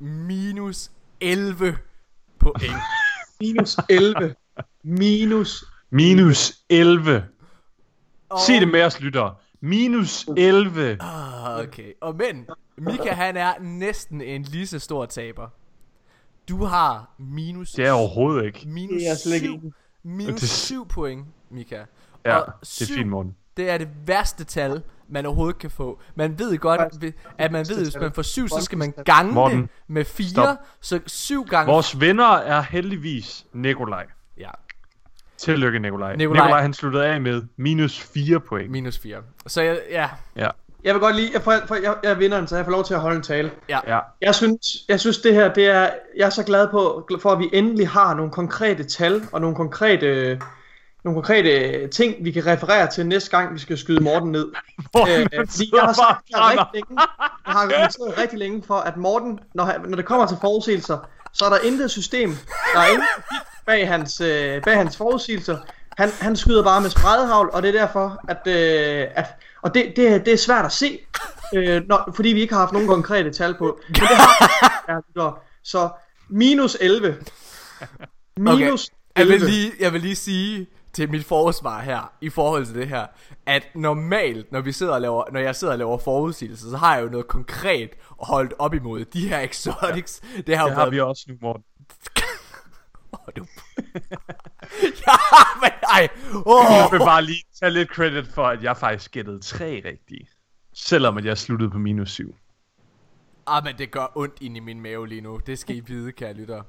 minus 0.00 0.90
11 1.20 1.76
point. 2.40 2.72
Minus 3.40 3.76
11. 3.88 4.34
Minus 4.84 5.64
Minus 5.90 6.52
11. 6.70 7.24
Og, 8.28 8.38
Sig 8.46 8.60
det 8.60 8.68
med 8.68 8.82
os, 8.82 9.00
lyttere. 9.00 9.34
Minus 9.60 10.26
11. 10.36 10.96
Ah, 11.00 11.60
okay. 11.60 11.92
Og 12.00 12.16
men, 12.16 12.46
Mika 12.78 13.10
han 13.12 13.36
er 13.36 13.52
næsten 13.60 14.20
en 14.20 14.42
lige 14.42 14.66
så 14.66 14.78
stor 14.78 15.06
taber. 15.06 15.48
Du 16.48 16.64
har 16.64 17.10
minus 17.18 17.72
Det 17.72 17.86
er 17.86 17.92
overhovedet 17.92 18.44
ikke. 18.44 18.68
minus 18.68 18.90
Det 18.92 19.06
er 19.06 19.10
jeg 19.10 19.16
slet 19.16 19.34
ikke 19.34 19.46
7, 19.46 19.54
enig 19.54 19.72
minus 20.04 20.40
Det- 20.40 20.48
7 20.48 20.88
point, 20.88 21.26
Mika. 21.50 21.84
Ja, 22.24 22.36
Og 22.36 22.46
det 22.46 22.52
er 22.52 22.66
syv- 22.66 22.94
fint, 22.94 23.08
Morten. 23.08 23.36
Det 23.56 23.70
er 23.70 23.78
det 23.78 23.88
værste 24.06 24.44
tal, 24.44 24.82
man 25.08 25.26
overhovedet 25.26 25.58
kan 25.58 25.70
få. 25.70 26.00
Man 26.14 26.38
ved 26.38 26.58
godt, 26.58 26.80
at 27.38 27.52
man 27.52 27.66
ved, 27.68 27.76
at 27.78 27.82
hvis 27.84 27.96
man 28.00 28.12
får 28.12 28.22
7, 28.22 28.48
så 28.48 28.60
skal 28.60 28.78
man 28.78 28.94
gange 29.04 29.32
Morten, 29.32 29.62
det 29.62 29.68
med 29.88 30.04
4. 30.04 30.28
stop. 30.28 30.56
Så 30.80 31.00
7 31.06 31.44
gange... 31.44 31.72
Vores 31.72 32.00
venner 32.00 32.32
er 32.34 32.60
heldigvis 32.62 33.46
Nikolaj. 33.52 34.06
Ja, 34.38 34.50
Tillykke, 35.38 35.78
Nikolaj. 35.78 36.16
Nikolaj. 36.16 36.44
Nikolaj, 36.44 36.62
han 36.62 36.74
sluttede 36.74 37.06
af 37.06 37.20
med 37.20 37.42
minus 37.56 38.00
4 38.14 38.40
point. 38.40 38.70
minus 38.70 38.98
4. 38.98 39.16
Så 39.46 39.62
jeg, 39.62 39.78
ja, 39.90 40.08
Ja, 40.36 40.48
Jeg 40.84 40.94
vil 40.94 41.00
godt 41.00 41.16
lide, 41.16 41.30
jeg, 41.32 41.42
får, 41.42 41.54
for, 41.68 41.74
jeg, 41.74 41.94
jeg 42.02 42.10
er 42.10 42.14
vinderen, 42.14 42.46
så 42.46 42.56
jeg 42.56 42.64
får 42.64 42.72
lov 42.72 42.84
til 42.84 42.94
at 42.94 43.00
holde 43.00 43.16
en 43.16 43.22
tale. 43.22 43.50
ja. 43.86 43.98
Jeg 44.20 44.34
synes, 44.34 44.60
jeg 44.88 45.00
synes 45.00 45.18
det 45.18 45.34
her, 45.34 45.54
det 45.54 45.66
er, 45.66 45.90
jeg 46.16 46.26
er 46.26 46.30
så 46.30 46.42
glad 46.42 46.68
på, 46.68 47.08
for 47.22 47.30
at 47.30 47.38
vi 47.38 47.50
endelig 47.52 47.88
har 47.88 48.14
nogle 48.14 48.32
konkrete 48.32 48.84
tal 48.84 49.22
og 49.32 49.40
nogle 49.40 49.56
konkrete, 49.56 50.40
nogle 51.04 51.14
konkrete 51.16 51.88
ting, 51.88 52.14
vi 52.24 52.30
kan 52.30 52.46
referere 52.46 52.90
til 52.90 53.06
næste 53.06 53.30
gang, 53.30 53.54
vi 53.54 53.58
skal 53.58 53.78
skyde 53.78 54.04
Morten 54.04 54.32
ned. 54.32 54.48
Øh, 55.08 55.26
fordi 55.50 55.70
jeg 55.76 55.82
har 55.82 55.92
sagt 55.92 56.24
rigtig 56.34 56.66
længe, 56.74 56.86
jeg 57.46 57.52
har 57.52 57.62
argumenteret 57.62 58.18
rigtig 58.18 58.38
længe 58.38 58.62
for, 58.66 58.74
at 58.74 58.96
Morten, 58.96 59.38
når, 59.54 59.64
han, 59.64 59.80
når 59.88 59.96
det 59.96 60.04
kommer 60.04 60.26
til 60.26 60.36
forudsigelser, 60.40 60.98
så 61.32 61.44
er 61.44 61.48
der 61.48 61.58
intet 61.58 61.90
system, 61.90 62.30
der 62.74 62.80
er 62.80 62.86
ingen 62.86 63.06
bag 63.66 63.88
hans, 63.88 64.20
øh, 64.20 64.62
bag 64.62 64.76
hans 64.76 64.96
forudsigelser. 64.96 65.58
Han, 65.98 66.08
han 66.20 66.36
skyder 66.36 66.62
bare 66.62 66.80
med 66.80 66.90
spredhavl, 66.90 67.50
og 67.52 67.62
det 67.62 67.68
er 67.68 67.80
derfor, 67.80 68.20
at, 68.28 68.46
øh, 68.46 69.08
at 69.14 69.26
og 69.62 69.74
det, 69.74 69.92
det, 69.96 70.26
det 70.26 70.32
er 70.32 70.36
svært 70.36 70.64
at 70.64 70.72
se, 70.72 70.98
øh, 71.54 71.82
når, 71.88 72.12
fordi 72.16 72.28
vi 72.28 72.40
ikke 72.40 72.54
har 72.54 72.60
haft 72.60 72.72
nogen 72.72 72.88
konkrete 72.88 73.32
tal 73.32 73.54
på. 73.54 73.80
Men 73.88 73.94
det 73.94 74.02
har 74.02 75.02
ja. 75.24 75.30
Så 75.62 75.88
minus 76.28 76.76
11. 76.80 77.16
Minus 78.36 78.90
jeg 79.16 79.26
vil, 79.26 79.34
11. 79.34 79.50
lige, 79.50 79.72
jeg 79.80 79.92
vil 79.92 80.00
lige 80.00 80.16
sige 80.16 80.66
til 80.92 81.10
mit 81.10 81.24
forsvar 81.24 81.80
her, 81.80 82.12
i 82.20 82.30
forhold 82.30 82.66
til 82.66 82.74
det 82.74 82.88
her, 82.88 83.06
at 83.46 83.62
normalt, 83.74 84.52
når, 84.52 84.60
vi 84.60 84.72
sidder 84.72 84.92
og 84.92 85.00
laver, 85.00 85.24
når 85.32 85.40
jeg 85.40 85.56
sidder 85.56 85.72
og 85.72 85.78
laver 85.78 85.98
forudsigelser, 85.98 86.70
så 86.70 86.76
har 86.76 86.94
jeg 86.94 87.04
jo 87.04 87.08
noget 87.08 87.28
konkret 87.28 87.90
at 88.20 88.26
holde 88.26 88.54
op 88.58 88.74
imod. 88.74 89.04
De 89.04 89.28
her 89.28 89.40
exotics, 89.48 90.20
det 90.46 90.56
har 90.56 90.66
Det 90.66 90.74
har 90.74 90.80
været 90.80 90.92
vi 90.92 91.00
også 91.00 91.24
nu, 91.28 91.34
Morten. 91.42 91.64
Åh, 93.28 93.32
du... 93.36 93.46
ja, 95.06 95.16
men 95.62 95.70
ej. 95.92 96.08
Åh. 96.46 96.64
Jeg 96.70 96.88
vil 96.92 96.98
bare 96.98 97.22
lige 97.22 97.42
tage 97.60 97.70
lidt 97.70 97.88
credit 97.88 98.26
for, 98.28 98.46
at 98.46 98.62
jeg 98.62 98.76
faktisk 98.76 99.10
gættede 99.10 99.40
tre 99.40 99.82
rigtige. 99.84 100.28
Selvom 100.74 101.16
at 101.18 101.24
jeg 101.24 101.38
sluttede 101.38 101.70
på 101.70 101.78
minus 101.78 102.10
7. 102.10 102.36
Ah, 103.46 103.64
men 103.64 103.78
det 103.78 103.90
gør 103.90 104.12
ondt 104.14 104.38
ind 104.40 104.56
i 104.56 104.60
min 104.60 104.80
mave 104.80 105.08
lige 105.08 105.20
nu. 105.20 105.40
Det 105.46 105.58
skal 105.58 105.76
I 105.76 105.80
vide, 105.80 106.12
kære 106.12 106.32
lytter. 106.32 106.62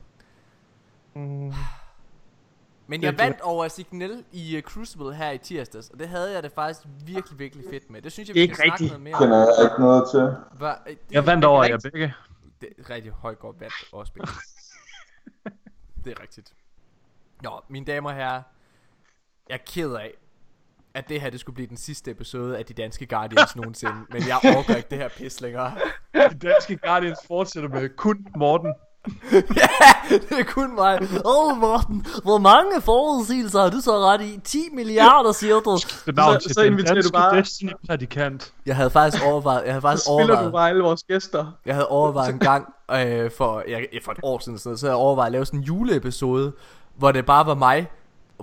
Men 2.89 3.01
jeg 3.01 3.17
vandt 3.17 3.41
over 3.41 3.67
Signal 3.67 4.23
i 4.31 4.57
uh, 4.57 4.61
Crucible 4.61 5.13
her 5.15 5.31
i 5.31 5.37
tirsdags, 5.37 5.89
og 5.89 5.99
det 5.99 6.09
havde 6.09 6.33
jeg 6.33 6.43
det 6.43 6.51
faktisk 6.51 6.87
virkelig, 7.05 7.39
virkelig 7.39 7.65
fedt 7.71 7.89
med. 7.89 8.01
Det 8.01 8.11
synes 8.11 8.29
jeg, 8.29 8.35
vi 8.35 8.41
Det 8.41 8.49
er 8.51 8.53
skal 8.53 8.65
ikke 8.65 8.77
snakke 8.77 8.85
noget 8.87 9.01
mere 9.01 9.15
om. 9.15 9.21
kender 9.21 9.37
jeg 9.37 9.71
ikke 9.71 9.81
noget 9.81 10.03
til. 10.11 10.35
Hva, 10.57 10.73
det, 10.87 10.97
Jeg 11.11 11.25
vandt 11.25 11.45
over 11.45 11.63
jer 11.63 11.77
begge. 11.83 12.13
Det 12.61 12.69
er 12.77 12.89
rigtig 12.89 13.11
højt 13.11 13.39
godt 13.39 13.59
vandt 13.59 13.73
også 13.91 14.13
begge. 14.13 14.27
det 16.07 16.17
er 16.17 16.21
rigtigt. 16.21 16.53
Nå, 17.43 17.49
mine 17.69 17.85
damer 17.85 18.09
og 18.09 18.15
herrer. 18.15 18.41
Jeg 19.49 19.55
er 19.55 19.63
ked 19.67 19.93
af, 19.93 20.11
at 20.93 21.09
det 21.09 21.21
her 21.21 21.29
det 21.29 21.39
skulle 21.39 21.53
blive 21.53 21.67
den 21.67 21.77
sidste 21.77 22.11
episode 22.11 22.57
af 22.57 22.65
De 22.65 22.73
Danske 22.73 23.05
Guardians 23.05 23.55
nogensinde. 23.59 23.93
Men 24.09 24.27
jeg 24.27 24.39
overgår 24.43 24.73
ikke 24.73 24.89
det 24.89 24.97
her 24.97 25.09
pis 25.17 25.41
længere. 25.41 25.73
De 26.13 26.47
danske 26.47 26.77
Guardians 26.77 27.19
fortsætter 27.27 27.69
med 27.69 27.89
kun 27.97 28.27
Morten. 28.37 28.73
ja, 29.33 29.67
det 30.09 30.31
er 30.39 30.43
kun 30.43 30.75
mig. 30.75 31.01
Åh, 31.01 31.51
oh, 31.51 31.57
Morten, 31.57 32.05
hvor 32.23 32.37
mange 32.37 32.81
forudsigelser 32.81 33.61
har 33.61 33.69
du 33.69 33.79
så 33.81 33.91
ret 33.99 34.21
i? 34.21 34.39
10 34.43 34.57
milliarder, 34.73 35.31
siger 35.31 35.59
du. 35.59 35.77
Det 36.05 36.15
navn 36.15 36.33
Så- 36.33 36.39
til 36.47 36.53
så 36.55 36.61
inviterer 36.61 37.01
du 37.01 37.09
bare- 37.13 37.37
Destiny-prædikant. 37.37 38.53
Jeg 38.65 38.75
havde 38.75 38.89
faktisk 38.89 39.23
overvejet, 39.25 39.63
jeg 39.65 39.73
havde 39.73 39.81
faktisk 39.81 40.05
Så 40.05 40.17
spiller 40.19 40.25
du 40.35 40.41
overvejet, 40.41 40.53
bare 40.53 40.69
alle 40.69 40.83
vores 40.83 41.03
gæster. 41.03 41.51
jeg 41.65 41.75
havde 41.75 41.87
overvejet 41.87 42.33
en 42.33 42.39
gang 42.39 42.73
øh, 42.91 43.31
for, 43.31 43.63
jeg, 43.67 43.87
for 44.05 44.11
et 44.11 44.19
år 44.23 44.39
siden, 44.39 44.57
sådan 44.57 44.69
noget, 44.69 44.79
så 44.79 44.85
havde 44.85 44.97
jeg 44.97 45.03
overvejet 45.03 45.27
at 45.27 45.31
lave 45.31 45.45
sådan 45.45 45.59
en 45.59 45.63
juleepisode, 45.63 46.53
hvor 46.95 47.11
det 47.11 47.25
bare 47.25 47.45
var 47.45 47.55
mig, 47.55 47.87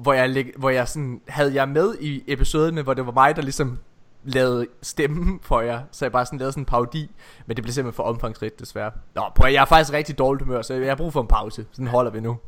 hvor 0.01 0.12
jeg, 0.12 0.47
hvor 0.57 0.70
jeg 0.70 0.88
sådan, 0.88 1.20
havde 1.28 1.55
jeg 1.55 1.68
med 1.68 1.95
i 2.01 2.22
episoden, 2.26 2.78
hvor 2.78 2.95
det 2.95 3.07
var 3.07 3.12
mig, 3.12 3.36
der 3.36 3.42
ligesom 3.42 3.78
lavede 4.24 4.66
stemmen 4.82 5.40
for 5.42 5.61
jer, 5.61 5.82
så 5.90 6.05
jeg 6.05 6.12
bare 6.12 6.26
sådan 6.26 6.38
lavede 6.38 6.53
sådan 6.53 6.62
en 6.62 6.66
parodi, 6.66 7.11
men 7.47 7.57
det 7.57 7.64
blev 7.64 7.72
simpelthen 7.72 7.97
for 7.97 8.03
omfangsrigt 8.03 8.61
desværre. 8.61 8.90
Nå, 9.14 9.22
prøv 9.34 9.53
jeg 9.53 9.61
er 9.61 9.64
faktisk 9.64 9.92
rigtig 9.92 10.18
dårligt 10.18 10.45
humør, 10.45 10.62
så 10.62 10.74
jeg 10.74 10.90
har 10.90 10.97
brug 10.97 11.12
for 11.12 11.20
en 11.20 11.26
pause. 11.26 11.66
Sådan 11.72 11.86
holder 11.86 12.11
vi 12.11 12.20
nu. 12.20 12.38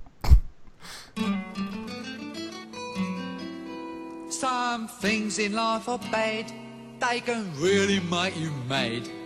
Some 4.41 4.89
things 5.03 5.39
in 5.39 5.51
life 5.51 5.91
are 5.91 6.01
bad, 6.13 6.45
they 7.01 7.21
can 7.27 7.53
really 7.63 8.01
make 8.11 8.37
you 8.45 8.53
mad. 8.69 9.26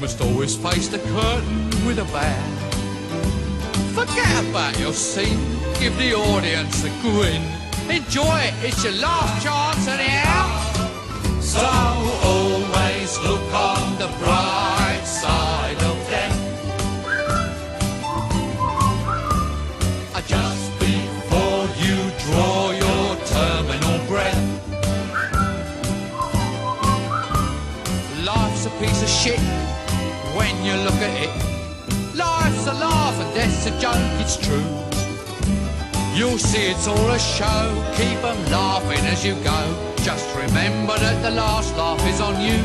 must 0.00 0.20
always 0.22 0.56
face 0.56 0.88
the 0.88 0.98
curtain 0.98 1.86
with 1.86 1.98
a 1.98 2.04
bow. 2.04 2.60
Forget 3.92 4.44
about 4.48 4.78
your 4.78 4.94
scene, 4.94 5.38
give 5.78 5.96
the 5.98 6.14
audience 6.14 6.84
a 6.84 6.90
grin. 7.02 7.42
Enjoy 7.90 8.38
it, 8.38 8.54
it's 8.62 8.82
your 8.82 8.94
last 8.94 9.44
chance 9.44 9.86
anyhow. 9.88 10.46
So 11.40 11.60
always 12.24 13.18
look 13.18 13.52
on 13.52 13.98
the 13.98 14.08
bright 14.18 14.69
and 33.34 33.66
a 33.66 33.70
joke, 33.80 34.20
it's 34.20 34.36
true. 34.36 34.64
You'll 36.14 36.38
see 36.38 36.70
it's 36.72 36.86
all 36.86 37.10
a 37.10 37.18
show, 37.18 37.62
keep 37.96 38.22
'em 38.24 38.40
laughing 38.50 39.04
as 39.06 39.24
you 39.24 39.34
go. 39.44 39.60
Just 40.02 40.26
remember 40.34 40.98
that 40.98 41.22
the 41.22 41.30
last 41.30 41.76
laugh 41.76 42.04
is 42.06 42.20
on 42.20 42.40
you. 42.40 42.58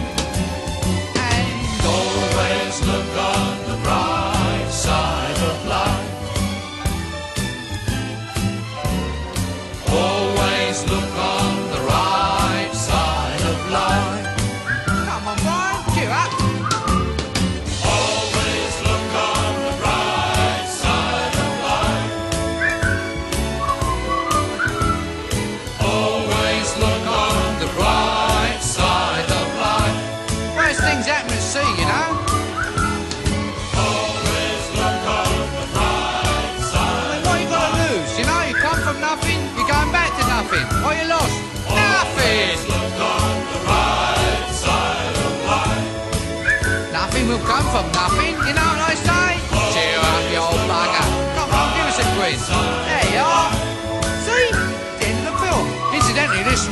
And 1.34 1.86
always 1.96 2.76
look 2.90 3.12
on 3.36 3.56
the 3.70 3.78
bright 3.86 4.70
side 4.72 5.40
of 5.50 5.58
life. 5.76 6.06
Always 9.92 10.35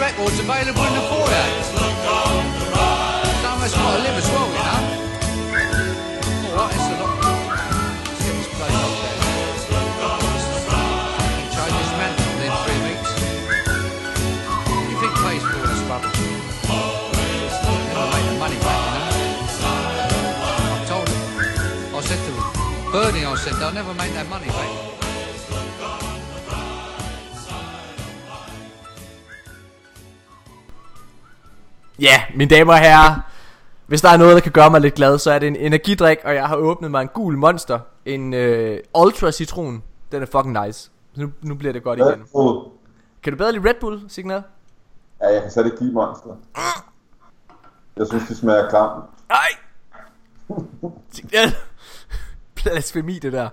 record's 0.03 0.37
available 0.37 0.83
in 0.83 0.93
the 0.99 1.05
foyer. 1.07 1.47
Of 3.47 3.63
us 3.63 3.73
got 3.73 3.95
to 3.95 4.01
live 4.03 4.17
as 4.19 4.27
well, 4.33 4.49
you 4.51 4.63
know. 4.67 4.81
Alright, 6.51 6.75
it's 6.75 6.87
a 6.91 6.95
lot. 6.99 7.13
Let's 8.03 8.21
get 8.25 8.35
this 8.35 8.49
place 8.57 8.79
up 8.83 8.93
there. 8.99 9.17
Change 11.55 11.75
this 11.79 11.91
man 11.99 12.11
within 12.19 12.51
three 12.63 12.81
weeks. 12.87 13.11
You 14.91 14.95
think 14.99 15.13
pays 15.23 15.43
for 15.47 15.55
all 15.59 15.67
this 15.71 15.83
rubbish? 15.87 16.19
Never 17.87 18.07
make 18.13 18.27
the 18.27 18.35
money 18.43 18.59
back, 18.67 18.79
you 18.83 18.91
know. 18.93 19.11
I 20.75 20.83
told 20.91 21.07
him. 21.07 21.19
I 21.95 21.97
said 22.01 22.19
to 22.25 22.31
him, 22.35 22.91
Bernie, 22.91 23.23
I 23.23 23.35
said, 23.35 23.53
they'll 23.53 23.71
never 23.71 23.93
make 23.93 24.11
that 24.13 24.27
money 24.27 24.47
back. 24.47 24.82
Ja, 32.03 32.23
mine 32.35 32.49
damer 32.49 32.73
og 32.73 32.79
herrer 32.79 33.31
Hvis 33.87 34.01
der 34.01 34.09
er 34.09 34.17
noget, 34.17 34.35
der 34.35 34.41
kan 34.41 34.51
gøre 34.51 34.69
mig 34.69 34.81
lidt 34.81 34.93
glad 34.93 35.17
Så 35.17 35.31
er 35.31 35.39
det 35.39 35.47
en 35.47 35.55
energidrik 35.55 36.17
Og 36.23 36.35
jeg 36.35 36.47
har 36.47 36.55
åbnet 36.55 36.91
mig 36.91 37.01
en 37.01 37.07
gul 37.07 37.37
monster 37.37 37.79
En 38.05 38.33
øh, 38.33 38.79
Ultra 38.97 39.31
Citron 39.31 39.83
Den 40.11 40.21
er 40.21 40.25
fucking 40.25 40.65
nice 40.65 40.91
Så 41.15 41.21
nu, 41.21 41.31
nu 41.41 41.55
bliver 41.55 41.73
det 41.73 41.83
godt 41.83 41.99
igen 41.99 42.07
Red 42.07 42.17
Bull. 42.33 42.71
Kan 43.23 43.33
du 43.33 43.37
bedre 43.37 43.51
lide 43.51 43.69
Red 43.69 43.73
Bull, 43.81 44.01
Signal? 44.07 44.43
Ja, 45.21 45.27
jeg 45.33 45.41
kan 45.41 45.51
slet 45.51 45.65
ikke 45.65 45.83
monster. 45.83 46.35
Jeg 47.97 48.07
synes, 48.07 48.27
de 48.27 48.35
smager 48.35 48.69
klamt. 48.69 49.03
Nej 49.29 49.49
Signal 51.11 51.55
Blasfemi 52.55 53.19
det 53.23 53.33
der 53.33 53.49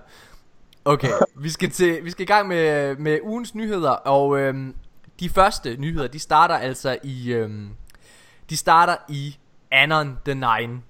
Okay, 0.85 1.11
vi 1.35 1.49
skal, 1.49 1.71
til, 1.71 2.05
vi 2.05 2.11
skal 2.11 2.23
i 2.23 2.25
gang 2.25 2.47
med, 2.47 2.95
med 2.95 3.19
ugens 3.23 3.55
nyheder 3.55 3.91
Og 3.91 4.39
øhm, 4.39 4.75
de 5.19 5.29
første 5.29 5.75
nyheder 5.77 6.07
De 6.07 6.19
starter 6.19 6.55
altså 6.55 6.97
i 7.03 7.33
øhm, 7.33 7.69
De 8.51 8.57
starter 8.57 8.95
i 9.09 9.37
Anon 9.71 10.17
the 10.25 10.33
Nine 10.33 10.81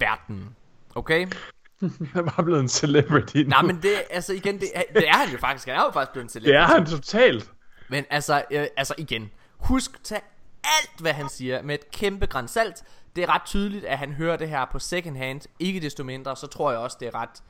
Verden 0.00 0.56
Okay 0.94 1.26
Han 1.80 2.08
er 2.14 2.22
bare 2.22 2.44
blevet 2.44 2.60
en 2.60 2.68
celebrity 2.68 3.36
nu. 3.36 3.48
Nej, 3.48 3.62
men 3.62 3.82
det, 3.82 3.90
altså 4.10 4.32
igen, 4.32 4.60
det, 4.60 4.68
er- 4.74 4.82
det 4.94 5.08
er 5.08 5.16
han 5.16 5.28
jo 5.32 5.38
faktisk. 5.38 5.66
Han 5.68 5.76
er 5.76 5.84
jo 5.84 5.90
faktisk 5.90 6.12
blevet 6.12 6.24
en 6.24 6.26
Det 6.26 6.32
celebrity. 6.32 6.72
er 6.72 6.76
han 6.76 6.86
totalt. 6.86 7.50
Men 7.88 8.04
altså, 8.10 8.44
øh, 8.50 8.66
altså 8.76 8.94
igen, 8.98 9.30
husk, 9.56 10.04
tag 10.04 10.20
alt, 10.64 11.00
hvad 11.00 11.12
han 11.12 11.28
siger 11.28 11.62
med 11.62 11.74
et 11.74 11.90
kæmpe 11.90 12.26
græns 12.26 12.50
salt. 12.50 12.82
Det 13.16 13.24
er 13.24 13.34
ret 13.34 13.42
tydeligt, 13.44 13.84
at 13.84 13.98
han 13.98 14.12
hører 14.12 14.36
det 14.36 14.48
her 14.48 14.64
på 14.72 14.78
second 14.78 15.16
hand. 15.16 15.40
Ikke 15.58 15.80
desto 15.80 16.04
mindre, 16.04 16.36
så 16.36 16.46
tror 16.46 16.70
jeg 16.70 16.80
også, 16.80 16.96
det 17.00 17.08
er 17.08 17.14
ret... 17.14 17.42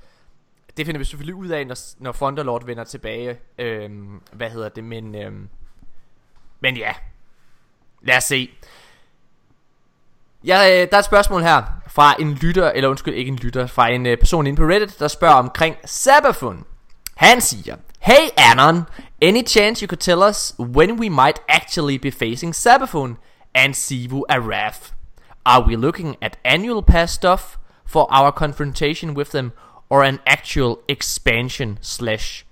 Det 0.77 0.87
finder 0.87 0.99
vi 0.99 1.05
selvfølgelig 1.05 1.35
ud 1.35 1.49
af, 1.49 1.67
når, 1.67 2.03
når 2.03 2.13
Thunderlord 2.13 2.67
vender 2.67 2.85
tilbage. 2.85 3.39
Øhm, 3.59 4.21
hvad 4.33 4.51
hedder 4.51 4.69
det, 4.69 4.85
men... 4.85 5.15
Øhm, 5.15 5.49
men 6.61 6.77
ja, 6.77 6.95
lad 8.03 8.17
os 8.17 8.25
se. 8.25 8.51
Ja, 10.45 10.71
øh, 10.71 10.91
der 10.91 10.97
er 10.97 10.99
et 10.99 11.05
spørgsmål 11.05 11.43
her 11.43 11.63
fra 11.89 12.15
en 12.19 12.33
lytter, 12.35 12.71
eller 12.71 12.89
undskyld, 12.91 13.15
ikke 13.15 13.29
en 13.29 13.37
lytter, 13.37 13.67
fra 13.67 13.89
en 13.89 14.07
øh, 14.07 14.19
person 14.19 14.47
inde 14.47 14.57
på 14.57 14.63
Reddit, 14.63 14.99
der 14.99 15.09
spørger 15.09 15.35
omkring 15.35 15.77
Sabafun. 15.85 16.65
Han 17.15 17.41
siger, 17.41 17.77
Hey 18.01 18.29
Anon, 18.37 18.83
any 19.23 19.47
chance 19.47 19.83
you 19.83 19.89
could 19.89 20.01
tell 20.01 20.23
us 20.29 20.55
when 20.59 21.01
we 21.01 21.09
might 21.09 21.39
actually 21.49 21.97
be 21.97 22.11
facing 22.11 22.55
Sabafun 22.55 23.17
and 23.55 23.75
Sivu 23.75 24.23
Araf? 24.29 24.93
Are 25.45 25.67
we 25.67 25.77
looking 25.77 26.17
at 26.21 26.39
annual 26.45 26.83
pass 26.83 27.13
stuff 27.13 27.59
for 27.87 28.07
our 28.11 28.31
confrontation 28.31 29.17
with 29.17 29.31
them, 29.31 29.53
or 29.91 30.05
an 30.05 30.19
actual 30.27 30.77
expansion 30.89 31.79
slash 31.83 32.45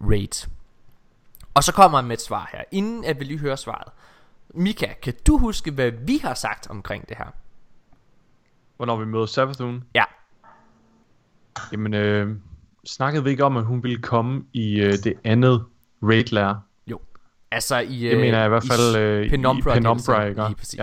raid? 0.00 0.48
Og 1.54 1.64
så 1.64 1.72
kommer 1.72 1.98
han 1.98 2.08
med 2.08 2.16
et 2.16 2.22
svar 2.22 2.50
her, 2.52 2.62
inden 2.72 3.04
at 3.04 3.20
vi 3.20 3.24
lige 3.24 3.38
hører 3.38 3.56
svaret. 3.56 3.92
Mika, 4.54 4.86
kan 5.02 5.14
du 5.26 5.38
huske, 5.38 5.70
hvad 5.70 5.90
vi 5.90 6.18
har 6.22 6.34
sagt 6.34 6.66
omkring 6.70 7.08
det 7.08 7.16
her? 7.16 7.26
Hvornår 8.76 8.96
vi 8.96 9.04
møder 9.04 9.26
Savathun. 9.26 9.84
Ja, 9.94 10.04
Jamen, 11.72 11.94
øh, 11.94 12.36
snakkede 12.86 13.24
vi 13.24 13.30
ikke 13.30 13.44
om, 13.44 13.56
at 13.56 13.64
hun 13.64 13.82
ville 13.82 14.02
komme 14.02 14.44
i 14.52 14.80
øh, 14.80 14.92
det 14.92 15.14
andet 15.24 15.64
raid-lærer? 16.02 16.56
jo. 16.86 17.00
Altså 17.50 17.78
i... 17.78 17.98
Det 17.98 18.18
mener 18.18 18.38
jeg 18.38 18.46
i 18.46 18.48
hvert 18.48 18.64
fald, 18.70 18.96
øh, 18.96 19.26
i 19.26 19.28
Penumbra. 19.28 19.74
Penumbra, 19.74 20.24
DLC, 20.24 20.28
ikke? 20.28 20.42
Lige 20.42 20.56
præcis. 20.56 20.80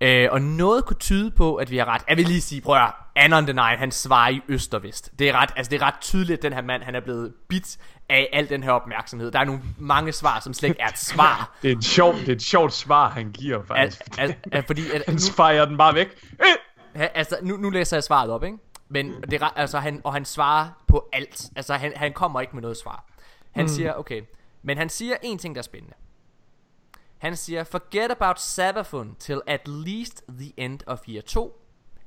Ja. 0.00 0.24
Øh, 0.24 0.28
og 0.32 0.42
noget 0.42 0.84
kunne 0.84 0.96
tyde 0.96 1.30
på, 1.30 1.54
at 1.54 1.70
vi 1.70 1.76
har 1.76 1.84
ret. 1.84 2.02
Jeg 2.08 2.16
vil 2.16 2.26
lige 2.26 2.40
sige, 2.40 2.60
prøv 2.60 2.76
at 2.76 2.92
Anon 3.16 3.44
the 3.44 3.52
Nine, 3.52 3.76
han 3.76 3.90
svarer 3.90 4.30
i 4.30 4.40
øst 4.48 4.74
og 4.74 4.82
vest. 4.82 5.18
Det 5.18 5.28
er 5.28 5.32
ret, 5.32 5.50
altså 5.56 5.70
det 5.70 5.82
er 5.82 5.86
ret 5.86 6.00
tydeligt, 6.00 6.36
at 6.36 6.42
den 6.42 6.52
her 6.52 6.62
mand, 6.62 6.82
han 6.82 6.94
er 6.94 7.00
blevet 7.00 7.32
bit 7.48 7.78
af 8.10 8.28
al 8.32 8.48
den 8.48 8.62
her 8.62 8.72
opmærksomhed. 8.72 9.30
Der 9.30 9.38
er 9.38 9.44
nogle 9.44 9.60
mange 9.78 10.12
svar, 10.12 10.40
som 10.40 10.54
slet 10.54 10.68
ikke 10.68 10.80
er 10.80 10.88
et 10.88 10.98
svar. 10.98 11.50
Det 11.62 11.72
er 11.72 11.76
et 11.76 11.84
sjovt, 11.84 12.16
det 12.16 12.28
er 12.28 12.32
et 12.32 12.42
sjovt 12.42 12.72
svar, 12.72 13.10
han 13.10 13.32
giver 13.32 13.58
Al, 13.58 13.66
faktisk. 13.66 14.18
al, 14.18 14.36
al, 14.52 14.62
fordi 14.66 14.90
at, 14.90 15.02
Han 15.08 15.18
fejrer 15.36 15.64
den 15.64 15.78
bare 15.78 15.94
væk. 15.94 16.08
Øh! 16.40 16.46
Ja, 16.94 17.06
altså, 17.14 17.38
nu, 17.42 17.56
nu 17.56 17.70
læser 17.70 17.96
jeg 17.96 18.04
svaret 18.04 18.30
op, 18.30 18.44
ikke? 18.44 18.58
Men 18.88 19.22
det, 19.30 19.42
altså, 19.56 19.78
han, 19.78 20.00
og 20.04 20.12
han 20.12 20.24
svarer 20.24 20.68
på 20.86 21.08
alt. 21.12 21.44
Altså, 21.56 21.74
han, 21.74 21.92
han 21.96 22.12
kommer 22.12 22.40
ikke 22.40 22.52
med 22.52 22.62
noget 22.62 22.76
svar. 22.76 23.04
Han 23.50 23.64
mm. 23.64 23.68
siger, 23.68 23.92
okay. 23.92 24.22
Men 24.62 24.78
han 24.78 24.88
siger 24.88 25.16
en 25.22 25.38
ting, 25.38 25.54
der 25.54 25.58
er 25.58 25.62
spændende. 25.62 25.94
Han 27.18 27.36
siger, 27.36 27.64
forget 27.64 28.10
about 28.10 28.40
Savathun 28.40 29.16
till 29.18 29.40
at 29.46 29.68
least 29.68 30.24
the 30.28 30.52
end 30.56 30.80
of 30.86 30.98
year 31.08 31.22
2. 31.22 31.60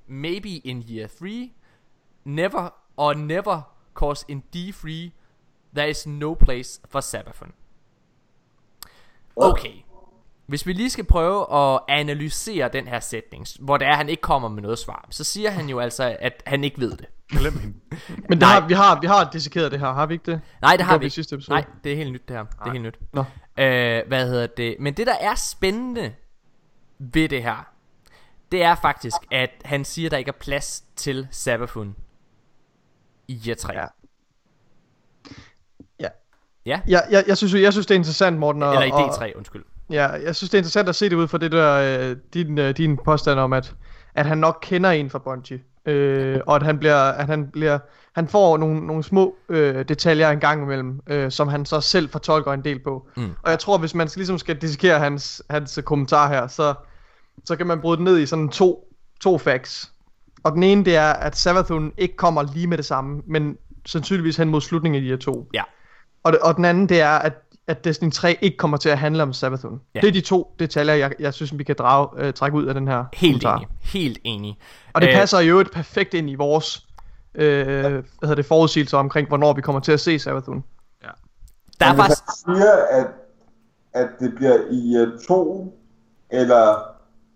Maybe 0.08 0.50
in 0.50 0.84
year 0.90 1.08
3. 1.08 1.52
Never 2.24 2.70
or 2.98 3.14
never, 3.14 3.62
cause 3.94 4.26
in 4.28 4.44
D3, 4.56 4.88
there 5.76 5.90
is 5.90 6.08
no 6.08 6.34
place 6.34 6.82
for 6.90 7.00
Savathun. 7.00 7.52
Okay. 9.36 9.74
Hvis 10.46 10.68
vi 10.68 10.74
lige 10.74 10.90
skal 10.90 11.04
prøve 11.04 11.54
at 11.56 11.80
analysere 11.88 12.70
den 12.74 12.88
her 12.88 13.00
sætning, 13.00 13.46
hvor 13.60 13.78
det 13.78 13.88
er, 13.88 13.92
at 13.92 13.98
han 13.98 14.10
ikke 14.10 14.22
kommer 14.22 14.50
med 14.50 14.62
noget 14.62 14.80
svar, 14.80 15.08
så 15.10 15.24
siger 15.24 15.50
han 15.50 15.70
jo 15.70 15.80
altså, 15.80 16.18
at 16.20 16.44
han 16.46 16.64
ikke 16.64 16.80
ved 16.80 16.98
det. 16.98 17.06
Glem 17.28 17.60
hende. 17.60 17.78
Men 18.30 18.40
det 18.40 18.48
har, 18.48 18.68
vi 18.68 18.74
har, 18.74 19.02
vi 19.02 19.08
har 19.08 19.30
dissekeret 19.34 19.72
det 19.72 19.80
her, 19.80 19.94
har 19.94 20.06
vi 20.06 20.14
ikke 20.14 20.32
det? 20.32 20.42
Nej, 20.62 20.76
det 20.78 20.86
har 20.86 20.98
vi 20.98 21.06
ikke. 21.06 21.16
sidste 21.16 21.36
episode. 21.36 21.56
Nej, 21.56 21.66
det 21.84 21.92
er 21.92 21.96
helt 21.96 22.12
nyt 22.12 22.28
det 22.28 22.36
her. 22.36 22.44
Det 22.44 22.68
er 22.68 22.72
helt 22.72 22.84
nyt. 22.84 23.00
Nå. 23.14 23.24
Øh, 23.58 24.08
hvad 24.08 24.28
hedder 24.28 24.48
det? 24.48 24.76
Men 24.80 24.94
det, 24.94 25.08
der 25.08 25.16
er 25.20 25.36
spændende 25.36 26.14
ved 27.00 27.30
det 27.30 27.44
her, 27.44 27.74
det 28.52 28.64
er 28.64 28.76
faktisk, 28.76 29.18
at 29.32 29.50
han 29.66 29.86
siger, 29.86 30.08
at 30.08 30.12
der 30.12 30.18
ikke 30.18 30.30
er 30.30 30.40
plads 30.40 30.84
til 30.96 31.28
Savathun 31.32 31.96
i 33.28 33.42
year 33.48 33.56
3. 33.56 33.74
Ja. 33.74 33.86
Ja. 36.66 36.72
Ja? 36.72 36.80
Ja, 36.88 37.00
jeg, 37.18 37.24
jeg, 37.28 37.38
synes, 37.38 37.54
jeg 37.54 37.72
synes, 37.74 37.86
det 37.88 37.96
er 37.96 38.00
interessant, 38.00 38.38
Morten. 38.38 38.64
Og, 38.64 38.74
Eller 38.74 38.86
i 38.86 38.92
og- 38.92 39.10
D3, 39.16 39.38
undskyld. 39.38 39.64
Ja, 39.90 40.08
jeg 40.08 40.36
synes, 40.36 40.50
det 40.50 40.54
er 40.58 40.60
interessant 40.60 40.90
at 40.90 40.96
se 40.96 41.10
det 41.10 41.16
ud 41.16 41.28
fra 41.28 41.38
det 41.38 41.52
der, 41.52 42.00
øh, 42.10 42.16
din, 42.34 42.58
øh, 42.58 42.78
din 42.78 42.98
påstand 43.06 43.40
om, 43.40 43.54
at, 43.54 43.74
at 44.16 44.26
han 44.26 44.38
nok 44.38 44.58
kender 44.62 44.90
en 44.92 45.10
fra 45.10 45.20
Bungie. 45.20 45.60
Øh, 45.86 46.40
og 46.48 46.56
at 46.56 46.64
han 46.64 46.80
bliver, 46.80 46.96
at 47.12 47.26
han 47.28 47.48
bliver, 47.48 47.80
han 48.16 48.28
får 48.28 48.58
nogle, 48.58 48.88
nogle 48.88 49.04
små 49.04 49.36
øh, 49.50 49.86
detaljer 49.88 50.30
en 50.30 50.40
gang 50.40 50.64
imellem, 50.64 51.00
øh, 51.08 51.32
som 51.32 51.48
han 51.48 51.66
så 51.66 51.82
selv 51.82 52.10
fortolker 52.10 52.52
en 52.54 52.64
del 52.64 52.80
på. 52.80 53.08
Mm. 53.18 53.32
Og 53.44 53.52
jeg 53.52 53.60
tror, 53.60 53.78
hvis 53.78 53.96
man 53.96 54.08
skal, 54.08 54.20
ligesom 54.20 54.38
skal 54.38 54.56
dissekere 54.56 55.00
hans, 55.00 55.44
hans 55.50 55.78
øh, 55.78 55.84
kommentar 55.84 56.28
her, 56.30 56.48
så, 56.48 56.74
så 57.46 57.56
kan 57.56 57.68
man 57.68 57.82
bryde 57.82 57.98
det 57.98 58.04
ned 58.04 58.20
i 58.20 58.26
sådan 58.26 58.50
to, 58.50 58.94
to 59.22 59.38
facts. 59.38 59.92
Og 60.44 60.52
den 60.52 60.64
ene, 60.64 60.86
det 60.86 60.96
er, 60.96 61.14
at 61.14 61.38
Savathun 61.38 61.92
ikke 61.98 62.16
kommer 62.16 62.44
lige 62.54 62.68
med 62.68 62.78
det 62.78 62.86
samme, 62.86 63.22
men 63.28 63.58
sandsynligvis 63.86 64.38
hen 64.38 64.50
mod 64.50 64.62
slutningen 64.62 64.96
af 64.96 65.02
de 65.02 65.10
her 65.10 65.18
to. 65.18 65.50
Ja. 65.54 65.64
Og, 66.24 66.34
det, 66.34 66.40
og 66.40 66.56
den 66.56 66.66
anden, 66.66 66.90
det 66.90 67.02
er, 67.02 67.10
at, 67.10 67.34
at 67.68 67.84
Destiny 67.86 68.12
3 68.12 68.38
ikke 68.42 68.58
kommer 68.58 68.78
til 68.78 68.90
at 68.90 68.98
handle 68.98 69.24
om 69.24 69.34
Savathun. 69.34 69.82
Ja. 69.96 70.00
Det 70.00 70.08
er 70.08 70.12
de 70.12 70.22
to 70.22 70.56
detaljer, 70.60 70.94
jeg, 70.94 71.12
jeg 71.20 71.34
synes, 71.34 71.58
vi 71.58 71.64
kan 71.64 71.76
drage, 71.80 72.08
øh, 72.18 72.34
trække 72.34 72.58
ud 72.58 72.66
af 72.66 72.74
den 72.74 72.88
her 72.88 73.06
Helt 73.14 73.44
kommentar. 73.44 73.58
enig. 73.58 73.68
Helt 73.82 74.18
enig. 74.24 74.58
Og 74.94 75.02
det 75.02 75.08
Øh, 75.08 75.14
passer 75.14 75.40
jo 75.40 75.60
et 75.60 75.72
perfekt 75.72 76.14
ind 76.14 76.30
i 76.30 76.36
vores 76.36 76.88
øh, 77.36 77.74
hvad 77.76 78.04
hedder 78.22 78.36
det, 78.36 78.46
forudsigelser 78.46 78.98
omkring, 78.98 79.28
hvornår 79.28 79.54
vi 79.54 79.62
kommer 79.62 79.80
til 79.80 79.92
at 79.92 80.00
se 80.00 80.20
Savathun. 80.20 80.64
Der 81.80 81.86
er 81.86 81.96
faktisk... 81.96 82.22
siger, 82.46 82.72
at, 82.92 83.08
at 83.94 84.08
det 84.20 84.34
bliver 84.36 84.58
i 84.72 85.08
uh, 85.14 85.20
2, 85.28 85.80
eller 86.30 86.84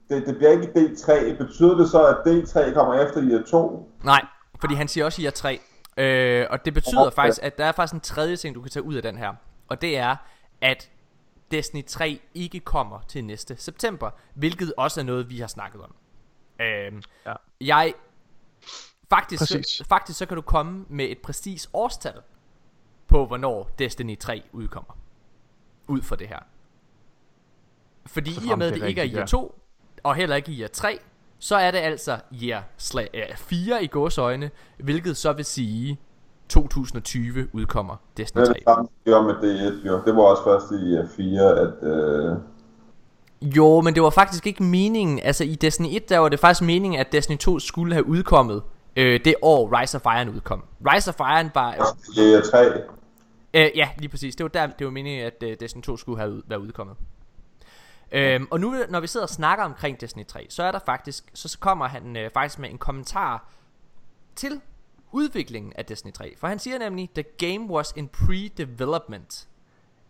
det, 0.09 0.27
det 0.27 0.38
bliver 0.38 0.51
ikke 0.51 0.67
i 0.75 0.85
D3, 0.85 1.38
betyder 1.38 1.77
det 1.77 1.89
så, 1.89 2.03
at 2.05 2.15
D3 2.15 2.73
kommer 2.73 2.93
efter 2.93 3.39
i 3.39 3.43
2? 3.51 3.91
Nej, 4.03 4.25
fordi 4.59 4.73
han 4.73 4.88
siger 4.88 5.05
også 5.05 5.21
i 5.21 5.23
year 5.25 5.31
3. 5.31 5.59
Øh, 5.97 6.47
og 6.49 6.65
det 6.65 6.73
betyder 6.73 7.01
Okay. 7.05 7.15
faktisk, 7.15 7.43
at 7.43 7.57
der 7.57 7.65
er 7.65 7.71
faktisk 7.71 7.93
en 7.93 7.99
tredje 8.01 8.35
ting, 8.35 8.55
du 8.55 8.61
kan 8.61 8.71
tage 8.71 8.83
ud 8.83 8.95
af 8.95 9.01
den 9.01 9.17
her. 9.17 9.33
Og 9.67 9.81
det 9.81 9.97
er, 9.97 10.15
at 10.61 10.89
Destiny 11.51 11.85
3 11.85 12.19
ikke 12.33 12.59
kommer 12.59 12.99
til 13.07 13.23
næste 13.23 13.55
september. 13.57 14.11
Hvilket 14.33 14.73
også 14.77 14.99
er 14.99 15.03
noget, 15.03 15.29
vi 15.29 15.39
har 15.39 15.47
snakket 15.47 15.81
om. 15.81 15.95
Øhm, 16.61 17.01
Ja. 17.25 17.33
Jeg... 17.61 17.93
Faktisk 19.09 19.45
så, 19.47 19.85
faktisk 19.89 20.19
så 20.19 20.25
kan 20.25 20.35
du 20.35 20.41
komme 20.41 20.85
med 20.89 21.05
et 21.05 21.17
præcis 21.17 21.69
årstal 21.73 22.21
på, 23.07 23.25
hvornår 23.25 23.69
Destiny 23.79 24.19
3 24.19 24.43
udkommer. 24.51 24.97
Ud 25.87 26.01
fra 26.01 26.15
det 26.15 26.27
her. 26.27 26.39
Fordi 28.05 28.31
i 28.31 28.51
og 28.51 28.57
med, 28.57 28.71
det 28.71 28.81
det 28.81 28.87
ikke 28.87 29.01
er 29.01 29.05
ja. 29.05 29.25
2, 29.25 29.61
og 30.03 30.15
heller 30.15 30.35
ikke 30.35 30.51
i 30.51 30.59
year 30.59 30.67
3, 30.67 30.99
så 31.39 31.55
er 31.55 31.71
det 31.71 31.77
altså 31.77 32.17
year 32.43 32.63
sla- 32.81 33.17
øh, 33.17 33.38
4 33.38 33.83
i 33.83 33.88
gåsøjne, 33.88 34.51
hvilket 34.77 35.17
så 35.17 35.33
vil 35.33 35.45
sige 35.45 35.99
2020 36.49 37.47
udkommer 37.53 37.95
Destiny 38.17 38.41
Det 38.41 38.49
er 38.49 38.53
3. 38.53 38.53
det 38.53 38.63
samme, 39.13 39.27
med 39.27 39.35
D1, 39.35 39.88
jo. 39.88 40.01
Det 40.05 40.15
var 40.15 40.21
også 40.21 40.43
først 40.43 40.71
i 40.71 40.99
uh, 40.99 41.09
4, 41.17 41.59
at... 41.59 42.31
Uh, 42.31 42.38
Jo, 43.41 43.81
men 43.81 43.95
det 43.95 44.03
var 44.03 44.09
faktisk 44.09 44.47
ikke 44.47 44.63
meningen, 44.63 45.19
altså 45.23 45.43
i 45.43 45.55
Destiny 45.55 45.88
1, 45.91 46.09
der 46.09 46.17
var 46.17 46.29
det 46.29 46.39
faktisk 46.39 46.61
meningen, 46.61 46.99
at 46.99 47.11
Destiny 47.11 47.38
2 47.38 47.59
skulle 47.59 47.93
have 47.93 48.07
udkommet 48.07 48.63
øh, 48.95 49.19
det 49.25 49.35
år 49.41 49.81
Rise 49.81 49.97
of 49.97 50.05
Iron 50.05 50.29
udkom. 50.29 50.63
Rise 50.93 51.09
of 51.09 51.19
Iron 51.19 51.51
var... 51.53 51.73
i 52.17 52.35
uh, 52.35 52.41
3. 52.43 52.65
Øh, 53.53 53.69
ja, 53.75 53.89
lige 53.97 54.09
præcis. 54.09 54.35
Det 54.35 54.43
var 54.43 54.47
der, 54.49 54.67
det 54.67 54.85
var 54.85 54.91
meningen, 54.91 55.25
at 55.25 55.43
uh, 55.43 55.49
Destiny 55.59 55.81
2 55.81 55.97
skulle 55.97 56.19
have 56.19 56.41
været 56.47 56.59
udkommet. 56.59 56.95
Øhm, 58.12 58.47
og 58.51 58.60
nu, 58.60 58.76
når 58.89 58.99
vi 58.99 59.08
sidder 59.08 59.26
og 59.26 59.30
snakker 59.30 59.66
omkring 59.66 60.01
Destiny 60.01 60.26
3, 60.26 60.45
så 60.49 60.64
er 60.64 60.72
der 60.72 60.80
faktisk, 60.86 61.24
så, 61.34 61.47
så 61.47 61.60
kommer 61.60 61.88
han 61.88 62.18
øh, 62.18 62.32
faktisk 62.34 62.60
med 62.60 62.70
en 62.70 62.78
kommentar 62.78 63.49
til 64.36 64.62
udviklingen 65.12 65.74
af 65.76 65.86
Destiny 65.86 66.14
3. 66.14 66.34
For 66.38 66.47
han 66.47 66.60
siger 66.60 66.78
nemlig, 66.78 67.10
the 67.16 67.24
game 67.24 67.70
was 67.70 67.93
in 67.95 68.10
pre-development. 68.18 69.47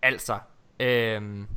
Altså, 0.02 0.39
øhm, 0.80 1.48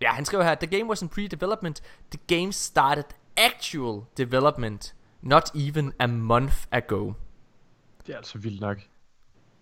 ja, 0.00 0.12
han 0.12 0.24
skriver 0.24 0.44
her, 0.44 0.54
the 0.54 0.78
game 0.78 0.88
was 0.88 1.02
in 1.02 1.08
pre-development, 1.08 1.82
the 2.10 2.38
game 2.38 2.52
started 2.52 3.04
actual 3.36 4.02
development, 4.16 4.94
not 5.22 5.50
even 5.54 5.92
a 5.98 6.06
month 6.06 6.56
ago. 6.70 7.12
Det 8.06 8.12
er 8.12 8.16
altså 8.16 8.38
vildt 8.38 8.60
nok. 8.60 8.78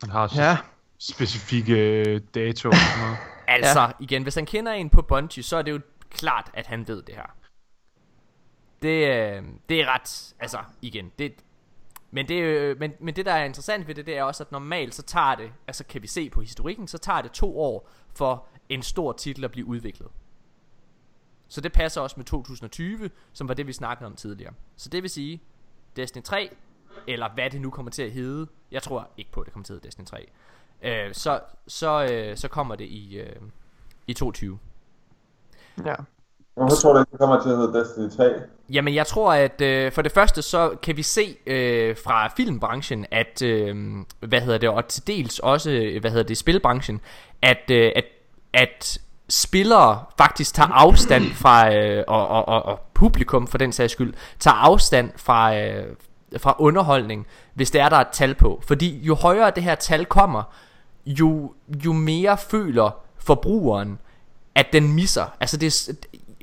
Han 0.01 0.11
har 0.11 0.27
så 0.27 0.43
Ja, 0.43 0.57
specifikke 0.99 1.75
øh, 1.75 2.21
dato 2.35 2.69
og 2.69 2.75
sådan 2.75 3.05
noget. 3.05 3.17
Altså, 3.49 3.81
ja. 3.81 3.91
igen, 4.01 4.23
hvis 4.23 4.35
han 4.35 4.47
kender 4.47 4.73
en 4.73 4.91
på 4.91 5.03
Bungie, 5.03 5.43
så 5.43 5.57
er 5.57 5.63
det 5.63 5.71
jo 5.71 5.81
klart, 6.17 6.51
at 6.55 6.67
han 6.67 6.89
ved 6.89 7.03
det 7.03 7.15
her. 7.15 7.37
Det, 8.83 9.09
øh, 9.09 9.45
det 9.69 9.81
er 9.81 9.95
ret, 9.95 10.35
altså, 10.41 10.59
igen, 10.83 11.13
det, 11.19 11.35
men 12.11 12.29
det, 12.29 12.43
øh, 12.43 12.79
men, 12.79 12.93
men 13.01 13.17
det 13.17 13.27
der 13.27 13.33
er 13.33 13.45
interessant 13.45 13.87
ved 13.87 13.95
det, 13.95 14.07
det 14.07 14.19
er 14.19 14.23
også, 14.23 14.43
at 14.43 14.53
normalt 14.53 14.95
så 14.95 15.03
tager 15.03 15.35
det, 15.35 15.53
altså 15.67 15.85
kan 15.85 16.03
vi 16.03 16.07
se 16.07 16.31
på 16.31 16.41
historikken, 16.41 16.89
så 16.89 16.99
tager 16.99 17.23
det 17.23 17.33
to 17.33 17.61
år 17.61 17.91
for 18.15 18.47
en 18.69 18.83
stor 18.83 19.13
titel 19.13 19.45
at 19.45 19.51
blive 19.51 19.67
udviklet. 19.67 20.09
Så 21.49 21.61
det 21.61 21.73
passer 21.73 22.01
også 22.01 22.15
med 22.17 22.25
2020, 22.25 23.11
som 23.33 23.49
var 23.49 23.55
det 23.55 23.67
vi 23.67 23.73
snakkede 23.73 24.07
om 24.07 24.17
tidligere. 24.17 24.53
Så 24.77 24.89
det 24.89 25.03
vil 25.03 25.11
sige, 25.11 25.43
Destiny 25.97 26.23
3, 26.23 26.57
eller 27.07 27.35
hvad 27.35 27.51
det 27.51 27.61
nu 27.61 27.71
kommer 27.71 27.91
til 27.91 28.03
at 28.03 28.11
hedde, 28.11 28.47
jeg 28.71 28.83
tror 28.83 29.11
ikke 29.17 29.33
på, 29.33 29.41
at 29.41 29.45
det 29.45 29.53
kommer 29.53 29.65
til 29.65 29.73
at 29.73 29.75
hedde 29.75 29.87
Destiny 29.87 30.07
3, 30.07 30.27
øh, 30.83 31.15
så, 31.15 31.41
så, 31.67 32.09
øh, 32.13 32.37
så 32.37 32.49
kommer 32.49 32.77
det 32.77 32.85
i, 32.85 33.19
øh, 33.19 33.37
i 34.07 34.13
2020 34.13 34.59
ja. 35.85 35.95
Hvorfor 36.57 36.77
tror 36.77 36.93
du 36.93 36.99
ikke, 36.99 37.11
det 37.11 37.21
kommer 37.21 37.43
til 37.43 37.51
at 37.51 37.57
hedde 37.57 37.79
Destiny 37.79 38.11
3? 38.11 38.35
Jamen 38.73 38.95
jeg 38.95 39.07
tror 39.07 39.33
at 39.33 39.61
øh, 39.61 39.93
for 39.93 40.03
det 40.03 40.13
første 40.13 40.43
så 40.43 40.71
kan 40.83 40.97
vi 40.97 41.03
se 41.03 41.37
øh, 41.47 41.97
fra 42.05 42.29
filmbranchen 42.37 43.07
at 43.11 43.43
øh, 43.43 43.97
hvad 44.21 44.41
hedder 44.41 44.59
det 44.59 44.69
og 44.69 44.89
til 44.89 45.07
dels 45.07 45.39
også 45.39 45.71
øh, 45.71 46.01
hvad 46.01 46.11
hedder 46.11 46.25
det 46.27 46.39
spilbranchen 46.39 47.01
at 47.43 47.71
øh, 47.71 47.93
at 47.97 48.05
at 48.53 48.99
spillere 49.29 50.05
faktisk 50.19 50.55
tager 50.55 50.69
afstand 50.69 51.25
fra 51.35 51.75
øh, 51.75 52.05
og, 52.09 52.29
og, 52.29 52.49
og, 52.49 52.63
og 52.63 52.81
publikum 52.95 53.47
for 53.47 53.59
den 53.59 53.73
sags 53.73 53.93
skyld 53.93 54.15
tager 54.39 54.55
afstand 54.55 55.11
fra 55.17 55.57
øh, 55.57 55.97
fra 56.39 56.57
underholdning 56.59 57.27
hvis 57.55 57.71
det 57.71 57.81
er 57.81 57.89
der 57.89 57.97
er 57.97 58.01
et 58.01 58.09
tal 58.13 58.35
på 58.35 58.63
fordi 58.67 58.99
jo 58.99 59.15
højere 59.15 59.51
det 59.51 59.63
her 59.63 59.75
tal 59.75 60.05
kommer 60.05 60.43
jo 61.07 61.53
jo 61.85 61.93
mere 61.93 62.39
føler 62.39 62.91
forbrugeren 63.19 63.99
at 64.57 64.67
den 64.73 64.93
misser. 64.93 65.37
Altså 65.41 65.57
det, 65.57 65.67
er 65.89 65.93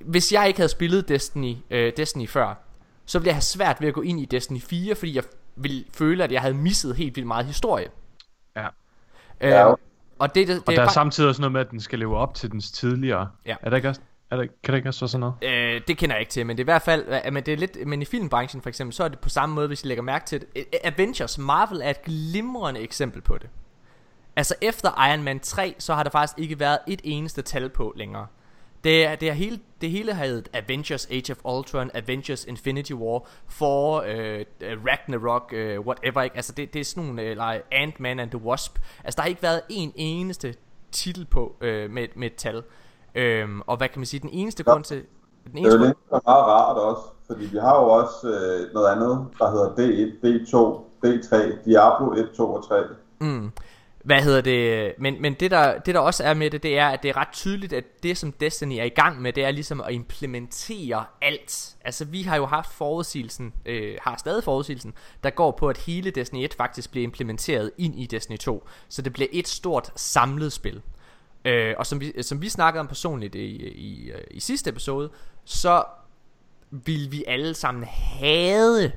hvis 0.05 0.31
jeg 0.31 0.47
ikke 0.47 0.59
havde 0.59 0.69
spillet 0.69 1.09
Destiny, 1.09 1.55
øh, 1.69 1.93
Destiny 1.97 2.29
før, 2.29 2.53
så 3.05 3.19
ville 3.19 3.27
jeg 3.27 3.35
have 3.35 3.41
svært 3.41 3.81
ved 3.81 3.87
at 3.87 3.93
gå 3.93 4.01
ind 4.01 4.19
i 4.19 4.25
Destiny 4.25 4.61
4, 4.61 4.95
fordi 4.95 5.15
jeg 5.15 5.23
ville 5.55 5.83
føle, 5.93 6.23
at 6.23 6.31
jeg 6.31 6.41
havde 6.41 6.53
misset 6.53 6.95
helt 6.95 7.15
vildt 7.15 7.27
meget 7.27 7.45
historie. 7.45 7.87
Ja. 8.55 8.65
Øh, 9.41 9.49
Ja. 9.51 9.73
Og 10.19 10.35
det, 10.35 10.47
det, 10.47 10.55
det 10.55 10.63
Og 10.67 10.73
der 10.75 10.81
er 10.81 10.87
fak- 10.87 10.93
samtidig 10.93 11.29
også 11.29 11.41
noget 11.41 11.51
med, 11.51 11.61
at 11.61 11.71
den 11.71 11.79
skal 11.79 11.99
leve 11.99 12.17
op 12.17 12.33
til 12.35 12.51
dens 12.51 12.71
tidligere. 12.71 13.29
Ja. 13.45 13.55
Er 13.61 13.69
der 13.69 13.77
ikke 13.77 13.89
også? 13.89 14.01
Er 14.31 14.35
der, 14.37 14.43
kan 14.63 14.71
der 14.71 14.75
ikke 14.75 14.89
også 14.89 14.99
være 15.01 15.07
sådan 15.09 15.33
noget? 15.41 15.75
Øh, 15.75 15.81
det 15.87 15.97
kender 15.97 16.15
jeg 16.15 16.19
ikke 16.21 16.31
til, 16.31 16.45
men 16.45 16.57
det 16.57 16.61
er 16.61 16.63
i 16.63 16.71
hvert 16.71 16.81
fald, 16.81 17.05
øh, 17.25 17.33
men 17.33 17.43
det 17.45 17.53
er 17.53 17.57
lidt, 17.57 17.87
men 17.87 18.01
i 18.01 18.05
filmbranchen 18.05 18.61
for 18.61 18.69
eksempel, 18.69 18.93
så 18.93 19.03
er 19.03 19.07
det 19.07 19.19
på 19.19 19.29
samme 19.29 19.55
måde, 19.55 19.67
hvis 19.67 19.83
I 19.83 19.87
lægger 19.87 20.03
mærke 20.03 20.25
til 20.25 20.39
det. 20.55 20.65
Avengers, 20.83 21.37
Marvel 21.37 21.81
er 21.81 21.89
et 21.89 22.01
glimrende 22.03 22.79
eksempel 22.81 23.21
på 23.21 23.37
det. 23.37 23.49
Altså 24.35 24.55
efter 24.61 25.09
Iron 25.11 25.23
Man 25.23 25.39
3, 25.39 25.75
så 25.79 25.93
har 25.93 26.03
der 26.03 26.09
faktisk 26.09 26.39
ikke 26.39 26.59
været 26.59 26.79
et 26.87 27.01
eneste 27.03 27.41
tal 27.41 27.69
på 27.69 27.93
længere. 27.95 28.27
Det, 28.83 29.21
det, 29.21 29.29
er 29.29 29.33
hele, 29.33 29.59
det 29.81 29.89
hele 29.89 30.15
heddet 30.15 30.49
Avengers 30.53 31.05
Age 31.11 31.31
of 31.31 31.37
Ultron, 31.57 31.91
Avengers 31.93 32.45
Infinity 32.45 32.91
War, 32.93 33.27
Thor, 33.51 34.03
øh, 34.07 34.45
øh, 34.61 34.77
Ragnarok, 34.85 35.53
øh, 35.53 35.79
whatever, 35.79 36.21
ikke? 36.21 36.35
Altså 36.35 36.53
det, 36.57 36.73
det 36.73 36.79
er 36.79 36.83
sådan 36.85 37.03
nogle, 37.03 37.21
øh, 37.21 37.29
like 37.29 37.63
Ant-Man 37.71 38.19
and 38.19 38.29
the 38.31 38.41
Wasp. 38.41 38.79
Altså 39.03 39.15
der 39.15 39.21
har 39.21 39.29
ikke 39.29 39.43
været 39.43 39.61
en 39.69 39.91
eneste 39.95 40.55
titel 40.91 41.25
på 41.25 41.55
øh, 41.61 41.91
med, 41.91 42.07
med 42.15 42.27
et 42.27 42.35
tal. 42.35 42.63
Øhm, 43.15 43.61
og 43.67 43.77
hvad 43.77 43.89
kan 43.89 43.99
man 43.99 44.05
sige, 44.05 44.19
den 44.19 44.29
eneste 44.33 44.63
Ja. 44.67 44.71
grund 44.71 44.83
til... 44.83 44.97
Den 44.97 45.05
Det 45.45 45.53
er 45.53 45.57
eneste 45.57 45.77
jo 45.77 45.83
grund, 45.83 45.87
lidt 45.87 46.11
meget 46.25 46.45
rart 46.45 46.77
også, 46.77 47.01
fordi 47.27 47.45
vi 47.45 47.57
har 47.57 47.75
jo 47.75 47.87
også 47.89 48.27
øh, 48.27 48.73
noget 48.73 48.87
andet, 48.87 49.27
der 49.39 49.51
hedder 49.51 49.69
D1, 49.79 50.09
D2, 50.23 50.55
D3, 51.05 51.63
Diablo 51.65 52.13
1, 52.13 52.29
2 52.37 52.53
og 52.53 52.67
3. 52.67 52.83
Mm. 53.19 53.51
Hvad 54.03 54.21
hedder 54.21 54.41
det? 54.41 54.93
Men, 54.97 55.21
men 55.21 55.33
det, 55.33 55.51
der, 55.51 55.79
det 55.79 55.95
der 55.95 56.01
også 56.01 56.23
er 56.23 56.33
med 56.33 56.49
det, 56.49 56.63
det 56.63 56.77
er, 56.77 56.87
at 56.87 57.03
det 57.03 57.09
er 57.09 57.17
ret 57.17 57.31
tydeligt, 57.31 57.73
at 57.73 57.83
det 58.03 58.17
som 58.17 58.31
Destiny 58.31 58.73
er 58.73 58.83
i 58.83 58.89
gang 58.89 59.21
med, 59.21 59.33
det 59.33 59.43
er 59.43 59.51
ligesom 59.51 59.81
at 59.81 59.93
implementere 59.93 61.05
alt. 61.21 61.75
Altså 61.81 62.05
vi 62.05 62.21
har 62.21 62.35
jo 62.35 62.45
haft 62.45 62.73
forudsigelsen, 62.73 63.53
øh, 63.65 63.97
har 64.01 64.17
stadig 64.17 64.43
forudsigelsen, 64.43 64.93
der 65.23 65.29
går 65.29 65.51
på, 65.51 65.69
at 65.69 65.77
hele 65.77 66.11
Destiny 66.11 66.43
1 66.43 66.53
faktisk 66.53 66.91
bliver 66.91 67.03
implementeret 67.03 67.71
ind 67.77 67.99
i 67.99 68.05
Destiny 68.05 68.37
2. 68.37 68.67
Så 68.89 69.01
det 69.01 69.13
bliver 69.13 69.27
et 69.31 69.47
stort 69.47 69.91
samlet 69.95 70.53
spil. 70.53 70.81
Øh, 71.45 71.75
og 71.77 71.85
som 71.85 71.99
vi, 71.99 72.23
som 72.23 72.41
vi 72.41 72.49
snakkede 72.49 72.79
om 72.79 72.87
personligt 72.87 73.35
i, 73.35 73.67
i, 73.67 74.11
i 74.31 74.39
sidste 74.39 74.69
episode, 74.69 75.09
så 75.45 75.83
ville 76.71 77.09
vi 77.11 77.23
alle 77.27 77.53
sammen 77.53 77.83
have, 77.83 78.91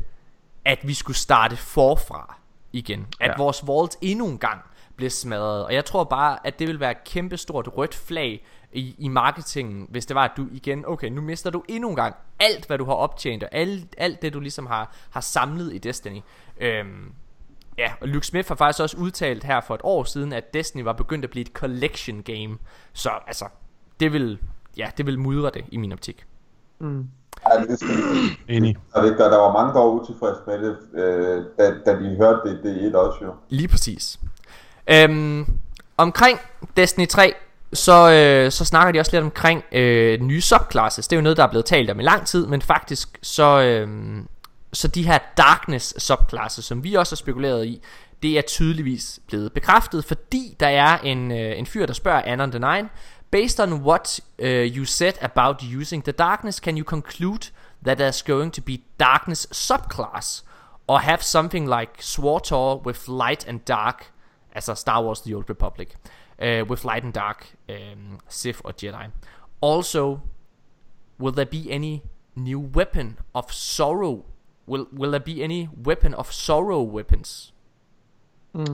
at 0.65 0.79
vi 0.83 0.95
skulle 0.95 1.17
starte 1.17 1.57
forfra 1.57 2.39
igen. 2.73 3.07
At 3.21 3.31
ja. 3.31 3.35
vores 3.37 3.67
vault 3.67 3.97
endnu 4.01 4.27
en 4.27 4.39
gang 4.39 4.61
blev 4.97 5.11
smadret. 5.11 5.65
Og 5.65 5.75
jeg 5.75 5.85
tror 5.85 6.05
bare, 6.05 6.47
at 6.47 6.59
det 6.59 6.69
vil 6.69 6.81
være 6.81 6.91
et 6.91 7.05
kæmpestort 7.05 7.69
rødt 7.77 7.95
flag 7.95 8.47
i, 8.73 8.95
i 8.99 9.09
marketingen, 9.09 9.87
hvis 9.91 10.07
det 10.07 10.15
var, 10.15 10.25
at 10.25 10.31
du 10.37 10.47
igen, 10.53 10.85
okay, 10.87 11.09
nu 11.09 11.21
mister 11.21 11.51
du 11.51 11.63
endnu 11.69 11.91
en 11.91 11.97
gang 11.97 12.15
alt, 12.41 12.67
hvad 12.67 12.79
du 12.79 12.85
har 12.85 12.93
optjent, 12.93 13.43
og 13.43 13.49
alt, 13.53 13.95
alt 13.99 14.23
det, 14.23 14.33
du 14.33 14.41
ligesom 14.41 14.67
har, 14.67 14.95
har 15.11 15.21
samlet 15.21 15.75
i 15.75 15.79
Destiny. 15.79 16.21
Øhm, 16.61 17.13
ja, 17.79 17.93
og 18.01 18.09
Luke 18.09 18.27
Smith 18.27 18.49
har 18.49 18.55
faktisk 18.55 18.83
også 18.83 18.97
udtalt 18.97 19.45
her 19.45 19.61
for 19.61 19.75
et 19.75 19.81
år 19.85 20.05
siden, 20.05 20.33
at 20.33 20.55
Destiny 20.55 20.83
var 20.83 20.93
begyndt 20.93 21.25
at 21.25 21.31
blive 21.31 21.41
et 21.41 21.53
collection 21.53 22.23
game. 22.23 22.59
Så 22.93 23.11
altså, 23.27 23.45
det 24.01 24.13
vil, 24.13 24.39
ja, 24.77 24.91
det 24.97 25.07
vil 25.07 25.19
mudre 25.19 25.51
det 25.55 25.65
i 25.69 25.77
min 25.77 25.93
optik. 25.93 26.27
Ja, 27.49 27.63
det 27.63 27.79
skal 27.79 27.95
Enig. 28.49 28.77
Og 28.95 29.03
det 29.03 29.17
gør, 29.17 29.29
der 29.31 29.37
var 29.37 29.53
mange, 29.53 29.75
der 29.75 29.81
var 29.81 29.89
utilfredse 29.89 30.41
med 30.47 30.59
det, 30.59 30.77
øh, 30.95 31.45
da, 31.59 31.75
da 31.87 31.99
de 31.99 32.17
hørte 32.17 32.41
det, 32.51 32.63
det 32.63 32.85
et 32.85 32.95
også 32.95 33.19
jo. 33.25 33.35
Lige 33.49 33.69
præcis. 33.69 34.21
Øhm, 34.87 35.47
omkring 35.97 36.39
Destiny 36.77 37.07
3, 37.07 37.35
så, 37.73 38.11
øh, 38.11 38.53
så 38.53 38.65
snakker 38.65 38.93
de 38.93 39.01
også 39.01 39.13
lidt 39.13 39.25
omkring 39.25 39.65
øh, 39.73 40.21
nye 40.21 40.41
subclasses. 40.41 41.09
Det 41.09 41.17
er 41.17 41.21
jo 41.21 41.23
noget, 41.23 41.37
der 41.37 41.43
er 41.43 41.51
blevet 41.51 41.65
talt 41.65 41.91
om 41.91 42.01
i 42.01 42.03
lang 42.03 42.27
tid, 42.27 42.47
men 42.47 42.63
faktisk 42.63 43.19
så, 43.23 43.61
øh, 43.61 44.19
så 44.73 44.89
de 44.89 45.07
her 45.07 45.19
Darkness 45.37 46.03
subclasses, 46.03 46.65
som 46.65 46.85
vi 46.85 46.95
også 46.95 47.13
har 47.13 47.17
spekuleret 47.17 47.67
i, 47.67 47.83
det 48.23 48.39
er 48.39 48.43
tydeligvis 48.43 49.21
blevet 49.27 49.53
bekræftet, 49.53 50.05
fordi 50.05 50.57
der 50.61 50.69
er 50.69 50.99
en, 50.99 51.33
øh, 51.33 51.59
en 51.59 51.67
fyr, 51.67 51.87
der 51.87 51.93
spørger 51.93 52.23
Anon 52.23 52.51
the 52.51 52.59
Nine, 52.59 52.89
Based 53.31 53.61
on 53.61 53.73
what 53.83 54.21
uh, 54.39 54.77
you 54.77 54.85
said 54.85 55.13
about 55.21 55.63
using 55.63 56.05
the 56.05 56.13
darkness, 56.13 56.61
can 56.61 56.79
you 56.79 56.85
conclude 56.85 57.51
that 57.85 57.99
there's 57.99 58.23
going 58.23 58.53
to 58.53 58.63
be 58.63 58.79
darkness 59.01 59.47
subclass? 59.53 60.43
Or 60.89 61.01
have 61.01 61.23
something 61.23 61.69
like 61.69 62.01
Swartor 62.01 62.77
with 62.87 63.09
light 63.09 63.45
and 63.49 63.65
dark, 63.65 64.13
altså 64.57 64.75
Star 64.75 65.05
Wars 65.05 65.21
The 65.21 65.35
Old 65.37 65.51
Republic, 65.51 65.89
uh, 66.43 66.71
with 66.71 66.85
light 66.85 67.05
and 67.05 67.13
dark, 67.13 67.47
um, 67.69 68.19
Sith 68.29 68.61
or 68.65 68.73
Jedi. 68.83 69.05
Also, 69.63 70.19
will 71.21 71.33
there 71.35 71.47
be 71.47 71.63
any 71.71 72.01
new 72.35 72.61
weapon 72.77 73.19
of 73.35 73.45
sorrow? 73.53 74.25
Will 74.69 74.87
will 74.99 75.11
there 75.11 75.25
be 75.35 75.45
any 75.45 75.69
weapon 75.87 76.15
of 76.15 76.33
sorrow 76.33 76.83
weapons? 76.83 77.53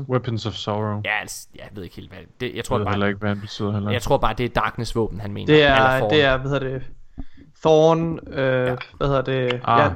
Weapons 0.08 0.46
of 0.46 0.54
Sorrow. 0.54 1.00
Ja, 1.04 1.20
altså, 1.20 1.48
jeg 1.54 1.68
ved 1.72 1.82
ikke 1.82 1.96
helt 1.96 2.08
hvad 2.10 2.18
det, 2.40 2.54
jeg 2.54 2.64
tror 2.64 2.78
jeg 2.78 2.84
bare, 2.84 2.94
heller 2.94 3.06
ikke, 3.06 3.18
hvad 3.18 3.30
det 3.30 3.40
betyder 3.40 3.72
heller. 3.72 3.90
jeg 3.90 4.02
tror 4.02 4.16
bare 4.18 4.34
det 4.34 4.44
er 4.44 4.48
Darkness 4.48 4.94
våben 4.96 5.20
han 5.20 5.32
mener. 5.32 5.46
Det 5.54 5.62
er, 5.62 6.08
det 6.08 6.22
er, 6.24 6.36
hvad 6.36 6.50
hedder 6.50 6.68
det, 6.78 6.82
Thorn, 7.60 8.18
øh, 8.28 8.66
Ja. 8.66 8.76
hvad 8.96 9.06
hedder 9.08 9.22
det, 9.22 9.60
Ah, 9.64 9.80
ja. 9.80 9.94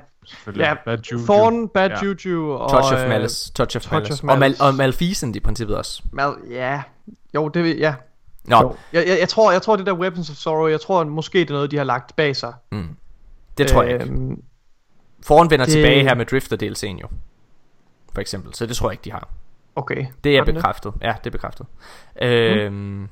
Ja, 0.56 0.74
Bad 0.84 0.98
Juju. 0.98 1.24
Thorn, 1.24 1.68
Bad 1.68 1.90
Ja. 1.90 2.04
Juju 2.04 2.52
og... 2.52 2.70
Touch 2.70 2.92
of 2.92 3.02
øh, 3.02 3.08
Malice, 3.08 3.52
Touch 3.52 3.76
of 3.76 3.82
Touch 3.82 3.92
Malice. 3.92 4.12
of 4.12 4.20
Og, 4.22 4.26
Mal- 4.34 4.38
Malice. 4.38 4.62
og 4.62 4.74
Malfeasant 4.74 5.36
i 5.36 5.40
princippet 5.40 5.76
også. 5.76 6.02
Mal, 6.12 6.34
ja, 6.50 6.82
jo, 7.34 7.48
det 7.48 7.64
vil, 7.64 7.76
ja. 7.78 7.94
Nå. 8.44 8.76
Jeg, 8.92 9.06
jeg, 9.08 9.18
jeg, 9.20 9.28
tror, 9.28 9.52
jeg 9.52 9.62
tror, 9.62 9.76
det 9.76 9.86
der 9.86 9.92
Weapons 9.92 10.30
of 10.30 10.36
Sorrow, 10.36 10.66
jeg 10.68 10.80
tror 10.80 11.04
måske, 11.04 11.38
det 11.38 11.50
er 11.50 11.54
noget, 11.54 11.70
de 11.70 11.76
har 11.76 11.84
lagt 11.84 12.16
bag 12.16 12.36
sig. 12.36 12.52
det 13.58 13.66
tror 13.68 13.82
jeg 13.82 13.92
ikke. 13.92 14.04
Øhm, 14.04 14.42
Foran 15.26 15.50
vender 15.50 15.64
det- 15.66 15.72
tilbage 15.72 16.02
her 16.02 16.14
med 16.14 16.26
Drifter 16.26 16.56
DLC'en 16.62 17.00
jo. 17.00 17.08
For 18.12 18.20
eksempel, 18.20 18.54
så 18.54 18.66
det 18.66 18.76
tror 18.76 18.88
jeg 18.88 18.92
ikke 18.92 19.04
de 19.04 19.10
har. 19.12 19.28
Okay. 19.76 20.06
Det 20.24 20.36
er 20.36 20.44
bekræftet. 20.44 20.92
Ja, 21.02 21.14
det 21.18 21.26
er 21.26 21.30
bekræftet. 21.30 21.66
Øhm, 22.22 23.08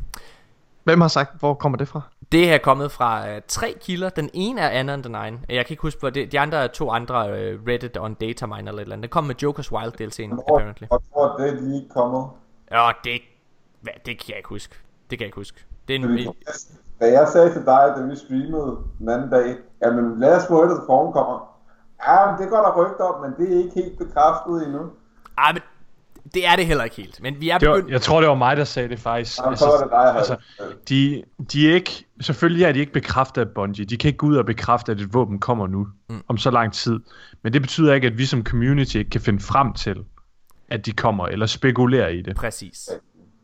Hvem 0.85 1.01
har 1.01 1.09
sagt, 1.09 1.39
hvor 1.39 1.55
kommer 1.55 1.79
det 1.79 1.89
fra? 1.89 2.01
Det 2.33 2.53
er 2.55 2.59
kommet 2.59 2.93
fra 2.93 3.29
øh, 3.31 3.43
tre 3.49 3.75
kilder. 3.81 4.09
Den 4.09 4.31
ene 4.33 4.61
er 4.61 4.69
Anon 4.69 5.03
the 5.03 5.13
Nine. 5.13 5.41
Jeg 5.49 5.67
kan 5.67 5.73
ikke 5.73 5.83
huske, 5.83 6.01
hvor 6.01 6.11
det, 6.11 6.33
de 6.33 6.41
andre 6.41 6.59
er 6.59 6.67
to 6.67 6.91
andre 6.91 7.31
øh, 7.41 7.61
Reddit 7.69 7.99
on 7.99 8.15
Datamine 8.15 8.59
eller 8.59 8.73
et 8.73 8.81
eller 8.81 8.93
andet. 8.97 9.03
Den 9.03 9.11
kom 9.11 9.25
med 9.25 9.43
Joker's 9.43 9.73
Wild 9.73 9.93
DLC'en, 10.01 10.55
apparently. 10.55 10.87
hvor 10.87 11.03
tror 11.13 11.37
det 11.37 11.49
er 11.49 11.61
lige 11.61 11.89
kommet? 11.95 12.25
Ja, 12.71 12.91
det, 13.05 13.21
hvad, 13.81 13.93
det 14.07 14.19
kan 14.19 14.29
jeg 14.29 14.37
ikke 14.37 14.49
huske. 14.49 14.75
Det 15.11 15.19
kan 15.19 15.25
jeg 15.25 15.27
ikke 15.29 15.37
huske. 15.37 15.67
Det 15.89 15.97
er 15.97 15.99
en, 15.99 16.05
Fordi, 16.05 16.29
Da 17.01 17.07
jeg 17.13 17.29
sagde 17.29 17.53
til 17.53 17.65
dig, 17.67 17.93
da 17.97 18.03
vi 18.03 18.17
streamede 18.17 18.79
den 18.99 19.09
anden 19.09 19.31
dag, 19.31 19.57
jamen 19.83 20.21
lad 20.21 20.37
os 20.37 20.47
få 20.47 20.63
et, 20.63 20.71
at 20.71 20.87
kommer. 20.87 21.39
Ja, 22.07 22.31
men 22.31 22.41
det 22.41 22.51
går 22.51 22.57
der 22.57 22.73
rygter 22.81 23.05
om, 23.05 23.23
men 23.23 23.31
det 23.39 23.55
er 23.55 23.59
ikke 23.65 23.75
helt 23.75 23.99
bekræftet 23.99 24.67
endnu. 24.67 24.83
ah, 25.37 25.55
men 25.55 25.63
det 26.35 26.47
er 26.47 26.57
det 26.57 26.67
heller 26.67 26.85
ikke 26.85 26.97
helt. 26.97 27.23
Men 27.23 27.41
vi 27.41 27.51
er 27.51 27.59
Det 27.59 27.69
var, 27.69 27.75
begyndt... 27.75 27.93
jeg 27.93 28.03
tror, 28.03 28.21
det 28.21 28.29
var 28.29 28.35
mig, 28.35 28.57
der 28.57 28.65
sagde 28.65 28.89
det 28.89 28.99
faktisk. 29.01 29.39
Jamen, 29.39 29.57
så 29.57 29.67
var 29.67 29.77
det 29.83 29.91
dig, 29.91 30.17
altså, 30.17 30.37
de, 30.89 31.23
de 31.53 31.71
er 31.71 31.75
ikke, 31.75 32.05
selvfølgelig 32.21 32.65
er 32.65 32.73
de 32.73 32.79
ikke 32.79 32.93
bekræftet 32.93 33.41
af 33.41 33.49
Bungie. 33.55 33.85
De 33.85 33.97
kan 33.97 34.09
ikke 34.09 34.19
gå 34.19 34.27
ud 34.27 34.37
og 34.37 34.47
bekræfte, 34.47 34.93
at 34.93 35.01
et 35.01 35.15
våben 35.15 35.39
kommer 35.39 35.67
nu, 35.67 35.87
mm. 36.09 36.23
om 36.29 36.39
så 36.39 36.51
lang 36.51 36.73
tid. 36.73 37.01
Men 37.43 37.53
det 37.53 37.63
betyder 37.63 37.95
ikke, 37.95 38.07
at 38.07 38.19
vi 38.19 38.27
som 38.27 38.45
community 38.45 38.97
ikke 38.97 39.11
kan 39.11 39.21
finde 39.21 39.41
frem 39.41 39.73
til, 39.73 40.05
at 40.69 40.87
de 40.87 40.93
kommer, 40.93 41.27
eller 41.27 41.47
spekulere 41.47 42.15
i 42.15 42.23
det. 42.23 42.37
Præcis. 42.37 42.91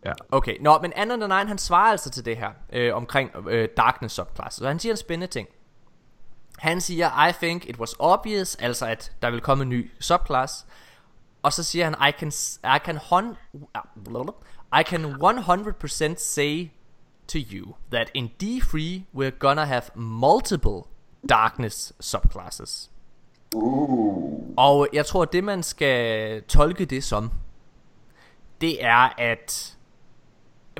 Ja. 0.04 0.12
Okay, 0.30 0.56
nå, 0.60 0.78
men 0.82 0.92
Anon 0.96 1.20
the 1.20 1.28
Nine, 1.28 1.48
han 1.48 1.58
svarer 1.58 1.90
altså 1.90 2.10
til 2.10 2.24
det 2.24 2.36
her, 2.36 2.50
øh, 2.72 2.94
omkring 2.94 3.30
øh, 3.50 3.68
Darkness 3.76 4.14
subclass. 4.14 4.56
Så 4.56 4.66
han 4.66 4.78
siger 4.78 4.92
en 4.92 4.96
spændende 4.96 5.32
ting. 5.32 5.48
Han 6.58 6.80
siger, 6.80 7.28
I 7.28 7.32
think 7.32 7.68
it 7.68 7.78
was 7.78 7.94
obvious, 7.98 8.54
altså 8.54 8.86
at 8.86 9.12
der 9.22 9.30
vil 9.30 9.40
komme 9.40 9.62
en 9.62 9.68
ny 9.68 9.90
subclass. 10.00 10.66
Og 11.42 11.52
så 11.52 11.62
siger 11.62 11.84
han, 11.84 11.94
I 12.08 12.12
can, 12.18 12.28
I 12.76 12.78
can, 12.84 12.96
hon, 12.96 13.36
I 14.78 14.82
can 14.82 15.04
100% 15.04 16.14
say 16.18 16.70
to 17.28 17.38
you 17.52 17.74
that 17.90 18.10
in 18.14 18.30
D3 18.42 19.02
we're 19.14 19.38
gonna 19.38 19.64
have 19.64 19.82
multiple 19.94 20.82
darkness 21.28 21.92
subclasses. 22.00 22.90
Uh, 23.54 24.54
Og 24.56 24.88
jeg 24.92 25.06
tror, 25.06 25.22
at 25.22 25.32
det 25.32 25.44
man 25.44 25.62
skal 25.62 26.42
tolke 26.42 26.84
det 26.84 27.04
som, 27.04 27.30
det 28.60 28.84
er, 28.84 29.14
at 29.18 29.76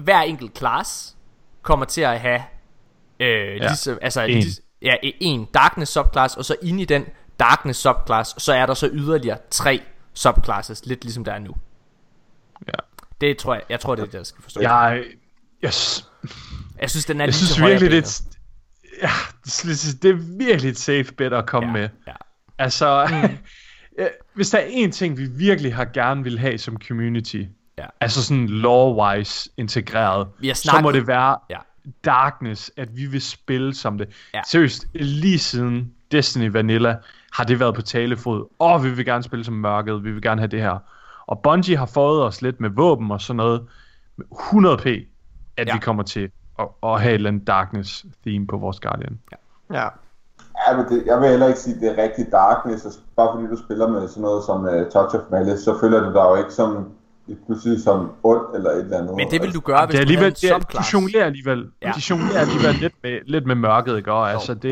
hver 0.01 0.21
enkelt 0.21 0.59
class 0.59 1.17
kommer 1.63 1.87
til 1.87 2.01
at 2.01 2.21
have 2.21 2.43
øh, 3.21 3.29
ja. 3.29 3.59
ligesom, 3.59 3.99
altså, 4.03 4.23
En. 4.23 4.43
Ja, 4.83 4.95
en 5.03 5.45
darkness 5.45 5.93
subclass, 5.93 6.37
og 6.37 6.45
så 6.45 6.57
inde 6.63 6.83
i 6.83 6.85
den 6.85 7.05
darkness 7.41 7.81
subclass, 7.81 8.43
så 8.43 8.53
er 8.53 8.67
der 8.67 8.75
så 8.75 8.89
yderligere 8.93 9.39
tre 9.51 9.83
subclasses, 10.21 10.87
lidt 10.87 11.05
ligesom 11.05 11.25
der 11.25 11.33
er 11.33 11.39
nu. 11.39 11.55
Ja. 12.69 12.73
Det 13.21 13.39
tror 13.39 13.55
jeg, 13.55 13.63
jeg 13.69 13.81
tror 13.81 13.95
det 13.95 14.03
er 14.03 14.07
det, 14.07 14.15
jeg 14.15 14.27
skal 14.27 14.43
forstå. 14.43 14.61
Jeg, 14.61 15.05
jeg, 15.63 15.73
Jeg 16.81 16.91
synes, 16.91 17.05
den 17.07 17.21
er 17.21 17.25
jeg 17.25 17.29
lige 17.29 17.35
synes 17.47 17.61
virkelig, 17.61 17.91
det 17.93 18.23
ja, 19.03 19.11
det, 19.45 20.03
det 20.03 20.11
er 20.11 20.15
virkelig 20.39 20.71
et 20.71 20.79
safe 20.79 21.05
bet 21.19 21.33
at 21.33 21.47
komme 21.47 21.67
ja, 21.69 21.73
med. 21.73 21.89
Ja. 22.07 22.13
Altså, 22.59 22.87
ja, 23.99 24.07
hvis 24.35 24.51
der 24.51 24.59
er 24.59 24.67
en 24.69 24.93
ting, 24.93 25.19
vi 25.19 25.27
virkelig 25.27 25.75
har 25.75 25.85
gerne 25.85 26.23
vil 26.25 26.39
have 26.39 26.59
som 26.59 26.77
community, 26.89 27.43
Ja. 27.79 27.87
altså 28.01 28.25
sådan 28.25 28.49
lore-wise 28.49 29.49
integreret, 29.57 30.29
har 30.45 30.55
så 30.55 30.63
snakket- 30.63 30.83
må 30.83 30.93
det 30.93 31.07
være 31.07 31.37
Ja. 31.51 31.59
Darkness, 32.05 32.71
at 32.77 32.97
vi 32.97 33.07
vil 33.07 33.23
spille 33.23 33.75
som 33.75 33.99
det. 33.99 34.09
Ja. 34.35 34.41
Seriøst, 34.49 34.87
lige 34.95 35.39
siden 35.39 35.93
Destiny 36.13 36.51
Vanilla 36.51 36.97
har 37.33 37.45
det 37.45 37.61
været 37.61 37.75
på 37.75 37.83
talefod. 37.83 38.41
Åh, 38.61 38.75
oh, 38.75 38.85
vi 38.85 38.91
vil 38.91 39.05
gerne 39.05 39.23
spille 39.23 39.45
som 39.45 39.55
mørket, 39.55 40.05
vi 40.05 40.13
vil 40.13 40.23
gerne 40.23 40.41
have 40.41 40.49
det 40.49 40.61
her. 40.63 40.79
Og 41.27 41.41
Bungie 41.43 41.77
har 41.77 41.87
fået 41.87 42.25
os 42.25 42.43
lidt 42.43 42.61
med 42.61 42.71
våben 42.71 43.11
og 43.11 43.21
sådan 43.21 43.37
noget. 43.37 43.67
100p, 44.35 44.89
at 45.57 45.69
Ja. 45.69 45.75
vi 45.75 45.79
kommer 45.79 46.03
til 46.03 46.31
at, 46.59 46.69
at 46.83 47.01
have 47.01 47.11
et 47.11 47.15
eller 47.15 47.31
andet 47.31 47.47
Darkness 47.47 48.07
theme 48.27 48.47
på 48.47 48.57
vores 48.57 48.81
Guardian. 48.81 49.19
Ja. 49.71 49.89
ja, 50.69 50.77
men 50.77 50.85
det, 50.89 51.07
jeg 51.07 51.21
vil 51.21 51.29
heller 51.29 51.47
ikke 51.47 51.61
sige, 51.61 51.75
at 51.75 51.81
det 51.81 51.99
er 51.99 52.03
rigtig 52.03 52.33
darkness, 52.33 52.85
altså, 52.85 53.01
bare 53.17 53.29
fordi 53.35 53.47
du 53.47 53.57
spiller 53.65 53.89
med 53.89 54.09
sådan 54.09 54.23
noget 54.23 54.45
som 54.45 54.65
uh, 54.65 54.71
Touch 54.71 55.17
of 55.17 55.21
Malice, 55.31 55.65
så 55.65 55.79
føler 55.81 56.01
du 56.01 56.07
dig 56.07 56.25
jo 56.31 56.37
ikke 56.37 56.53
som 56.53 56.93
det 57.31 57.39
kunne 57.47 57.61
sige 57.61 57.81
som 57.81 58.11
ondt 58.23 58.57
eller 58.57 58.71
et 58.71 58.81
eller 58.81 58.99
andet. 58.99 59.17
Men 59.17 59.31
det 59.31 59.43
vil 59.43 59.55
du 59.55 59.61
gøre, 59.61 59.87
hvis 59.87 59.95
det 59.95 60.01
er 60.01 60.05
du 60.05 60.13
havde 60.13 60.27
alligevel, 60.27 60.27
en 60.29 60.35
det 60.35 60.51
er, 60.51 60.59
de 60.59 60.63
subclass. 60.63 60.93
jonglerer 60.93 61.25
alligevel, 61.25 61.67
Ja. 61.83 61.93
de 61.97 62.03
jonglerer 62.11 62.41
alligevel 62.41 62.75
lidt 62.75 62.95
med, 63.03 63.19
lidt 63.27 63.47
med 63.47 63.55
mørket, 63.55 63.97
ikke? 63.97 64.13
Og, 64.13 64.31
altså, 64.31 64.55
det, 64.55 64.63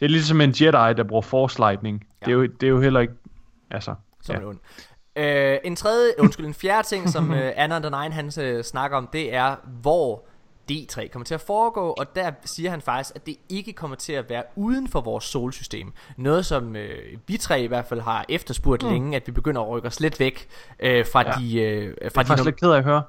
det 0.00 0.04
er 0.04 0.08
ligesom 0.08 0.40
en 0.40 0.50
Jedi, 0.60 0.94
der 0.96 1.04
bruger 1.08 1.22
force 1.22 1.58
lightning. 1.58 2.04
Ja. 2.20 2.26
Det, 2.26 2.32
er 2.32 2.36
jo, 2.36 2.46
det 2.46 2.62
er 2.62 2.70
jo 2.70 2.80
heller 2.80 3.00
ikke, 3.00 3.12
altså, 3.70 3.94
Som 4.22 4.34
ja. 4.34 4.40
ja. 4.40 4.46
ond. 4.46 4.58
Øh, 5.16 5.58
en 5.64 5.76
tredje, 5.76 6.10
undskyld, 6.18 6.46
en 6.46 6.54
fjerde 6.54 6.86
ting, 6.88 7.08
som 7.08 7.34
øh, 7.38 7.52
Anna 7.56 7.78
the 7.78 7.90
Nine 7.90 8.14
han 8.14 8.32
øh, 8.40 8.64
snakker 8.64 8.96
om, 8.96 9.08
det 9.12 9.34
er, 9.34 9.56
hvor 9.82 10.24
D3 10.72 11.08
kommer 11.08 11.24
til 11.24 11.34
at 11.34 11.40
foregå, 11.40 11.94
og 11.98 12.16
der 12.16 12.30
siger 12.44 12.70
han 12.70 12.80
faktisk, 12.80 13.16
at 13.16 13.26
det 13.26 13.36
ikke 13.48 13.72
kommer 13.72 13.96
til 13.96 14.12
at 14.12 14.30
være 14.30 14.42
uden 14.56 14.88
for 14.88 15.00
vores 15.00 15.24
solsystem. 15.24 15.92
Noget, 16.16 16.46
som 16.46 16.76
øh, 16.76 17.18
vi 17.26 17.36
tre 17.36 17.62
i 17.62 17.66
hvert 17.66 17.86
fald 17.86 18.00
har 18.00 18.24
efterspurgt 18.28 18.82
mm. 18.82 18.88
længe, 18.90 19.16
at 19.16 19.26
vi 19.26 19.32
begynder 19.32 19.62
at 19.62 19.68
rykke 19.68 19.88
os 19.88 20.00
lidt 20.00 20.20
væk 20.20 20.48
øh, 20.80 21.06
fra 21.12 21.22
Ja. 21.26 21.32
de... 21.40 21.60
Øh, 21.60 21.84
fra 21.84 21.94
Jeg 21.94 22.04
er 22.04 22.08
de 22.08 22.14
faktisk 22.26 22.44
lidt 22.44 22.60
ked 22.60 22.70
af 22.70 22.78
at 22.78 22.84
høre. 22.84 23.02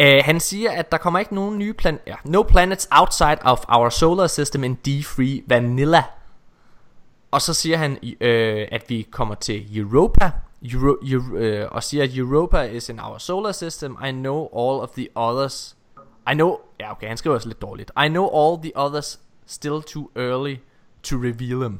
Uh, 0.00 0.24
han 0.24 0.40
siger, 0.40 0.70
at 0.70 0.92
der 0.92 0.98
kommer 0.98 1.18
ikke 1.18 1.34
nogen 1.34 1.58
nye 1.58 1.72
plan 1.72 1.98
ja, 2.06 2.14
No 2.24 2.42
planets 2.42 2.88
outside 2.90 3.38
of 3.42 3.64
our 3.68 3.88
solar 3.88 4.26
system 4.26 4.64
in 4.64 4.78
D3 4.88 5.42
Vanilla. 5.46 6.02
Og 7.30 7.42
så 7.42 7.54
siger 7.54 7.76
han, 7.76 7.98
øh, 8.20 8.68
at 8.72 8.84
vi 8.88 9.06
kommer 9.10 9.34
til 9.34 9.78
Europa, 9.78 10.30
Euro, 10.62 10.96
Euro, 11.02 11.36
øh, 11.36 11.68
og 11.70 11.82
siger, 11.82 12.04
at 12.04 12.16
Europa 12.16 12.62
is 12.62 12.88
in 12.88 13.00
our 13.00 13.18
solar 13.18 13.52
system. 13.52 13.96
I 14.08 14.10
know 14.10 14.40
all 14.40 14.82
of 14.82 14.88
the 14.90 15.08
others. 15.14 15.75
I 16.30 16.34
know, 16.34 16.58
ja 16.80 16.90
okay, 16.92 17.08
han 17.08 17.16
skriver 17.16 17.36
også 17.36 17.48
lidt 17.48 17.62
dårligt. 17.62 17.90
I 18.04 18.08
know 18.08 18.26
all 18.52 18.62
the 18.62 18.72
others 18.74 19.20
still 19.46 19.82
too 19.82 20.10
early 20.16 20.56
to 21.02 21.16
reveal 21.16 21.60
them. 21.60 21.78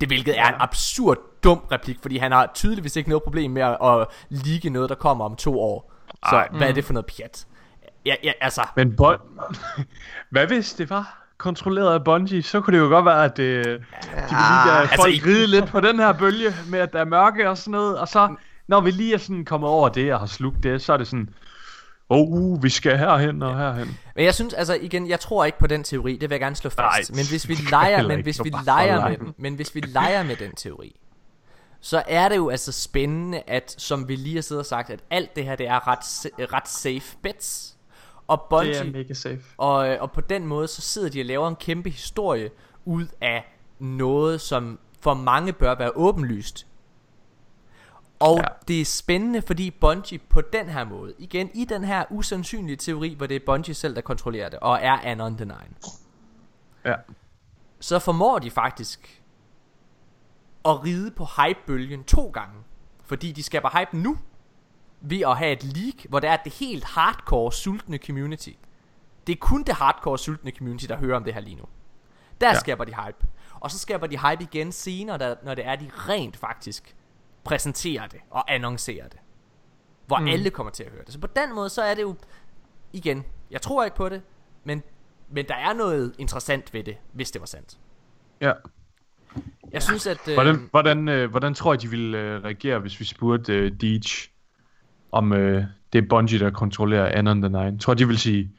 Det 0.00 0.08
hvilket 0.08 0.38
er 0.38 0.48
en 0.48 0.54
absurd 0.58 1.18
dum 1.44 1.58
replik, 1.72 1.98
fordi 2.02 2.16
han 2.18 2.32
har 2.32 2.50
tydeligvis 2.54 2.96
ikke 2.96 3.08
noget 3.08 3.22
problem 3.22 3.50
med 3.50 3.62
at, 3.62 3.76
at 3.82 4.06
ligge 4.28 4.70
noget, 4.70 4.88
der 4.88 4.94
kommer 4.94 5.24
om 5.24 5.36
to 5.36 5.60
år. 5.60 5.92
Så 6.30 6.36
Ej. 6.36 6.48
hvad 6.52 6.68
er 6.68 6.72
det 6.72 6.84
for 6.84 6.92
noget 6.92 7.06
pjat? 7.06 7.46
Ja, 8.06 8.14
ja, 8.24 8.32
altså, 8.40 8.62
Men 8.76 8.96
bon... 8.96 9.16
Hvad 10.30 10.46
hvis 10.46 10.72
det 10.74 10.90
var 10.90 11.24
kontrolleret 11.38 11.94
af 11.94 12.04
Bungie? 12.04 12.42
Så 12.42 12.60
kunne 12.60 12.76
det 12.78 12.84
jo 12.84 12.88
godt 12.88 13.04
være, 13.04 13.24
at 13.24 13.36
det, 13.36 13.64
de 13.64 13.70
vil 13.70 13.78
lige 14.28 14.66
lade 14.66 14.80
altså, 14.80 14.96
folk 14.96 15.14
i- 15.14 15.20
ride 15.26 15.46
lidt 15.46 15.66
på 15.68 15.80
den 15.80 15.98
her 15.98 16.12
bølge 16.12 16.54
med, 16.68 16.78
at 16.78 16.92
der 16.92 17.00
er 17.00 17.04
mørke 17.04 17.50
og 17.50 17.58
sådan 17.58 17.70
noget. 17.72 17.98
Og 17.98 18.08
så, 18.08 18.34
når 18.66 18.80
vi 18.80 18.90
lige 18.90 19.14
er 19.14 19.18
sådan 19.18 19.44
kommet 19.44 19.70
over 19.70 19.88
det 19.88 20.14
og 20.14 20.20
har 20.20 20.26
slugt 20.26 20.62
det, 20.62 20.82
så 20.82 20.92
er 20.92 20.96
det 20.96 21.06
sådan... 21.06 21.28
Oh, 22.12 22.62
vi 22.62 22.68
skal 22.68 22.98
herhen 22.98 23.42
og 23.42 23.58
herhen. 23.58 23.98
Men 24.16 24.24
jeg 24.24 24.34
synes 24.34 24.54
altså 24.54 24.74
igen, 24.80 25.08
jeg 25.08 25.20
tror 25.20 25.44
ikke 25.44 25.58
på 25.58 25.66
den 25.66 25.84
teori, 25.84 26.12
det 26.12 26.20
vil 26.30 26.34
jeg 26.34 26.40
gerne 26.40 26.56
slå 26.56 26.70
fast. 26.70 26.78
Nej, 26.78 27.16
men 27.16 27.24
hvis 27.28 27.48
vi 27.48 27.54
det 27.64 27.70
leger, 27.70 28.08
men 28.08 28.22
hvis 28.22 28.36
Det 28.36 28.44
vi 28.44 28.52
leger 28.64 29.08
med 29.08 29.18
den, 29.18 29.34
men 29.38 29.54
hvis 29.54 29.74
vi 29.74 29.80
leger 29.80 30.22
med 30.22 30.36
den 30.36 30.54
teori, 30.54 30.96
så 31.80 32.02
er 32.06 32.28
det 32.28 32.36
jo 32.36 32.48
altså 32.50 32.72
spændende, 32.72 33.42
at 33.46 33.74
som 33.78 34.08
vi 34.08 34.16
lige 34.16 34.34
har 34.34 34.42
siddet 34.42 34.60
og 34.60 34.66
sagt, 34.66 34.90
at 34.90 35.00
alt 35.10 35.36
det 35.36 35.44
her, 35.44 35.56
det 35.56 35.66
er 35.68 35.88
ret, 35.88 36.30
ret 36.52 36.68
safe 36.68 37.16
bets. 37.22 37.76
Og 38.28 38.38
Det 38.38 38.48
Bungie, 38.50 38.74
er 38.74 38.84
mega 38.84 39.14
safe. 39.14 39.40
og, 39.58 39.88
øh, 39.88 39.96
og 40.00 40.12
på 40.12 40.20
den 40.20 40.46
måde, 40.46 40.68
så 40.68 40.82
sidder 40.82 41.08
de 41.08 41.20
og 41.20 41.24
laver 41.24 41.48
en 41.48 41.56
kæmpe 41.56 41.90
historie 41.90 42.50
ud 42.84 43.06
af 43.20 43.44
noget, 43.78 44.40
som 44.40 44.78
for 45.00 45.14
mange 45.14 45.52
bør 45.52 45.74
være 45.74 45.90
åbenlyst. 45.96 46.66
Og 48.22 48.36
ja. 48.36 48.44
Det 48.68 48.80
er 48.80 48.84
spændende, 48.84 49.42
fordi 49.42 49.70
Bungie 49.70 50.18
på 50.18 50.40
den 50.40 50.68
her 50.68 50.84
måde, 50.84 51.14
igen 51.18 51.50
i 51.54 51.64
den 51.64 51.84
her 51.84 52.04
usandsynlige 52.10 52.76
teori, 52.76 53.14
hvor 53.14 53.26
det 53.26 53.36
er 53.36 53.40
Bungie 53.46 53.74
selv, 53.74 53.94
der 53.94 54.00
kontrollerer 54.00 54.48
det, 54.48 54.58
og 54.58 54.78
er 54.82 54.92
Anon 54.92 55.36
the 55.36 55.44
Nine, 55.44 55.74
Ja. 56.84 56.94
så 57.80 57.98
formår 57.98 58.38
de 58.38 58.50
faktisk 58.50 59.22
at 60.64 60.84
ride 60.84 61.10
på 61.10 61.24
hypebølgen 61.24 62.04
to 62.04 62.30
gange. 62.30 62.54
Fordi 63.04 63.32
de 63.32 63.42
skaber 63.42 63.78
hype 63.78 63.96
nu, 63.98 64.18
ved 65.00 65.20
at 65.20 65.36
have 65.36 65.52
et 65.52 65.64
leak, 65.64 65.94
hvor 66.08 66.20
der 66.20 66.30
er 66.30 66.36
det 66.36 66.52
helt 66.52 66.84
hardcore, 66.84 67.52
sultne 67.52 67.98
community. 68.06 68.50
Det 69.26 69.32
er 69.32 69.36
kun 69.40 69.62
det 69.62 69.74
hardcore, 69.74 70.18
sultne 70.18 70.50
community, 70.58 70.84
der 70.86 70.96
hører 70.96 71.16
om 71.16 71.24
det 71.24 71.34
her 71.34 71.40
lige 71.40 71.56
nu. 71.56 71.64
Der 72.40 72.48
ja. 72.48 72.54
Skaber 72.58 72.84
de 72.84 72.94
hype. 72.94 73.26
Og 73.60 73.70
så 73.70 73.78
skaber 73.78 74.06
de 74.06 74.18
hype 74.18 74.42
igen 74.42 74.72
senere, 74.72 75.18
der, 75.18 75.34
når 75.44 75.54
det 75.54 75.66
er, 75.66 75.76
de 75.76 75.90
rent 75.94 76.36
faktisk 76.36 76.96
præsenterer 77.44 78.06
det 78.06 78.20
og 78.30 78.54
annoncerer 78.54 79.08
det. 79.08 79.18
Hvor 80.06 80.18
mm. 80.18 80.28
alle 80.28 80.50
kommer 80.50 80.70
til 80.70 80.84
at 80.84 80.90
høre 80.90 81.04
det. 81.04 81.12
Så 81.12 81.18
på 81.18 81.26
den 81.26 81.54
måde, 81.54 81.68
så 81.68 81.82
er 81.82 81.94
det 81.94 82.02
jo, 82.02 82.14
igen, 82.92 83.24
jeg 83.50 83.62
tror 83.62 83.84
ikke 83.84 83.96
på 83.96 84.08
det, 84.08 84.22
men, 84.64 84.82
men 85.30 85.48
der 85.48 85.54
er 85.54 85.72
noget 85.72 86.14
interessant 86.18 86.74
ved 86.74 86.84
det, 86.84 86.96
hvis 87.12 87.30
det 87.30 87.40
var 87.40 87.46
sandt. 87.46 87.78
ja. 88.40 88.52
Jeg 89.72 89.82
synes, 89.82 90.06
at... 90.06 90.28
Øh, 90.28 90.34
Hvordan, 90.34 90.68
hvordan, 90.70 91.08
øh, 91.08 91.30
hvordan 91.30 91.54
tror 91.54 91.72
jeg, 91.72 91.82
de 91.82 91.90
ville 91.90 92.18
øh, 92.18 92.44
reagere, 92.44 92.78
hvis 92.78 93.00
vi 93.00 93.04
spurgte 93.04 93.52
øh, 93.52 93.72
Deej, 93.80 94.00
om 95.12 95.32
øh, 95.32 95.64
det 95.92 96.04
er 96.04 96.08
Bungie, 96.08 96.38
der 96.38 96.50
kontrollerer 96.50 97.18
Anon 97.18 97.42
the 97.42 97.48
Nine? 97.48 97.78
Tror 97.78 97.94
de 97.94 98.08
vil 98.08 98.18
sige, 98.18 98.50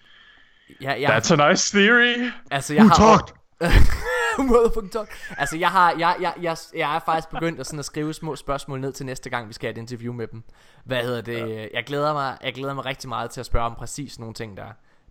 ja, 0.82 1.02
jeg, 1.02 1.18
that's 1.18 1.34
a 1.34 1.50
nice 1.50 1.78
theory? 1.78 2.32
altså, 2.52 2.74
jeg 2.74 2.84
har... 2.84 2.90
Motherfucking 2.90 3.40
talk. 4.94 5.10
Altså, 5.38 5.58
jeg 5.58 5.70
har, 5.70 5.92
jeg, 5.98 6.16
jeg, 6.22 6.34
jeg, 6.42 6.58
jeg 6.76 6.96
er 6.96 7.00
faktisk 7.00 7.30
begyndt 7.30 7.60
at, 7.60 7.66
sådan 7.66 7.80
at 7.80 7.86
skrive 7.86 8.14
små 8.14 8.36
spørgsmål 8.36 8.80
ned 8.80 8.92
til 8.94 9.06
næste 9.06 9.30
gang, 9.30 9.48
vi 9.48 9.54
skal 9.54 9.68
have 9.68 9.72
et 9.72 9.78
interview 9.78 10.14
med 10.14 10.28
dem. 10.28 10.44
Hvad 10.84 11.04
hedder 11.04 11.22
det? 11.22 11.50
Ja. 11.50 11.68
Jeg, 11.74 11.84
glæder 11.86 12.14
mig, 12.14 12.38
jeg 12.44 12.54
glæder 12.54 12.74
mig 12.74 12.86
rigtig 12.86 13.10
meget 13.10 13.30
til 13.32 13.40
at 13.40 13.46
spørge 13.46 13.66
om 13.66 13.76
præcis 13.76 14.20
nogle 14.20 14.34
ting 14.34 14.58
der. 14.58 14.66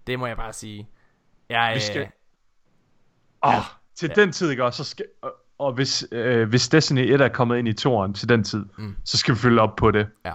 Det 0.07 0.19
må 0.19 0.27
jeg 0.27 0.36
bare 0.36 0.53
sige. 0.53 0.89
Jeg, 1.49 1.70
Vi 1.70 1.77
øh, 1.77 1.81
skal- 1.82 2.09
Åh, 3.44 3.55
oh, 3.57 3.62
til 3.94 4.11
ja. 4.16 4.23
den 4.23 4.32
tid, 4.32 4.51
ikke 4.51 4.65
også? 4.65 4.85
Så 4.85 4.90
skal, 4.90 5.05
og, 5.23 5.32
og 5.59 5.73
hvis, 5.73 6.07
øh, 6.12 6.49
hvis 6.49 6.69
Destiny 6.69 7.12
1 7.12 7.20
er 7.20 7.28
kommet 7.28 7.59
ind 7.59 7.69
i 7.69 7.73
toren 7.73 8.15
til 8.15 8.28
den 8.28 8.44
tid, 8.44 8.65
mm. 8.78 8.97
så 9.05 9.19
skal 9.19 9.35
vi 9.35 9.39
følge 9.39 9.61
op 9.61 9.77
på 9.77 9.90
det. 9.90 10.09
Ja. 10.24 10.35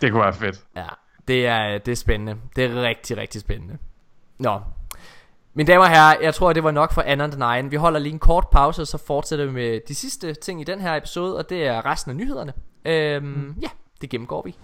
Det 0.00 0.12
kunne 0.12 0.22
være 0.22 0.32
fedt. 0.32 0.64
Ja, 0.76 0.86
det 1.28 1.46
er, 1.46 1.78
det 1.78 1.92
er 1.92 1.96
spændende. 1.96 2.40
Det 2.56 2.64
er 2.64 2.82
rigtig, 2.82 3.16
rigtig 3.16 3.40
spændende. 3.40 3.78
Nå. 4.38 4.60
Mine 5.58 5.66
damer 5.66 5.84
og 5.84 5.90
herrer, 5.90 6.16
jeg 6.22 6.34
tror, 6.34 6.52
det 6.52 6.64
var 6.64 6.70
nok 6.70 6.92
for 6.92 7.02
Anna 7.02 7.26
the 7.26 7.38
Nine. 7.38 7.70
Vi 7.70 7.76
holder 7.76 8.00
lige 8.00 8.12
en 8.12 8.18
kort 8.18 8.48
pause, 8.52 8.86
så 8.86 8.98
fortsætter 8.98 9.44
vi 9.44 9.52
med 9.52 9.80
de 9.88 9.94
sidste 9.94 10.34
ting 10.34 10.60
i 10.60 10.64
den 10.64 10.80
her 10.80 10.96
episode, 10.96 11.36
og 11.36 11.50
det 11.50 11.66
er 11.66 11.86
resten 11.86 12.10
af 12.10 12.16
nyhederne. 12.16 12.52
Øhm, 12.84 13.26
mm. 13.26 13.54
Ja, 13.62 13.68
det 14.00 14.10
gennemgår 14.10 14.42
vi. 14.44 14.54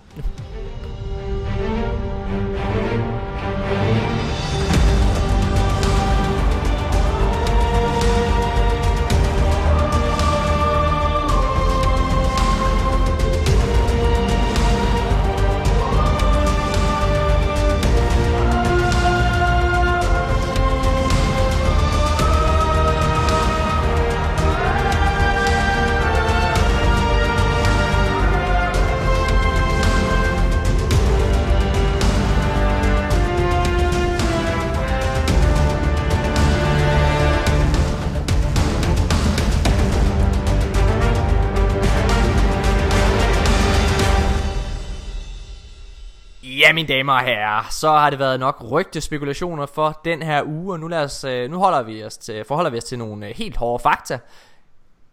Ja, 46.64 46.72
mine 46.72 46.88
damer 46.88 47.12
og 47.12 47.20
herrer, 47.20 47.66
så 47.70 47.90
har 47.90 48.10
det 48.10 48.18
været 48.18 48.40
nok 48.40 48.64
rygtespekulationer 48.70 49.66
for 49.66 50.00
den 50.04 50.22
her 50.22 50.42
uge, 50.44 50.72
og 50.72 50.80
nu, 50.80 50.88
lad 50.88 51.04
os, 51.04 51.24
øh, 51.24 51.50
nu 51.50 51.58
holder 51.58 51.82
vi 51.82 52.04
os 52.04 52.16
til, 52.16 52.44
forholder 52.48 52.70
vi 52.70 52.78
os 52.78 52.84
til 52.84 52.98
nogle 52.98 53.28
øh, 53.28 53.34
helt 53.36 53.56
hårde 53.56 53.82
fakta. 53.82 54.18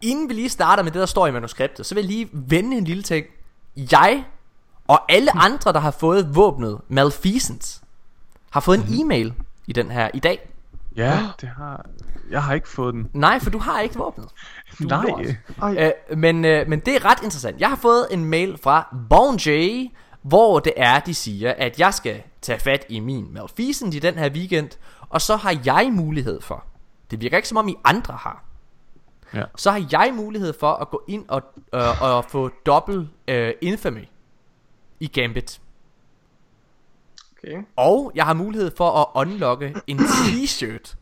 Inden 0.00 0.28
vi 0.28 0.34
lige 0.34 0.48
starter 0.48 0.82
med 0.82 0.92
det, 0.92 1.00
der 1.00 1.06
står 1.06 1.26
i 1.26 1.30
manuskriptet, 1.30 1.86
så 1.86 1.94
vil 1.94 2.02
jeg 2.02 2.10
lige 2.10 2.28
vende 2.32 2.76
en 2.76 2.84
lille 2.84 3.02
ting. 3.02 3.26
Jeg 3.76 4.24
og 4.88 5.12
alle 5.12 5.36
andre, 5.36 5.72
der 5.72 5.80
har 5.80 5.90
fået 5.90 6.36
våbnet 6.36 6.80
Malfeasance, 6.88 7.80
har 8.50 8.60
fået 8.60 8.78
en 8.78 9.00
e-mail 9.00 9.34
i 9.66 9.72
den 9.72 9.90
her 9.90 10.10
i 10.14 10.18
dag. 10.18 10.48
Ja, 10.96 11.18
det 11.40 11.48
har... 11.48 11.86
Jeg 12.30 12.42
har 12.42 12.54
ikke 12.54 12.68
fået 12.68 12.94
den. 12.94 13.10
Nej, 13.12 13.40
for 13.40 13.50
du 13.50 13.58
har 13.58 13.80
ikke 13.80 13.96
våbnet. 13.96 14.28
Du. 14.82 14.88
Nej. 14.88 15.92
Øh, 16.10 16.18
men, 16.18 16.44
øh, 16.44 16.68
men 16.68 16.80
det 16.80 16.96
er 16.96 17.04
ret 17.04 17.22
interessant. 17.22 17.60
Jeg 17.60 17.68
har 17.68 17.76
fået 17.76 18.06
en 18.10 18.24
mail 18.24 18.58
fra 18.62 18.96
Bonjay, 19.10 19.90
hvor 20.22 20.58
det 20.58 20.72
er, 20.76 21.00
de 21.00 21.14
siger, 21.14 21.54
at 21.58 21.78
jeg 21.80 21.94
skal 21.94 22.22
tage 22.42 22.58
fat 22.58 22.86
i 22.88 23.00
min 23.00 23.32
Malfeasant 23.34 23.94
i 23.94 23.98
den 23.98 24.14
her 24.14 24.30
weekend, 24.30 24.70
og 25.08 25.20
så 25.20 25.36
har 25.36 25.60
jeg 25.64 25.90
mulighed 25.92 26.40
for, 26.40 26.64
det 27.10 27.20
virker 27.20 27.36
ikke 27.36 27.48
som 27.48 27.56
om 27.58 27.68
I 27.68 27.74
andre 27.84 28.14
har, 28.14 28.44
Ja. 29.34 29.44
så 29.56 29.70
har 29.70 29.86
jeg 29.92 30.12
mulighed 30.16 30.52
for 30.60 30.72
at 30.72 30.90
gå 30.90 31.02
ind 31.08 31.24
og, 31.28 31.42
øh, 31.74 32.02
og 32.02 32.24
få 32.24 32.48
dobbelt 32.66 33.08
øh, 33.28 33.52
infamy 33.60 34.04
i 35.00 35.06
Gambit. 35.06 35.60
Okay. 37.38 37.62
Og 37.76 38.12
jeg 38.14 38.24
har 38.26 38.34
mulighed 38.34 38.70
for 38.76 38.90
at 38.90 39.26
unlocke 39.26 39.74
en 39.86 39.98
t-shirt, 39.98 40.94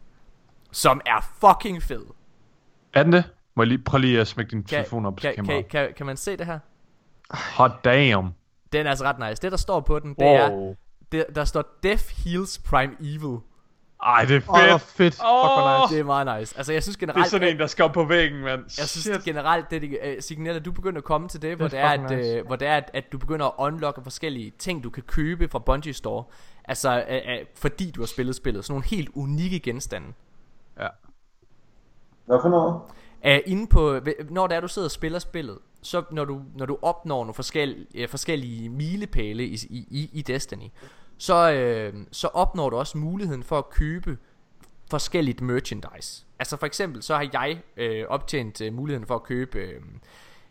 som 0.73 1.01
er 1.07 1.31
fucking 1.41 1.83
fed. 1.83 2.05
Er 2.93 3.03
den 3.03 3.13
det? 3.13 3.25
Må 3.55 3.63
jeg 3.63 3.69
lige 3.69 3.83
prøve 3.85 4.01
lige 4.01 4.21
at 4.21 4.29
smække 4.29 4.51
din 4.51 4.63
Kan, 4.63 4.69
telefon 4.69 5.07
op 5.07 5.21
til 5.21 5.23
kan, 5.23 5.35
kan, 5.35 5.45
kameraet? 5.45 5.69
kan, 5.69 5.89
kan 5.97 6.07
man 6.07 6.17
se 6.17 6.37
det 6.37 6.47
her? 6.47 6.59
Hot 7.31 7.85
damn. 7.85 8.29
Den 8.73 8.87
er 8.87 8.91
altså 8.91 9.05
ret 9.05 9.29
nice. 9.31 9.43
Det 9.43 9.53
der 9.53 9.59
står 9.59 9.81
på 9.81 9.99
den, 9.99 10.15
det 10.15 10.27
er, 10.29 10.51
Wow. 10.51 10.75
det, 11.13 11.27
der 11.35 11.45
står 11.45 11.65
Death 11.83 12.05
Heals 12.25 12.59
Prime 12.59 12.93
Evil. 13.01 13.39
Ej, 14.03 14.25
det 14.25 14.37
er 14.37 14.41
Åh, 14.51 14.69
hvor 14.69 14.79
fedt. 14.79 14.83
fedt. 14.83 15.15
Fuck, 15.15 15.23
hvor 15.23 15.83
nice. 15.87 15.95
Det 15.95 16.01
er 16.01 16.05
meget 16.05 16.41
nice. 16.41 16.57
Altså 16.57 16.73
jeg 16.73 16.83
synes 16.83 16.97
Det 16.97 17.03
er 17.03 17.07
generelt, 17.13 17.31
sådan 17.31 17.49
en, 17.49 17.59
der 17.59 17.67
skal 17.67 17.85
op 17.85 17.93
på 17.93 18.05
væggen, 18.05 18.41
mand. 18.41 18.61
jeg 18.61 18.89
synes 18.89 19.05
Shit. 19.05 19.15
det 19.15 19.25
generelt, 19.25 19.71
det, 19.71 19.83
uh, 19.83 20.23
Signal, 20.23 20.57
at 20.57 20.65
du 20.65 20.73
begynder 20.73 20.99
at 20.99 21.05
komme 21.05 21.29
til 21.29 21.43
det, 21.43 21.57
hvor 21.57 21.65
er 21.65 21.69
det 21.69 21.79
er, 21.79 21.89
at, 21.89 22.01
nice. 22.19 22.41
uh, 22.41 22.47
hvor 22.47 22.57
det 22.57 22.69
er 22.69 22.77
at, 22.77 22.91
at 22.95 23.05
du 23.13 23.19
begynder 23.19 23.47
at 23.47 23.53
unlocke 23.59 24.03
forskellige 24.03 24.53
ting, 24.59 24.85
du 24.85 24.91
kan 24.91 25.03
købe 25.03 25.49
fra 25.49 25.59
Bungie 25.59 25.93
Store. 25.95 26.25
Altså, 26.65 27.05
uh, 27.09 27.15
uh, 27.15 27.47
fordi 27.55 27.91
du 27.91 28.01
har 28.01 28.07
spillet 28.07 28.37
spillet. 28.37 28.65
Sådan 28.65 28.73
nogle 28.73 28.87
helt 28.87 29.11
unikke 29.15 29.61
genstande. 29.61 30.07
Ja. 30.81 30.87
Hvad 32.27 32.39
for 32.43 32.49
noget? 32.49 32.75
Uh, 33.45 33.53
inde 33.53 33.67
på, 33.67 34.01
når 34.31 34.47
det 34.47 34.57
er, 34.57 34.61
du 34.61 34.69
sidder 34.69 34.87
og 34.89 34.93
spiller 34.93 35.19
spillet, 35.19 35.59
så 35.83 36.03
når 36.11 36.25
du, 36.25 36.41
når 36.57 36.67
du 36.67 36.79
opnår 36.83 37.23
nogle 37.25 37.35
forskellige, 37.35 37.87
uh, 38.03 38.09
forskellige 38.09 38.69
milepæle 38.69 39.45
i, 39.45 39.55
i, 39.71 40.11
i, 40.13 40.23
Destiny, 40.23 40.69
så, 41.19 41.91
uh, 41.95 42.01
så 42.13 42.27
opnår 42.27 42.71
du 42.71 42.77
også 42.77 42.99
muligheden 42.99 43.43
for 43.43 43.59
at 43.59 43.71
købe 43.71 44.19
forskelligt 44.91 45.41
merchandise. 45.41 46.25
Altså 46.39 46.57
for 46.57 46.67
eksempel, 46.67 47.03
så 47.03 47.15
har 47.15 47.29
jeg 47.33 47.61
øh, 47.77 48.05
optjent 48.09 48.61
øh, 48.61 48.73
muligheden 48.73 49.07
for 49.07 49.15
at 49.15 49.23
købe 49.23 49.59
øh, 49.59 49.81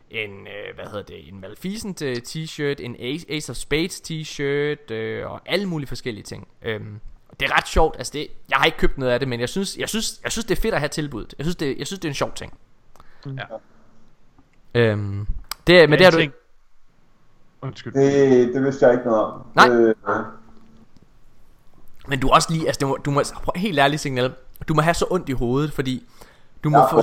en, 0.09 0.47
øh, 0.47 0.75
hvad 0.75 0.85
hedder 0.85 1.01
det, 1.01 1.27
en 1.27 1.39
Maleficent 1.41 2.01
øh, 2.01 2.17
t-shirt, 2.17 2.75
en 2.79 2.95
Ace, 2.99 3.25
Ace 3.29 3.51
of 3.51 3.55
Spades 3.55 4.01
t-shirt, 4.01 4.91
øh, 4.91 5.31
og 5.31 5.41
alle 5.45 5.65
mulige 5.65 5.87
forskellige 5.87 6.23
ting. 6.23 6.47
Øhm, 6.61 6.99
det 7.39 7.49
er 7.49 7.57
ret 7.57 7.67
sjovt, 7.67 7.95
altså 7.97 8.13
det, 8.13 8.27
jeg 8.49 8.57
har 8.57 8.65
ikke 8.65 8.77
købt 8.77 8.97
noget 8.97 9.13
af 9.13 9.19
det, 9.19 9.29
men 9.29 9.39
jeg 9.39 9.49
synes, 9.49 9.77
jeg 9.77 9.89
synes, 9.89 10.19
jeg 10.23 10.31
synes 10.31 10.45
det 10.45 10.57
er 10.57 10.61
fedt 10.61 10.73
at 10.73 10.79
have 10.79 10.89
tilbuddet. 10.89 11.35
Jeg 11.37 11.45
synes, 11.45 11.55
det, 11.55 11.77
jeg 11.77 11.87
synes, 11.87 11.99
det 11.99 12.07
er 12.07 12.11
en 12.11 12.15
sjov 12.15 12.33
ting. 12.33 12.57
Ja. 13.25 13.31
Øhm, 14.75 15.27
det, 15.67 15.89
men 15.89 15.99
det 15.99 16.05
har 16.05 16.11
du... 16.11 16.19
Undskyld. 17.61 17.93
Det, 17.93 18.53
det 18.53 18.63
vidste 18.63 18.85
jeg 18.85 18.93
ikke 18.93 19.05
noget 19.05 19.23
om. 19.23 19.41
Nej. 19.55 19.69
Øh, 19.69 19.95
Men 22.07 22.19
du 22.19 22.29
også 22.29 22.47
lige, 22.51 22.67
altså 22.67 22.79
du 22.79 22.87
må, 22.87 22.97
du 23.05 23.11
må 23.11 23.23
prøv, 23.43 23.53
helt 23.55 23.79
ærligt 23.79 24.01
signal, 24.01 24.33
du 24.67 24.73
må 24.73 24.81
have 24.81 24.93
så 24.93 25.05
ondt 25.09 25.29
i 25.29 25.31
hovedet, 25.31 25.73
fordi 25.73 26.07
du 26.63 26.69
må 26.69 26.77
jeg 26.77 26.87
få, 26.91 27.01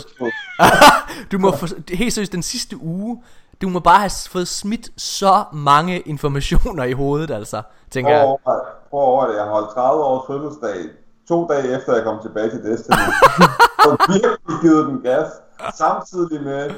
du 1.33 1.39
må 1.39 1.57
få, 1.57 1.67
helt 1.89 2.13
seriøst 2.13 2.33
den 2.33 2.43
sidste 2.43 2.77
uge, 2.83 3.23
du 3.63 3.69
må 3.69 3.81
bare 3.81 3.99
have 3.99 4.11
fået 4.31 4.49
smidt 4.49 5.01
så 5.01 5.45
mange 5.53 6.01
informationer 6.01 6.85
i 6.85 6.93
hovedet, 6.93 7.31
altså, 7.31 7.63
tænker 7.91 8.11
Prøv 8.11 8.33
at 8.33 8.39
jeg. 8.47 8.55
prøv 8.91 9.01
at 9.01 9.05
overveje, 9.07 9.33
det. 9.33 9.39
jeg 9.39 9.47
holdt 9.47 9.71
30 9.75 10.03
års 10.05 10.27
fødselsdag, 10.27 10.91
to 11.29 11.47
dage 11.49 11.77
efter 11.77 11.95
jeg 11.95 12.05
kom 12.05 12.19
tilbage 12.23 12.51
til 12.51 12.65
Destiny. 12.65 12.97
og 13.89 13.99
virkelig 14.09 14.61
givet 14.63 14.87
den 14.87 15.01
gas, 15.01 15.29
samtidig 15.75 16.43
med, 16.43 16.71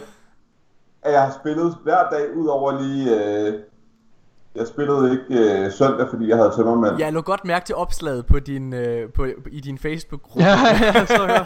at 1.09 1.15
jeg 1.15 1.23
har 1.23 1.33
spillet 1.41 1.77
hver 1.83 2.09
dag, 2.11 2.37
udover 2.37 2.81
lige... 2.83 3.25
Øh, 3.47 3.55
jeg 4.55 4.67
spillede 4.67 5.11
ikke 5.13 5.25
øh, 5.65 5.73
søndag, 5.73 6.07
fordi 6.11 6.29
jeg 6.29 6.37
havde 6.37 6.53
tømmermænd. 6.57 6.99
Jeg 6.99 7.13
lå 7.13 7.21
godt 7.21 7.45
mærke 7.45 7.67
til 7.67 7.75
opslaget 7.75 8.27
på 8.27 8.39
din, 8.39 8.73
øh, 8.73 9.13
på, 9.13 9.27
i 9.51 9.61
din 9.61 9.79
Facebook-gruppe. 9.79 10.45
Ja, 10.45 10.57
ja, 10.83 11.07
så 11.17 11.27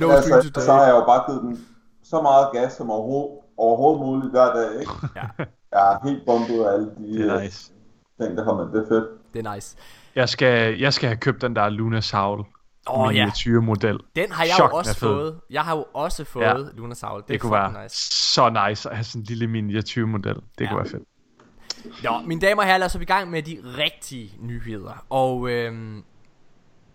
no 0.00 0.10
altså, 0.10 0.28
stream 0.28 0.42
så 0.42 0.50
today. 0.52 0.66
har 0.68 0.84
jeg 0.84 0.94
jo 0.94 1.04
bare 1.04 1.22
givet 1.26 1.42
den 1.42 1.66
så 2.04 2.22
meget 2.22 2.46
gas 2.52 2.72
som 2.72 2.90
overhovedet, 2.90 3.30
overhovedet 3.56 4.00
muligt 4.06 4.30
hver 4.30 4.52
dag, 4.54 4.80
ikke? 4.80 4.92
Ja. 5.16 5.44
Jeg 5.72 5.92
er 5.92 6.08
helt 6.08 6.26
bombet 6.26 6.64
af 6.64 6.72
alle 6.72 6.86
de 6.98 7.18
Det 7.18 7.30
er 7.30 7.36
øh, 7.36 7.42
nice. 7.42 7.72
ting, 8.20 8.36
der 8.36 8.44
kommer. 8.44 8.64
Det 8.64 8.82
er 8.84 8.88
fedt. 8.88 9.04
Det 9.34 9.46
er 9.46 9.54
nice. 9.54 9.76
Jeg 10.14 10.28
skal, 10.28 10.78
jeg 10.80 10.92
skal 10.92 11.08
have 11.08 11.16
købt 11.16 11.42
den 11.42 11.56
der 11.56 11.68
Luna 11.68 12.00
Saul 12.00 12.44
Åh, 12.90 13.16
ja. 13.16 13.20
miniatyremodel. 13.24 13.98
Den 14.16 14.32
har 14.32 14.44
jeg 14.44 14.52
Chok, 14.54 14.70
jo 14.72 14.76
også 14.76 14.98
fået. 14.98 15.40
Jeg 15.50 15.62
har 15.64 15.76
jo 15.76 15.86
også 15.94 16.24
fået 16.24 16.42
Ja. 16.44 16.58
ja. 16.58 16.64
Luna 16.74 16.94
Saul. 16.94 17.20
Det, 17.20 17.28
Det, 17.28 17.40
kunne 17.40 17.52
være 17.52 17.82
nice. 17.82 17.96
så 18.12 18.66
nice 18.68 18.90
at 18.90 18.96
have 18.96 19.04
sådan 19.04 19.20
en 19.22 19.24
lille 19.26 19.46
miniatyrmodel. 19.46 20.34
Det 20.34 20.42
Ja. 20.60 20.68
kunne 20.68 20.76
være 20.78 20.88
fedt. 20.88 21.02
Nå, 22.04 22.18
mine 22.26 22.40
damer 22.40 22.62
og 22.62 22.66
herrer, 22.68 22.78
lad 22.78 22.86
os 22.86 22.92
så 22.92 22.98
i 22.98 23.04
gang 23.04 23.30
med 23.30 23.42
de 23.42 23.58
rigtige 23.78 24.32
nyheder. 24.40 25.06
Og 25.10 25.50
øhm, 25.50 26.04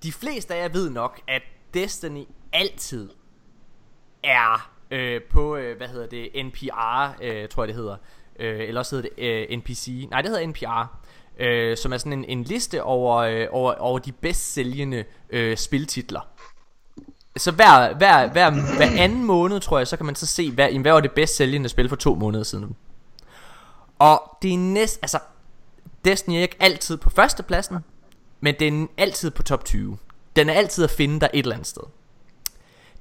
de 0.03 0.11
fleste 0.11 0.55
af 0.55 0.63
jer 0.63 0.69
ved 0.69 0.89
nok, 0.89 1.19
at 1.27 1.41
Destiny 1.73 2.23
altid 2.53 3.09
er 4.23 4.72
øh, 4.91 5.22
på, 5.30 5.55
øh, 5.55 5.77
hvad 5.77 5.88
hedder 5.88 6.07
det, 6.07 6.45
NPR, 6.45 7.15
øh, 7.22 7.49
tror 7.49 7.63
jeg 7.63 7.68
det 7.68 7.76
hedder. 7.76 7.95
Øh, 8.39 8.59
eller 8.59 8.81
også 8.81 8.95
hedder 8.95 9.09
det 9.18 9.23
øh, 9.51 9.57
NPC. 9.57 10.07
Nej, 10.11 10.22
det 10.22 10.30
hedder 10.31 10.47
NPR. 10.47 10.99
Øh, 11.41 11.77
som 11.77 11.93
er 11.93 11.97
sådan 11.97 12.13
en, 12.13 12.26
en 12.26 12.43
liste 12.43 12.84
over, 12.84 13.18
øh, 13.18 13.47
over, 13.51 13.73
over 13.73 13.99
de 13.99 14.11
bedst 14.11 14.53
sælgende 14.53 15.03
øh, 15.30 15.57
spiltitler. 15.57 16.22
Så 17.38 17.51
hver, 17.51 17.93
hver, 17.93 18.27
hver, 18.27 18.49
hver 18.49 19.03
anden 19.03 19.26
måned, 19.26 19.59
tror 19.59 19.77
jeg, 19.77 19.88
så 19.88 19.97
kan 19.97 20.05
man 20.05 20.15
så 20.15 20.26
se, 20.26 20.51
hvad, 20.51 20.80
hvad 20.80 20.91
var 20.91 20.99
det 20.99 21.11
bedst 21.11 21.35
sælgende 21.35 21.69
spil 21.69 21.89
for 21.89 21.95
to 21.95 22.15
måneder 22.15 22.43
siden. 22.43 22.76
Og 23.99 24.38
det 24.41 24.53
er 24.53 24.57
næst, 24.57 24.99
altså, 25.01 25.19
Destiny 26.05 26.35
er 26.35 26.41
ikke 26.41 26.57
altid 26.59 26.97
på 26.97 27.09
førstepladsen, 27.09 27.77
men 28.39 28.55
den 28.59 28.84
er 28.84 28.88
altid 28.97 29.31
på 29.31 29.43
top 29.43 29.65
20. 29.65 29.97
Den 30.35 30.49
er 30.49 30.53
altid 30.53 30.84
at 30.84 30.91
finde 30.91 31.19
der 31.19 31.27
et 31.34 31.39
eller 31.39 31.55
andet 31.55 31.68
sted. 31.68 31.84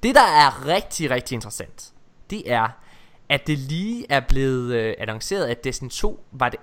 Det 0.02 0.14
der 0.14 0.20
er 0.20 0.66
rigtig, 0.66 1.10
rigtig 1.10 1.34
interessant, 1.34 1.92
det 2.30 2.52
er, 2.52 2.68
at 3.28 3.46
det 3.46 3.58
lige 3.58 4.06
er 4.08 4.20
blevet 4.20 4.74
øh, 4.74 4.94
annonceret, 4.98 5.46
at 5.46 5.64
Destiny 5.64 5.90
2 5.90 6.24
var 6.32 6.48
det 6.48 6.60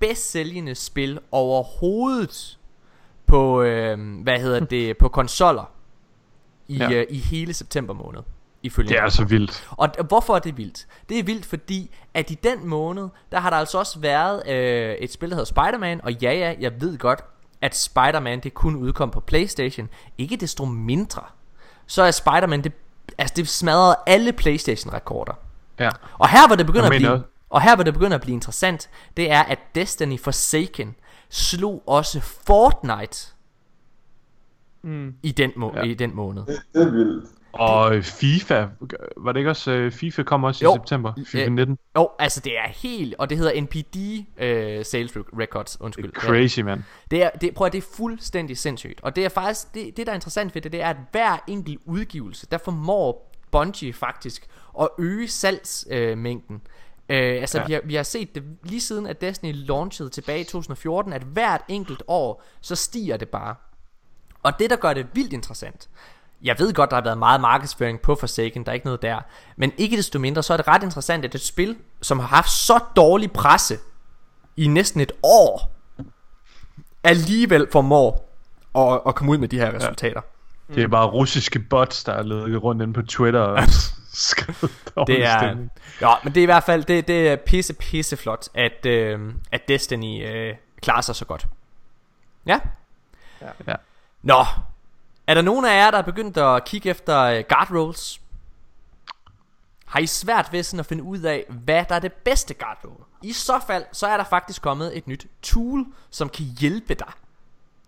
bedst 0.00 0.30
sælgende 0.30 0.74
spil 0.74 1.18
overhovedet 1.32 2.58
på, 3.26 3.62
øh, 3.62 4.22
hvad 4.22 4.40
hedder 4.40 4.60
det, 4.60 4.98
på 4.98 5.08
konsoller 5.08 5.70
i, 6.68 6.76
Ja. 6.76 6.90
øh, 6.92 7.06
i 7.10 7.18
hele 7.18 7.54
september 7.54 7.94
måned. 7.94 8.20
Ifølge 8.62 8.88
Det 8.88 8.98
er 8.98 9.08
så 9.08 9.24
vildt. 9.24 9.68
og 9.70 9.88
hvorfor 10.08 10.34
er 10.34 10.38
det 10.38 10.56
vildt? 10.56 10.86
Det 11.08 11.18
er 11.18 11.22
vildt, 11.22 11.46
fordi 11.46 11.90
at 12.14 12.30
i 12.30 12.34
den 12.34 12.66
måned, 12.66 13.08
der 13.32 13.40
har 13.40 13.50
der 13.50 13.56
altså 13.56 13.78
også 13.78 13.98
været 13.98 14.48
øh, 14.48 14.94
et 14.94 15.12
spil, 15.12 15.30
der 15.30 15.34
hedder 15.36 15.46
Spider-Man, 15.46 16.00
og 16.04 16.12
ja, 16.12 16.32
ja, 16.32 16.54
jeg 16.60 16.80
ved 16.80 16.98
godt, 16.98 17.24
at 17.62 17.76
Spider-Man 17.76 18.40
det 18.40 18.54
kun 18.54 18.76
udkom 18.76 19.10
på 19.10 19.20
Playstation. 19.20 19.88
Ikke 20.18 20.36
desto 20.36 20.64
mindre, 20.64 21.22
så 21.86 22.02
er 22.02 22.10
Spider-Man, 22.10 22.64
det, 22.64 22.72
altså 23.18 23.34
det 23.36 23.48
smadrede 23.48 23.96
alle 24.06 24.32
Playstation-rekorder. 24.32 25.32
Ja. 25.78 25.90
Og 26.18 26.28
her 26.28 26.46
hvor 26.46 26.56
det 26.56 26.66
begynder 26.66 26.84
Jeg 26.86 26.94
at 26.94 26.98
blive, 27.00 27.22
og 27.48 27.62
her 27.62 27.74
hvor 27.74 27.84
det 27.84 27.94
begynder 27.94 28.14
at 28.14 28.20
blive 28.20 28.34
interessant, 28.34 28.90
det 29.16 29.30
er 29.30 29.42
at 29.42 29.58
Destiny 29.74 30.18
Forsaken 30.20 30.94
slog 31.30 31.82
også 31.86 32.20
Fortnite 32.20 33.26
Mm. 34.82 35.14
i 35.22 35.32
den, 35.32 35.52
må- 35.56 35.72
Ja. 35.76 35.82
i 35.82 35.94
den 35.94 36.14
måned. 36.16 36.42
Det, 36.46 36.56
det 36.74 36.82
er 36.82 36.90
vildt. 36.90 37.24
Og 37.52 38.04
FIFA, 38.04 38.66
var 39.16 39.32
det 39.32 39.40
ikke 39.40 39.50
også, 39.50 39.70
øh, 39.70 39.92
FIFA 39.92 40.22
kom 40.22 40.44
også 40.44 40.64
Jo. 40.64 40.74
i 40.74 40.78
september? 40.78 41.12
FIFA 41.26 41.44
Øh, 41.44 41.52
19. 41.52 41.78
Jo, 41.96 42.08
altså 42.18 42.40
det 42.40 42.58
er 42.58 42.68
helt, 42.68 43.14
og 43.18 43.30
det 43.30 43.38
hedder 43.38 43.60
NPD 43.60 43.96
øh, 44.42 44.84
Sales 44.84 45.12
Records, 45.16 45.80
undskyld. 45.80 46.12
Det 46.12 46.16
er 46.16 46.20
crazy, 46.20 46.60
mand. 46.60 46.82
Det 47.10 47.22
er, 47.22 47.30
det, 47.30 47.54
prøv 47.54 47.66
at 47.66 47.72
det 47.72 47.78
er 47.84 47.86
fuldstændig 47.96 48.58
sindssygt. 48.58 49.00
Og 49.02 49.16
det 49.16 49.24
er 49.24 49.28
faktisk, 49.28 49.74
det, 49.74 49.96
det 49.96 50.06
der 50.06 50.12
er 50.12 50.14
interessant 50.14 50.54
ved 50.54 50.62
det, 50.62 50.72
det 50.72 50.82
er, 50.82 50.90
at 50.90 50.96
hver 51.12 51.44
enkelt 51.46 51.78
udgivelse, 51.84 52.46
der 52.50 52.58
formår 52.58 53.32
Bungie 53.50 53.92
faktisk 53.92 54.46
at 54.80 54.88
øge 54.98 55.28
salgsmængden. 55.28 56.54
Øh. 56.54 56.60
Øh, 57.08 57.40
altså 57.40 57.58
Ja. 57.58 57.62
ja. 57.62 57.66
vi, 57.66 57.72
har, 57.72 57.80
vi 57.84 57.94
har 57.94 58.02
set 58.02 58.34
det 58.34 58.42
lige 58.62 58.80
siden, 58.80 59.06
at 59.06 59.20
Destiny 59.20 59.52
launchede 59.54 60.10
tilbage 60.10 60.40
i 60.40 60.44
2014, 60.44 61.12
at 61.12 61.22
hvert 61.22 61.60
enkelt 61.68 62.02
år, 62.06 62.42
så 62.60 62.74
stiger 62.74 63.16
det 63.16 63.28
bare. 63.28 63.54
Og 64.42 64.58
det, 64.58 64.70
der 64.70 64.76
gør 64.76 64.94
det 64.94 65.06
vildt 65.12 65.32
interessant, 65.32 65.88
jeg 66.42 66.58
ved 66.58 66.72
godt, 66.74 66.90
der 66.90 66.96
har 66.96 67.02
været 67.02 67.18
meget 67.18 67.40
markedsføring 67.40 68.00
på 68.00 68.14
Forsaken, 68.14 68.64
der 68.64 68.72
er 68.72 68.74
ikke 68.74 68.86
noget 68.86 69.02
der. 69.02 69.20
Men 69.56 69.72
ikke 69.78 69.96
desto 69.96 70.18
mindre, 70.18 70.42
så 70.42 70.52
er 70.52 70.56
det 70.56 70.68
ret 70.68 70.82
interessant, 70.82 71.24
at 71.24 71.34
et 71.34 71.40
spil, 71.40 71.76
som 72.02 72.18
har 72.18 72.26
haft 72.26 72.50
så 72.50 72.80
dårlig 72.96 73.32
presse 73.32 73.78
i 74.56 74.66
næsten 74.66 75.00
et 75.00 75.12
år, 75.22 75.74
alligevel 77.04 77.66
formår 77.72 78.38
at, 78.74 79.00
at 79.06 79.14
komme 79.14 79.32
ud 79.32 79.38
med 79.38 79.48
de 79.48 79.58
her 79.58 79.74
resultater. 79.74 80.20
Det 80.74 80.82
er 80.82 80.88
bare 80.88 81.06
russiske 81.06 81.58
bots, 81.58 82.04
der 82.04 82.12
er 82.12 82.22
løbet 82.22 82.62
rundt 82.62 82.82
inde 82.82 82.94
på 82.94 83.02
Twitter 83.02 83.40
og 83.40 83.58
Det 85.06 85.24
er, 85.24 85.56
ja, 86.00 86.14
men 86.24 86.34
det 86.34 86.36
er 86.36 86.42
i 86.42 86.44
hvert 86.44 86.64
fald 86.64 86.84
det, 86.84 87.08
det 87.08 87.28
er 87.28 87.36
pisse 87.36 87.74
pisse 87.74 88.16
flot, 88.16 88.48
at, 88.54 88.86
øh, 88.86 89.34
at 89.52 89.68
Destiny 89.68 90.26
øh, 90.26 90.54
klarer 90.82 91.00
sig 91.00 91.16
så 91.16 91.24
godt. 91.24 91.46
Ja. 92.46 92.60
Ja. 93.66 93.74
Nå, 94.22 94.44
er 95.26 95.34
der 95.34 95.42
nogen 95.42 95.64
af 95.64 95.76
jer, 95.76 95.90
der 95.90 95.98
er 95.98 96.02
begyndt 96.02 96.36
at 96.36 96.64
kigge 96.64 96.90
efter 96.90 97.20
øh, 97.22 97.44
guard 97.48 97.70
rolls? 97.70 98.20
Har 99.86 100.00
I 100.00 100.06
svært 100.06 100.48
ved 100.52 100.62
sådan 100.62 100.80
at 100.80 100.86
finde 100.86 101.02
ud 101.02 101.18
af, 101.18 101.44
hvad 101.48 101.84
der 101.88 101.94
er 101.94 101.98
det 101.98 102.12
bedste 102.12 102.54
guard 102.54 102.78
roll? 102.84 103.04
I 103.22 103.32
så 103.32 103.60
fald, 103.66 103.84
så 103.92 104.06
er 104.06 104.16
der 104.16 104.24
faktisk 104.24 104.62
kommet 104.62 104.96
et 104.96 105.06
nyt 105.06 105.26
tool, 105.42 105.86
som 106.10 106.28
kan 106.28 106.46
hjælpe 106.60 106.94
dig 106.94 107.12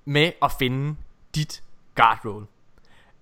med 0.04 0.32
at 0.42 0.52
finde 0.52 0.96
dit 1.34 1.62
guard 1.94 2.18
roll. 2.24 2.46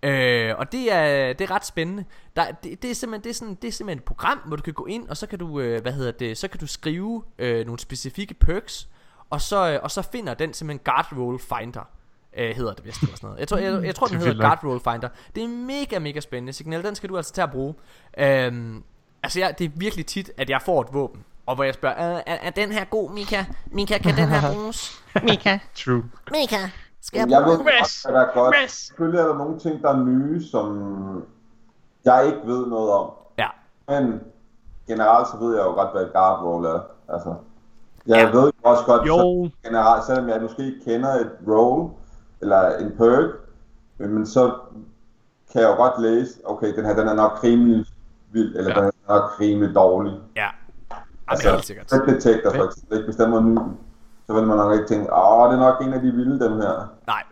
Øh, 0.02 0.54
og 0.58 0.72
det 0.72 0.92
er, 0.92 1.32
det 1.32 1.40
er 1.40 1.50
ret 1.50 1.66
spændende. 1.66 2.04
Der, 2.36 2.50
det, 2.50 2.82
det, 2.82 2.90
er 2.90 2.94
simpelthen, 2.94 3.24
det, 3.24 3.30
er 3.30 3.34
sådan, 3.34 3.54
det 3.54 3.68
er 3.68 3.72
simpelthen 3.72 3.98
et 3.98 4.04
program, 4.04 4.38
hvor 4.46 4.56
du 4.56 4.62
kan 4.62 4.72
gå 4.72 4.86
ind, 4.86 5.08
og 5.08 5.16
så 5.16 5.26
kan 5.26 5.38
du, 5.38 5.60
øh, 5.60 5.82
hvad 5.82 5.92
hedder 5.92 6.12
det, 6.12 6.38
så 6.38 6.48
kan 6.48 6.60
du 6.60 6.66
skrive 6.66 7.22
øh, 7.38 7.66
nogle 7.66 7.78
specifikke 7.78 8.34
perks, 8.34 8.88
og 9.30 9.40
så, 9.40 9.70
øh, 9.70 9.80
og 9.82 9.90
så 9.90 10.02
finder 10.02 10.34
den 10.34 10.54
simpelthen 10.54 10.80
guard 10.84 11.12
roll 11.16 11.38
finder. 11.38 11.88
Øh, 12.36 12.56
hedder 12.56 12.74
det 12.74 12.84
vist 12.84 13.02
eller 13.02 13.16
sådan 13.16 13.26
noget. 13.26 13.40
Jeg 13.40 13.48
tror, 13.48 13.56
jeg, 13.56 13.84
jeg 13.84 13.94
tror 13.94 14.06
Det 14.06 14.12
den 14.12 14.20
er 14.22 14.26
hedder 14.32 14.42
guard 14.46 14.64
roll 14.64 14.80
finder. 14.80 15.08
Det 15.34 15.44
er 15.44 15.48
mega, 15.48 15.98
mega 15.98 16.20
spændende. 16.20 16.52
Signal, 16.52 16.82
den 16.84 16.94
skal 16.94 17.08
du 17.08 17.16
altså 17.16 17.32
til 17.32 17.40
at 17.40 17.50
bruge. 17.50 17.74
Øhm, 18.18 18.82
altså, 19.22 19.40
jeg, 19.40 19.54
det 19.58 19.64
er 19.64 19.68
virkelig 19.76 20.06
tit, 20.06 20.30
at 20.36 20.50
jeg 20.50 20.62
får 20.62 20.80
et 20.80 20.88
våben, 20.92 21.24
Og 21.46 21.54
hvor 21.54 21.64
jeg 21.64 21.74
spørger, 21.74 21.96
er, 21.96 22.22
er, 22.26 22.36
er 22.42 22.50
den 22.50 22.72
her 22.72 22.84
god, 22.84 23.10
Mika? 23.10 23.44
Mika, 23.66 23.98
kan 23.98 24.16
den 24.16 24.28
her 24.28 24.40
bruges? 24.54 25.02
Mika. 25.22 25.58
True. 25.74 26.04
Mika, 26.30 26.68
skal 27.08 27.18
jeg 27.18 27.30
Jeg 27.30 27.38
ved 27.40 27.56
godt, 27.56 27.62
hvad 27.62 28.12
der 28.14 28.20
er 28.20 28.34
godt. 28.34 28.70
Selvfølgelig 28.70 29.20
er 29.20 29.26
der 29.26 29.34
nogle 29.38 29.58
ting, 29.58 29.82
der 29.82 29.88
er 29.88 29.96
nye, 30.04 30.44
som 30.44 31.24
jeg 32.04 32.26
ikke 32.26 32.40
ved 32.44 32.66
noget 32.66 32.90
om. 32.90 33.10
Ja. 33.38 33.48
Men 33.88 34.20
generelt 34.86 35.28
så 35.28 35.36
ved 35.40 35.56
jeg 35.56 35.64
jo 35.64 35.70
godt, 35.72 35.92
hvad 35.92 36.02
et 36.02 36.12
guard 36.12 36.44
roll 36.44 36.64
er. 36.66 36.80
Altså, 37.08 37.34
jeg 38.06 38.16
Ja. 38.16 38.30
ved 38.38 38.44
jo 38.46 38.52
også 38.62 38.84
godt, 38.86 39.06
Jo. 39.08 39.16
så 39.16 39.50
generelt, 39.68 40.04
selvom 40.04 40.28
jeg 40.28 40.42
måske 40.42 40.62
ikke 40.66 40.80
kender 40.84 41.14
et 41.14 41.30
roll, 41.48 41.90
eller 42.40 42.76
en 42.76 42.92
perk, 42.98 43.30
men 43.98 44.26
så 44.26 44.54
kan 45.52 45.60
jeg 45.62 45.68
jo 45.70 45.74
godt 45.76 46.02
læse, 46.02 46.40
okay, 46.44 46.76
den 46.76 46.84
her, 46.84 46.94
den 46.94 47.08
er 47.08 47.14
nok 47.14 47.44
rimelig 47.44 47.86
vild, 48.30 48.56
eller 48.56 48.70
Ja. 48.70 48.76
den 48.80 48.84
er 49.08 49.14
nok 49.14 49.40
rimelig 49.40 49.74
dårlig. 49.74 50.12
Ja, 50.36 50.48
Altså, 51.28 51.50
helt 51.50 51.64
sikkert. 51.64 51.90
Detector 52.06 52.50
for 52.54 52.64
eksempel, 52.64 52.98
ikke? 52.98 53.44
ny, 53.44 53.58
så 54.28 54.34
ville 54.34 54.48
man 54.48 54.56
nok 54.56 54.72
ikke 54.74 54.86
tænke, 54.86 55.12
åh, 55.12 55.52
det 55.52 55.58
er 55.58 55.60
nok 55.60 55.82
en 55.82 55.92
af 55.92 56.00
de 56.00 56.12
vilde, 56.12 56.44
dem 56.44 56.52
her. 56.52 56.88
Nej, 57.06 57.22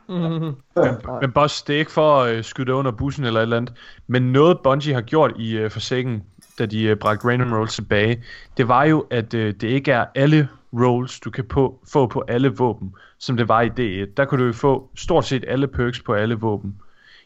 Men 1.20 1.32
boss, 1.32 1.62
det 1.62 1.74
er 1.74 1.78
ikke 1.78 1.90
for 1.90 2.22
at 2.22 2.34
øh, 2.34 2.44
skyde 2.44 2.74
under 2.74 2.90
bussen 2.90 3.24
eller 3.24 3.40
et 3.40 3.42
eller 3.42 3.56
andet, 3.56 3.72
men 4.06 4.32
noget 4.32 4.58
Bungie 4.64 4.94
har 4.94 5.00
gjort 5.00 5.32
i 5.38 5.56
øh, 5.56 5.70
Forsaken, 5.70 6.22
da 6.58 6.66
de 6.66 6.82
øh, 6.82 6.96
bragte 6.96 7.28
random 7.28 7.52
rolls 7.52 7.74
tilbage, 7.74 8.24
det 8.56 8.68
var 8.68 8.84
jo, 8.84 9.06
at 9.10 9.34
øh, 9.34 9.54
det 9.60 9.68
ikke 9.68 9.92
er 9.92 10.04
alle 10.14 10.48
rolls, 10.72 11.20
du 11.20 11.30
kan 11.30 11.44
på, 11.44 11.80
få 11.92 12.06
på 12.06 12.24
alle 12.28 12.48
våben, 12.48 12.94
som 13.18 13.36
det 13.36 13.48
var 13.48 13.62
i 13.62 13.68
D1. 13.68 14.12
Der 14.16 14.24
kunne 14.24 14.42
du 14.42 14.46
jo 14.46 14.52
få 14.52 14.90
stort 14.96 15.24
set 15.24 15.44
alle 15.48 15.66
perks 15.68 16.00
på 16.00 16.14
alle 16.14 16.34
våben. 16.34 16.76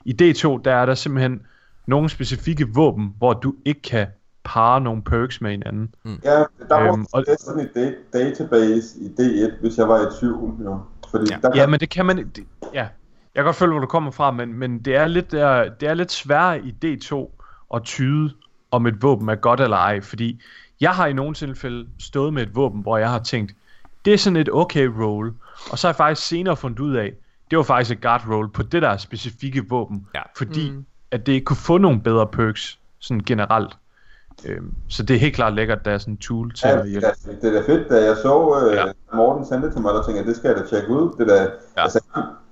I 0.05 0.17
D2, 0.23 0.61
der 0.65 0.75
er 0.75 0.87
der 0.87 0.95
simpelthen 0.95 1.43
nogle 1.87 2.09
specifikke 2.09 2.69
våben, 2.75 3.15
hvor 3.19 3.33
du 3.33 3.55
ikke 3.65 3.83
kan 3.83 4.07
parre 4.51 4.81
nogle 4.81 5.03
perks 5.03 5.41
med 5.41 5.51
hinanden. 5.51 5.95
Ja, 6.25 6.31
der 6.31 6.45
var 6.69 6.93
Øhm, 6.93 7.07
og- 7.13 7.25
Destiny 7.27 7.69
da- 7.75 8.19
database 8.19 8.99
i 9.01 9.07
D1, 9.21 9.61
hvis 9.61 9.79
jeg 9.79 9.89
var 9.89 10.01
i 10.01 10.07
tvivl. 10.21 10.65
Jo. 10.65 10.79
Fordi 11.11 11.25
Ja. 11.31 11.37
der 11.43 11.51
Ja, 11.55 11.61
kan, 11.61 11.71
men 11.71 11.81
det 11.81 11.91
kan 11.91 12.07
man... 12.07 12.17
Det, 12.17 12.45
ja, 12.75 12.81
jeg 12.81 12.89
kan 13.35 13.45
godt 13.45 13.57
følge, 13.57 13.73
hvor 13.73 13.81
du 13.81 13.87
kommer 13.87 14.11
fra, 14.11 14.31
men, 14.31 14.55
men 14.55 14.79
det, 14.79 14.97
er 14.97 15.07
lidt, 15.07 15.33
det, 15.33 15.41
er, 15.41 15.69
det 15.69 15.89
er 15.89 15.95
lidt 15.95 16.13
sværere 16.13 16.61
i 16.61 16.75
D2 16.85 17.39
at 17.75 17.83
tyde, 17.83 18.33
om 18.71 18.87
et 18.87 19.03
våben 19.03 19.29
er 19.29 19.35
godt 19.35 19.61
eller 19.61 19.77
ej, 19.77 20.01
fordi 20.01 20.41
jeg 20.81 20.91
har 20.91 21.07
i 21.07 21.13
nogle 21.13 21.35
tilfælde 21.35 21.89
stået 21.99 22.35
med 22.35 22.43
et 22.43 22.55
våben, 22.55 22.81
hvor 22.83 22.99
jeg 22.99 23.11
har 23.11 23.19
tænkt, 23.19 23.53
det 24.05 24.15
er 24.15 24.19
sådan 24.19 24.37
et 24.37 24.49
okay 24.53 24.87
roll, 24.87 25.33
og 25.71 25.79
så 25.79 25.87
har 25.87 25.93
jeg 25.93 25.97
faktisk 25.97 26.29
senere 26.29 26.57
fundet 26.57 26.81
ud 26.81 26.95
af, 26.95 27.13
det 27.51 27.57
var 27.59 27.65
faktisk 27.65 27.97
et 27.97 28.03
guard 28.03 28.23
roll 28.31 28.49
på 28.49 28.63
det 28.63 28.83
der 28.83 28.97
specifikke 28.97 29.69
våben, 29.69 30.07
Ja. 30.15 30.23
fordi 30.37 30.71
mm. 30.71 30.85
at 31.11 31.27
det 31.27 31.33
ikke 31.33 31.45
kunne 31.45 31.57
få 31.57 31.79
nogle 31.79 32.01
bedre 32.01 32.27
perks, 32.27 32.79
sådan 32.99 33.23
generelt. 33.27 33.77
Øhm, 34.45 34.75
så 34.89 35.03
det 35.03 35.17
er 35.17 35.21
helt 35.21 35.35
klart 35.35 35.55
lækkert, 35.55 35.85
der 35.85 35.91
er 35.91 35.99
sådan 35.99 36.15
en 36.15 36.19
tool 36.19 36.55
til 36.55 36.69
ja, 36.69 36.79
at 36.79 36.83
det, 36.85 36.91
hjælpe. 36.91 37.07
er, 37.07 37.13
det 37.43 37.57
er 37.57 37.61
da 37.63 37.73
fedt, 37.73 37.89
da 37.91 38.05
jeg 38.05 38.17
så 38.17 38.65
øh, 38.71 38.77
Ja. 38.77 38.85
Morten 39.17 39.47
sendte 39.47 39.67
det 39.67 39.73
til 39.75 39.83
mig, 39.83 39.95
der 39.95 40.03
tænkte 40.03 40.19
jeg, 40.19 40.27
det 40.27 40.37
skal 40.37 40.49
jeg 40.49 40.57
da 40.59 40.67
tjekke 40.67 40.89
ud. 40.89 41.15
Det 41.19 41.27
der, 41.29 41.43
Ja. 41.43 41.49
altså, 41.83 42.01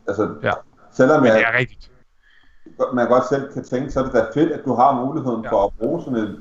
altså 0.08 0.28
Ja. 0.42 0.52
selvom 0.92 1.22
Men 1.22 1.30
det 1.32 1.38
jeg, 1.38 1.52
er 1.54 1.58
rigtigt. 1.58 1.90
man 2.94 3.08
godt 3.08 3.28
selv 3.28 3.52
kan 3.52 3.64
tænke, 3.64 3.90
så 3.90 4.00
er 4.00 4.04
det 4.04 4.12
da 4.12 4.24
fedt, 4.34 4.52
at 4.52 4.60
du 4.64 4.74
har 4.74 5.04
muligheden 5.06 5.42
Ja. 5.44 5.50
for 5.50 5.64
at 5.66 5.72
bruge 5.78 6.02
sådan 6.04 6.18
et 6.18 6.40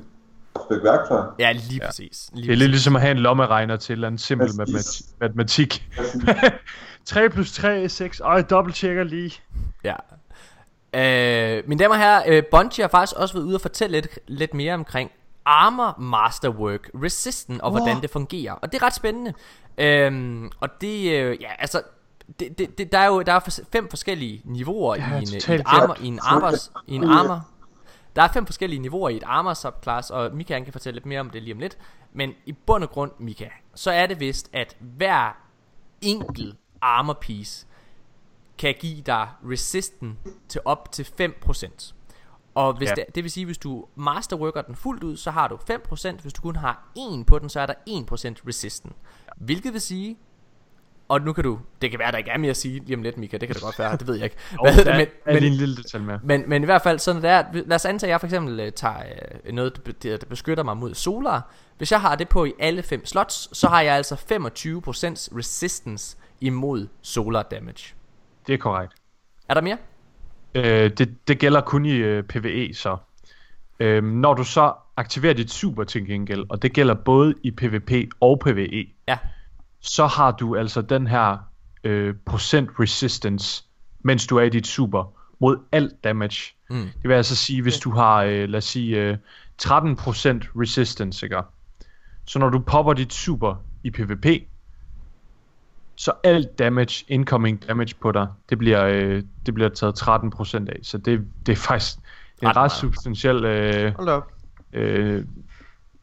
stykke 0.66 0.84
værktøj. 0.84 1.22
ja, 1.38 1.52
lige 1.52 1.80
præcis. 1.86 2.30
Lige 2.34 2.46
Det 2.46 2.52
er 2.52 2.56
lidt 2.56 2.70
ligesom 2.70 2.96
at 2.96 3.02
have 3.02 3.10
en 3.10 3.18
lommeregner 3.18 3.76
til 3.76 4.04
andet 4.04 4.20
simpel 4.20 4.48
matematik. 4.58 5.06
matematik. 5.20 5.88
Altså, 5.98 6.50
3 7.04 7.28
plus 7.30 7.52
3 7.52 7.82
er 7.82 7.88
6. 7.88 8.20
Ej, 8.20 8.32
jeg 8.32 8.50
dobbelttjekker 8.50 9.04
lige. 9.04 9.32
Ja. 9.84 9.94
Øh, 10.94 11.62
mine 11.68 11.78
damer 11.82 11.94
og 11.94 12.00
herrer, 12.00 12.22
øh, 12.28 12.42
Bungie 12.50 12.82
har 12.84 12.88
faktisk 12.88 13.16
også 13.16 13.34
været 13.34 13.44
ude 13.44 13.54
og 13.56 13.60
fortælle 13.60 13.92
lidt, 14.00 14.18
lidt 14.26 14.54
mere 14.54 14.74
omkring 14.74 15.10
Armor 15.48 16.00
Masterwork 16.00 16.90
Resisten 16.94 17.60
og 17.60 17.70
hvordan 17.70 18.02
det 18.02 18.10
fungerer. 18.10 18.52
Og 18.52 18.72
det 18.72 18.82
er 18.82 18.86
ret 18.86 18.94
spændende. 18.94 19.34
Øhm, 19.78 20.50
og 20.60 20.68
det, 20.80 21.12
øh, 21.12 21.36
ja, 21.40 21.50
altså, 21.58 21.82
det, 22.40 22.58
det, 22.58 22.78
det, 22.78 22.92
der 22.92 22.98
er 22.98 23.06
jo 23.06 23.22
der 23.22 23.32
er 23.32 23.60
fem 23.72 23.88
forskellige 23.90 24.42
niveauer 24.44 24.96
Ja, 24.96 25.14
i, 25.14 25.16
en, 25.16 25.22
i, 25.22 25.26
totalt 25.26 25.62
armor, 25.66 25.96
i 26.00 26.06
en 26.06 26.18
armors, 26.22 26.72
i 26.86 26.94
en 26.94 27.04
armor. 27.04 27.46
Der 28.16 28.22
er 28.22 28.28
fem 28.28 28.46
forskellige 28.46 28.80
niveauer 28.80 29.08
i 29.08 29.16
et 29.16 29.22
armor 29.26 29.54
subclass, 29.54 30.10
og 30.10 30.34
Mika 30.34 30.54
han 30.54 30.64
kan 30.64 30.72
fortælle 30.72 30.96
lidt 30.96 31.06
mere 31.06 31.20
om 31.20 31.30
det 31.30 31.42
lige 31.42 31.54
om 31.54 31.60
lidt. 31.60 31.78
Men 32.12 32.32
i 32.46 32.52
bund 32.52 32.84
og 32.84 32.90
grund, 32.90 33.10
Mika, 33.18 33.48
så 33.74 33.90
er 33.90 34.06
det 34.06 34.20
vist, 34.20 34.50
at 34.52 34.76
hver 34.80 35.36
enkelt 36.00 36.56
armor 36.80 37.18
piece 37.20 37.66
kan 38.58 38.74
give 38.80 39.00
dig 39.00 39.28
resisten 39.50 40.18
til 40.48 40.60
op 40.64 40.92
til 40.92 41.06
5%. 41.20 41.92
Og 42.58 42.72
hvis 42.76 42.88
Ja. 42.88 42.94
det, 42.94 43.04
det 43.14 43.24
vil 43.24 43.30
sige, 43.30 43.46
hvis 43.46 43.58
du 43.58 43.84
masterworker 43.96 44.62
den 44.62 44.76
fuldt 44.76 45.04
ud, 45.04 45.16
så 45.16 45.30
har 45.30 45.48
du 45.48 45.56
5%. 45.56 46.22
Hvis 46.22 46.32
du 46.32 46.42
kun 46.42 46.56
har 46.56 46.88
1 47.18 47.26
på 47.26 47.38
den, 47.38 47.48
så 47.48 47.60
er 47.60 47.66
der 47.66 47.74
1% 47.74 48.48
resisten. 48.48 48.92
Hvilket 49.36 49.72
vil 49.72 49.80
sige, 49.80 50.18
og 51.08 51.20
nu 51.20 51.32
kan 51.32 51.44
du, 51.44 51.58
det 51.82 51.90
kan 51.90 51.98
være, 51.98 52.12
der 52.12 52.18
ikke 52.18 52.30
er 52.30 52.38
mere 52.38 52.50
at 52.50 52.56
sige 52.56 52.80
lige 52.84 52.96
om 52.96 53.02
lidt, 53.02 53.18
Mika, 53.18 53.36
det 53.36 53.48
kan 53.48 53.54
det 53.54 53.62
godt 53.62 53.78
være, 53.78 53.96
det 53.96 54.06
ved 54.06 54.14
jeg 54.14 54.24
ikke. 54.24 54.36
Hvad 54.62 54.72
der 54.84 54.96
det, 54.96 55.08
er 55.24 55.32
men, 55.32 55.36
lige 55.36 55.36
en 55.36 55.42
men, 55.42 55.52
lille 55.52 55.76
detalje 55.76 56.06
med. 56.06 56.18
men, 56.22 56.44
men 56.46 56.62
i 56.62 56.64
hvert 56.64 56.82
fald 56.82 56.98
sådan 56.98 57.22
det 57.22 57.30
er, 57.30 57.44
lad 57.52 57.74
os 57.74 57.84
antage, 57.84 58.08
at 58.08 58.10
jeg 58.10 58.20
for 58.20 58.26
eksempel 58.26 58.60
uh, 58.60 58.72
tager 58.72 59.02
uh, 59.48 59.54
noget, 59.54 59.86
der 60.02 60.16
der 60.16 60.26
beskytter 60.26 60.64
mig 60.64 60.76
mod 60.76 60.94
solar. 60.94 61.50
Hvis 61.78 61.92
jeg 61.92 62.00
har 62.00 62.14
det 62.14 62.28
på 62.28 62.44
i 62.44 62.52
alle 62.58 62.82
fem 62.82 63.06
slots, 63.06 63.58
så 63.58 63.68
har 63.68 63.80
jeg 63.80 63.94
altså 63.94 64.14
25% 64.14 64.18
resistance 65.38 66.16
imod 66.40 66.88
solar 67.02 67.42
damage. 67.42 67.94
Det 68.46 68.54
er 68.54 68.58
korrekt. 68.58 68.92
Er 69.48 69.54
der 69.54 69.60
mere? 69.60 69.78
Øh, 70.54 70.90
det, 70.98 71.28
det 71.28 71.38
gælder 71.38 71.60
kun 71.60 71.84
i 71.86 71.92
øh, 71.92 72.22
PvE 72.22 72.74
så. 72.74 72.96
Øh, 73.80 74.04
når 74.04 74.34
du 74.34 74.44
så 74.44 74.72
aktiverer 74.96 75.34
dit 75.34 75.50
super 75.50 75.84
til 75.84 76.06
gengæld, 76.06 76.44
og 76.48 76.62
det 76.62 76.72
gælder 76.72 76.94
både 76.94 77.34
i 77.42 77.50
PvP 77.50 77.92
og 78.20 78.40
PvE, 78.40 78.86
Ja. 79.08 79.18
så 79.80 80.06
har 80.06 80.30
du 80.30 80.56
altså 80.56 80.82
den 80.82 81.06
her 81.06 81.36
øh, 81.84 82.14
procent 82.26 82.70
resistance, 82.80 83.64
mens 84.00 84.26
du 84.26 84.36
er 84.36 84.42
i 84.42 84.48
dit 84.48 84.66
super, 84.66 85.12
mod 85.40 85.58
alt 85.72 86.04
damage. 86.04 86.54
Mm. 86.70 86.76
Det 87.02 87.08
vil 87.08 87.14
altså 87.14 87.36
sige, 87.36 87.62
hvis 87.62 87.78
du 87.78 87.90
har, 87.90 88.22
øh, 88.22 88.48
lad 88.48 88.58
os 88.58 88.64
sige, 88.64 88.96
øh, 89.02 89.16
13% 89.62 90.50
resistance, 90.60 91.26
ikke? 91.26 91.36
Så 92.26 92.38
når 92.38 92.48
du 92.50 92.58
popper 92.58 92.92
dit 92.92 93.12
super 93.12 93.54
i 93.84 93.90
PvP, 93.90 94.26
så 96.00 96.12
alt 96.24 96.58
damage, 96.58 97.04
incoming 97.08 97.68
damage 97.68 97.94
på 98.00 98.12
dig, 98.12 98.26
det 98.50 98.58
bliver, 98.58 98.84
øh, 98.84 99.22
det 99.46 99.54
bliver 99.54 99.68
taget 99.68 100.02
13% 100.02 100.68
af. 100.68 100.78
Så 100.82 100.98
det, 100.98 101.26
det 101.46 101.52
er 101.52 101.56
faktisk 101.56 101.96
det 102.40 102.46
er 102.46 102.50
en 102.50 102.56
ret 102.56 102.72
substantiel 102.72 103.44
øh, 103.44 103.92
øh, 104.72 105.24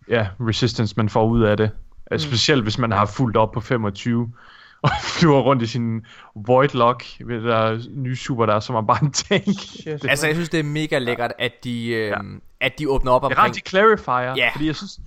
ja, 0.09 0.27
resistance, 0.39 0.93
man 0.97 1.09
får 1.09 1.27
ud 1.27 1.41
af 1.43 1.57
det. 1.57 1.71
Mm. 2.11 2.19
Specielt 2.19 2.63
hvis 2.63 2.77
man 2.77 2.91
har 2.91 3.05
fuldt 3.05 3.37
op 3.37 3.51
på 3.51 3.59
25 3.61 4.31
og 4.81 4.89
flyver 5.03 5.39
rundt 5.41 5.61
i 5.63 5.65
sin 5.67 6.05
Void 6.35 6.69
Lock 6.73 7.03
ved 7.25 7.43
der 7.43 7.79
nye 7.89 8.15
super 8.15 8.45
der, 8.45 8.59
som 8.59 8.75
er 8.75 8.81
bare 8.81 9.03
en 9.03 9.11
tank. 9.11 9.43
Shit. 9.59 10.05
Altså, 10.09 10.27
jeg 10.27 10.35
synes, 10.35 10.49
det 10.49 10.59
er 10.59 10.63
mega 10.63 10.97
lækkert, 10.97 11.31
at 11.39 11.51
de, 11.63 11.87
øh, 11.87 12.07
Ja. 12.07 12.15
at 12.59 12.79
de 12.79 12.89
åbner 12.89 13.11
op 13.11 13.21
Det 13.21 13.25
er 13.25 13.29
omkring... 13.29 13.49
ret, 13.49 13.55
de 13.65 13.69
clarifier, 13.69 14.33
Ja. 14.37 14.49
fordi 14.53 14.67
jeg 14.67 14.75
synes, 14.75 14.99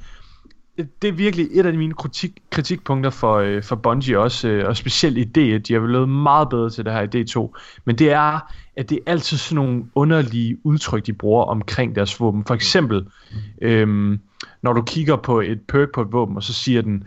det- 1.02 1.08
er 1.08 1.12
virkelig 1.12 1.48
et 1.52 1.66
af 1.66 1.74
mine 1.74 1.94
kritik, 1.94 2.30
kritikpunkter 2.50 3.10
for, 3.10 3.34
øh, 3.36 3.62
for 3.62 3.76
Bungie 3.76 4.18
også, 4.18 4.48
øh, 4.48 4.68
og 4.68 4.76
specielt 4.76 5.18
i 5.18 5.22
D1, 5.24 5.58
de 5.58 5.72
har 5.72 5.80
vel 5.80 5.90
lavet 5.90 6.08
meget 6.08 6.48
bedre 6.48 6.70
til 6.70 6.84
det 6.84 6.92
her 6.92 7.02
i 7.02 7.06
D2, 7.22 7.54
men 7.84 7.96
det 7.96 8.10
er, 8.12 8.52
at 8.76 8.90
det 8.90 8.96
er 9.06 9.10
altid 9.10 9.36
sådan 9.36 9.64
nogle 9.64 9.84
underlige 9.94 10.56
udtryk, 10.64 11.06
de 11.06 11.12
bruger 11.12 11.44
omkring 11.44 11.94
deres 11.94 12.20
våben. 12.20 12.44
For 12.44 12.54
eksempel, 12.54 13.06
øhm, 13.62 14.20
når 14.62 14.72
du 14.72 14.82
kigger 14.82 15.16
på 15.16 15.40
et 15.40 15.60
perk 15.68 15.88
på 15.94 16.02
et 16.02 16.12
våben, 16.12 16.36
og 16.36 16.42
så 16.42 16.52
siger 16.52 16.82
den, 16.82 17.04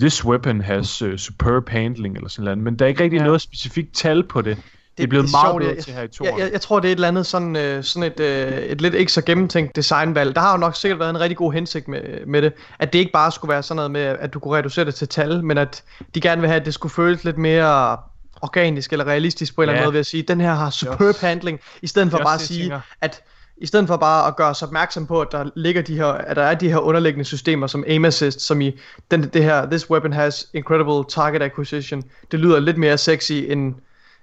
this 0.00 0.24
weapon 0.24 0.60
has 0.60 1.02
uh, 1.02 1.16
superb 1.16 1.68
handling, 1.68 2.16
eller 2.16 2.28
sådan 2.28 2.44
noget, 2.44 2.58
men 2.58 2.76
der 2.78 2.84
er 2.84 2.88
ikke 2.88 3.02
rigtig 3.02 3.18
Ja. 3.18 3.24
noget 3.24 3.40
specifikt 3.40 3.92
tal 3.94 4.22
på 4.22 4.42
det. 4.42 4.58
Det 4.98 5.02
er 5.04 5.06
blevet 5.06 5.24
det 5.24 5.32
meget 5.32 5.44
sjovt, 5.52 5.60
bedre 5.62 5.74
jeg- 5.74 5.84
til 5.84 5.92
her 5.92 6.00
i 6.00 6.02
Jeg, 6.02 6.10
toren. 6.10 6.38
jeg, 6.38 6.52
jeg 6.52 6.60
tror, 6.60 6.80
det 6.80 6.88
er 6.88 6.92
et 6.92 6.96
eller 6.96 7.08
andet 7.08 7.26
sådan, 7.26 7.56
øh, 7.56 7.84
sådan 7.84 8.12
et, 8.12 8.20
øh, 8.20 8.52
et 8.58 8.80
lidt 8.80 8.94
ikke 8.94 9.12
så 9.12 9.22
gennemtænkt 9.22 9.76
designvalg. 9.76 10.34
Der 10.34 10.40
har 10.40 10.52
jo 10.52 10.56
nok 10.58 10.76
sikkert 10.76 10.98
været 10.98 11.10
en 11.10 11.20
rigtig 11.20 11.36
god 11.36 11.52
hensigt 11.52 11.88
med, 11.88 12.00
med 12.26 12.42
det. 12.42 12.52
At 12.78 12.92
det 12.92 12.98
ikke 12.98 13.12
bare 13.12 13.32
skulle 13.32 13.52
være 13.52 13.62
sådan 13.62 13.76
noget 13.76 13.90
med, 13.90 14.00
at 14.02 14.34
du 14.34 14.38
kunne 14.38 14.56
reducere 14.58 14.84
det 14.84 14.94
til 14.94 15.08
tal, 15.08 15.44
men 15.44 15.58
at 15.58 15.82
de 16.14 16.20
gerne 16.20 16.40
vil 16.40 16.48
have, 16.50 16.60
at 16.60 16.66
det 16.66 16.74
skulle 16.74 16.92
føles 16.94 17.24
lidt 17.24 17.38
mere 17.38 17.96
organisk 18.42 18.92
eller 18.92 19.06
realistisk 19.06 19.54
på 19.54 19.60
en 19.60 19.68
eller 19.68 19.72
anden 19.72 19.82
Ja. 19.82 19.86
måde 19.86 19.92
ved 19.92 20.00
at 20.00 20.06
sige, 20.06 20.22
den 20.22 20.40
her 20.40 20.54
har 20.54 20.70
superb 20.70 21.16
handling, 21.16 21.60
i 21.82 21.86
stedet 21.86 22.10
for 22.10 22.18
bare 22.18 22.34
at 22.34 22.40
jeg 22.40 22.46
sige, 22.46 22.60
tænker. 22.60 22.80
at 23.00 23.22
i 23.56 23.66
stedet 23.66 23.86
for 23.86 23.96
bare 23.96 24.26
at 24.28 24.36
gøre 24.36 24.48
os 24.48 24.62
opmærksom 24.62 25.06
på, 25.06 25.20
at 25.20 25.28
der 25.32 25.50
ligger 25.56 25.82
de 25.82 25.96
her, 25.96 26.06
at 26.06 26.36
der 26.36 26.42
er 26.42 26.54
de 26.54 26.68
her 26.68 26.78
underliggende 26.78 27.24
systemer 27.24 27.66
som 27.66 27.84
aim 27.86 28.04
assist, 28.04 28.40
som 28.40 28.60
i 28.60 28.78
den, 29.10 29.22
det 29.28 29.44
her, 29.44 29.66
this 29.66 29.90
weapon 29.90 30.12
has 30.12 30.46
incredible 30.54 31.04
target 31.10 31.42
acquisition, 31.42 32.02
det 32.30 32.40
lyder 32.40 32.60
lidt 32.60 32.78
mere 32.78 32.98
sexy 32.98 33.32
end, 33.32 33.74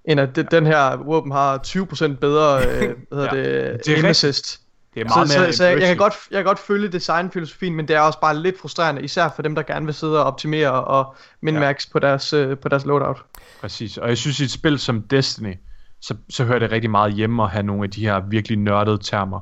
end 0.06 0.20
at 0.20 0.36
det, 0.36 0.52
den 0.52 0.66
her 0.66 0.96
våben 0.96 1.32
har 1.32 1.58
20% 1.68 2.16
bedre 2.16 2.66
øh, 2.68 2.80
hvad 3.10 3.30
hedder 3.30 3.36
Ja, 3.36 3.74
det, 3.74 3.88
er 3.88 3.96
aim 3.96 4.06
assist. 4.06 4.62
Det 4.94 5.02
er 5.02 5.08
Så, 5.10 5.16
meget 5.16 5.30
så, 5.30 5.40
mere 5.40 5.54
så 5.54 5.66
jeg, 5.66 5.80
jeg, 5.80 5.88
kan 5.88 5.98
godt, 5.98 6.14
jeg 6.32 6.38
kan 6.38 6.46
godt 6.46 6.60
følge 6.60 6.88
designfilosofien, 6.88 7.76
men 7.76 7.88
det 7.88 7.96
er 7.96 8.00
også 8.00 8.20
bare 8.20 8.38
lidt 8.38 8.60
frustrerende, 8.60 9.02
især 9.02 9.30
for 9.36 9.42
dem, 9.42 9.56
der 9.56 9.64
gerne 9.64 9.86
vil 9.86 9.96
sidde 9.96 10.20
og 10.20 10.24
optimere 10.26 10.72
og 10.72 11.16
min-max 11.42 11.90
på, 11.92 12.00
deres, 12.00 12.34
øh, 12.34 12.58
på 12.58 12.70
deres 12.70 12.86
loadout. 12.86 13.18
Præcis, 13.62 13.98
og 13.98 14.10
jeg 14.10 14.18
synes 14.18 14.40
i 14.40 14.44
et 14.44 14.52
spil 14.52 14.80
som 14.80 15.02
Destiny, 15.02 15.54
så, 16.02 16.16
så 16.30 16.44
hører 16.44 16.60
det 16.60 16.72
rigtig 16.72 16.90
meget 16.90 17.14
hjemme 17.14 17.44
at 17.44 17.50
have 17.50 17.64
nogle 17.64 17.84
af 17.84 17.90
de 17.90 18.02
her 18.02 18.22
virkelig 18.30 18.58
nørdede 18.58 18.98
termer. 19.04 19.40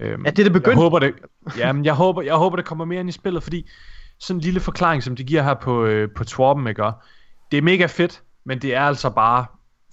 Øhm, 0.00 0.10
Ja, 0.10 0.16
det 0.16 0.26
er 0.26 0.30
det 0.30 0.44
jeg 0.44 0.52
begyndt. 0.52 0.76
håber 0.76 0.98
det, 0.98 1.14
jamen, 1.58 1.84
jeg 1.84 1.94
håber, 1.94 2.22
jeg 2.22 2.34
håber 2.34 2.56
det 2.56 2.64
kommer 2.64 2.84
mere 2.84 3.00
ind 3.00 3.08
i 3.08 3.12
spillet, 3.12 3.42
fordi 3.42 3.70
sådan 4.20 4.36
en 4.38 4.40
lille 4.40 4.60
forklaring, 4.60 5.02
som 5.02 5.16
de 5.16 5.24
giver 5.24 5.42
her 5.42 5.54
på, 5.54 5.84
øh, 5.84 6.08
på 6.16 6.24
Twarpen, 6.24 6.66
ikke? 6.66 6.82
Det 7.50 7.58
er 7.58 7.62
mega 7.62 7.86
fedt, 7.86 8.22
men 8.46 8.62
det 8.62 8.74
er 8.74 8.80
altså 8.82 9.10
bare 9.10 9.46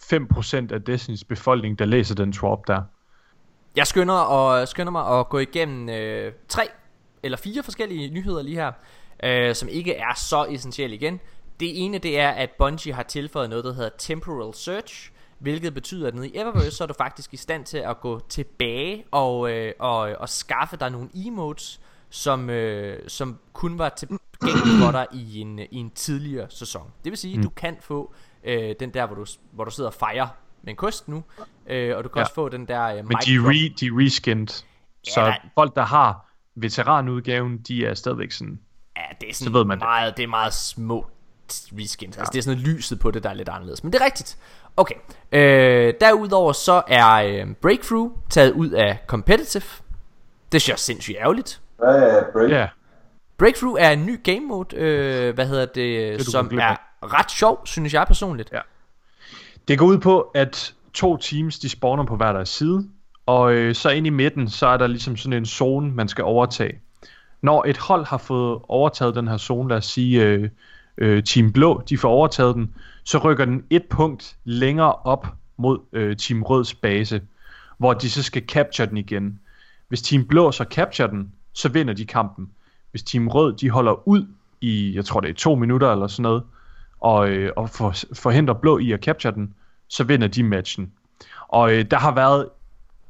5% 0.03 0.73
af 0.73 0.81
Destinys 0.81 1.23
befolkning, 1.23 1.79
der 1.79 1.85
læser 1.85 2.15
den 2.15 2.33
Twarp 2.33 2.59
der. 2.67 2.81
Jeg 3.75 3.87
skynder, 3.87 4.13
og, 4.13 4.67
skynder 4.67 4.91
mig 4.91 5.19
at 5.19 5.29
gå 5.29 5.37
igennem 5.39 5.89
øh, 5.89 6.33
tre 6.47 6.67
eller 7.23 7.37
fire 7.37 7.63
forskellige 7.63 8.09
nyheder 8.09 8.41
lige 8.41 8.55
her, 8.55 8.71
øh, 9.23 9.55
som 9.55 9.69
ikke 9.69 9.95
er 9.95 10.13
så 10.15 10.45
essentielle 10.49 10.95
igen. 10.95 11.19
Det 11.59 11.85
ene 11.85 11.97
det 11.97 12.19
er, 12.19 12.29
at 12.29 12.49
Bungie 12.57 12.93
har 12.93 13.03
tilføjet 13.03 13.49
noget, 13.49 13.65
der 13.65 13.73
hedder 13.73 13.89
Temporal 13.97 14.53
Search, 14.53 15.11
hvilket 15.39 15.73
betyder, 15.73 16.07
at 16.07 16.15
nede 16.15 16.27
i 16.29 16.37
Eververse, 16.37 16.71
så 16.71 16.83
er 16.83 16.87
du 16.87 16.93
faktisk 16.97 17.33
i 17.33 17.37
stand 17.37 17.65
til 17.65 17.77
at 17.77 17.99
gå 18.01 18.19
tilbage 18.29 19.03
og, 19.11 19.51
øh, 19.51 19.73
og, 19.79 19.99
og 19.99 20.29
skaffe 20.29 20.77
dig 20.77 20.89
nogle 20.89 21.09
emotes, 21.25 21.81
som, 22.09 22.49
øh, 22.49 22.99
som 23.09 23.37
kun 23.53 23.77
var 23.77 23.89
tilgængelige 23.89 24.77
for 24.85 24.91
dig 24.91 25.07
i 25.13 25.39
en, 25.39 25.59
i 25.59 25.77
en 25.77 25.89
tidligere 25.89 26.47
sæson. 26.49 26.91
Det 27.03 27.09
vil 27.11 27.17
sige, 27.17 27.33
at 27.33 27.37
Mm. 27.37 27.43
du 27.43 27.49
kan 27.49 27.77
få 27.81 28.13
øh, 28.43 28.75
den 28.79 28.89
der, 28.93 29.05
hvor 29.05 29.15
du, 29.15 29.25
hvor 29.51 29.63
du 29.63 29.71
sidder 29.71 29.89
og 29.89 29.93
fejrer 29.93 30.27
med 30.63 30.69
en 30.73 30.75
kost 30.75 31.07
nu, 31.07 31.23
øh, 31.67 31.97
og 31.97 32.03
du 32.03 32.09
kan 32.09 32.19
Ja. 32.19 32.21
også 32.23 32.33
få 32.33 32.49
den 32.49 32.67
der 32.67 32.83
øh, 32.85 32.95
Men 32.95 33.17
de 33.25 33.35
er, 33.35 33.39
re, 33.49 33.73
de 33.79 33.85
er 33.85 34.05
reskinned. 34.05 34.47
Så 35.03 35.21
der- 35.25 35.33
folk, 35.55 35.75
der 35.75 35.85
har 35.85 36.29
veteranudgaven, 36.55 37.57
de 37.57 37.85
er 37.85 37.93
stadigvæk 37.93 38.31
sådan... 38.31 38.59
Ja, 38.97 39.01
det 39.21 39.29
er 39.29 39.33
Så 39.33 39.39
sådan 39.39 39.53
ved 39.53 39.65
man 39.65 39.77
det. 39.77 39.85
meget, 39.85 40.17
det 40.17 40.23
er 40.23 40.27
meget 40.27 40.53
små 40.53 41.05
reskins. 41.49 42.17
Altså 42.17 42.31
det 42.33 42.37
er 42.39 42.43
sådan 42.43 42.57
noget 42.61 42.75
lyset 42.75 42.99
på 42.99 43.11
det, 43.11 43.23
der 43.23 43.29
er 43.29 43.33
lidt 43.33 43.49
anderledes. 43.49 43.83
Men 43.83 43.93
det 43.93 44.01
er 44.01 44.05
rigtigt. 44.05 44.37
Okay. 44.77 44.95
Øh, 45.31 45.93
derudover 46.01 46.53
så 46.53 46.81
er 46.87 47.13
øh, 47.13 47.53
Breakthrough 47.61 48.11
taget 48.29 48.51
ud 48.51 48.69
af 48.69 48.99
Competitive. 49.07 49.63
Det 50.51 50.61
synes 50.61 50.67
jeg 50.67 50.73
er 50.73 50.77
sindssygt 50.77 51.17
ærgerligt. 51.19 51.61
Hvad 51.77 51.95
er 52.03 52.23
break? 52.33 52.49
Ja, 52.49 52.67
Breakthrough 53.37 53.81
er 53.81 53.91
en 53.91 54.05
ny 54.05 54.23
game 54.23 54.39
mode, 54.39 54.75
øh, 54.75 55.35
hvad 55.35 55.47
hedder 55.47 55.65
det, 55.65 56.19
du 56.19 56.23
som 56.31 56.59
er 56.59 56.77
ret 57.03 57.31
sjov, 57.31 57.61
synes 57.65 57.93
jeg 57.93 58.07
personligt. 58.07 58.49
Ja. 58.51 58.59
Det 59.67 59.79
går 59.79 59.85
ud 59.85 59.97
på, 59.97 60.21
at 60.21 60.73
to 60.93 61.17
teams, 61.17 61.59
de 61.59 61.69
spawner 61.69 62.05
på 62.05 62.15
hver 62.15 62.33
deres 62.33 62.49
side, 62.49 62.89
og 63.25 63.53
øh, 63.53 63.75
så 63.75 63.89
ind 63.89 64.07
i 64.07 64.09
midten, 64.09 64.49
så 64.49 64.67
er 64.67 64.77
der 64.77 64.87
ligesom 64.87 65.17
sådan 65.17 65.33
en 65.33 65.45
zone, 65.45 65.91
man 65.91 66.07
skal 66.07 66.23
overtage. 66.23 66.79
Når 67.41 67.65
et 67.67 67.77
hold 67.77 68.05
har 68.05 68.17
fået 68.17 68.59
overtaget 68.67 69.15
den 69.15 69.27
her 69.27 69.37
zone, 69.37 69.69
lad 69.69 69.77
os 69.77 69.85
sige 69.85 70.23
øh, 70.23 70.49
øh, 70.97 71.23
Team 71.23 71.51
Blå, 71.53 71.83
de 71.89 71.97
får 71.97 72.09
overtaget 72.09 72.55
den, 72.55 72.73
så 73.03 73.17
rykker 73.17 73.45
den 73.45 73.63
et 73.69 73.83
punkt 73.89 74.35
længere 74.43 74.93
op 74.93 75.27
mod 75.57 75.79
øh, 75.93 76.17
Team 76.17 76.43
Røds 76.43 76.73
base, 76.73 77.21
hvor 77.77 77.93
de 77.93 78.09
så 78.09 78.23
skal 78.23 78.43
capture 78.47 78.87
den 78.87 78.97
igen. 78.97 79.39
Hvis 79.87 80.01
Team 80.01 80.25
Blå 80.25 80.51
så 80.51 80.65
capture 80.69 81.07
den, 81.07 81.31
så 81.53 81.69
vinder 81.69 81.93
de 81.93 82.05
kampen. 82.05 82.49
Hvis 82.91 83.03
Team 83.03 83.27
Rød, 83.27 83.53
de 83.53 83.69
holder 83.69 84.07
ud 84.07 84.25
i, 84.61 84.95
jeg 84.95 85.05
tror 85.05 85.19
det 85.19 85.29
er 85.29 85.33
to 85.33 85.55
minutter 85.55 85.91
eller 85.91 86.07
sådan 86.07 86.23
noget, 86.23 86.43
og, 87.01 87.29
øh, 87.29 87.51
og 87.55 87.69
for, 87.69 87.93
forhindrer 88.13 88.53
blå 88.53 88.77
i 88.77 88.91
at 88.91 89.03
capture 89.03 89.33
den, 89.33 89.53
så 89.87 90.03
vinder 90.03 90.27
de 90.27 90.43
matchen. 90.43 90.91
Og 91.47 91.73
øh, 91.73 91.85
der 91.91 91.97
har 91.97 92.15
været 92.15 92.49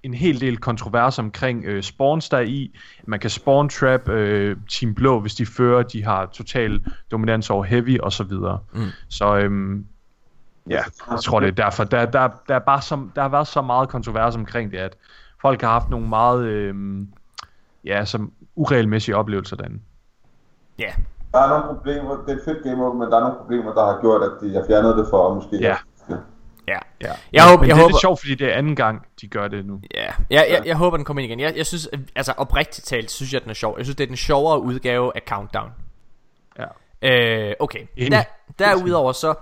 en 0.03 0.13
hel 0.13 0.41
del 0.41 0.57
kontrovers 0.57 1.19
omkring 1.19 1.65
øh, 1.65 1.83
spawns 1.83 2.29
der 2.29 2.37
er 2.37 2.41
i. 2.41 2.77
Man 3.05 3.19
kan 3.19 3.29
spawn 3.29 3.69
trap 3.69 4.09
øh, 4.09 4.57
Team 4.69 4.95
Blå, 4.95 5.19
hvis 5.19 5.35
de 5.35 5.45
fører, 5.45 5.83
de 5.83 6.03
har 6.03 6.25
total 6.25 6.85
dominans 7.11 7.49
over 7.49 7.63
heavy 7.63 7.99
og 7.99 8.11
så 8.11 8.23
videre. 8.23 8.59
Mm. 8.73 8.87
Så 9.09 9.37
øhm, 9.37 9.85
ja, 10.69 10.81
jeg 11.11 11.19
tror 11.23 11.39
det 11.39 11.47
er 11.47 11.51
derfor. 11.51 11.83
Der, 11.83 12.05
der, 12.05 12.29
der, 12.47 12.55
er 12.55 12.59
bare 12.59 12.81
så, 12.81 13.07
der 13.15 13.21
har 13.21 13.29
været 13.29 13.47
så 13.47 13.61
meget 13.61 13.89
kontrovers 13.89 14.35
omkring 14.35 14.71
det, 14.71 14.77
at 14.77 14.95
folk 15.41 15.61
har 15.61 15.69
haft 15.69 15.89
nogle 15.89 16.09
meget 16.09 16.45
øhm, 16.45 17.07
ja, 17.85 18.05
som 18.05 18.31
uregelmæssige 18.55 19.15
oplevelser 19.15 19.55
derinde. 19.55 19.79
Ja, 20.79 20.91
Der 21.31 21.39
er 21.39 21.49
nogle 21.49 21.65
problemer, 21.75 22.15
det 22.25 22.31
er 22.33 22.37
et 22.37 22.41
fedt 22.45 22.63
game 22.63 22.93
men 22.93 23.01
der 23.11 23.17
er 23.17 23.21
nogle 23.21 23.35
problemer, 23.37 23.73
der 23.73 23.85
har 23.85 24.01
gjort, 24.01 24.23
at 24.23 24.31
de 24.41 24.53
har 24.53 24.63
fjernet 24.67 24.97
det 24.97 25.07
for 25.09 25.33
måske. 25.33 25.57
Ja. 25.57 25.75
ja. 26.67 26.79
Ja. 27.01 27.11
Jeg 27.33 27.43
håber, 27.49 27.61
Men 27.61 27.69
jeg 27.69 27.75
det 27.75 27.81
er 27.81 27.83
håber, 27.83 27.87
lidt 27.89 28.01
sjovt, 28.01 28.19
fordi 28.19 28.35
det 28.35 28.47
er 28.47 28.53
anden 28.57 28.75
gang, 28.75 29.05
de 29.21 29.27
gør 29.27 29.47
det 29.47 29.65
nu. 29.65 29.81
Ja, 29.93 30.05
jeg, 30.29 30.47
jeg, 30.49 30.61
jeg 30.65 30.75
håber 30.77 30.97
den 30.97 31.05
kommer 31.05 31.23
ind 31.23 31.31
igen 31.31 31.39
Jeg, 31.39 31.57
jeg 31.57 31.65
synes, 31.65 31.89
altså 32.15 32.33
oprigtigt 32.37 32.87
talt 32.87 33.11
Synes 33.11 33.33
jeg 33.33 33.41
den 33.41 33.49
er 33.49 33.53
sjov 33.53 33.73
Jeg 33.77 33.85
synes 33.85 33.95
det 33.95 34.03
er 34.03 34.07
den 34.07 34.15
sjovere 34.17 34.61
udgave 34.61 35.11
af 35.15 35.21
Countdown 35.27 35.69
Ja. 36.59 36.65
øh, 37.49 37.53
Okay 37.59 37.85
Enig. 37.97 38.11
Der, 38.11 38.23
Derudover 38.65 39.11
så 39.11 39.33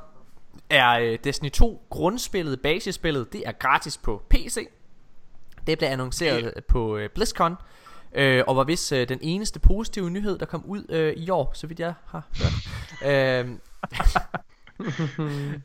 Er 0.69 0.99
øh, 0.99 1.17
Destiny 1.23 1.51
2 1.51 1.81
grundspillet 1.89 2.61
Basisspillet 2.61 3.33
Det 3.33 3.43
er 3.45 3.51
gratis 3.51 3.97
på 3.97 4.21
PC 4.29 4.67
Det 5.67 5.77
blev 5.77 5.89
annonceret 5.89 6.53
på 6.67 6.97
øh, 6.97 7.09
BlizzCon 7.09 7.55
øh, 8.13 8.43
Og 8.47 8.55
var 8.55 8.63
vist 8.63 8.91
øh, 8.91 9.09
den 9.09 9.19
eneste 9.21 9.59
positive 9.59 10.09
nyhed 10.09 10.37
Der 10.37 10.45
kom 10.45 10.63
ud 10.65 10.83
øh, 10.89 11.13
i 11.13 11.29
år 11.29 11.51
Så 11.53 11.67
vidt 11.67 11.79
jeg 11.79 11.93
har 12.05 12.27
hørt 12.37 12.53
øh, 13.11 13.49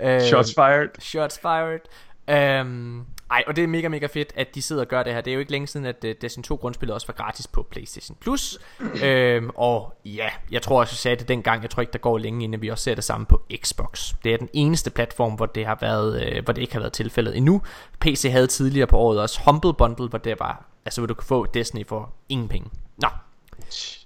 øh, 0.15 0.21
Shots 0.21 0.55
fired. 0.55 0.89
Shots 1.01 1.39
fired. 1.39 1.81
Um, 2.29 3.07
ej, 3.31 3.45
og 3.47 3.57
det 3.57 3.65
er 3.65 3.69
mega, 3.69 3.89
mega 3.89 4.07
fedt, 4.07 4.33
at 4.37 4.55
de 4.55 4.63
sidder 4.63 4.83
og 4.83 4.89
gør 4.89 5.03
det 5.03 5.13
her. 5.13 5.21
Det 5.21 5.31
er 5.31 5.35
jo 5.35 5.41
ikke 5.41 5.53
længe 5.53 5.67
siden, 5.67 5.87
at 5.87 6.05
uh, 6.05 6.11
Destiny 6.21 6.45
2 6.45 6.55
grundspillet 6.55 6.95
også 6.95 7.07
var 7.07 7.15
gratis 7.15 7.47
på 7.47 7.67
PlayStation 7.71 8.17
Plus. 8.21 8.59
um, 8.81 9.51
og 9.69 9.95
ja, 10.05 10.29
jeg 10.51 10.63
tror 10.63 10.81
også, 10.81 10.93
jeg 10.93 10.99
sagde 10.99 11.17
det 11.17 11.29
dengang. 11.29 11.63
Jeg 11.63 11.71
tror 11.71 11.81
ikke, 11.81 11.93
der 11.93 11.99
går 11.99 12.19
længe, 12.19 12.45
inden 12.45 12.63
vi 12.63 12.69
også 12.69 12.85
ser 12.85 12.95
det 12.95 13.05
samme 13.05 13.27
på 13.27 13.43
Xbox. 13.63 14.15
Det 14.25 14.35
er 14.35 14.37
den 14.37 14.49
eneste 14.53 14.91
platform, 14.91 15.33
hvor 15.33 15.47
det, 15.47 15.67
har 15.67 15.79
været, 15.81 16.37
uh, 16.37 16.45
hvor 16.45 16.53
det 16.53 16.63
ikke 16.63 16.73
har 16.73 16.81
været 16.81 16.93
tilfældet 16.93 17.37
endnu. 17.37 17.63
PC 18.01 18.29
havde 18.31 18.47
tidligere 18.47 18.87
på 18.87 18.99
året 18.99 19.21
også 19.21 19.41
Humble 19.45 19.75
Bundle, 19.75 20.09
hvor 20.09 20.19
det 20.19 20.41
var, 20.41 20.74
altså 20.85 21.01
hvor 21.01 21.07
du 21.07 21.15
kunne 21.15 21.27
få 21.27 21.47
Destiny 21.47 21.87
for 21.87 22.13
ingen 22.29 22.49
penge. 22.49 22.71
Nå, 22.97 23.09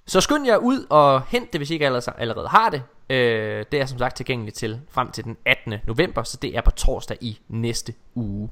så 0.07 0.21
skynd 0.21 0.47
jer 0.47 0.57
ud 0.57 0.87
og 0.91 1.23
hent 1.23 1.53
det, 1.53 1.59
hvis 1.59 1.71
I 1.71 1.73
ikke 1.73 1.87
allerede, 1.87 2.49
har 2.49 2.71
det. 2.71 2.83
Øh, 3.11 3.65
det 3.73 3.81
er 3.81 3.87
som 3.87 3.99
sagt 3.99 4.17
tilgængeligt 4.17 4.57
til 4.57 4.81
frem 4.91 5.11
til 5.11 5.25
den 5.25 5.37
18. 5.45 5.75
november, 5.87 6.23
så 6.23 6.39
det 6.43 6.57
er 6.57 6.61
på 6.61 6.71
torsdag 6.71 7.17
i 7.21 7.41
næste 7.49 7.95
uge. 8.15 8.49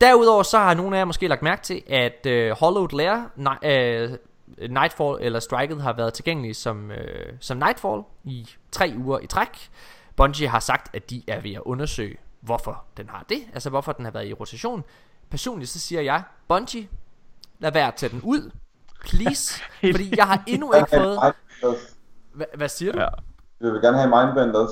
Derudover 0.00 0.42
så 0.42 0.58
har 0.58 0.74
nogle 0.74 0.96
af 0.96 1.00
jer 1.00 1.04
måske 1.04 1.28
lagt 1.28 1.42
mærke 1.42 1.62
til, 1.62 1.82
at 1.88 2.26
øh, 2.26 2.50
Hollowed 2.50 2.92
Lair, 2.92 3.22
ni- 3.36 3.68
øh, 3.68 4.10
Nightfall 4.70 5.16
eller 5.20 5.40
Striket 5.40 5.82
har 5.82 5.92
været 5.92 6.14
tilgængelige 6.14 6.54
som, 6.54 6.90
øh, 6.90 7.32
som 7.40 7.56
Nightfall 7.56 8.02
i 8.24 8.48
tre 8.72 8.94
uger 8.96 9.18
i 9.18 9.26
træk. 9.26 9.70
Bungie 10.16 10.48
har 10.48 10.60
sagt, 10.60 10.96
at 10.96 11.10
de 11.10 11.22
er 11.26 11.40
ved 11.40 11.52
at 11.54 11.60
undersøge, 11.60 12.16
hvorfor 12.40 12.84
den 12.96 13.08
har 13.08 13.24
det, 13.28 13.38
altså 13.52 13.70
hvorfor 13.70 13.92
den 13.92 14.04
har 14.04 14.12
været 14.12 14.28
i 14.28 14.32
rotation. 14.32 14.84
Personligt 15.32 15.70
så 15.70 15.78
siger 15.80 16.00
jeg, 16.00 16.22
Bungie, 16.48 16.88
lad 17.58 17.72
være 17.72 17.86
at 17.88 17.94
tage 17.94 18.10
den 18.10 18.20
ud, 18.22 18.50
please, 19.00 19.60
fordi 19.94 20.14
jeg 20.16 20.26
har 20.26 20.42
endnu 20.46 20.72
ikke 20.72 20.90
fået... 20.94 21.18
Hva, 22.32 22.44
hvad 22.54 22.68
siger 22.68 22.92
du? 22.92 23.00
Ja. 23.00 23.08
Vi 23.60 23.70
vil 23.70 23.80
gerne 23.80 23.98
have 23.98 24.24
Mindbenders. 24.24 24.70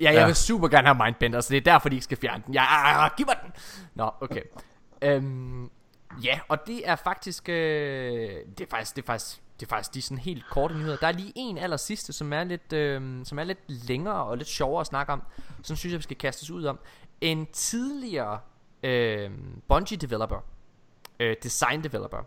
Ja, 0.00 0.04
jeg 0.04 0.14
Ja. 0.14 0.26
vil 0.26 0.34
super 0.34 0.68
gerne 0.68 0.88
have 0.88 1.04
Mindbender, 1.04 1.40
så 1.40 1.48
det 1.50 1.56
er 1.56 1.60
derfor, 1.72 1.88
de 1.88 1.94
ikke 1.96 2.04
skal 2.04 2.18
fjerne 2.18 2.42
den. 2.46 2.54
Ja, 2.54 3.08
giv 3.16 3.26
mig 3.26 3.36
den! 3.44 3.52
Nå, 3.94 4.10
okay. 4.20 4.42
Øhm, 5.02 5.70
ja, 6.24 6.40
og 6.48 6.66
det 6.66 6.88
er 6.88 6.96
faktisk, 6.96 7.48
øh, 7.48 7.54
det 8.58 8.60
er 8.60 8.70
faktisk, 8.70 8.96
det 8.96 9.02
er 9.02 9.06
faktisk, 9.06 9.40
det 9.60 9.66
er 9.66 9.70
faktisk 9.70 9.94
de 9.94 10.02
sådan 10.02 10.18
helt 10.18 10.44
korte 10.50 10.74
nyheder. 10.74 10.96
Der 10.96 11.06
er 11.06 11.12
lige 11.12 11.32
en 11.36 11.58
aller 11.58 11.76
sidste, 11.76 12.12
som 12.12 12.32
er 12.32 12.44
lidt, 12.44 12.72
øh, 12.72 13.24
som 13.26 13.38
er 13.38 13.44
lidt 13.44 13.58
længere 13.88 14.24
og 14.24 14.36
lidt 14.38 14.48
sjovere 14.48 14.80
at 14.80 14.86
snakke 14.86 15.12
om, 15.12 15.22
som 15.62 15.76
synes 15.76 15.92
jeg, 15.92 15.98
vi 15.98 16.02
skal 16.02 16.16
kaste 16.16 16.42
os 16.42 16.50
ud 16.50 16.64
om. 16.64 16.78
En 17.20 17.46
tidligere 17.52 18.38
øh, 18.84 19.30
Bungie 19.68 19.96
developer, 19.96 20.44
øh, 21.20 21.36
design 21.42 21.84
developer, 21.84 22.18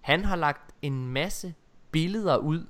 han 0.00 0.24
har 0.24 0.36
lagt 0.36 0.74
en 0.82 1.08
masse 1.08 1.54
billeder 1.90 2.36
ud 2.36 2.66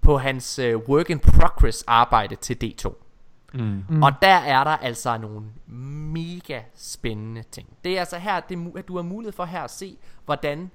på 0.00 0.18
hans 0.18 0.58
øh, 0.58 0.76
work 0.76 1.10
in 1.10 1.18
progress 1.18 1.84
arbejde 1.86 2.36
til 2.36 2.56
D2. 2.64 2.94
Mm. 3.54 3.84
Mm. 3.88 4.02
Og 4.02 4.12
der 4.22 4.34
er 4.34 4.64
der 4.64 4.70
altså 4.70 5.18
nogle 5.18 5.46
mega 6.12 6.62
spændende 6.74 7.42
ting. 7.42 7.68
Det 7.84 7.96
er 7.96 8.00
altså 8.00 8.18
her, 8.18 8.40
det, 8.40 8.72
at 8.76 8.88
du 8.88 8.96
har 8.96 9.02
mulighed 9.02 9.32
for 9.32 9.44
her 9.44 9.62
at 9.62 9.70
se, 9.70 9.98
hvordan, 10.24 10.70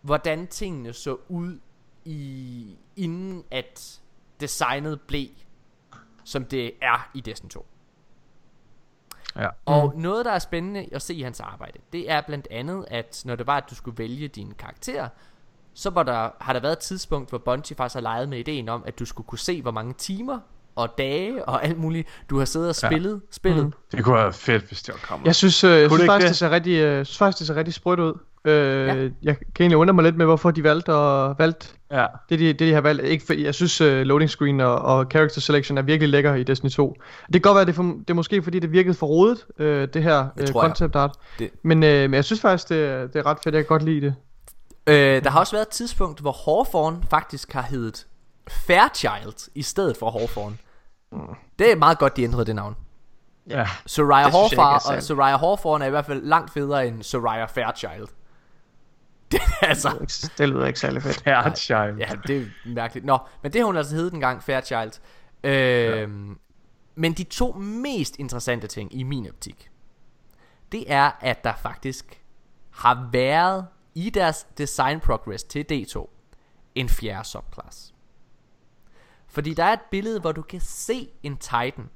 hvordan 0.00 0.46
tingene 0.46 0.92
så 0.92 1.16
ud 1.28 1.58
i, 2.04 2.76
inden 2.96 3.44
at 3.50 4.00
designet 4.40 5.00
blev, 5.00 5.28
som 6.24 6.44
det 6.44 6.72
er 6.82 7.10
i 7.14 7.20
Destiny 7.20 7.50
2. 7.50 7.66
Ja. 9.36 9.48
Og 9.66 9.92
noget, 9.96 10.24
der 10.24 10.30
er 10.32 10.38
spændende 10.38 10.86
at 10.92 11.02
se 11.02 11.14
i 11.14 11.22
hans 11.22 11.40
arbejde, 11.40 11.78
det 11.92 12.10
er 12.10 12.20
blandt 12.20 12.48
andet, 12.50 12.84
at 12.90 13.22
når 13.24 13.36
det 13.36 13.46
var, 13.46 13.56
at 13.56 13.64
du 13.70 13.74
skulle 13.74 13.98
vælge 13.98 14.28
din 14.28 14.52
karakter, 14.58 15.08
så 15.74 15.90
var 15.90 16.02
der, 16.02 16.30
har 16.40 16.52
der 16.52 16.60
været 16.60 16.72
et 16.72 16.78
tidspunkt, 16.78 17.28
hvor 17.28 17.38
Bungie 17.38 17.76
faktisk 17.76 17.94
har 17.94 18.00
leget 18.00 18.28
med 18.28 18.38
ideen 18.38 18.68
om, 18.68 18.82
at 18.86 18.98
du 18.98 19.04
skulle 19.04 19.26
kunne 19.26 19.38
se, 19.38 19.62
hvor 19.62 19.70
mange 19.70 19.94
timer 19.94 20.38
og 20.76 20.98
dage 20.98 21.44
og 21.44 21.64
alt 21.64 21.78
muligt, 21.78 22.08
du 22.30 22.38
har 22.38 22.44
siddet 22.44 22.68
og 22.68 22.74
Ja. 22.82 22.88
spillet, 22.88 23.20
spillet. 23.30 23.64
Mm. 23.64 23.72
Det 23.92 24.04
kunne 24.04 24.14
være 24.16 24.32
fedt, 24.32 24.64
hvis 24.64 24.82
det 24.82 24.94
var 24.94 25.00
kommet. 25.08 25.26
Jeg 25.26 25.34
synes, 25.34 25.64
øh, 25.64 25.70
jeg 25.70 25.90
synes 25.90 26.00
det 26.00 26.06
faktisk, 26.08 26.24
ikke 26.24 26.28
det 26.28 26.36
ser 26.36 26.50
rigtig, 26.50 26.72
øh, 26.76 27.06
synes 27.06 27.18
faktisk, 27.18 27.38
det 27.38 27.46
ser 27.46 27.54
rigtig 27.54 27.74
sprødt 27.74 28.00
ud. 28.00 28.18
Øh, 28.44 28.86
Ja. 28.86 28.94
Jeg 29.22 29.36
kan 29.36 29.46
egentlig 29.60 29.76
undre 29.76 29.94
mig 29.94 30.04
lidt 30.04 30.16
med, 30.16 30.26
hvorfor 30.26 30.50
de 30.50 30.62
valgte, 30.64 30.94
og 30.94 31.38
valgt 31.38 31.76
Ja. 31.90 32.06
det, 32.28 32.38
de, 32.38 32.46
det, 32.46 32.58
de 32.58 32.72
har 32.72 32.80
valgt. 32.80 33.02
Ikke 33.04 33.26
for, 33.26 33.32
jeg 33.34 33.54
synes, 33.54 33.80
uh, 33.80 33.86
loading 33.88 34.30
screen 34.30 34.60
og, 34.60 34.74
og 34.78 35.06
character 35.10 35.40
selection 35.40 35.78
er 35.78 35.82
virkelig 35.82 36.08
lækker 36.08 36.34
i 36.34 36.42
Destiny 36.42 36.70
2. 36.70 36.96
Det 37.26 37.32
kan 37.32 37.40
godt 37.40 37.54
være, 37.56 37.64
det 37.64 37.70
er, 37.70 37.74
for, 37.74 37.82
det 37.82 38.10
er 38.10 38.14
måske 38.14 38.42
fordi, 38.42 38.58
det 38.58 38.72
virkede 38.72 38.94
for 38.94 39.06
rodet, 39.06 39.46
øh, 39.58 39.88
det 39.94 40.02
her 40.02 40.26
øh, 40.38 40.46
tror 40.46 40.62
jeg. 40.62 40.68
concept 40.68 40.96
art. 40.96 41.16
Det- 41.38 41.50
Men, 41.62 41.82
øh, 41.82 42.00
men 42.10 42.14
jeg 42.14 42.24
synes 42.24 42.40
faktisk, 42.40 42.68
det, 42.68 42.84
er- 42.84 43.06
det 43.06 43.16
er 43.16 43.26
ret 43.26 43.38
fedt. 43.44 43.54
Jeg 43.54 43.62
kan 43.64 43.68
godt 43.68 43.82
lide 43.82 44.00
det. 44.06 44.14
Øh, 44.86 45.24
der 45.24 45.30
har 45.30 45.40
også 45.40 45.52
været 45.52 45.62
et 45.66 45.68
tidspunkt, 45.72 46.20
hvor 46.20 46.32
Hawthorne 46.44 46.98
faktisk 47.10 47.52
har 47.52 47.62
heddet 47.62 48.06
Fairchild 48.48 49.50
i 49.54 49.62
stedet 49.62 49.96
for 49.96 50.10
Hawthorne. 50.10 50.56
Det 51.58 51.72
er 51.72 51.76
meget 51.76 51.98
godt, 51.98 52.16
de 52.16 52.22
ændrede 52.22 52.44
det 52.44 52.54
navn. 52.56 52.76
Ja. 53.50 53.66
Soraya 53.86 54.24
Det 54.26 54.32
synes 54.34 54.42
jeg 54.42 54.52
ikke 54.52 54.60
er 54.62 54.64
Hawthorne, 54.66 54.96
og. 54.96 55.02
Soraya 55.02 55.36
Hawthorne 55.36 55.84
er 55.84 55.88
i 55.88 55.90
hvert 55.90 56.06
fald 56.06 56.22
langt 56.22 56.52
federe 56.52 56.86
end 56.86 57.02
Soraya 57.02 57.44
Fairchild. 57.44 58.06
Det 59.38 59.40
er 59.60 59.66
altså... 59.66 60.30
Det 60.38 60.48
lyder 60.48 60.66
ikke 60.66 60.80
særlig 60.80 61.02
fedt. 61.02 61.22
Fairchild. 61.22 61.98
Ja, 61.98 62.10
det 62.26 62.36
er 62.36 62.46
mærkeligt. 62.66 63.06
Nå, 63.06 63.18
men 63.42 63.52
det 63.52 63.60
har 63.60 63.66
hun 63.66 63.76
altså 63.76 63.94
hed 63.94 64.10
dengang, 64.10 64.42
Fairchild. 64.42 64.92
Øhm, 65.44 66.28
ja. 66.28 66.34
Men 66.94 67.12
de 67.12 67.24
to 67.24 67.52
mest 67.52 68.18
interessante 68.18 68.66
ting 68.66 68.94
i 68.94 69.02
min 69.02 69.28
optik, 69.28 69.70
det 70.72 70.92
er, 70.92 71.10
at 71.20 71.44
der 71.44 71.54
faktisk 71.62 72.22
har 72.70 73.08
været 73.12 73.66
i 73.94 74.10
deres 74.10 74.46
design 74.58 75.00
progress 75.00 75.44
til 75.44 75.66
D2 75.72 76.08
en 76.74 76.88
fjerde 76.88 77.28
subclass. 77.28 77.94
Fordi 79.26 79.54
der 79.54 79.64
er 79.64 79.72
et 79.72 79.80
billede, 79.90 80.20
hvor 80.20 80.32
du 80.32 80.42
kan 80.42 80.60
se 80.60 81.08
en 81.22 81.36
Titan, 81.36 81.90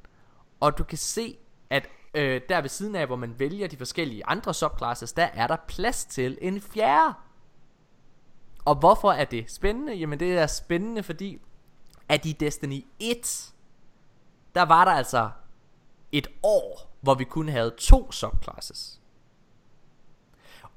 og 0.61 0.79
du 0.79 0.85
kan 0.85 0.99
se, 0.99 1.39
at 1.71 1.89
øh, 2.15 2.41
der 2.49 2.61
ved 2.61 2.69
siden 2.69 2.95
af, 2.95 3.07
hvor 3.07 3.17
man 3.17 3.39
vælger 3.39 3.69
de 3.69 3.77
forskellige 3.77 4.27
andre 4.27 4.55
subclasses, 4.55 5.13
der 5.13 5.29
er 5.35 5.47
der 5.47 5.57
plads 5.69 6.05
til 6.05 6.39
en 6.41 6.61
fjerde. 6.61 7.15
Og 8.67 8.75
hvorfor 8.75 9.13
er 9.13 9.25
det 9.25 9.51
spændende? 9.51 9.95
Jamen 9.95 10.21
det 10.21 10.39
er 10.39 10.47
spændende, 10.47 11.03
fordi 11.03 11.39
at 12.09 12.27
i 12.27 12.33
Destiny 12.33 12.85
1, 12.99 13.53
der 14.55 14.63
var 14.63 14.85
der 14.85 14.93
altså 14.93 15.31
et 16.13 16.27
år, 16.43 16.97
hvor 17.01 17.15
vi 17.15 17.25
kun 17.25 17.49
havde 17.49 17.75
to 17.79 18.13
subclasses. 18.13 19.01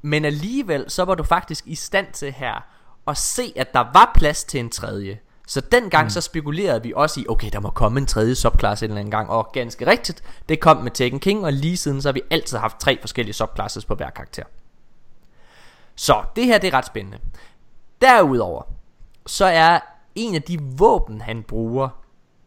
Men 0.02 0.26
alligevel, 0.26 0.90
så 0.90 1.06
var 1.06 1.16
du 1.16 1.24
faktisk 1.24 1.68
i 1.68 1.76
stand 1.76 2.14
til 2.14 2.32
her 2.32 2.66
at 3.08 3.18
se, 3.18 3.54
at 3.56 3.74
der 3.74 3.80
var 3.94 4.12
plads 4.16 4.44
til 4.44 4.60
en 4.60 4.70
tredje. 4.70 5.20
Så 5.48 5.62
dengang 5.62 6.06
mm. 6.06 6.10
så 6.10 6.22
spekulerede 6.22 6.84
vi 6.84 6.94
også 6.96 7.20
i, 7.20 7.26
okay, 7.30 7.50
der 7.54 7.60
må 7.60 7.70
komme 7.70 8.00
en 8.00 8.06
tredje 8.06 8.36
subklasse 8.36 8.86
en 8.86 8.92
eller 8.92 9.00
anden 9.00 9.12
gang. 9.12 9.30
Og 9.30 9.50
ganske 9.54 9.88
rigtigt, 9.88 10.24
det 10.50 10.60
kom 10.60 10.78
med 10.78 10.92
Taken 10.92 11.20
King, 11.20 11.46
og 11.46 11.54
lige 11.54 11.78
siden 11.78 12.02
så 12.02 12.08
har 12.08 12.14
vi 12.14 12.22
altid 12.32 12.58
haft 12.58 12.80
tre 12.80 12.98
forskellige 13.02 13.34
subclasses 13.34 13.86
på 13.86 13.96
hver 13.96 14.10
karakter. 14.10 14.44
Så 15.96 16.24
det 16.36 16.46
her, 16.46 16.58
det 16.58 16.68
er 16.68 16.78
ret 16.78 16.86
spændende. 16.86 17.20
Derudover, 18.02 18.64
så 19.26 19.46
er 19.46 19.80
en 20.16 20.36
af 20.36 20.42
de 20.42 20.60
våben, 20.78 21.22
han 21.22 21.44
bruger 21.44 21.90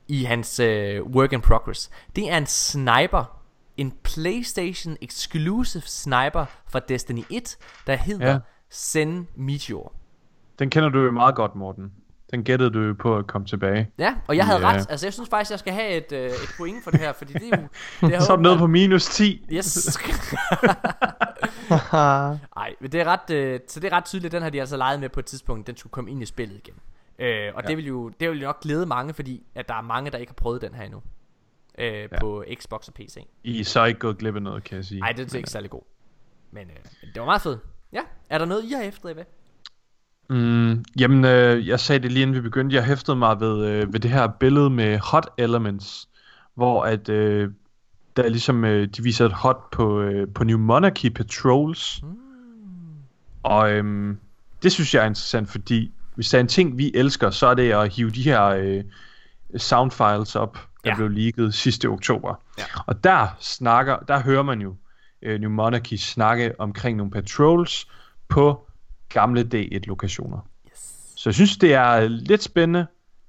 i 0.09 0.25
hans 0.25 0.61
øh, 0.61 1.03
work 1.07 1.33
in 1.33 1.41
progress, 1.41 1.91
det 2.17 2.31
er 2.31 2.39
en 2.39 2.47
sniper. 2.47 3.39
En 3.77 3.93
PlayStation 4.03 4.97
exclusive 5.01 5.83
sniper 5.83 6.45
fra 6.69 6.79
Destiny 6.79 7.23
1, 7.31 7.57
der 7.87 7.97
hedder 7.97 8.31
Ja. 8.31 8.39
Zen 8.73 9.29
Meteor. 9.37 9.93
Den 10.59 10.71
kender 10.71 10.89
du 10.89 10.99
jo 11.01 11.11
meget 11.11 11.35
godt, 11.35 11.55
Morten. 11.55 11.93
Den 12.33 12.45
gættede 12.45 12.71
du 12.71 12.81
jo 12.81 12.95
på 12.99 13.17
at 13.17 13.27
komme 13.27 13.47
tilbage. 13.47 13.91
Ja, 13.99 14.15
og 14.29 14.37
jeg 14.37 14.47
havde 14.47 14.61
Ja. 14.61 14.69
ret. 14.69 14.87
Altså, 14.91 15.07
jeg 15.07 15.13
synes 15.13 15.29
faktisk, 15.29 15.51
jeg 15.51 15.59
skal 15.59 15.73
have 15.73 15.91
et, 15.91 16.13
øh, 16.13 16.27
et 16.27 16.55
point 16.57 16.85
for 16.85 16.91
det 16.91 17.01
her, 17.01 17.13
fordi 17.13 17.33
det 17.33 17.43
er 17.53 17.61
jo... 17.61 17.69
Det 18.09 18.15
er 18.17 18.21
Så 18.21 18.33
er 18.33 18.37
du 18.37 18.43
nede 18.43 18.59
på 18.59 18.67
minus 18.67 19.05
10. 19.07 19.47
Yes. 19.53 19.99
Nej, 22.57 22.75
men 22.81 22.93
det 22.93 23.01
er 23.01 23.05
ret, 23.05 23.31
øh, 23.31 23.61
så 23.69 23.81
det 23.81 23.93
er 23.93 23.97
ret 23.97 24.05
tydeligt, 24.05 24.33
den 24.33 24.43
har 24.43 24.51
de 24.51 24.61
altså 24.61 24.77
leget 24.77 25.01
med 25.01 25.09
på 25.09 25.21
et 25.21 25.27
tidspunkt, 25.27 25.67
den 25.67 25.77
skulle 25.77 25.91
komme 25.91 26.11
ind 26.11 26.23
i 26.23 26.27
spillet 26.27 26.57
igen. 26.57 26.75
Øh, 27.19 27.53
og 27.55 27.63
ja. 27.63 27.69
det 27.69 27.77
vil 27.77 27.87
jo 27.87 28.09
det 28.09 28.31
vil 28.31 28.41
jo 28.41 28.47
nok 28.47 28.61
glæde 28.63 28.87
mange, 28.87 29.15
fordi 29.15 29.43
at 29.55 29.69
der 29.69 29.75
er 29.75 29.81
mange, 29.83 30.11
der 30.11 30.19
ikke 30.19 30.31
har 30.31 30.35
prøvet 30.35 30.63
den 30.63 30.75
her 30.75 30.83
endnu. 30.85 31.03
Øh, 31.79 31.93
ja. 31.95 32.07
På 32.21 32.45
Xbox 32.61 32.89
og 32.89 32.95
PC. 32.95 33.27
I 33.45 33.61
er 33.61 33.65
så 33.65 33.85
ikke 33.85 34.01
gået 34.01 34.19
glip 34.19 34.37
af 34.37 34.43
noget, 34.43 34.65
kan 34.65 34.77
jeg 34.77 34.85
sige. 34.85 35.01
Nej, 35.01 35.13
det 35.13 35.33
er 35.33 35.37
ikke 35.37 35.51
særlig 35.51 35.71
god. 35.71 35.83
Men 36.51 36.63
øh, 36.71 36.77
men 37.03 37.11
det 37.15 37.21
var 37.21 37.27
meget 37.27 37.43
fedt. 37.43 37.61
Ja, 37.93 38.01
er 38.31 38.39
der 38.39 38.45
noget, 38.45 38.65
I 38.65 38.73
har 38.73 38.83
efter, 38.83 39.09
Eva? 39.09 39.25
Mm, 40.33 40.85
jamen, 40.99 41.25
øh, 41.25 41.69
jeg 41.69 41.81
sagde 41.81 42.03
det 42.03 42.13
lige 42.13 42.23
inden 42.23 42.37
vi 42.37 42.41
begyndte. 42.41 42.77
Jeg 42.77 42.85
hæftede 42.85 43.17
mig 43.17 43.41
ved, 43.41 43.67
øh, 43.67 43.93
ved 43.93 44.01
det 44.01 44.11
her 44.11 44.27
billede 44.27 44.71
med 44.71 44.99
hot 44.99 45.29
elements, 45.39 46.09
hvor 46.55 46.85
at 46.85 47.09
øh, 47.09 47.51
der 48.17 48.23
er 48.23 48.29
ligesom, 48.29 48.65
øh, 48.65 48.89
de 48.89 49.03
viser 49.03 49.27
et 49.27 49.33
hot 49.33 49.71
på, 49.71 50.01
øh, 50.01 50.29
på 50.35 50.45
New 50.45 50.59
Monarchy 50.59 51.09
Patrols. 51.09 52.03
Mm. 52.03 52.09
Og 53.43 53.73
øhm, 53.73 54.19
det 54.63 54.73
synes 54.73 54.95
jeg 54.95 55.03
er 55.03 55.07
interessant, 55.07 55.49
fordi 55.49 55.93
hvis 56.15 56.29
der 56.29 56.39
er 56.39 56.41
en 56.41 56.49
ting, 56.49 56.79
vi 56.79 56.91
elsker, 56.95 57.31
så 57.31 57.47
er 57.47 57.55
det 57.55 57.73
at 57.73 57.93
hive 57.93 58.11
de 58.11 58.23
her 58.23 58.45
øh, 58.45 58.85
soundfiles 59.57 60.37
op, 60.37 60.59
der 60.85 60.91
ja. 60.91 60.97
blev 60.97 61.09
leaget 61.09 61.55
sidste 61.55 61.87
oktober. 61.87 62.35
Ja. 62.59 62.65
Og 62.87 63.05
der 63.05 63.37
snakker, 63.41 63.97
der 63.97 64.23
hører 64.23 64.43
man 64.43 64.61
jo 64.61 64.75
øh, 65.23 65.41
New 65.41 65.51
Monarchy 65.51 65.95
snakke 65.95 66.61
omkring 66.61 66.97
nogle 66.97 67.13
patrols 67.13 67.89
på 68.29 68.69
gamle 69.13 69.41
D1-lokationer. 69.55 70.39
Yes. 70.73 71.13
Så 71.17 71.29
jeg 71.29 71.35
synes, 71.35 71.57
det 71.57 71.75
er 71.75 72.09
lidt 72.09 72.43
spændende 72.43 72.87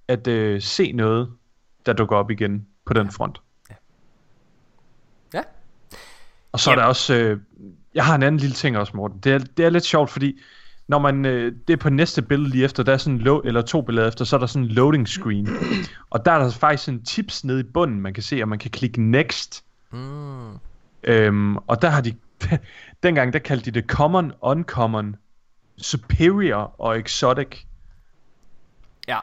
at 0.07 0.27
øh, 0.27 0.61
se 0.61 0.91
noget, 0.91 1.29
der 1.85 1.93
dukker 1.93 2.15
op 2.15 2.31
igen 2.31 2.67
på 2.85 2.93
den 2.93 3.11
front. 3.11 3.41
Ja. 5.33 5.41
Og 6.51 6.59
så 6.59 6.71
er 6.71 6.75
der 6.75 6.83
også, 6.83 7.15
øh, 7.15 7.39
jeg 7.95 8.05
har 8.05 8.15
en 8.15 8.23
anden 8.23 8.39
lille 8.39 8.53
ting 8.53 8.77
også, 8.77 8.97
Morten. 8.97 9.19
Det 9.19 9.31
er, 9.31 9.37
det 9.37 9.65
er 9.65 9.69
lidt 9.69 9.85
sjovt, 9.85 10.09
fordi 10.09 10.39
når 10.87 10.99
man, 10.99 11.25
øh, 11.25 11.55
det 11.67 11.73
er 11.73 11.77
på 11.77 11.89
næste 11.89 12.21
billede 12.21 12.49
lige 12.49 12.65
efter, 12.65 12.83
der 12.83 12.93
er 12.93 12.97
sådan 12.97 13.19
lo- 13.19 13.41
eller 13.45 13.61
to 13.61 13.81
billeder 13.81 14.07
efter, 14.07 14.25
så 14.25 14.35
er 14.35 14.39
der 14.39 14.47
sådan 14.47 14.67
en 14.67 14.71
loading 14.71 15.07
screen. 15.07 15.47
og 16.09 16.25
der 16.25 16.31
er 16.31 16.39
der 16.39 16.51
faktisk 16.51 16.89
en 16.89 17.03
tips 17.03 17.43
nede 17.43 17.59
i 17.59 17.63
bunden, 17.63 18.01
man 18.01 18.13
kan 18.13 18.23
se, 18.23 18.41
og 18.41 18.47
man 18.47 18.59
kan 18.59 18.71
klikke 18.71 19.01
next. 19.01 19.63
Mm. 19.91 20.51
Øhm, 21.03 21.57
og 21.57 21.81
der 21.81 21.89
har 21.89 22.01
de, 22.01 22.13
dengang 23.03 23.33
der 23.33 23.39
kaldte 23.39 23.71
de 23.71 23.81
det 23.81 23.89
common, 23.89 24.31
uncommon, 24.41 25.15
superior 25.83 26.75
og 26.77 26.99
exotic. 26.99 27.63
Ja, 29.07 29.17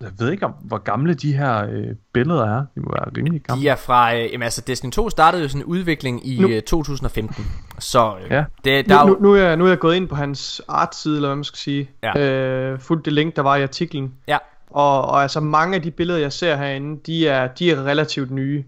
Jeg 0.00 0.10
ved 0.18 0.30
ikke 0.32 0.44
om, 0.46 0.52
hvor 0.62 0.78
gamle 0.78 1.14
de 1.14 1.36
her 1.36 1.66
øh, 1.70 1.86
billeder 2.12 2.44
er. 2.58 2.66
De 2.74 2.80
må 2.80 2.92
være 2.92 3.10
rimelig 3.16 3.42
gamle. 3.42 3.62
de 3.62 3.68
er 3.68 3.76
fra, 3.76 4.14
øh, 4.16 4.32
jamen 4.32 4.42
altså 4.42 4.60
Destiny 4.66 4.90
2 4.90 5.10
startede 5.10 5.42
jo 5.42 5.48
sådan 5.48 5.60
en 5.62 5.64
udvikling 5.66 6.26
i 6.26 6.38
Nu- 6.40 6.48
øh, 6.48 6.62
2015. 6.62 7.44
Så 7.78 8.14
øh, 8.24 8.30
Ja. 8.30 8.44
det, 8.64 8.88
der 8.88 8.98
er 8.98 9.06
Nu, 9.06 9.12
nu, 9.12 9.18
nu, 9.20 9.34
er 9.34 9.56
nu 9.56 9.64
er 9.64 9.68
jeg 9.68 9.78
gået 9.78 9.96
ind 9.96 10.08
på 10.08 10.14
hans 10.14 10.62
artside, 10.68 11.16
eller 11.16 11.28
hvad 11.28 11.36
man 11.36 11.44
skal 11.44 11.58
sige. 11.58 11.90
Ja. 12.02 12.18
Øh, 12.20 12.78
fuldt 12.80 13.04
det 13.04 13.12
link, 13.12 13.36
der 13.36 13.42
var 13.42 13.56
i 13.56 13.62
artiklen. 13.62 14.14
ja, 14.28 14.38
Og, 14.70 15.02
og 15.02 15.22
altså 15.22 15.40
mange 15.40 15.76
af 15.76 15.82
de 15.82 15.90
billeder, 15.90 16.18
jeg 16.18 16.32
ser 16.32 16.56
herinde, 16.56 17.00
de 17.06 17.28
er, 17.28 17.46
de 17.46 17.70
er 17.70 17.84
relativt 17.84 18.30
nye. 18.30 18.64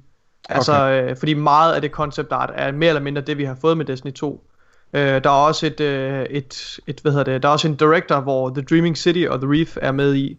Altså, 0.49 0.73
okay. 0.73 1.11
øh, 1.11 1.17
fordi 1.17 1.35
meget 1.35 1.75
af 1.75 1.81
det 1.81 1.91
concept 1.91 2.33
art 2.33 2.51
er 2.55 2.73
mere 2.73 2.89
eller 2.89 3.01
mindre 3.03 3.23
det, 3.23 3.39
vi 3.39 3.45
har 3.45 3.55
fået 3.61 3.77
med 3.77 3.85
Destiny 3.85 4.13
2. 4.13 4.47
Øh, 4.93 5.03
der 5.25 5.31
er 5.31 5.47
også 5.47 5.67
et, 5.67 5.81
øh, 5.81 6.23
et, 6.31 6.81
et, 6.87 7.01
hvad 7.01 7.13
hedder 7.13 7.33
det, 7.33 7.43
der 7.43 7.49
er 7.49 7.53
også 7.53 7.69
en 7.69 7.75
director, 7.75 8.21
hvor 8.21 8.51
The 8.51 8.63
Dreaming 8.63 8.99
City 8.99 9.25
og 9.29 9.41
The 9.41 9.51
Reef 9.53 9.77
er 9.81 9.93
med 9.93 10.15
i. 10.15 10.39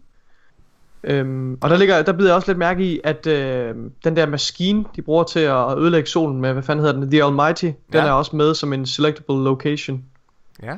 Øhm, 1.04 1.58
og 1.60 1.70
der, 1.70 1.76
ligger, 1.76 2.02
der 2.02 2.12
bider 2.12 2.28
jeg 2.28 2.36
også 2.36 2.48
lidt 2.48 2.58
mærke 2.58 2.84
i, 2.84 3.00
at 3.04 3.26
øh, 3.26 3.74
den 4.04 4.16
der 4.16 4.26
maskine, 4.26 4.84
de 4.96 5.02
bruger 5.02 5.24
til 5.24 5.40
at 5.40 5.78
ødelægge 5.78 6.08
solen 6.10 6.40
med, 6.40 6.52
hvad 6.52 6.62
fanden 6.62 6.84
hedder 6.84 7.00
den, 7.00 7.10
The 7.10 7.24
Almighty, 7.24 7.64
den 7.64 7.74
Ja. 7.94 8.06
er 8.06 8.12
også 8.12 8.36
med 8.36 8.54
som 8.54 8.72
en 8.72 8.86
selectable 8.86 9.44
location. 9.44 10.04
ja. 10.62 10.76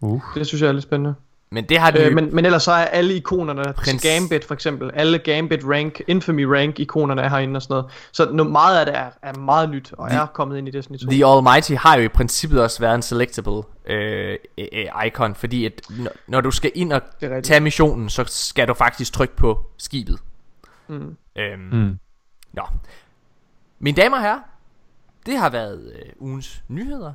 Uh. 0.00 0.20
Det 0.34 0.46
synes 0.46 0.62
jeg 0.62 0.68
er 0.68 0.72
lidt 0.72 0.82
spændende. 0.82 1.14
Men 1.50 1.64
det 1.64 1.78
har 1.78 1.90
de 1.90 1.98
Øh, 2.04 2.12
men, 2.14 2.34
men 2.34 2.44
ellers 2.44 2.62
så 2.62 2.72
er 2.72 2.84
alle 2.84 3.14
ikonerne 3.14 3.62
Prins-. 3.76 4.08
Gambit 4.08 4.44
for 4.44 4.54
eksempel, 4.54 4.90
alle 4.94 5.18
Gambit 5.18 5.60
rank, 5.64 6.00
Infamy 6.06 6.42
rank 6.44 6.80
ikonerne 6.80 7.22
er 7.22 7.28
herinde 7.28 7.58
og 7.58 7.62
sådan 7.62 7.74
noget. 7.74 7.86
Så 8.12 8.30
no, 8.32 8.44
meget 8.44 8.78
af 8.80 8.86
det 8.86 8.96
er, 8.96 9.10
er 9.22 9.38
meget 9.38 9.70
nyt 9.70 9.92
og 9.92 10.08
The- 10.10 10.16
er 10.18 10.26
kommet 10.26 10.58
ind 10.58 10.68
i 10.68 10.70
Destiny 10.70 10.96
2. 10.98 11.10
The 11.10 11.26
Almighty 11.26 11.72
har 11.72 11.96
jo 11.96 12.02
i 12.02 12.08
princippet 12.08 12.62
også 12.62 12.80
været 12.80 12.94
en 12.94 13.02
selectable 13.02 13.62
øh, 13.86 14.36
øh, 14.58 14.66
øh, 14.72 15.06
icon, 15.06 15.34
fordi 15.34 15.64
at 15.66 15.72
når, 15.98 16.10
når 16.26 16.40
du 16.40 16.50
skal 16.50 16.70
ind 16.74 16.92
og 16.92 17.02
tage 17.42 17.60
missionen, 17.60 18.08
så 18.08 18.24
skal 18.26 18.68
du 18.68 18.74
faktisk 18.74 19.12
trykke 19.12 19.36
på 19.36 19.66
skibet. 19.78 20.18
Mm. 20.88 21.16
Øhm, 21.38 21.60
Mm. 21.72 21.98
Nå. 22.52 22.62
Mine 23.78 23.96
damer 23.96 24.16
og 24.16 24.22
herrer, 24.22 24.38
det 25.26 25.38
har 25.38 25.50
været 25.50 25.92
øh, 25.96 26.12
ugens 26.18 26.62
nyheder. 26.68 27.12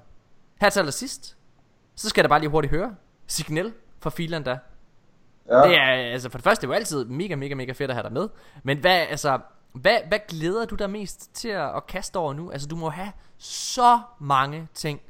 Her 0.61 0.69
til 0.69 0.79
allersidst, 0.79 1.35
så 1.95 2.09
skal 2.09 2.21
jeg 2.21 2.23
da 2.23 2.29
bare 2.29 2.39
lige 2.39 2.49
hurtigt 2.49 2.71
høre. 2.73 2.95
Signal 3.27 3.71
fra 4.01 4.09
Finland 4.09 4.45
der. 4.45 4.57
Ja, 5.49 5.57
Det 5.57 5.77
er, 5.77 6.11
altså 6.13 6.29
for 6.29 6.37
det 6.37 6.43
første, 6.43 6.61
det 6.61 6.67
er 6.67 6.75
jo 6.75 6.79
altid 6.79 7.05
mega, 7.05 7.35
mega, 7.35 7.55
mega 7.55 7.71
fedt 7.71 7.91
at 7.91 7.95
have 7.95 8.03
dig 8.03 8.13
med. 8.13 8.29
Men 8.63 8.77
hvad, 8.77 8.91
altså, 9.09 9.39
hvad, 9.73 9.97
hvad 10.07 10.19
glæder 10.27 10.65
du 10.65 10.75
dig 10.75 10.89
mest 10.89 11.35
til 11.35 11.47
at, 11.49 11.75
at 11.75 11.87
kaste 11.87 12.17
over 12.17 12.33
nu? 12.33 12.51
Altså, 12.51 12.67
du 12.67 12.75
må 12.75 12.89
have 12.89 13.11
så 13.37 13.99
mange 14.19 14.67
ting, 14.73 15.01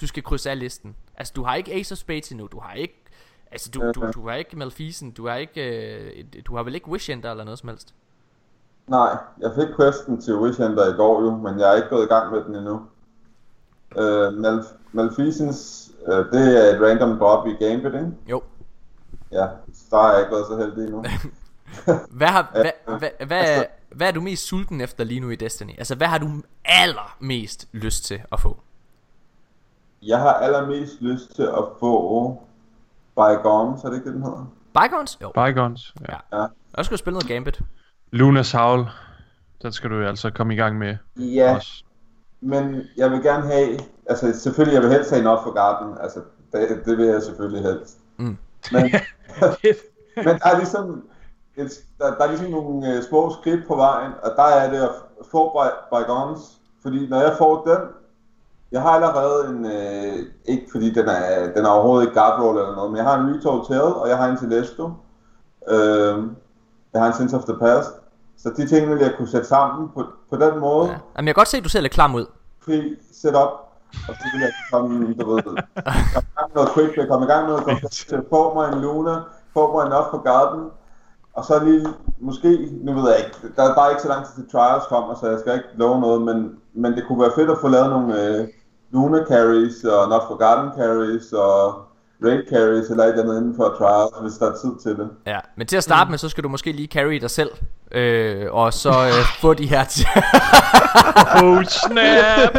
du 0.00 0.06
skal 0.06 0.22
krydse 0.22 0.50
af 0.50 0.58
listen. 0.58 0.96
Altså, 1.16 1.32
du 1.36 1.42
har 1.44 1.54
ikke 1.54 1.72
Ace 1.74 1.92
of 1.92 1.98
Spades 1.98 2.30
endnu, 2.30 2.46
du 2.46 2.60
har 2.60 2.74
ikke... 2.74 3.04
Altså, 3.50 3.70
du, 3.70 3.92
du, 3.94 4.10
du 4.14 4.28
har 4.28 4.34
ikke 4.34 4.58
Malfisen, 4.58 5.10
du 5.10 5.28
har 5.28 5.36
ikke... 5.36 5.62
Øh, 5.62 6.24
du 6.46 6.56
har 6.56 6.62
vel 6.62 6.74
ikke 6.74 6.88
Wish 6.88 7.10
Ender 7.10 7.30
eller 7.30 7.44
noget 7.44 7.58
som 7.58 7.68
helst? 7.68 7.94
nej, 8.86 9.16
jeg 9.40 9.50
fik 9.54 9.68
questen 9.76 10.20
til 10.20 10.36
Wish 10.36 10.60
Ender 10.60 10.94
i 10.94 10.96
går 10.96 11.22
jo, 11.22 11.36
men 11.36 11.60
jeg 11.60 11.70
er 11.72 11.76
ikke 11.76 11.88
gået 11.88 12.04
i 12.04 12.08
gang 12.08 12.32
med 12.32 12.44
den 12.44 12.54
endnu. 12.54 12.82
Øh, 13.98 14.28
Malf- 14.28 14.74
øh, 14.94 15.87
det 16.06 16.70
er 16.70 16.74
et 16.76 16.80
random 16.82 17.18
drop 17.18 17.46
i 17.46 17.50
Gambit, 17.64 17.94
ikke? 17.94 18.10
Jo. 18.30 18.42
Ja, 19.32 19.46
der 19.90 19.98
er 19.98 20.10
jeg 20.12 20.20
ikke 20.20 20.32
været 20.32 20.46
så 20.46 20.56
heldig 20.56 20.84
endnu. 20.84 21.04
Hvad, 22.18 22.26
har, 22.28 22.48
hvad, 22.52 22.64
Ja, 22.64 22.98
hvad, 22.98 23.26
hvad, 23.26 23.38
altså- 23.38 23.66
hvad 23.96 24.08
er 24.08 24.12
du 24.12 24.20
mest 24.20 24.46
sulten 24.46 24.80
efter 24.80 25.04
lige 25.04 25.20
nu 25.20 25.30
i 25.30 25.36
Destiny? 25.36 25.78
Altså, 25.78 25.94
hvad 25.94 26.06
har 26.06 26.18
du 26.18 26.28
allermest 26.64 27.68
lyst 27.72 28.04
til 28.04 28.22
at 28.32 28.40
få? 28.40 28.56
Jeg 30.02 30.18
har 30.18 30.32
allermest 30.34 30.92
lyst 31.00 31.34
til 31.36 31.42
at 31.42 31.64
få 31.80 32.42
Bygones, 33.16 33.84
er 33.84 33.88
det 33.88 33.96
ikke 33.96 34.06
det, 34.06 34.14
den 34.14 34.22
hedder? 34.22 34.52
Bygons? 34.74 35.18
Jo. 35.22 35.32
Bygons. 35.34 35.94
Ja. 36.08 36.38
Ja. 36.38 36.46
Jeg 36.76 36.84
skulle 36.84 36.98
spille 36.98 37.14
noget 37.14 37.28
Gambit. 37.28 37.60
Lunas 38.10 38.52
Howl. 38.52 38.84
Den 39.62 39.72
skal 39.72 39.90
du 39.90 39.94
jo 39.96 40.06
altså 40.06 40.30
komme 40.30 40.54
i 40.54 40.56
gang 40.56 40.78
med 40.78 40.96
Ja, 41.16 41.54
også. 41.56 41.84
Men 42.40 42.82
jeg 42.96 43.10
vil 43.10 43.22
gerne 43.22 43.46
have, 43.46 43.78
altså 44.06 44.40
selvfølgelig, 44.40 44.74
jeg 44.74 44.82
vil 44.82 44.92
helst 44.92 45.10
have 45.10 45.20
en 45.20 45.26
off 45.26 45.42
for 45.42 45.52
garden, 45.52 45.94
altså 46.00 46.20
det, 46.52 46.82
det 46.84 46.98
vil 46.98 47.06
jeg 47.06 47.22
selvfølgelig 47.22 47.62
helst. 47.62 47.98
Mm. 48.16 48.36
Men, 48.72 48.82
men 50.26 50.38
der 50.38 50.48
er 50.52 50.58
ligesom, 50.58 51.08
et, 51.56 51.84
der, 51.98 52.14
der 52.14 52.24
er 52.24 52.28
ligesom 52.28 52.50
nogle 52.50 52.94
øh, 52.94 53.02
små 53.02 53.32
skridt 53.40 53.66
på 53.68 53.76
vejen, 53.76 54.12
og 54.22 54.30
der 54.36 54.42
er 54.42 54.70
det 54.70 54.82
at 54.82 54.90
få 55.30 55.48
by- 55.48 55.96
bygons, 55.96 56.40
fordi 56.82 57.08
når 57.08 57.20
jeg 57.20 57.34
får 57.38 57.64
den, 57.64 57.78
jeg 58.72 58.82
har 58.82 58.90
allerede 58.90 59.48
en, 59.48 59.66
øh, 59.66 60.26
ikke 60.44 60.68
fordi 60.72 60.90
den 60.90 61.08
er, 61.08 61.52
den 61.52 61.64
er 61.64 61.68
overhovedet 61.68 62.06
ikke 62.06 62.20
guard 62.20 62.40
roll 62.40 62.58
eller 62.58 62.74
noget, 62.74 62.90
men 62.90 62.96
jeg 62.96 63.04
har 63.04 63.18
en 63.18 63.36
Retold 63.36 63.66
Tail, 63.68 63.80
og 63.80 64.08
jeg 64.08 64.16
har 64.16 64.28
en 64.28 64.38
Celeste. 64.38 64.82
Øh, 65.68 66.24
jeg 66.92 67.00
har 67.00 67.06
en 67.06 67.14
Sense 67.14 67.36
of 67.36 67.44
the 67.44 67.58
Past. 67.58 67.90
Så 68.42 68.52
de 68.56 68.68
ting 68.68 68.90
vil 68.90 68.98
jeg 68.98 69.14
kunne 69.16 69.28
sætte 69.28 69.48
sammen 69.48 69.88
på, 69.94 70.04
på 70.30 70.36
den 70.36 70.58
måde. 70.58 70.88
Ja. 70.88 70.98
Jamen, 71.16 71.26
jeg 71.26 71.34
kan 71.34 71.40
godt 71.40 71.48
se, 71.48 71.56
at 71.56 71.64
du 71.64 71.68
ser 71.68 71.80
lidt 71.80 71.92
klam 71.92 72.14
ud. 72.14 72.26
Fri 72.64 72.96
setup. 73.12 73.68
Og 74.08 74.14
så 74.14 74.24
vil 74.32 74.40
jeg 74.40 74.52
komme, 74.72 75.14
du 75.14 75.34
ved, 75.34 75.42
komme 75.42 75.60
i 75.76 76.30
gang 76.36 76.48
med 76.48 76.54
noget 76.54 76.70
quick, 76.74 76.96
jeg 76.96 77.08
komme 77.08 77.26
i 77.26 77.28
gang 77.28 77.46
med 77.46 77.50
noget 77.52 77.64
kompetition, 77.70 78.24
få 78.30 78.54
mig 78.54 78.72
en 78.72 78.80
Luna, 78.80 79.16
få 79.54 79.72
mig 79.72 79.86
en 79.86 79.92
off 79.92 80.10
på 80.10 80.18
garden, 80.18 80.70
og 81.32 81.44
så 81.44 81.64
lige, 81.64 81.86
måske, 82.18 82.68
nu 82.82 82.92
ved 82.92 83.10
jeg 83.10 83.18
ikke, 83.18 83.36
der 83.56 83.62
er 83.62 83.74
bare 83.74 83.90
ikke 83.90 84.02
så 84.02 84.08
lang 84.08 84.26
tid 84.26 84.34
til 84.34 84.50
trials 84.52 84.84
kommer, 84.88 85.14
så 85.14 85.26
jeg 85.30 85.38
skal 85.38 85.54
ikke 85.54 85.68
love 85.74 86.00
noget, 86.00 86.22
men, 86.22 86.58
men 86.74 86.92
det 86.92 87.04
kunne 87.06 87.20
være 87.20 87.32
fedt 87.34 87.50
at 87.50 87.58
få 87.60 87.68
lavet 87.68 87.90
nogle 87.90 88.24
øh, 88.24 88.48
Luna 88.90 89.24
carries, 89.24 89.84
og 89.84 90.08
not 90.08 90.22
for 90.28 90.36
garden 90.36 90.70
carries, 90.78 91.32
og 91.32 91.87
raid 92.24 92.42
carries, 92.50 92.90
eller 92.90 93.04
et 93.04 93.10
eller 93.10 93.22
andet 93.24 93.40
inden 93.40 93.56
for 93.56 93.74
trials, 93.78 94.30
hvis 94.30 94.38
der 94.38 94.52
er 94.52 94.56
tid 94.56 94.78
til 94.82 95.04
det. 95.04 95.10
Ja, 95.26 95.38
men 95.56 95.66
til 95.66 95.76
at 95.76 95.84
starte 95.84 96.10
med, 96.10 96.18
så 96.18 96.28
skal 96.28 96.44
du 96.44 96.48
måske 96.48 96.72
lige 96.72 96.88
carry 96.88 97.14
dig 97.14 97.30
selv. 97.30 97.50
Øh, 97.92 98.52
og 98.52 98.74
så 98.74 98.88
øh, 98.90 99.24
få 99.42 99.54
de 99.54 99.66
her... 99.66 99.84
T- 99.84 100.20
Oh 101.44 101.64
snap! 101.64 102.56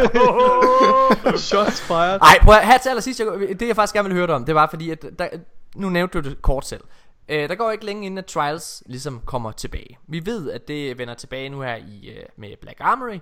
Shots 1.48 1.80
fired. 1.80 2.20
Ej, 2.20 2.38
prøv 2.42 2.54
at, 2.54 2.66
her 2.66 2.78
til 2.78 2.88
allersidst, 2.88 3.20
jeg, 3.20 3.26
det 3.60 3.68
jeg 3.68 3.76
faktisk 3.76 3.94
gerne 3.94 4.08
vil 4.08 4.16
høre 4.16 4.26
dig 4.26 4.34
om, 4.34 4.44
det 4.44 4.54
var 4.54 4.66
fordi, 4.70 4.90
at 4.90 5.04
der, 5.18 5.28
nu 5.76 5.88
nævnte 5.88 6.22
du 6.22 6.28
det 6.28 6.42
kort 6.42 6.66
selv. 6.66 6.80
Øh, 7.28 7.48
der 7.48 7.54
går 7.54 7.70
ikke 7.70 7.84
længe 7.84 8.06
inden, 8.06 8.18
at 8.18 8.26
Trials 8.26 8.82
ligesom 8.86 9.20
kommer 9.24 9.52
tilbage. 9.52 9.98
Vi 10.08 10.26
ved, 10.26 10.50
at 10.50 10.68
det 10.68 10.98
vender 10.98 11.14
tilbage 11.14 11.48
nu 11.48 11.60
her 11.60 11.76
i, 11.76 12.08
øh, 12.08 12.24
med 12.36 12.48
Black 12.60 12.76
Armory. 12.80 13.18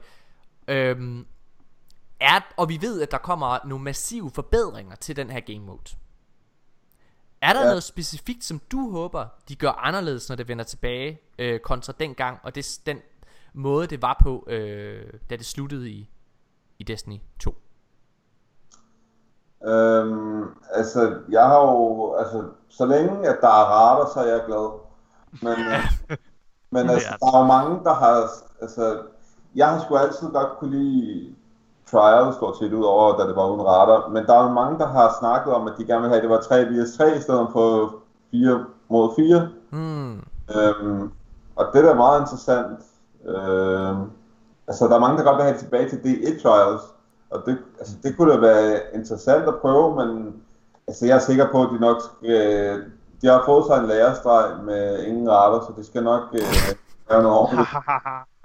Øhm, 0.69 1.27
er, 2.20 2.40
og 2.56 2.69
vi 2.69 2.78
ved, 2.81 3.02
at 3.02 3.10
der 3.10 3.19
kommer 3.19 3.59
nogle 3.65 3.85
massive 3.85 4.31
forbedringer 4.35 4.97
til 4.97 5.16
den 5.16 5.31
her 5.31 5.40
game 5.40 5.66
mode. 5.66 5.97
Er 7.43 7.52
der 7.52 7.60
ja. 7.60 7.66
Noget 7.66 7.82
specifikt, 7.82 8.44
som 8.44 8.60
du 8.73 8.90
håber, 8.90 9.27
de 9.48 9.56
gør 9.56 9.70
anderledes, 9.70 10.28
når 10.28 10.36
det 10.36 10.48
vender 10.48 10.65
tilbage, 10.65 11.20
øh, 11.39 11.60
kontra 11.60 11.93
dengang, 12.01 12.39
og 12.43 12.55
det, 12.55 12.81
den 12.86 12.98
måde, 13.55 13.86
det 13.86 14.02
var 14.02 14.20
på, 14.23 14.44
øh, 14.47 15.12
da 15.31 15.36
det 15.36 15.47
sluttede 15.47 15.90
i, 15.90 16.10
i 16.78 16.82
Destiny 16.82 17.19
2? 17.40 17.55
Øhm, 19.65 20.44
altså, 20.70 21.20
jeg 21.28 21.44
har 21.44 21.60
jo, 21.60 22.15
altså, 22.15 22.44
så 22.69 22.86
længe 22.86 23.28
at 23.28 23.39
der 23.40 23.48
er 23.48 23.65
rater, 23.65 24.10
så 24.15 24.20
er 24.20 24.27
jeg 24.27 24.43
glad. 24.47 24.81
Men, 25.43 25.66
øh, 25.66 26.16
men 26.74 26.90
altså, 26.90 27.09
der 27.20 27.27
er 27.27 27.40
jo 27.40 27.47
mange, 27.47 27.85
der 27.85 27.94
har, 27.94 28.31
altså, 28.60 29.02
jeg 29.55 29.69
har 29.69 29.85
sgu 29.85 29.97
altid 29.97 30.28
godt 30.28 30.59
kunne 30.59 30.78
lide 30.78 31.35
trial 31.90 32.35
stort 32.35 32.56
set 32.59 32.73
ud 32.73 32.85
over, 32.85 33.16
da 33.16 33.27
det 33.28 33.36
var 33.36 33.51
uden 33.51 33.66
rater, 33.66 34.09
men 34.09 34.27
der 34.27 34.35
er 34.35 34.43
jo 34.43 34.48
mange, 34.52 34.78
der 34.78 34.86
har 34.86 35.16
snakket 35.20 35.52
om, 35.52 35.66
at 35.66 35.73
de 35.78 35.85
gerne 35.85 36.01
vil 36.01 36.09
have, 36.09 36.16
at 36.16 36.23
det 36.23 36.31
var 36.31 36.40
3 36.40 36.65
vs 36.65 36.97
3 36.97 37.16
i 37.16 37.20
stedet 37.20 37.48
for 37.52 37.94
4 38.31 38.65
mod 38.89 39.10
4. 39.16 39.48
Hmm. 39.70 40.12
Øhm, 40.56 41.10
og 41.56 41.66
det 41.73 41.85
er 41.85 41.94
meget 41.94 42.20
interessant. 42.20 42.78
Øhm, 43.27 44.10
altså, 44.69 44.89
der 44.89 44.94
er 44.94 45.01
mange, 45.01 45.19
der 45.19 45.24
godt 45.24 45.36
vil 45.36 45.44
have 45.44 45.52
det 45.52 45.60
tilbage 45.60 45.89
til 45.89 45.97
D1 45.97 46.43
Trials. 46.43 46.82
Og 47.31 47.43
det, 47.47 47.59
altså, 47.78 47.94
det 48.02 48.16
kunne 48.16 48.32
da 48.32 48.39
være 48.39 48.81
interessant 48.94 49.48
at 49.48 49.55
prøve, 49.60 49.97
men 49.97 50.35
altså, 50.86 51.06
jeg 51.06 51.16
er 51.16 51.20
sikker 51.20 51.47
på, 51.52 51.62
at 51.62 51.69
de 51.73 51.81
nok 51.81 51.97
skal, 52.02 52.85
de 53.23 53.27
har 53.27 53.43
fået 53.47 53.66
sig 53.66 53.78
en 53.78 53.86
lærestreg 53.86 54.65
med 54.65 55.05
ingen 55.05 55.31
retter, 55.31 55.60
så 55.60 55.73
det 55.77 55.86
skal 55.86 56.02
nok 56.02 56.23
øh, 56.32 56.74
være 57.10 57.23
noget 57.23 57.39
ordentligt. 57.39 57.69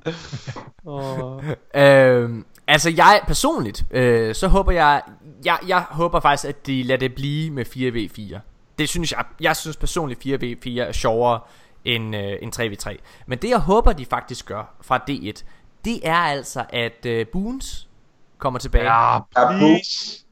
Oh. 0.85 1.43
Øhm, 1.75 2.45
altså 2.67 2.89
jeg 2.89 3.21
personligt, 3.27 3.85
øh, 3.91 4.35
så 4.35 4.47
håber 4.47 4.71
jeg, 4.71 5.01
jeg, 5.45 5.57
jeg 5.67 5.81
håber 5.89 6.19
faktisk, 6.19 6.49
at 6.49 6.67
de 6.67 6.83
lader 6.83 6.99
det 6.99 7.15
blive 7.15 7.51
med 7.51 7.65
4v4. 7.65 8.39
Det 8.77 8.89
synes 8.89 9.11
jeg, 9.11 9.25
jeg 9.41 9.55
synes 9.55 9.77
personligt 9.77 10.25
4v4 10.25 10.79
er 10.81 10.91
sjovere 10.91 11.39
end, 11.85 12.15
øh, 12.15 12.33
end 12.41 12.53
3v3. 12.55 12.97
Men 13.27 13.37
det 13.39 13.49
jeg 13.49 13.59
håber, 13.59 13.93
de 13.93 14.05
faktisk 14.05 14.45
gør 14.45 14.75
fra 14.81 14.97
D1, 15.09 15.43
det 15.85 16.07
er 16.07 16.15
altså, 16.15 16.65
at 16.69 17.05
øh, 17.05 17.27
Boons 17.27 17.89
kommer 18.37 18.59
tilbage. 18.59 18.83
Ja, 18.93 19.19
please. 19.35 20.25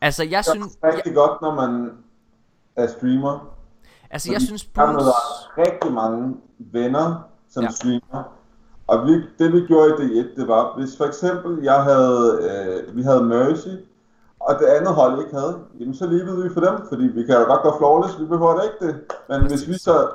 Altså 0.00 0.24
jeg 0.24 0.38
Det 0.38 0.46
synes, 0.46 0.76
er 0.82 0.96
rigtig 0.96 1.14
godt, 1.14 1.42
når 1.42 1.54
man 1.54 1.90
er 2.76 2.86
streamer. 2.98 3.54
altså 4.10 4.32
jeg 4.32 4.40
synes 4.42 4.64
Jeg 4.64 4.70
Boons... 4.74 5.02
har 5.04 5.58
rigtig 5.58 5.92
mange 5.92 6.36
venner, 6.58 7.22
som 7.50 7.62
ja. 7.64 7.70
streamer. 7.70 8.37
Og 8.88 9.06
vi, 9.06 9.12
det 9.38 9.52
vi 9.52 9.60
gjorde 9.66 9.88
i 9.90 9.92
D1, 10.22 10.40
det 10.40 10.48
var, 10.48 10.78
hvis 10.78 10.96
for 10.96 11.04
eksempel 11.04 11.64
jeg 11.64 11.82
havde, 11.82 12.38
øh, 12.88 12.96
vi 12.96 13.02
havde 13.02 13.22
Mercy, 13.24 13.68
og 14.40 14.58
det 14.60 14.66
andet 14.66 14.94
hold 14.94 15.20
ikke 15.24 15.34
havde, 15.34 15.58
jamen 15.80 15.94
så 15.94 16.06
levede 16.06 16.42
vi 16.42 16.50
for 16.54 16.60
dem, 16.60 16.74
fordi 16.88 17.02
vi 17.02 17.22
kan 17.26 17.34
jo 17.34 17.44
godt 17.44 17.62
gå 17.62 17.78
flawless, 17.78 18.20
vi 18.20 18.24
behøver 18.26 18.56
da 18.56 18.62
ikke 18.62 18.86
det. 18.86 19.00
Men 19.28 19.46
hvis 19.48 19.68
vi 19.68 19.74
så, 19.78 20.10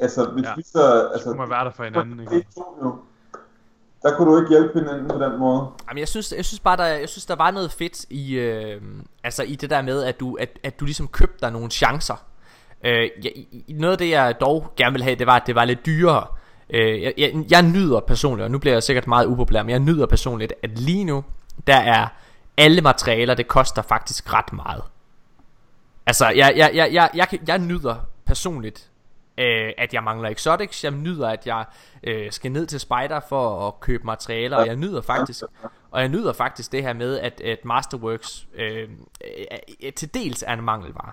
altså 0.00 0.24
hvis 0.30 0.44
Ja. 0.44 0.52
vi 0.56 0.62
så, 0.62 1.08
altså, 1.12 1.30
Så 1.30 1.36
må 1.36 1.46
være 1.46 1.64
der 1.64 1.70
for 1.70 1.84
hinanden, 1.84 2.20
ikke? 2.20 2.34
det 2.34 2.46
tog 2.54 2.78
jo, 2.84 2.96
der 4.02 4.16
kunne 4.16 4.32
du 4.32 4.38
ikke 4.38 4.48
hjælpe 4.50 4.78
hinanden 4.78 5.08
på 5.08 5.18
den 5.24 5.38
måde. 5.38 5.66
Jamen, 5.88 5.98
jeg 5.98 6.08
synes, 6.08 6.32
jeg 6.36 6.44
synes 6.44 6.60
bare, 6.60 6.76
der, 6.76 6.84
jeg 6.86 7.08
synes, 7.08 7.26
der 7.26 7.36
var 7.36 7.50
noget 7.50 7.72
fedt 7.72 8.04
i, 8.10 8.34
øh, 8.34 8.80
altså 9.24 9.42
i 9.42 9.54
det 9.54 9.70
der 9.70 9.82
med, 9.82 10.02
at 10.04 10.20
du, 10.20 10.34
at, 10.40 10.58
at 10.62 10.80
du 10.80 10.84
ligesom 10.84 11.08
købte 11.08 11.38
dig 11.40 11.52
nogle 11.52 11.70
chancer. 11.70 12.24
Øh, 12.84 13.10
jeg, 13.24 13.32
noget 13.68 13.92
af 13.92 13.98
det, 13.98 14.10
jeg 14.10 14.34
dog 14.40 14.66
gerne 14.76 14.92
vil 14.92 15.02
have, 15.02 15.16
det 15.16 15.26
var, 15.26 15.36
at 15.36 15.42
det 15.46 15.54
var 15.54 15.64
lidt 15.64 15.86
dyrere. 15.86 16.26
Øh, 16.70 17.02
jeg, 17.02 17.14
jeg, 17.18 17.44
jeg 17.50 17.62
nyder 17.62 18.00
personligt, 18.00 18.44
og 18.44 18.50
nu 18.50 18.58
bliver 18.58 18.74
jeg 18.74 18.82
sikkert 18.82 19.06
meget 19.06 19.26
upopulær, 19.26 19.62
men 19.62 19.70
jeg 19.70 19.78
nyder 19.78 20.06
personligt, 20.06 20.52
at 20.62 20.78
lige 20.78 21.04
nu, 21.04 21.24
der 21.66 21.76
er 21.76 22.06
alle 22.56 22.80
materialer, 22.80 23.34
det 23.34 23.48
koster 23.48 23.82
faktisk 23.82 24.32
ret 24.32 24.52
meget. 24.52 24.82
Altså, 26.06 26.28
jeg, 26.28 26.36
jeg, 26.36 26.70
jeg, 26.74 26.92
jeg, 26.92 27.10
jeg, 27.14 27.28
jeg, 27.32 27.48
jeg 27.48 27.58
nyder 27.58 27.96
personligt, 28.26 28.90
øh, 29.38 29.72
at 29.78 29.94
jeg 29.94 30.02
mangler 30.02 30.28
exotics. 30.28 30.84
Jeg 30.84 30.92
nyder, 30.92 31.28
at 31.28 31.46
jeg 31.46 31.64
øh, 32.02 32.32
skal 32.32 32.52
ned 32.52 32.66
til 32.66 32.80
Spider 32.80 33.20
for 33.28 33.68
at 33.68 33.80
købe 33.80 34.06
materialer. 34.06 34.56
Og 34.56 34.66
jeg 34.66 34.76
nyder 34.76 35.00
faktisk, 35.00 35.42
og 35.90 36.00
jeg 36.00 36.08
nyder 36.08 36.32
faktisk 36.32 36.72
det 36.72 36.82
her 36.82 36.92
med, 36.92 37.18
at, 37.18 37.40
at 37.40 37.64
Masterworks 37.64 38.46
øh, 38.54 38.88
øh, 39.82 39.92
til 39.92 40.14
dels 40.14 40.44
er 40.46 40.52
en 40.52 40.62
mangelvare. 40.62 41.12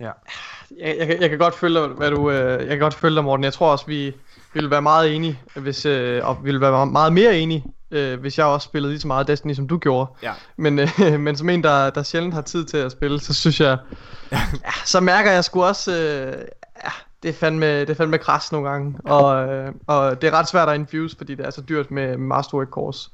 Jeg, 0.00 0.96
jeg, 0.98 1.06
kan- 1.06 1.20
jeg 1.22 1.30
kan 1.30 1.38
godt 1.38 1.54
følge 1.54 1.80
dig, 1.80 1.88
hvad 1.88 2.10
du, 2.10 2.30
øh, 2.30 2.60
jeg 2.60 2.68
kan 2.68 2.78
godt 2.78 2.94
følge 2.94 3.14
dig, 3.16 3.24
Morten. 3.24 3.44
Jeg 3.44 3.52
tror 3.52 3.72
også, 3.72 3.86
vi 3.86 4.14
ville 4.54 4.70
være 4.70 4.82
meget 4.82 5.16
enige, 5.16 5.40
hvis, 5.54 5.86
øh, 5.86 6.28
og 6.28 6.38
ville 6.44 6.60
være 6.60 6.86
meget 6.86 7.12
mere 7.12 7.38
enige, 7.38 7.64
øh, 7.90 8.20
hvis 8.20 8.38
jeg 8.38 8.46
også 8.46 8.64
spillede 8.64 8.92
lige 8.92 9.00
så 9.00 9.06
meget 9.06 9.28
Destiny, 9.28 9.52
som 9.54 9.68
du 9.68 9.78
gjorde. 9.78 10.10
Ja. 10.22 10.32
Men, 10.56 10.78
øh, 10.78 10.88
men 11.20 11.36
som 11.36 11.48
en, 11.48 11.62
der, 11.62 11.90
der 11.90 12.02
sjældent 12.02 12.34
har 12.34 12.42
tid 12.42 12.64
til 12.64 12.76
at 12.76 12.92
spille, 12.92 13.20
så 13.20 13.34
synes 13.34 13.60
jeg, 13.60 13.78
ja, 14.32 14.40
så 14.84 15.00
mærker 15.00 15.30
jeg 15.30 15.44
sgu 15.44 15.62
også, 15.64 15.92
øh, 15.92 16.38
ja, 16.84 16.90
det 17.22 17.28
er 17.28 17.32
fandme, 17.32 17.80
det 17.80 17.90
er 17.90 17.94
fandme 17.94 18.18
kras 18.18 18.52
nogle 18.52 18.68
gange. 18.70 18.94
Og, 19.04 19.48
øh, 19.48 19.72
og 19.86 20.22
det 20.22 20.28
er 20.28 20.38
ret 20.38 20.48
svært 20.48 20.68
at 20.68 20.74
infuse, 20.74 21.16
fordi 21.16 21.34
det 21.34 21.46
er 21.46 21.50
så 21.50 21.60
dyrt 21.60 21.90
med 21.90 22.16
Masterwork 22.16 22.68
Course. 22.68 23.10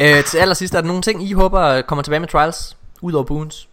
Øh, 0.00 0.24
til 0.24 0.38
allersidst, 0.38 0.74
er 0.74 0.80
der 0.80 0.88
nogle 0.88 1.02
ting, 1.02 1.22
I 1.28 1.32
håber 1.32 1.80
kommer 1.82 2.02
tilbage 2.02 2.20
med 2.20 2.28
Trials? 2.28 2.76
Udover 3.02 3.24
Boons? 3.24 3.68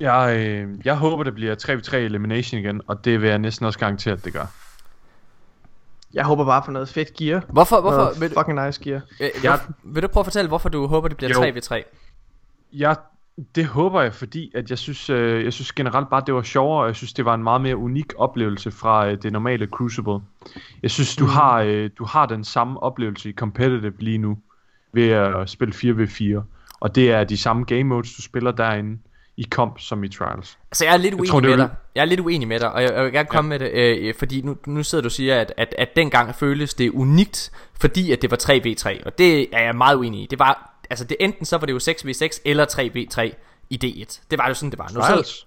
Jeg, 0.00 0.36
øh, 0.38 0.68
jeg 0.84 0.96
håber, 0.96 1.24
det 1.24 1.34
bliver 1.34 1.54
3v3 1.54 1.96
elimination 1.96 2.60
igen, 2.60 2.80
og 2.86 3.04
det 3.04 3.22
vil 3.22 3.28
jeg 3.28 3.38
næsten 3.38 3.66
også 3.66 3.78
garantere, 3.78 4.14
at 4.14 4.24
det 4.24 4.32
gør. 4.32 4.46
Jeg 6.14 6.24
håber 6.24 6.44
bare 6.44 6.62
på 6.64 6.70
noget 6.70 6.88
fedt 6.88 7.14
gear. 7.14 7.44
Hvorfor, 7.48 7.80
hvorfor 7.80 7.96
Noget 7.96 8.20
vil, 8.20 8.30
fucking 8.38 8.66
nice 8.66 8.84
gear. 8.84 9.00
øh, 9.20 9.30
jeg- 9.44 9.50
hvorfor, 9.50 9.72
vil 9.84 10.02
du 10.02 10.08
prøve 10.08 10.22
at 10.22 10.26
fortælle, 10.26 10.48
hvorfor 10.48 10.68
du 10.68 10.86
håber, 10.86 11.08
det 11.08 11.16
bliver 11.16 11.30
Jo. 11.30 11.40
3v3? 11.42 11.82
Jeg, 12.72 12.96
det 13.54 13.66
håber 13.66 14.02
jeg, 14.02 14.14
fordi 14.14 14.52
at 14.54 14.70
jeg 14.70 14.78
synes, 14.78 15.10
øh, 15.10 15.44
jeg 15.44 15.52
synes 15.52 15.72
generelt 15.72 16.10
bare, 16.10 16.22
det 16.26 16.34
var 16.34 16.42
sjovere, 16.42 16.80
og 16.82 16.86
jeg 16.86 16.96
synes, 16.96 17.12
det 17.12 17.24
var 17.24 17.34
en 17.34 17.42
meget 17.42 17.60
mere 17.60 17.76
unik 17.76 18.12
oplevelse 18.18 18.70
fra 18.70 19.08
øh, 19.08 19.22
det 19.22 19.32
normale 19.32 19.66
Crucible. 19.66 20.18
Jeg 20.82 20.90
synes, 20.90 21.16
du, 21.16 21.26
har, 21.26 21.60
øh, 21.60 21.90
du 21.98 22.04
har 22.04 22.26
den 22.26 22.44
samme 22.44 22.82
oplevelse 22.82 23.28
i 23.30 23.32
competitive 23.32 23.92
lige 23.98 24.18
nu, 24.18 24.38
ved 24.92 25.08
at 25.10 25.50
spille 25.50 25.74
4v4. 25.74 26.42
Og 26.80 26.94
det 26.94 27.12
er 27.12 27.24
de 27.24 27.36
samme 27.36 27.64
game 27.64 27.84
modes, 27.84 28.14
du 28.16 28.22
spiller 28.22 28.50
derinde 28.50 28.98
i 29.38 29.46
comp 29.50 29.80
som 29.80 30.04
i 30.04 30.08
Trials. 30.08 30.58
Altså 30.70 30.84
jeg 30.84 30.92
er 30.94 30.96
lidt 30.96 31.14
uenig 31.14 31.30
tror, 31.30 31.40
det 31.40 31.50
med 31.50 31.58
dig 31.58 31.68
Jeg 31.94 32.00
er 32.00 32.04
lidt 32.04 32.20
uenig 32.20 32.48
med 32.48 32.60
dig 32.60 32.72
Og 32.72 32.82
jeg, 32.82 32.92
jeg 32.92 33.04
vil 33.04 33.12
gerne 33.12 33.28
komme 33.28 33.48
med 33.48 33.58
det 33.58 33.70
øh, 33.72 34.14
Fordi 34.14 34.40
nu, 34.40 34.56
nu 34.66 34.82
sidder 34.82 35.02
du 35.02 35.06
og 35.06 35.12
siger 35.12 35.40
at, 35.40 35.52
at, 35.56 35.74
at 35.78 35.96
dengang 35.96 36.34
føles 36.34 36.74
det 36.74 36.90
unikt 36.90 37.50
Fordi 37.80 38.12
at 38.12 38.22
det 38.22 38.30
var 38.30 38.36
3v3 38.36 39.06
Og 39.06 39.18
det 39.18 39.48
er 39.52 39.60
jeg 39.62 39.74
meget 39.74 39.96
uenig 39.96 40.22
i 40.22 40.26
Det 40.26 40.38
var 40.38 40.80
Altså 40.90 41.04
det 41.04 41.16
enten 41.20 41.46
så 41.46 41.56
var 41.58 41.66
det 41.66 41.72
jo 41.72 41.92
6v6 41.92 42.40
Eller 42.44 42.66
3v3 42.66 43.34
i 43.70 43.78
D1 43.84 44.20
Det 44.30 44.38
var 44.38 44.48
jo 44.48 44.54
sådan 44.54 44.70
det 44.70 44.78
var 44.78 44.90
nu, 44.94 45.00
så, 45.00 45.06
Trials? 45.06 45.46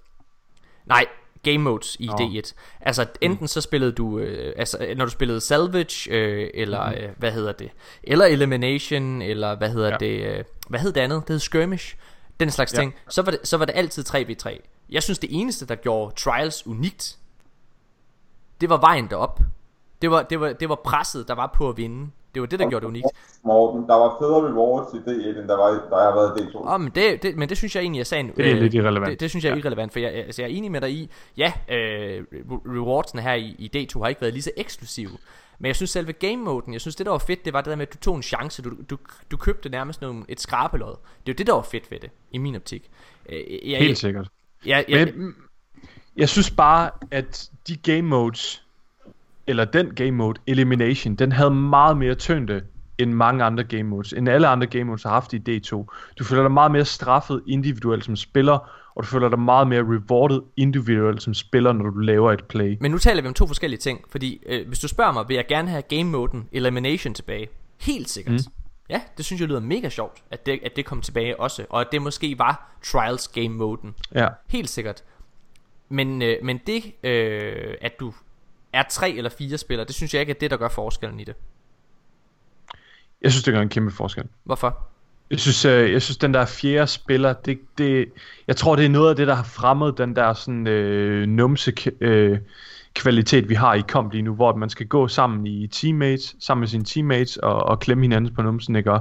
Nej 0.85 1.05
game 1.43 1.57
modes 1.57 1.97
i 1.99 2.05
Nå. 2.05 2.13
D1. 2.13 2.53
Altså 2.81 3.05
enten 3.21 3.47
så 3.47 3.61
spillede 3.61 3.91
du, 3.91 4.19
øh, 4.19 4.53
altså 4.57 4.93
når 4.97 5.05
du 5.05 5.11
spillede 5.11 5.41
Salvage, 5.41 6.11
øh, 6.11 6.49
eller 6.53 6.85
øh, 6.85 7.09
hvad 7.17 7.31
hedder 7.31 7.51
det, 7.51 7.71
eller 8.03 8.25
Elimination, 8.25 9.21
eller 9.21 9.55
hvad 9.55 9.69
hedder 9.69 9.89
Ja. 9.89 9.97
det, 9.99 10.37
øh, 10.37 10.43
hvad 10.69 10.79
hed 10.79 10.91
det 10.91 11.01
andet? 11.01 11.21
Det 11.27 11.33
hed 11.33 11.39
Skirmish, 11.39 11.95
den 12.45 12.51
slags 12.51 12.73
Ja. 12.73 12.79
ting. 12.79 12.95
Så 13.09 13.21
var, 13.21 13.31
det, 13.31 13.39
så 13.43 13.57
var 13.57 13.65
det 13.65 13.73
altid 13.75 14.05
3v3. 14.15 14.59
Jeg 14.89 15.03
synes 15.03 15.19
det 15.19 15.29
eneste, 15.31 15.65
der 15.65 15.75
gjorde 15.75 16.15
Trials 16.15 16.67
unikt, 16.67 17.17
det 18.61 18.69
var 18.69 18.77
vejen 18.79 19.07
derop. 19.07 19.39
Det 20.01 20.11
var, 20.11 20.21
det 20.21 20.39
var, 20.39 20.53
det 20.53 20.69
var 20.69 20.75
presset, 20.85 21.27
der 21.27 21.35
var 21.35 21.51
på 21.55 21.69
at 21.69 21.77
vinde. 21.77 22.11
Det 22.33 22.41
var 22.41 22.47
det, 22.47 22.59
der 22.59 22.69
gjorde 22.69 22.83
det 22.83 22.87
unikt. 22.87 23.07
Morten, 23.43 23.87
der 23.87 23.95
var 23.95 24.17
federe 24.19 24.51
rewards 24.53 24.93
i 24.93 24.97
D1, 24.97 25.39
end 25.39 25.47
der, 25.47 25.57
var, 25.57 25.67
der 25.67 26.03
har 26.03 26.15
været 26.15 26.39
i 26.39 26.43
D2. 26.43 26.73
Oh, 26.73 26.81
men, 26.81 26.91
det, 26.95 27.23
det, 27.23 27.37
men 27.37 27.49
det 27.49 27.57
synes 27.57 27.75
jeg 27.75 27.81
egentlig, 27.81 27.97
jeg 27.97 28.07
sagde 28.07 28.23
en, 28.23 28.31
Det 28.37 28.51
er 28.51 28.55
lidt 28.55 28.73
irrelevant. 28.73 29.11
Det, 29.11 29.19
det 29.19 29.29
synes 29.29 29.45
jeg 29.45 29.51
er 29.51 29.55
irrelevant, 29.57 29.91
for 29.93 29.99
jeg, 29.99 30.11
altså, 30.11 30.41
jeg 30.41 30.51
er 30.51 30.55
enig 30.57 30.71
med 30.71 30.81
dig 30.81 30.91
i, 30.91 31.09
ja, 31.37 31.53
øh, 31.69 32.23
re- 32.33 32.71
rewardsene 32.77 33.21
her 33.21 33.33
i, 33.33 33.55
i 33.73 33.87
D2 33.95 33.99
har 34.01 34.07
ikke 34.07 34.21
været 34.21 34.33
lige 34.33 34.43
så 34.43 34.51
eksklusive. 34.57 35.09
Men 35.61 35.67
jeg 35.67 35.75
synes 35.75 35.89
selve 35.89 36.13
game 36.13 36.37
moden, 36.37 36.73
jeg 36.73 36.81
synes 36.81 36.95
det 36.95 37.05
der 37.05 37.11
var 37.11 37.19
fedt, 37.19 37.45
det 37.45 37.53
var 37.53 37.61
det 37.61 37.69
der 37.69 37.75
med, 37.75 37.87
at 37.87 37.93
du 37.93 37.97
tog 37.97 38.15
en 38.15 38.23
chance, 38.23 38.61
du, 38.61 38.71
du, 38.89 38.97
du 39.31 39.37
købte 39.37 39.69
nærmest 39.69 40.01
nogle, 40.01 40.23
et 40.27 40.39
skrabelod. 40.39 40.95
Det 41.25 41.31
er 41.31 41.33
jo 41.33 41.37
det, 41.37 41.47
der 41.47 41.53
var 41.53 41.61
fedt 41.61 41.91
ved 41.91 41.99
det, 41.99 42.09
i 42.31 42.37
min 42.37 42.55
optik. 42.55 42.89
Øh, 43.29 43.71
jeg, 43.71 43.79
Helt 43.79 43.97
sikkert. 43.97 44.27
jeg, 44.65 44.85
jeg, 44.87 45.05
Men 45.05 45.25
mm, 45.25 45.35
jeg 46.17 46.29
synes 46.29 46.51
bare, 46.51 46.89
at 47.11 47.49
de 47.67 47.77
game 47.77 48.01
modes, 48.01 48.63
eller 49.47 49.65
den 49.65 49.95
game 49.95 50.11
mode, 50.11 50.39
Elimination, 50.47 51.15
den 51.15 51.31
havde 51.31 51.51
meget 51.51 51.97
mere 51.97 52.15
tyngde 52.15 52.61
end 52.97 53.13
mange 53.13 53.43
andre 53.43 53.63
game 53.63 53.83
modes, 53.83 54.13
end 54.13 54.29
alle 54.29 54.47
andre 54.47 54.67
game 54.67 54.83
modes 54.83 55.03
har 55.03 55.09
haft 55.09 55.33
i 55.33 55.37
D2. 55.49 55.85
Du 56.19 56.23
føler 56.23 56.41
dig 56.41 56.51
meget 56.51 56.71
mere 56.71 56.85
straffet 56.85 57.43
individuelt 57.47 58.05
som 58.05 58.15
spiller, 58.15 58.71
og 58.95 59.03
du 59.03 59.07
føler 59.07 59.29
dig 59.29 59.39
meget 59.39 59.67
mere 59.67 59.81
rewarded 59.81 60.41
individuelt 60.57 61.23
som 61.23 61.33
spiller, 61.33 61.73
når 61.73 61.89
du 61.89 61.99
laver 61.99 62.31
et 62.31 62.45
play. 62.45 62.77
Men 62.81 62.91
nu 62.91 62.97
taler 62.97 63.21
vi 63.21 63.27
om 63.27 63.33
to 63.33 63.47
forskellige 63.47 63.79
ting, 63.79 64.05
fordi 64.09 64.43
øh, 64.45 64.67
hvis 64.67 64.79
du 64.79 64.87
spørger 64.87 65.11
mig, 65.11 65.27
vil 65.27 65.35
jeg 65.35 65.45
gerne 65.47 65.69
have 65.69 65.81
game 65.81 66.03
moden 66.03 66.49
Elimination 66.51 67.13
tilbage? 67.13 67.47
Helt 67.81 68.09
sikkert. 68.09 68.33
Mm. 68.33 68.53
Ja, 68.89 69.01
det 69.17 69.25
synes 69.25 69.39
jeg 69.39 69.49
lyder 69.49 69.59
mega 69.59 69.89
sjovt, 69.89 70.23
at 70.31 70.45
det, 70.45 70.59
at 70.63 70.75
det 70.75 70.85
kom 70.85 71.01
tilbage 71.01 71.39
også, 71.39 71.65
og 71.69 71.81
at 71.81 71.87
det 71.91 72.01
måske 72.01 72.39
var 72.39 72.77
Trials 72.83 73.27
game 73.27 73.49
moden. 73.49 73.95
Ja. 74.15 74.27
Helt 74.47 74.69
sikkert. 74.69 75.03
Men, 75.89 76.21
øh, 76.21 76.35
men 76.43 76.59
det, 76.67 76.83
øh, 77.03 77.75
at 77.81 77.99
du 77.99 78.13
er 78.73 78.83
tre 78.89 79.11
eller 79.11 79.29
fire 79.29 79.57
spillere, 79.57 79.87
det 79.87 79.95
synes 79.95 80.13
jeg 80.13 80.19
ikke 80.19 80.29
er 80.29 80.39
det, 80.39 80.51
der 80.51 80.57
gør 80.57 80.69
forskellen 80.69 81.19
i 81.19 81.23
det. 81.23 81.35
Jeg 83.21 83.31
synes, 83.31 83.43
det 83.43 83.53
gør 83.53 83.61
en 83.61 83.69
kæmpe 83.69 83.91
forskel. 83.91 84.23
Hvorfor? 84.43 84.90
Jeg 85.31 85.39
synes, 85.39 85.65
øh, 85.65 85.91
jeg 85.91 86.01
synes 86.01 86.17
den 86.17 86.33
der 86.33 86.45
fjerde 86.45 86.87
spiller, 86.87 87.33
det, 87.33 87.59
det, 87.77 88.05
jeg 88.47 88.55
tror, 88.55 88.75
det 88.75 88.85
er 88.85 88.89
noget 88.89 89.09
af 89.09 89.15
det, 89.15 89.27
der 89.27 89.35
har 89.35 89.43
fremmet 89.43 89.97
den 89.97 90.15
der 90.15 90.33
sådan 90.33 90.67
øh, 90.67 91.27
numse 91.27 91.73
øh, 92.01 92.39
kvalitet, 92.93 93.49
vi 93.49 93.53
har 93.53 93.73
i 93.73 93.81
kamp 93.87 94.11
lige 94.11 94.21
nu, 94.21 94.33
hvor 94.33 94.55
man 94.55 94.69
skal 94.69 94.87
gå 94.87 95.07
sammen 95.07 95.47
i 95.47 95.67
teammates, 95.67 96.35
sammen 96.39 96.59
med 96.59 96.67
sine 96.67 96.83
teammates 96.83 97.37
og, 97.37 97.55
og 97.55 97.79
klemme 97.79 98.03
hinanden 98.03 98.35
på 98.35 98.41
numsen, 98.41 98.75
ikke? 98.75 98.91
Og 98.91 98.99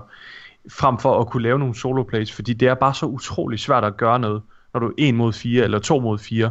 frem 0.71 0.99
for 0.99 1.21
at 1.21 1.27
kunne 1.27 1.43
lave 1.43 1.59
nogle 1.59 1.75
solo 1.75 2.03
plays, 2.03 2.33
fordi 2.33 2.53
det 2.53 2.69
er 2.69 2.75
bare 2.75 2.95
så 2.95 3.07
utrolig 3.07 3.59
svært 3.59 3.85
at 3.85 3.97
gøre 3.97 4.19
noget, 4.19 4.43
når 4.75 4.81
du 4.81 4.87
er 4.87 4.93
1 4.99 5.15
mod 5.15 5.33
4 5.33 5.65
eller 5.65 5.79
2 5.79 6.01
mod 6.01 6.19
4, 6.19 6.51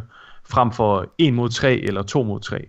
frem 0.50 0.72
for 0.72 1.06
1 1.18 1.34
mod 1.34 1.48
3 1.48 1.76
eller 1.76 2.02
2 2.02 2.22
mod 2.22 2.40
3. 2.40 2.68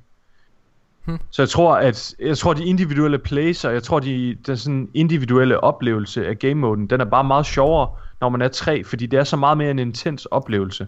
Hmm. 1.06 1.19
Så 1.30 1.41
jeg 1.41 1.49
tror, 1.49 1.76
at 1.76 2.15
jeg 2.19 2.38
tror, 2.38 2.53
de 2.53 2.65
individuelle 2.65 3.19
plays, 3.19 3.65
og 3.65 3.73
jeg 3.73 3.84
tror, 3.84 3.99
de, 3.99 4.38
den 4.48 4.57
sådan 4.57 4.90
individuelle 4.94 5.64
oplevelse 5.64 6.28
af 6.28 6.40
game 6.40 6.53
moden, 6.56 6.88
den 6.88 7.02
er 7.02 7.06
bare 7.06 7.23
meget 7.23 7.45
sjovere, 7.45 7.90
når 8.22 8.30
man 8.30 8.41
er 8.41 8.48
tre, 8.48 8.84
fordi 8.84 9.06
det 9.06 9.19
er 9.19 9.23
så 9.23 9.38
meget 9.38 9.57
mere 9.57 9.72
en 9.72 9.80
intens 9.80 10.26
oplevelse. 10.26 10.88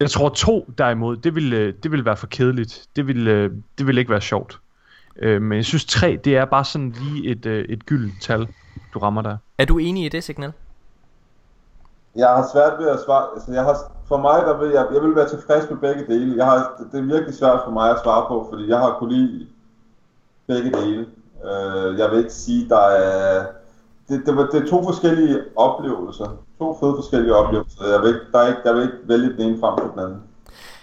Jeg 0.00 0.10
tror 0.10 0.28
to 0.28 0.70
derimod, 0.78 1.16
det 1.16 1.34
vil, 1.34 1.52
øh, 1.52 1.74
det 1.82 1.92
vil 1.92 2.04
være 2.04 2.16
for 2.16 2.26
kedeligt. 2.26 2.86
Det 2.96 3.06
vil, 3.06 3.28
øh, 3.28 3.52
det 3.78 3.86
vil 3.86 3.98
ikke 3.98 4.10
være 4.10 4.20
sjovt. 4.20 4.58
Øh, 5.18 5.42
Men 5.42 5.56
jeg 5.56 5.64
synes 5.64 5.84
tre, 5.84 6.18
det 6.24 6.36
er 6.36 6.44
bare 6.44 6.64
sådan 6.64 6.90
lige 6.90 7.30
et, 7.30 7.46
et 7.46 7.86
gyldent 7.86 8.22
tal, 8.22 8.48
du 8.94 8.98
rammer 8.98 9.22
der. 9.22 9.36
Er 9.58 9.64
du 9.64 9.78
enig 9.78 10.04
i 10.04 10.08
det, 10.08 10.24
Signal? 10.24 10.52
Jeg 12.16 12.28
har 12.28 12.48
svært 12.52 12.78
ved 12.78 12.88
at 12.88 12.98
svare, 13.06 13.26
altså 13.34 13.52
jeg 13.52 13.62
har, 13.62 13.76
for 14.08 14.16
mig, 14.16 14.42
der 14.46 14.58
vil 14.58 14.70
jeg, 14.70 14.86
jeg 14.94 15.02
vil 15.02 15.16
være 15.16 15.28
tilfreds 15.28 15.70
med 15.70 15.78
begge 15.78 16.06
dele. 16.06 16.36
Jeg 16.36 16.46
har, 16.46 16.82
det 16.92 16.98
er 16.98 17.04
virkelig 17.04 17.34
svært 17.34 17.60
for 17.64 17.70
mig 17.70 17.90
at 17.90 18.00
svare 18.02 18.24
på, 18.28 18.46
fordi 18.50 18.68
jeg 18.68 18.78
har 18.78 18.96
kunne 18.98 19.14
lide 19.14 19.46
begge 20.46 20.70
dele. 20.70 21.06
Øh, 21.44 21.98
jeg 21.98 22.10
vil 22.10 22.18
ikke 22.18 22.32
sige, 22.32 22.68
der 22.68 22.80
er, 22.80 23.46
det, 24.08 24.22
det, 24.26 24.36
var, 24.36 24.46
det 24.46 24.62
er 24.62 24.66
to 24.66 24.84
forskellige 24.84 25.40
oplevelser. 25.56 26.36
To 26.58 26.76
fede 26.80 26.94
forskellige 26.96 27.34
oplevelser. 27.34 27.86
Jeg 27.92 28.00
vil 28.00 28.08
ikke, 28.08 28.20
der 28.32 28.38
er 28.38 28.48
ikke, 28.48 28.60
jeg 28.64 28.74
vil 28.74 28.82
ikke 28.82 28.98
vælge 29.04 29.32
den 29.32 29.40
ene 29.40 29.60
frem 29.60 29.78
for 29.78 29.88
den 29.94 30.00
anden. 30.00 30.22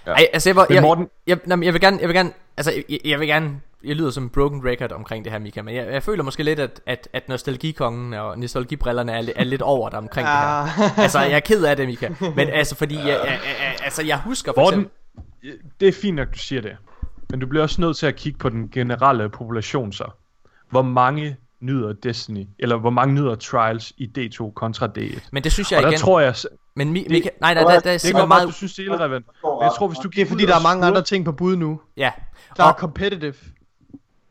Ja. 0.08 0.12
Ej, 0.12 0.28
altså 0.34 0.50
jeg, 0.50 0.56
var, 0.56 0.68
jeg, 0.70 0.82
Morten- 0.82 1.10
jeg, 1.28 1.38
jeg, 1.48 1.64
jeg, 1.64 1.74
vil 1.74 1.82
gerne, 1.82 1.98
jeg 2.02 2.08
vil 2.08 2.16
gerne, 2.16 2.32
altså 2.58 2.72
jeg, 2.90 3.00
jeg 3.06 3.20
vil 3.20 3.28
gerne, 3.28 3.62
jeg 3.84 3.96
lyder 3.96 4.12
som 4.12 4.24
en 4.24 4.30
broken 4.30 4.66
record 4.66 4.92
omkring 4.92 5.26
det 5.26 5.32
her, 5.32 5.40
Mika, 5.40 5.62
men 5.62 5.76
jeg, 5.76 5.88
jeg 5.88 6.04
føler 6.04 6.24
måske 6.24 6.44
lidt, 6.44 6.60
at, 6.60 6.82
at, 6.86 7.08
at 7.14 7.30
nostalgikongen 7.30 8.14
og 8.14 8.40
nostalgibrillerne 8.40 9.12
er, 9.12 9.24
er 9.36 9.44
lidt 9.44 9.62
over 9.62 9.90
dig 9.90 10.00
omkring 10.00 10.28
det 10.28 10.34
her. 10.36 10.68
Altså 11.04 11.20
jeg 11.20 11.32
er 11.32 11.40
ked 11.40 11.64
af 11.66 11.78
det, 11.78 11.88
Mika, 11.88 12.10
men 12.36 12.50
altså 12.50 12.76
fordi, 12.76 12.96
jeg, 12.96 13.06
jeg, 13.08 13.18
jeg, 13.26 13.76
altså 13.84 14.04
jeg 14.04 14.20
husker 14.20 14.54
for 14.54 14.62
Morten, 14.62 14.80
eksempel, 14.80 15.70
det 15.80 15.88
er 15.88 15.94
fint 15.94 16.16
nok, 16.16 16.34
du 16.34 16.40
siger 16.40 16.62
det. 16.62 16.78
Men 17.30 17.40
du 17.40 17.48
bliver 17.48 17.64
også 17.64 17.82
nødt 17.82 17.98
til 17.98 18.06
at 18.08 18.16
kigge 18.16 18.40
på 18.40 18.50
den 18.50 18.70
generelle 18.70 19.30
population 19.30 19.94
så. 19.94 20.06
Hvor 20.70 20.82
mange 20.82 21.38
nyder 21.60 21.94
Destiny, 21.94 22.48
eller 22.60 22.78
hvor 22.78 22.90
mange 22.90 23.14
nyder 23.14 23.36
Trials 23.36 23.94
i 23.98 24.12
D2 24.18 24.52
kontra 24.54 24.88
D1. 25.00 25.20
men 25.32 25.44
det 25.44 25.52
synes 25.52 25.72
jeg 25.72 25.78
Og 25.78 25.84
der 25.84 25.90
igen, 25.90 26.00
tror 26.00 26.20
jeg, 26.20 26.36
men 26.76 26.92
Mi, 26.94 27.06
Mika, 27.10 27.30
nej, 27.42 27.54
der, 27.54 27.62
der, 27.62 27.70
der, 27.72 27.80
der 27.80 27.92
er 27.92 27.98
det 27.98 28.16
kan 28.16 28.28
meget, 28.28 28.48
du 28.48 28.52
synes, 28.54 28.74
det 28.76 28.88
er 28.88 28.92
irrelevant. 28.92 29.26
Men 29.44 29.52
jeg 29.62 29.72
tror, 29.78 29.88
hvis 29.88 29.98
du 30.00 30.08
Det 30.08 30.22
er 30.22 30.26
fordi, 30.26 30.46
der 30.46 30.56
er 30.56 30.62
mange 30.64 30.86
andre 30.86 31.02
ting 31.02 31.26
på 31.26 31.32
bud 31.32 31.56
nu. 31.56 31.82
ja, 31.98 32.12
Der 32.58 32.64
er 32.64 32.68
og, 32.68 32.80
competitive. 32.80 33.34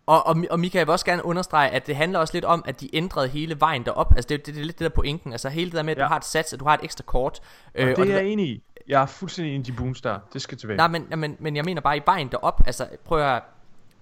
Og, 0.07 0.27
og, 0.27 0.37
og 0.51 0.61
Mika, 0.61 0.79
jeg 0.79 0.87
vil 0.87 0.93
også 0.93 1.05
gerne 1.05 1.25
understrege, 1.25 1.71
at 1.71 1.87
det 1.87 1.97
handler 1.97 2.19
også 2.19 2.35
lidt 2.35 2.45
om, 2.45 2.65
at 2.67 2.81
de 2.81 2.97
ændrede 2.97 3.29
hele 3.29 3.61
vejen 3.61 3.85
derop. 3.85 4.13
Altså 4.17 4.29
det, 4.29 4.47
det, 4.47 4.55
det 4.55 4.61
er 4.61 4.65
lidt 4.65 4.79
det 4.79 4.85
der 4.85 4.95
pointen. 4.95 5.33
Altså 5.33 5.49
hele 5.49 5.71
det 5.71 5.77
der 5.77 5.83
med, 5.83 5.93
at 5.93 5.99
ja. 5.99 6.03
Du 6.05 6.09
har 6.09 6.17
et 6.17 6.25
sats, 6.25 6.53
at 6.53 6.61
du 6.61 6.65
har 6.65 6.75
et 6.75 6.81
ekstra 6.83 7.05
kort. 7.07 7.41
Øh, 7.75 7.89
Og 7.91 7.97
det 7.97 7.99
er 7.99 8.05
der- 8.05 8.15
jeg 8.21 8.27
enig 8.27 8.49
i. 8.49 8.63
Jeg 8.89 9.03
er 9.03 9.07
fuldstændig 9.07 9.55
enig 9.55 9.69
i 9.69 9.71
de 9.73 9.77
boons 9.77 10.01
der. 10.01 10.19
Det 10.33 10.43
skal 10.43 10.59
tilbage. 10.59 10.77
Nej, 10.77 10.89
men, 10.89 11.07
men, 11.17 11.37
men 11.41 11.57
jeg 11.57 11.65
mener 11.65 11.81
bare 11.81 11.97
i 11.97 12.01
vejen 12.07 12.29
derop. 12.29 12.63
Altså 12.67 12.87
prøv 13.05 13.19
at 13.19 13.25
høre, 13.25 13.41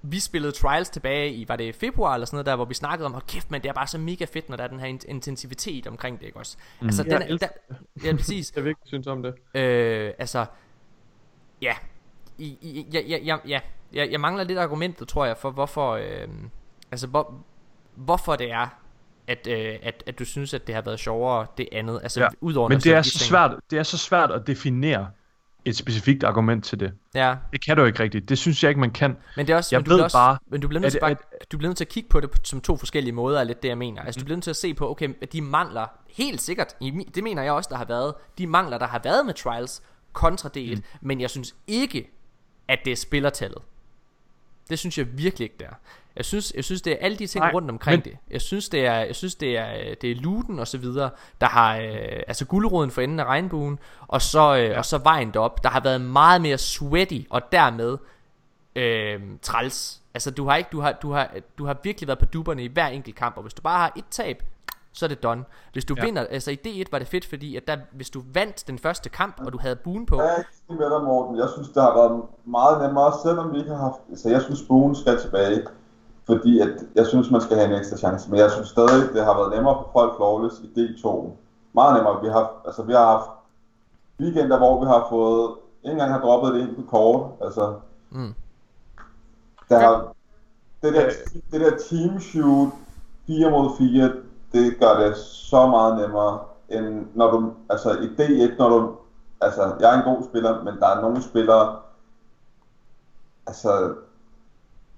vi 0.02 0.20
spillede 0.20 0.52
Trials 0.52 0.90
tilbage 0.90 1.32
i, 1.32 1.48
var 1.48 1.56
det 1.56 1.74
februar 1.74 2.14
eller 2.14 2.26
sådan 2.26 2.36
noget 2.36 2.46
der, 2.46 2.56
hvor 2.56 2.64
vi 2.64 2.74
snakkede 2.74 3.06
om, 3.06 3.12
hold 3.12 3.24
kæft, 3.28 3.50
men 3.50 3.62
det 3.62 3.68
er 3.68 3.72
bare 3.72 3.86
så 3.86 3.98
mega 3.98 4.24
fedt, 4.24 4.48
når 4.48 4.56
der 4.56 4.64
er 4.64 4.68
den 4.68 4.80
her 4.80 4.86
in- 4.86 5.00
intensivitet 5.08 5.86
omkring 5.86 6.20
det, 6.20 6.26
ikke 6.26 6.38
også? 6.38 6.56
Mm. 6.80 6.86
Altså, 6.86 7.04
Jeg 7.06 7.20
den, 7.20 7.28
elsker 7.28 7.48
der, 7.68 7.74
ja, 8.04 8.16
præcis. 8.16 8.52
Jeg 8.56 8.64
virkelig 8.64 8.86
synes 8.88 9.06
om 9.06 9.22
det. 9.22 9.34
Øh, 9.54 10.12
altså, 10.18 10.46
ja, 11.62 11.74
I, 12.38 12.44
I, 12.60 12.86
ja, 12.92 13.00
ja, 13.00 13.18
ja, 13.24 13.36
ja, 13.48 13.60
jeg, 13.92 14.12
jeg 14.12 14.20
mangler 14.20 14.44
lidt 14.44 14.58
argumentet, 14.58 15.08
tror 15.08 15.24
jeg, 15.24 15.36
for 15.36 15.50
hvorfor, 15.50 15.92
øh, 15.92 16.28
altså, 16.90 17.06
hvor, 17.06 17.34
hvorfor 17.94 18.36
det 18.36 18.52
er, 18.52 18.78
at, 19.26 19.46
øh, 19.46 19.78
at, 19.82 20.02
at 20.06 20.18
du 20.18 20.24
synes, 20.24 20.54
at 20.54 20.66
det 20.66 20.74
har 20.74 20.82
været 20.82 21.00
sjovere 21.00 21.46
det 21.58 21.68
andet, 21.72 22.00
altså 22.02 22.20
Ja, 22.20 22.28
udover 22.40 22.68
Men 22.68 22.78
det 22.78 22.92
er, 22.92 23.02
så 23.02 23.18
svært, 23.18 23.50
det 23.70 23.78
er 23.78 23.82
så 23.82 23.98
svært 23.98 24.30
at 24.30 24.46
definere 24.46 25.08
et 25.64 25.76
specifikt 25.76 26.24
argument 26.24 26.64
til 26.64 26.80
det. 26.80 26.92
Ja, 27.14 27.34
Det 27.52 27.64
kan 27.64 27.76
du 27.76 27.84
ikke 27.84 28.02
rigtigt. 28.02 28.28
Det 28.28 28.38
synes 28.38 28.62
jeg 28.62 28.68
ikke, 28.68 28.80
man 28.80 28.90
kan. 28.90 29.16
men 29.36 29.46
det 29.46 29.52
er 29.52 29.56
også, 29.56 29.68
Jeg 29.76 29.80
men 29.80 29.84
du 29.84 29.90
ved 29.94 30.00
også, 30.00 30.16
bare, 30.16 30.38
men 30.46 30.60
du 30.60 30.68
bliver 30.68 30.80
nødt 30.80 30.90
til 30.92 30.98
at- 30.98 31.00
bare, 31.02 31.14
du 31.52 31.58
bliver 31.58 31.68
nødt 31.68 31.76
til 31.76 31.84
at 31.84 31.88
kigge 31.88 32.08
på 32.08 32.20
det 32.20 32.30
på, 32.30 32.38
som 32.44 32.60
to 32.60 32.76
forskellige 32.76 33.12
måder, 33.12 33.40
er 33.40 33.44
lidt 33.44 33.62
det 33.62 33.68
jeg 33.68 33.78
mener. 33.78 34.02
Altså 34.02 34.20
du 34.20 34.24
bliver 34.24 34.36
nødt 34.36 34.44
til 34.44 34.50
at 34.50 34.56
se 34.56 34.74
på, 34.74 34.90
okay, 34.90 35.08
at 35.22 35.32
de 35.32 35.40
mangler 35.42 35.86
helt 36.10 36.42
sikkert, 36.42 36.74
det 37.14 37.24
mener 37.24 37.42
jeg 37.42 37.52
også 37.52 37.68
der 37.70 37.76
har 37.76 37.84
været, 37.84 38.14
de 38.38 38.46
mangler 38.46 38.78
der 38.78 38.86
har 38.86 39.00
været 39.04 39.26
med 39.26 39.34
Trials 39.34 39.82
kontra 40.12 40.48
D1, 40.56 40.74
mm. 40.76 40.82
men 41.00 41.20
jeg 41.20 41.30
synes 41.30 41.54
ikke 41.66 42.10
at 42.68 42.78
det 42.84 42.92
er 42.92 42.96
spillertallet. 42.96 43.58
Det 44.70 44.78
synes 44.78 44.98
jeg 44.98 45.18
virkelig 45.18 45.44
ikke 45.44 45.56
det 45.58 45.66
er. 45.66 45.74
Jeg 46.16 46.24
synes, 46.24 46.52
jeg 46.56 46.64
synes 46.64 46.82
det 46.82 46.92
er 46.92 46.96
alle 47.00 47.16
de 47.18 47.26
ting 47.26 47.44
Nej, 47.44 47.52
rundt 47.52 47.70
omkring 47.70 48.02
men- 48.04 48.12
det. 48.12 48.18
Jeg 48.30 48.40
synes 48.40 48.68
det 48.68 48.86
er, 48.86 48.94
jeg 48.94 49.16
synes 49.16 49.34
det 49.34 49.58
er, 49.58 49.74
øh, 49.78 49.96
det 50.00 50.10
er 50.10 50.14
looten 50.14 50.58
og 50.58 50.68
så 50.68 50.78
videre, 50.78 51.10
der 51.40 51.46
har 51.46 51.76
øh, 51.76 52.22
altså 52.28 52.44
guldroden 52.46 52.90
for 52.90 53.00
enden 53.00 53.20
af 53.20 53.24
regnbuen, 53.24 53.78
og 54.08 54.22
så 54.22 54.56
øh, 54.56 54.64
ja. 54.64 54.78
og 54.78 54.84
så 54.84 54.98
vejen 54.98 55.30
derop, 55.30 55.62
der 55.62 55.68
har 55.70 55.80
været 55.80 56.00
meget 56.00 56.42
mere 56.42 56.58
sweaty 56.58 57.18
og 57.30 57.52
dermed 57.52 57.98
øh, 58.76 59.20
træls. 59.42 60.00
Altså 60.14 60.30
du 60.30 60.48
har 60.48 60.56
ikke, 60.56 60.68
du 60.72 60.80
har, 60.80 60.92
du 60.92 61.12
har, 61.12 61.30
du 61.58 61.66
har 61.66 61.76
virkelig 61.82 62.06
været 62.08 62.18
på 62.18 62.24
duberne 62.24 62.64
i 62.64 62.68
hver 62.68 62.86
enkelt 62.86 63.16
kamp, 63.16 63.36
og 63.36 63.42
hvis 63.42 63.54
du 63.54 63.62
bare 63.62 63.78
har 63.78 63.92
et 63.96 64.04
tab, 64.10 64.42
så 64.92 65.06
er 65.06 65.08
det 65.08 65.22
done. 65.22 65.44
Hvis 65.72 65.84
du 65.84 65.94
ja. 65.96 66.02
Ja. 66.02 66.06
vinder, 66.06 66.26
altså 66.30 66.50
i 66.50 66.58
D1 66.66 66.84
var 66.92 66.98
det 66.98 67.08
fedt, 67.08 67.24
fordi 67.24 67.56
at 67.56 67.66
der, 67.66 67.76
hvis 67.92 68.10
du 68.10 68.22
vandt 68.34 68.64
den 68.66 68.78
første 68.78 69.08
kamp, 69.08 69.40
og 69.46 69.52
du 69.52 69.58
havde 69.58 69.76
buen 69.76 70.06
på, 70.06 70.16
Jeg 70.16 70.26
er 70.34 70.38
ikke 70.38 70.82
med 70.82 70.90
dig, 70.90 71.02
Morten. 71.04 71.36
Jeg 71.38 71.48
synes, 71.52 71.68
det 71.68 71.82
har 71.82 71.94
været 71.94 72.22
meget 72.44 72.82
nemmere, 72.86 73.12
selvom 73.22 73.52
vi 73.52 73.58
ikke 73.58 73.70
har 73.70 73.76
haft... 73.78 74.00
Altså, 74.10 74.28
jeg 74.28 74.42
synes, 74.42 74.62
Boone 74.68 74.96
skal 74.96 75.20
tilbage, 75.20 75.66
fordi 76.26 76.60
at 76.60 76.68
jeg 76.94 77.06
synes, 77.06 77.30
man 77.30 77.40
skal 77.40 77.56
have 77.56 77.68
en 77.68 77.78
ekstra 77.78 77.96
chance. 77.96 78.30
Men 78.30 78.38
jeg 78.38 78.50
synes 78.50 78.68
stadig, 78.68 79.14
det 79.14 79.24
har 79.24 79.34
været 79.36 79.54
nemmere 79.54 79.74
for 79.74 79.90
folk 79.92 80.16
flawless 80.16 80.60
i 80.60 80.68
D2. 80.76 81.08
Meget 81.74 81.94
nemmere. 81.96 82.22
Vi 82.22 82.28
har, 82.28 82.52
altså, 82.66 82.82
vi 82.82 82.92
har 82.92 83.06
haft 83.06 83.30
weekender, 84.20 84.58
hvor 84.58 84.80
vi 84.80 84.86
har 84.86 85.06
fået... 85.10 85.54
Ikke 85.84 85.92
engang 85.92 86.12
har 86.12 86.20
droppet 86.20 86.54
det 86.54 86.60
ind 86.60 86.76
på 86.76 86.82
kort. 86.90 87.30
Altså, 87.44 87.74
Mm. 88.10 88.34
der 89.68 89.78
har, 89.78 90.14
det, 90.82 90.94
der, 90.94 91.10
det 91.52 91.60
der 91.60 91.70
team 91.90 92.20
shoot 92.20 92.68
4 93.26 93.50
mod 93.50 93.70
4, 93.78 94.12
det 94.52 94.76
gør 94.80 95.00
det 95.00 95.16
så 95.16 95.66
meget 95.66 96.00
nemmere, 96.00 96.40
end 96.68 97.06
når 97.14 97.30
du, 97.30 97.52
altså 97.70 97.90
i 97.90 98.06
D1, 98.06 98.56
når 98.58 98.68
du 98.68 98.96
altså, 99.42 99.76
jeg 99.80 99.94
er 99.94 99.98
en 99.98 100.14
god 100.14 100.28
spiller, 100.28 100.64
men 100.64 100.74
der 100.80 100.86
er 100.86 101.00
nogle 101.00 101.22
spillere, 101.22 101.76
altså, 103.46 103.94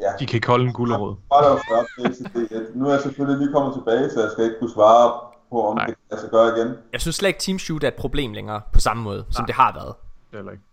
ja. 0.00 0.12
De 0.18 0.26
kan 0.26 0.36
ikke 0.36 0.46
holde 0.46 0.64
en 0.64 0.72
det. 0.72 2.70
Nu 2.74 2.86
er 2.86 2.90
jeg 2.90 3.00
selvfølgelig 3.00 3.38
lige 3.38 3.52
kommet 3.52 3.74
tilbage, 3.74 4.10
så 4.10 4.20
jeg 4.20 4.30
skal 4.30 4.44
ikke 4.44 4.56
kunne 4.58 4.70
svare 4.70 5.20
på, 5.50 5.66
om 5.66 5.76
Nej. 5.76 5.86
det 5.86 5.96
kan 6.10 6.18
sig 6.18 6.30
gøre 6.30 6.58
igen. 6.58 6.74
Jeg 6.92 7.00
synes 7.00 7.16
slet 7.16 7.28
ikke 7.28 7.40
Team 7.40 7.58
Shoot 7.58 7.84
er 7.84 7.88
et 7.88 7.94
problem 7.94 8.32
længere 8.32 8.60
på 8.72 8.80
samme 8.80 9.02
måde, 9.02 9.24
som 9.30 9.46
det 9.46 9.54
har 9.54 9.72
været. 9.74 9.94
Det 10.32 10.46
er 10.46 10.50
ikke. 10.50 10.64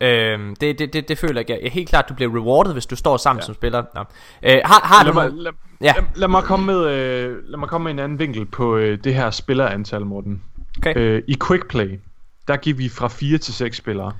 Øhm, 0.00 0.56
det, 0.56 0.78
det, 0.78 0.92
det, 0.92 1.08
det 1.08 1.18
føler 1.18 1.42
jeg 1.48 1.56
ikke. 1.62 1.70
Helt 1.74 1.88
klart, 1.88 2.08
du 2.08 2.14
bliver 2.14 2.30
rewarded, 2.36 2.72
hvis 2.72 2.86
du 2.86 2.96
står 2.96 3.16
sammen 3.16 3.40
ja. 3.40 3.46
som 3.46 3.54
spiller. 3.54 3.84
Nå. 3.94 4.00
Øh, 4.42 4.60
har, 4.64 4.80
har 4.86 5.04
Lad 5.04 5.12
du 5.12 5.18
mig, 5.20 5.30
lad, 5.32 5.52
Ja. 5.80 5.92
lad, 5.96 6.04
lad, 6.16 6.28
mig 6.28 6.42
komme 6.42 6.66
med, 6.66 6.86
øh, 6.86 7.36
lad 7.48 7.58
mig 7.58 7.68
komme 7.68 7.84
med 7.84 7.92
en 7.92 7.98
anden 7.98 8.18
vinkel 8.18 8.46
på 8.46 8.76
øh, 8.76 8.98
det 9.04 9.14
her 9.14 9.30
spillerantal, 9.30 10.06
Morten. 10.06 10.42
Okay. 10.78 10.94
Øh, 10.96 11.22
I 11.28 11.36
Quick 11.48 11.68
Play, 11.68 12.00
der 12.48 12.56
giver 12.56 12.76
vi 12.76 12.88
fra 12.88 13.08
4 13.08 13.38
til 13.38 13.54
6 13.54 13.76
spillere. 13.76 14.12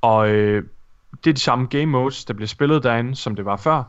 Og 0.00 0.28
øh, 0.28 0.64
det 1.24 1.30
er 1.30 1.34
de 1.34 1.40
samme 1.40 1.66
game 1.66 1.86
modes, 1.86 2.24
der 2.24 2.34
bliver 2.34 2.48
spillet 2.48 2.82
derinde, 2.82 3.16
som 3.16 3.36
det 3.36 3.44
var 3.44 3.56
før. 3.56 3.82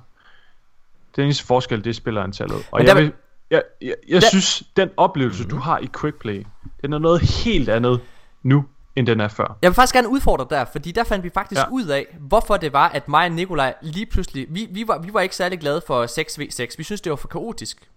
Den 1.16 1.24
eneste 1.24 1.46
forskel, 1.46 1.84
det 1.84 1.90
er 1.90 1.94
spillerantallet. 1.94 2.58
Og 2.72 2.80
Men 2.80 2.88
jeg, 2.88 2.96
der- 2.96 3.02
vil, 3.02 3.12
jeg, 3.52 3.62
jeg, 3.82 3.96
jeg 4.10 4.22
Der- 4.22 4.28
synes, 4.30 4.64
den 4.78 4.90
oplevelse, 4.98 5.48
du 5.48 5.56
har 5.58 5.78
i 5.80 5.88
Quick 6.02 6.20
Play, 6.20 6.46
den 6.82 6.94
er 6.94 7.00
noget 7.00 7.22
helt 7.22 7.70
andet 7.70 8.00
nu, 8.44 8.66
end 8.96 9.08
den 9.08 9.20
er 9.20 9.28
før. 9.28 9.58
Jeg 9.62 9.70
vil 9.70 9.76
faktisk 9.76 9.94
gerne 9.94 10.10
udfordre 10.10 10.48
der, 10.50 10.66
fordi 10.66 10.92
der 10.92 11.04
fandt 11.04 11.24
vi 11.24 11.30
faktisk 11.30 11.62
ja. 11.62 11.70
Ud 11.72 11.86
af, 11.86 12.18
hvorfor 12.20 12.58
det 12.58 12.74
var, 12.74 12.90
at 12.90 13.08
mig 13.08 13.26
og 13.26 13.32
Nikolaj 13.32 13.74
lige 13.82 14.06
pludselig, 14.06 14.48
vi, 14.50 14.68
vi, 14.72 14.88
var, 14.88 14.98
vi 14.98 15.14
var 15.14 15.22
ikke 15.22 15.36
særlig 15.36 15.60
glade 15.60 15.82
for 15.88 16.06
6v6, 16.06 16.76
vi 16.78 16.84
synes 16.84 17.02
det 17.02 17.10
var 17.10 17.16
for 17.16 17.28
kaotisk. 17.28 17.90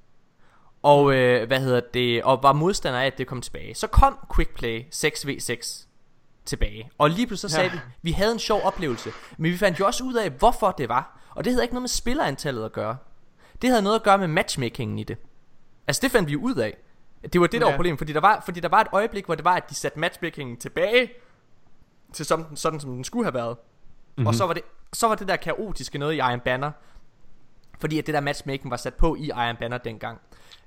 Og 0.83 1.15
øh, 1.15 1.47
hvad 1.47 1.61
hedder 1.61 1.81
det, 1.95 2.23
og 2.23 2.43
var 2.43 2.53
modstander 2.53 3.01
af, 3.01 3.07
at 3.07 3.19
det 3.19 3.27
kom 3.27 3.41
tilbage. 3.41 3.75
Så 3.75 3.87
kom 3.87 4.19
Quickplay 4.35 4.83
6v6 4.95 5.87
tilbage. 6.45 6.91
Og 6.99 7.11
lige 7.11 7.27
pludselig 7.27 7.51
så 7.51 7.57
sagde 7.57 7.71
ja. 7.71 7.75
vi, 7.75 7.81
vi 8.03 8.13
havde 8.13 8.33
en 8.33 8.39
sjov 8.39 8.61
oplevelse. 8.65 9.11
Men 9.39 9.53
vi 9.53 9.57
fandt 9.57 9.81
jo 9.81 9.87
også 9.87 10.05
ud 10.05 10.15
af, 10.15 10.31
hvorfor 10.31 10.71
det 10.71 10.89
var. 10.89 11.21
Og 11.35 11.45
det 11.45 11.53
havde 11.53 11.65
ikke 11.65 11.75
noget 11.75 11.83
med 11.83 11.89
spillerantallet 11.89 12.65
at 12.65 12.73
gøre. 12.73 12.97
Det 13.63 13.71
havde 13.71 13.83
noget 13.83 13.97
at 13.97 14.03
gøre 14.03 14.19
med 14.19 14.29
matchmakingen 14.29 14.99
i 14.99 15.05
det. 15.05 15.17
Altså 15.87 16.01
det 16.03 16.11
fandt 16.11 16.29
vi 16.29 16.37
ud 16.37 16.55
af. 16.55 16.77
Det 17.33 17.41
var 17.41 17.47
det, 17.47 17.61
der 17.61 17.67
var 17.67 17.71
Ja. 17.73 17.77
problemet, 17.77 17.99
fordi 17.99 18.13
der 18.13 18.21
var, 18.21 18.43
fordi 18.45 18.61
der 18.61 18.69
var 18.69 18.81
et 18.81 18.87
øjeblik, 18.93 19.25
hvor 19.25 19.35
det 19.35 19.45
var, 19.45 19.55
at 19.57 19.71
de 19.71 19.75
satte 19.75 19.99
matchmakingen 19.99 20.57
tilbage 20.57 21.11
til 22.13 22.27
som, 22.27 22.57
sådan, 22.57 22.81
som 22.81 22.91
den 22.95 23.05
skulle 23.05 23.25
have 23.25 23.35
været. 23.35 23.57
Mm-hmm. 23.59 24.27
Og 24.27 24.35
så 24.35 24.47
var, 24.47 24.53
det, 24.55 24.63
så 24.93 25.09
var 25.09 25.15
det 25.15 25.29
der 25.29 25.37
kaotiske 25.37 25.99
noget 25.99 26.15
i 26.15 26.17
Iron 26.17 26.41
Banner, 26.41 26.71
fordi 27.81 27.99
at 27.99 28.07
det 28.07 28.15
der 28.15 28.21
matchmaking 28.21 28.71
var 28.71 28.77
sat 28.77 28.95
på 28.95 29.15
i 29.15 29.27
Iron 29.27 29.57
Banner 29.57 29.79
dengang. 29.79 30.19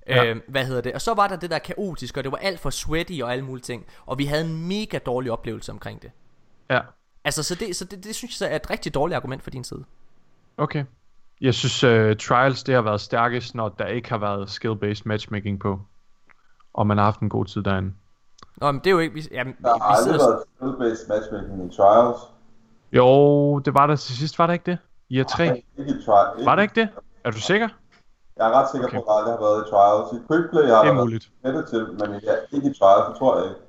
Ja. 0.07 0.15
Ja. 0.23 0.29
Øh, 0.29 0.41
hvad 0.47 0.65
hedder 0.65 0.81
det? 0.81 0.93
Og 0.93 1.01
så 1.01 1.13
var 1.13 1.27
der 1.27 1.35
det 1.35 1.49
der 1.51 1.59
kaotiske, 1.59 2.19
og 2.19 2.23
det 2.23 2.31
var 2.31 2.37
alt 2.37 2.59
for 2.59 2.69
sweaty 2.69 3.19
og 3.23 3.31
alle 3.31 3.45
mulige 3.45 3.63
ting. 3.63 3.85
Og 4.05 4.17
vi 4.17 4.25
havde 4.25 4.45
en 4.45 4.67
mega 4.67 4.97
dårlig 4.97 5.31
oplevelse 5.31 5.71
omkring 5.71 6.01
det. 6.01 6.11
Ja, 6.69 6.79
Altså, 7.23 7.43
så 7.43 7.55
det, 7.55 7.75
så 7.75 7.85
det, 7.85 8.03
det 8.03 8.15
synes 8.15 8.41
jeg 8.41 8.51
er 8.51 8.55
et 8.55 8.69
rigtig 8.69 8.93
dårligt 8.93 9.15
argument 9.15 9.43
for 9.43 9.49
din 9.49 9.63
side. 9.63 9.83
okay. 10.57 10.83
Jeg 11.41 11.53
synes, 11.53 11.83
uh, 11.83 12.17
Trials 12.17 12.63
det 12.63 12.75
har 12.75 12.81
været 12.81 13.01
stærkest, 13.01 13.55
når 13.55 13.69
der 13.69 13.85
ikke 13.87 14.09
har 14.09 14.17
været 14.17 14.49
skill-based 14.49 15.01
matchmaking 15.05 15.59
på. 15.59 15.81
Og 16.73 16.87
man 16.87 16.97
har 16.97 17.03
haft 17.05 17.19
en 17.19 17.29
god 17.29 17.45
tid 17.45 17.63
derinde. 17.63 17.93
Nå, 18.57 18.71
men 18.71 18.79
det 18.81 18.87
er 18.87 18.91
jo 18.91 18.99
ikke... 18.99 19.13
Vi, 19.15 19.27
jamen, 19.31 19.55
Der 19.61 19.67
har 19.69 19.75
vi 19.77 19.81
aldrig 19.87 20.03
sidder, 20.21 20.29
været 20.29 20.43
skill-based 20.43 21.07
matchmaking 21.09 21.73
i 21.73 21.75
Trials. 21.77 22.17
Jo, 22.93 23.59
det 23.59 23.73
var 23.73 23.87
der 23.87 23.95
til 23.95 24.17
sidst, 24.17 24.39
var 24.39 24.47
det 24.47 24.53
ikke 24.53 24.71
det? 24.71 24.77
I 25.09 25.19
er 25.19 25.23
tre. 25.23 25.63
Ikke 25.77 25.91
i 25.91 25.93
tri- 25.93 26.45
Var 26.45 26.55
det 26.55 26.61
ikke 26.63 26.75
det? 26.81 26.89
Er 27.23 27.31
du 27.31 27.39
sikker? 27.39 27.67
Jeg 28.37 28.47
er 28.49 28.51
ret 28.59 28.69
sikker 28.71 28.87
Okay. 28.87 28.97
på, 28.97 29.01
at 29.01 29.07
der 29.07 29.13
aldrig 29.17 29.33
har 29.33 29.39
været 29.41 29.67
i 29.67 29.69
Trials. 29.71 30.23
I 30.23 30.27
Quickplay 30.27 30.65
har 30.73 30.81
Det 30.83 30.89
er 30.89 30.93
muligt. 31.03 31.29
været 31.43 31.67
til, 31.69 31.87
men 31.99 32.19
ja, 32.23 32.33
ikke 32.55 32.67
i 32.69 32.73
Trials, 32.79 33.05
det 33.09 33.15
tror 33.19 33.37
jeg 33.37 33.45
ikke. 33.49 33.61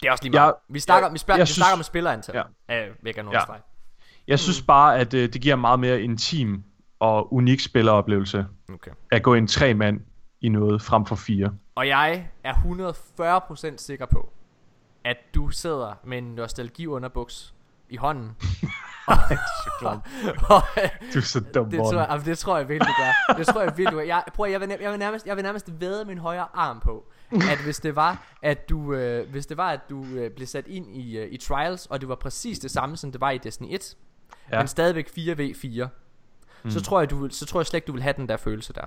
det 0.00 0.06
er 0.08 0.12
også 0.12 0.24
lige 0.24 0.32
meget. 0.32 0.46
Jeg- 0.46 0.54
vi 0.68 0.80
snakker, 0.80 1.06
jeg- 1.08 1.12
vi, 1.12 1.18
spørger, 1.18 1.38
jeg 1.38 1.42
vi 1.42 1.46
synes- 1.46 1.56
snakker 1.56 1.76
om 1.76 1.82
spillerantal. 1.82 2.34
Ja. 2.68 2.76
Øh, 2.86 2.86
vil 2.88 2.96
jeg 3.04 3.14
gerne 3.14 3.30
Ja. 3.32 3.40
Jeg 4.28 4.38
synes 4.38 4.62
bare, 4.62 4.98
at 4.98 5.14
uh, 5.14 5.20
det 5.20 5.40
giver 5.40 5.54
en 5.54 5.60
meget 5.60 5.80
mere 5.80 6.00
intim 6.00 6.62
og 7.00 7.34
unik 7.34 7.60
spilleroplevelse 7.60 8.46
Okay. 8.74 8.90
at 9.12 9.22
gå 9.22 9.34
ind 9.34 9.48
tre 9.48 9.74
mand 9.74 10.00
i 10.40 10.48
noget 10.48 10.82
frem 10.82 11.06
for 11.06 11.16
fire. 11.16 11.52
Og 11.74 11.88
jeg 11.88 12.30
er 12.44 12.54
140% 12.54 13.76
sikker 13.76 14.06
på, 14.06 14.32
at 15.04 15.16
du 15.34 15.48
sidder 15.48 15.94
med 16.04 16.18
en 16.18 16.34
nostalgi-underbuks 16.34 17.54
i 17.88 17.96
hånden. 17.96 18.30
og, 19.06 19.16
og, 20.48 20.62
Du 21.14 21.18
er 21.18 21.22
så 21.22 21.40
dum, 21.40 21.70
det, 21.70 21.78
tror 21.78 22.12
jeg, 22.12 22.24
det 22.24 22.38
tror 22.38 22.58
jeg 22.58 22.68
virkelig, 22.68 22.88
du 22.88 23.02
gør. 23.02 23.34
Det 23.36 23.46
tror 23.46 23.62
jeg 23.62 23.72
virkelig, 23.76 23.92
du 23.92 23.96
gør. 23.96 24.04
Jeg, 24.04 24.24
prøv, 24.34 24.50
jeg, 24.50 24.60
vil, 24.60 24.76
jeg, 24.80 24.90
vil 24.90 24.98
nærmest, 24.98 25.26
jeg 25.26 25.36
vil 25.36 25.42
nærmest 25.42 25.80
væde 25.80 26.04
min 26.04 26.18
højre 26.18 26.46
arm 26.54 26.80
på, 26.80 27.12
at 27.32 27.58
hvis 27.64 27.80
det 27.80 27.96
var, 27.96 28.26
at 28.42 28.68
du, 28.68 28.92
øh, 28.92 29.30
hvis 29.30 29.46
det 29.46 29.56
var, 29.56 29.70
at 29.70 29.80
du 29.90 30.04
øh, 30.04 30.30
blev 30.30 30.46
sat 30.46 30.66
ind 30.66 30.96
i, 30.96 31.18
øh, 31.18 31.32
i 31.32 31.36
Trials, 31.36 31.86
og 31.86 32.00
det 32.00 32.08
var 32.08 32.14
præcis 32.14 32.58
det 32.58 32.70
samme, 32.70 32.96
som 32.96 33.12
det 33.12 33.20
var 33.20 33.30
i 33.30 33.38
Destiny 33.38 33.68
1, 33.70 33.96
ja. 34.52 34.58
Men 34.58 34.68
stadigvæk 34.68 35.08
4v4, 35.08 35.86
mm. 36.64 36.70
så, 36.70 36.82
tror 36.82 37.00
jeg, 37.00 37.10
du 37.10 37.28
så 37.30 37.46
tror 37.46 37.60
jeg 37.60 37.66
slet 37.66 37.76
ikke, 37.76 37.86
du 37.86 37.92
vil 37.92 38.02
have 38.02 38.14
den 38.16 38.28
der 38.28 38.36
følelse 38.36 38.72
der. 38.72 38.84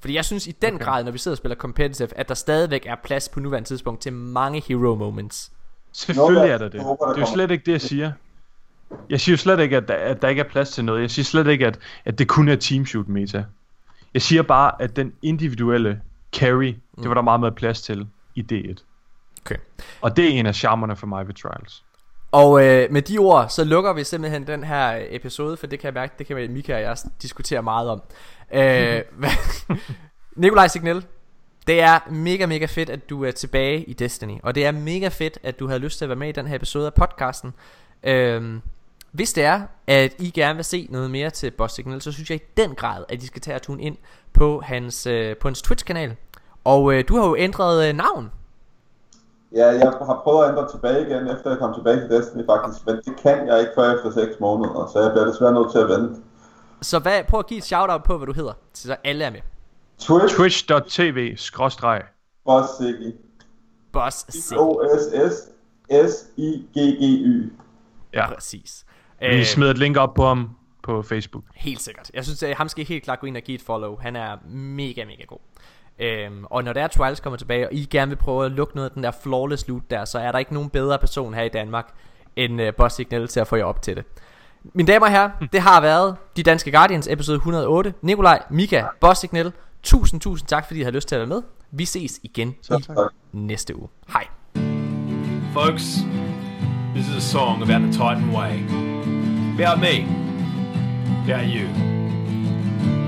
Fordi 0.00 0.14
jeg 0.14 0.24
synes 0.24 0.46
i 0.46 0.50
den 0.50 0.74
okay. 0.74 0.84
grad, 0.84 1.04
når 1.04 1.10
vi 1.10 1.18
sidder 1.18 1.34
og 1.34 1.38
spiller 1.38 1.56
competitive, 1.56 2.08
at 2.16 2.28
der 2.28 2.34
stadigvæk 2.34 2.86
er 2.86 2.96
plads 3.04 3.28
på 3.28 3.40
nuværende 3.40 3.68
tidspunkt 3.68 4.02
til 4.02 4.12
mange 4.12 4.62
hero 4.68 4.94
moments. 4.94 5.52
Selvfølgelig 5.92 6.50
er 6.50 6.58
der 6.58 6.68
det. 6.68 6.80
Det 6.80 7.16
er 7.16 7.20
jo 7.20 7.26
slet 7.26 7.50
ikke 7.50 7.66
det, 7.66 7.72
jeg 7.72 7.80
siger. 7.80 8.12
Jeg 9.10 9.20
siger 9.20 9.32
jo 9.32 9.36
slet 9.36 9.60
ikke, 9.60 9.76
at 9.76 9.88
der, 9.88 9.94
at 9.94 10.22
der 10.22 10.28
ikke 10.28 10.40
er 10.40 10.48
plads 10.48 10.70
til 10.70 10.84
noget. 10.84 11.00
Jeg 11.00 11.10
siger 11.10 11.24
slet 11.24 11.46
ikke, 11.46 11.66
at, 11.66 11.78
at 12.04 12.18
det 12.18 12.28
kun 12.28 12.48
er 12.48 12.56
teamshoot 12.56 13.08
meta. 13.08 13.44
Jeg 14.14 14.22
siger 14.22 14.42
bare, 14.42 14.82
at 14.82 14.96
den 14.96 15.12
individuelle 15.22 16.00
carry, 16.32 16.74
det 16.96 17.08
var 17.08 17.14
der 17.14 17.22
meget 17.22 17.40
mere 17.40 17.52
plads 17.52 17.82
til 17.82 18.06
i 18.34 18.46
D1. 18.52 18.84
Okay. 19.44 19.56
Og 20.00 20.16
det 20.16 20.24
er 20.24 20.28
en 20.28 20.46
af 20.46 20.54
charmerne 20.54 20.96
for 20.96 21.06
mig 21.06 21.26
ved 21.26 21.34
Trials. 21.34 21.84
Og 22.32 22.66
øh, 22.66 22.92
med 22.92 23.02
de 23.02 23.18
ord, 23.18 23.48
så 23.48 23.64
lukker 23.64 23.92
vi 23.92 24.04
simpelthen 24.04 24.46
den 24.46 24.64
her 24.64 25.02
episode, 25.10 25.56
for 25.56 25.66
det 25.66 25.78
kan 25.78 25.86
jeg 25.86 25.94
mærke, 25.94 26.14
det 26.18 26.26
kan 26.26 26.52
Mika 26.52 26.74
og 26.74 26.80
jeg 26.80 26.96
diskutere 27.22 27.62
meget 27.62 27.90
om. 27.90 28.02
Øh, 28.52 29.02
Nikolaj 30.36 30.68
Signel, 30.68 31.06
det 31.66 31.80
er 31.80 32.10
mega, 32.10 32.46
mega 32.46 32.66
fedt, 32.66 32.90
at 32.90 33.10
du 33.10 33.24
er 33.24 33.30
tilbage 33.30 33.84
i 33.84 33.92
Destiny. 33.92 34.38
Og 34.42 34.54
det 34.54 34.66
er 34.66 34.72
mega 34.72 35.08
fedt, 35.08 35.38
at 35.42 35.60
du 35.60 35.66
havde 35.66 35.80
lyst 35.80 35.98
til 35.98 36.04
at 36.04 36.08
være 36.08 36.18
med 36.18 36.28
i 36.28 36.32
den 36.32 36.46
her 36.46 36.56
episode 36.56 36.86
af 36.86 36.94
podcasten. 36.94 37.54
Øh, 38.02 38.60
hvis 39.12 39.32
det 39.32 39.44
er, 39.44 39.62
at 39.86 40.14
I 40.18 40.30
gerne 40.30 40.54
vil 40.54 40.64
se 40.64 40.86
noget 40.90 41.10
mere 41.10 41.30
til 41.30 41.50
Boss 41.50 41.74
Signal, 41.74 42.00
så 42.00 42.12
synes 42.12 42.30
jeg 42.30 42.40
i 42.40 42.44
den 42.56 42.74
grad, 42.74 43.04
at 43.08 43.22
I 43.22 43.26
skal 43.26 43.40
tage 43.40 43.54
og 43.54 43.62
tune 43.62 43.82
ind 43.82 43.96
på 44.32 44.60
hans, 44.64 45.06
øh, 45.06 45.36
på 45.36 45.48
hans 45.48 45.62
Twitch-kanal. 45.62 46.16
Og 46.64 46.94
øh, 46.94 47.04
du 47.08 47.16
har 47.16 47.28
jo 47.28 47.36
ændret 47.36 47.88
øh, 47.88 47.94
navn. 47.94 48.30
Ja, 49.54 49.66
jeg 49.66 49.92
har 50.06 50.20
prøvet 50.24 50.44
at 50.44 50.50
ændre 50.50 50.68
tilbage 50.70 51.06
igen, 51.06 51.28
efter 51.28 51.50
jeg 51.50 51.58
kom 51.58 51.74
tilbage 51.74 52.00
til 52.00 52.10
Destiny 52.10 52.46
faktisk, 52.46 52.86
men 52.86 52.96
det 52.96 53.14
kan 53.22 53.46
jeg 53.46 53.60
ikke 53.60 53.72
før 53.74 53.94
efter 53.94 54.10
6 54.10 54.40
måneder, 54.40 54.90
så 54.92 55.00
jeg 55.00 55.10
bliver 55.12 55.26
desværre 55.26 55.52
nødt 55.52 55.72
til 55.72 55.78
at 55.78 55.88
vente. 55.88 56.20
Så 56.82 56.98
hvad, 56.98 57.24
prøv 57.28 57.40
at 57.40 57.46
give 57.46 57.58
et 57.58 57.64
shout-out 57.64 58.02
på, 58.04 58.16
hvad 58.18 58.26
du 58.26 58.32
hedder, 58.32 58.52
så 58.74 58.96
alle 59.04 59.24
er 59.24 59.30
med. 59.30 59.40
Twitch, 59.98 60.36
Twitch.tv, 60.36 61.36
skråstreg. 61.36 62.02
Boss 62.44 62.68
Siggy. 62.78 63.14
Boss. 63.92 64.52
O-S-S-S-I-G-G-Y. 66.30 67.52
Ja, 68.14 68.34
Præcis. 68.34 68.84
vi 69.20 69.26
Øh, 69.26 69.44
smider 69.44 69.70
et 69.70 69.78
link 69.78 69.96
op 69.96 70.14
på 70.14 70.24
ham 70.26 70.50
på 70.82 71.02
Facebook. 71.02 71.44
helt 71.54 71.80
sikkert. 71.82 72.10
Jeg 72.14 72.24
synes, 72.24 72.42
at 72.42 72.56
ham 72.56 72.68
skal 72.68 72.84
helt 72.84 73.04
klart 73.04 73.20
gå 73.20 73.26
ind 73.26 73.36
og 73.36 73.42
give 73.42 73.54
et 73.54 73.62
follow. 73.62 73.96
Han 73.96 74.16
er 74.16 74.36
mega, 74.48 75.04
mega 75.04 75.24
god. 75.26 75.38
Øhm, 75.98 76.44
og 76.44 76.64
når 76.64 76.72
der 76.72 76.82
er 76.82 76.88
Trials 76.88 77.20
kommer 77.20 77.36
tilbage, 77.36 77.66
og 77.68 77.72
I 77.74 77.84
gerne 77.84 78.08
vil 78.08 78.16
prøve 78.16 78.44
at 78.46 78.52
lukke 78.52 78.74
noget 78.76 78.88
af 78.88 78.94
den 78.94 79.02
der 79.02 79.10
flawless 79.22 79.68
loot 79.68 79.82
der, 79.90 80.04
så 80.04 80.18
er 80.18 80.32
der 80.32 80.38
ikke 80.38 80.54
nogen 80.54 80.70
bedre 80.70 80.98
person 80.98 81.34
her 81.34 81.42
i 81.42 81.48
Danmark, 81.48 81.94
end 82.36 82.62
uh, 82.62 82.68
Boss 82.76 82.94
Signal 82.94 83.28
til 83.28 83.40
at 83.40 83.46
få 83.46 83.56
jer 83.56 83.64
op 83.64 83.82
til 83.82 83.96
det. 83.96 84.04
Mine 84.64 84.86
damer 84.92 85.06
og 85.06 85.12
herrer, 85.12 85.30
det 85.52 85.60
har 85.60 85.80
været 85.80 86.16
De 86.36 86.42
Danske 86.42 86.70
Guardians 86.70 87.08
episode 87.10 87.36
108. 87.36 87.94
Nikolaj, 88.02 88.42
Mika, 88.50 88.82
Boss 89.00 89.20
Signal, 89.20 89.52
tusind, 89.82 90.20
tusind 90.20 90.48
tak, 90.48 90.66
fordi 90.66 90.80
I 90.80 90.82
har 90.82 90.90
lyst 90.90 91.08
til 91.08 91.14
at 91.14 91.18
være 91.18 91.28
med. 91.28 91.42
Vi 91.72 91.84
ses 91.84 92.20
igen 92.22 92.54
Så 92.62 92.76
i 92.76 92.82
tak. 92.82 92.96
næste 93.32 93.76
uge. 93.76 93.88
Hej. 94.12 94.26
Folks, 95.52 95.84
this 96.94 97.08
is 97.08 97.16
a 97.16 97.20
song 97.20 97.62
about 97.62 97.80
the 97.82 97.92
Titan 97.92 98.30
Way. 98.36 98.52
About 99.58 99.80
me. 99.80 100.06
About 101.24 101.46
you. 101.56 101.66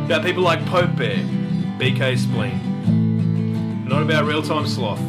About 0.05 0.23
people 0.23 0.43
like 0.51 0.67
Pope 0.67 0.97
Bear, 0.97 1.19
BK 1.81 2.19
Spleen. 2.19 2.59
Not 3.89 4.03
about 4.03 4.29
real 4.33 4.43
time 4.43 4.67
sloth. 4.67 5.01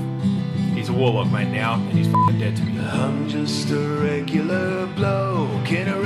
He's 0.76 0.90
a 0.90 0.94
warlock, 0.94 1.32
mate, 1.32 1.52
now, 1.62 1.74
and 1.76 1.98
he's 1.98 2.08
dead 2.40 2.56
to 2.58 2.64
me. 2.64 2.74
I'm 2.80 3.30
just 3.30 3.72
a 3.72 3.80
regular 4.10 4.86
bloke 4.96 5.72
in 5.72 5.88
a 5.88 6.00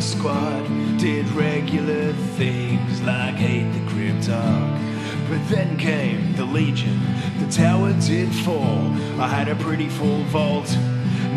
squad. 0.00 0.66
Did 0.98 1.28
regular 1.30 2.12
things 2.36 3.02
like 3.02 3.34
hate 3.34 3.70
the 3.72 3.80
Cryptarch. 3.90 5.28
But 5.28 5.46
then 5.48 5.76
came 5.76 6.34
the 6.36 6.44
Legion. 6.44 7.00
The 7.38 7.50
tower 7.50 7.92
did 8.00 8.34
fall. 8.34 8.92
I 9.20 9.28
had 9.28 9.48
a 9.48 9.56
pretty 9.56 9.88
full 9.88 10.22
vault. 10.24 10.68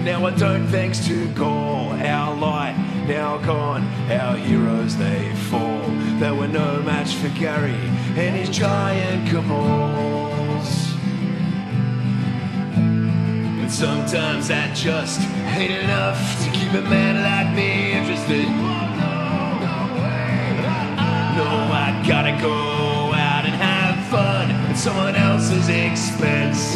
Now 0.04 0.26
I 0.26 0.32
don't 0.32 0.68
thanks 0.68 1.06
to 1.08 1.28
Gaul. 1.34 1.92
Our 1.92 2.36
light 2.36 2.76
now 3.08 3.38
gone. 3.38 3.84
Our 4.10 4.38
heroes 4.38 4.98
they 4.98 5.34
fall. 5.50 5.82
There 6.20 6.34
were 6.34 6.48
no 6.48 6.82
match 6.82 7.14
for 7.16 7.30
Gary 7.30 7.84
and 8.16 8.36
his 8.36 8.50
giant 8.50 9.30
cabals. 9.30 10.31
Sometimes 13.72 14.50
that 14.50 14.76
just 14.76 15.22
ain't 15.56 15.72
enough 15.72 16.20
to 16.44 16.52
keep 16.52 16.74
a 16.74 16.82
man 16.90 17.24
like 17.24 17.56
me 17.56 17.94
interested. 17.94 18.46
No, 21.38 21.48
I 21.72 22.04
gotta 22.06 22.38
go 22.42 23.14
out 23.14 23.46
and 23.46 23.56
have 23.56 23.96
fun 24.08 24.52
at 24.52 24.76
someone 24.78 25.16
else's 25.16 25.70
expense. 25.70 26.76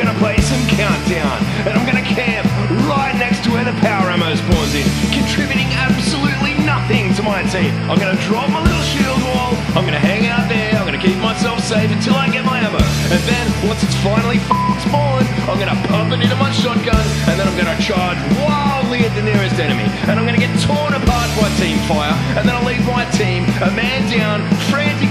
Gonna 0.00 0.18
play 0.18 0.38
some 0.40 0.60
countdown, 0.72 1.36
and 1.68 1.76
I'm 1.76 1.84
gonna 1.84 2.00
camp 2.00 2.48
right 2.88 3.12
next 3.20 3.44
to 3.44 3.52
where 3.52 3.64
the 3.64 3.76
power 3.84 4.08
ammo 4.08 4.32
spawns 4.34 4.72
in, 4.72 4.88
contributing 5.12 5.68
absolutely 5.76 6.56
nothing 6.64 7.12
to 7.20 7.22
my 7.22 7.44
team. 7.52 7.68
I'm 7.84 8.00
gonna 8.00 8.16
drop 8.24 8.48
my 8.48 8.64
little 8.64 8.86
shield 8.88 9.20
wall. 9.28 9.52
I'm 9.76 9.84
gonna 9.84 10.00
hang 10.00 10.26
out 10.26 10.48
there. 10.48 10.72
I'm 10.72 10.88
gonna 10.88 11.02
keep 11.02 11.20
myself 11.20 11.60
safe 11.60 11.92
until 11.92 12.14
I 12.16 12.32
get 12.32 12.44
my 12.48 12.58
ammo, 12.64 12.80
and 13.12 13.20
then 13.28 13.44
once 13.68 13.84
it's 13.84 13.96
finally 14.00 14.40
spawned, 14.80 15.28
I'm 15.44 15.60
gonna 15.60 15.76
pump 15.92 16.16
it 16.16 16.24
into 16.24 16.36
my 16.36 16.50
shotgun, 16.50 17.04
and 17.28 17.36
then 17.36 17.44
I'm 17.44 17.56
gonna 17.60 17.76
charge 17.76 18.16
wildly 18.40 19.04
at 19.04 19.12
the 19.12 19.22
nearest 19.22 19.60
enemy, 19.60 19.84
and 20.08 20.16
I'm 20.16 20.24
gonna 20.24 20.40
get 20.40 20.52
torn 20.64 20.96
apart 20.96 21.28
by 21.36 21.52
team 21.60 21.76
fire, 21.84 22.16
and 22.40 22.48
then 22.48 22.56
I'll 22.56 22.64
leave 22.64 22.84
my 22.88 23.04
team 23.12 23.44
a 23.60 23.70
man 23.76 24.08
down, 24.08 24.48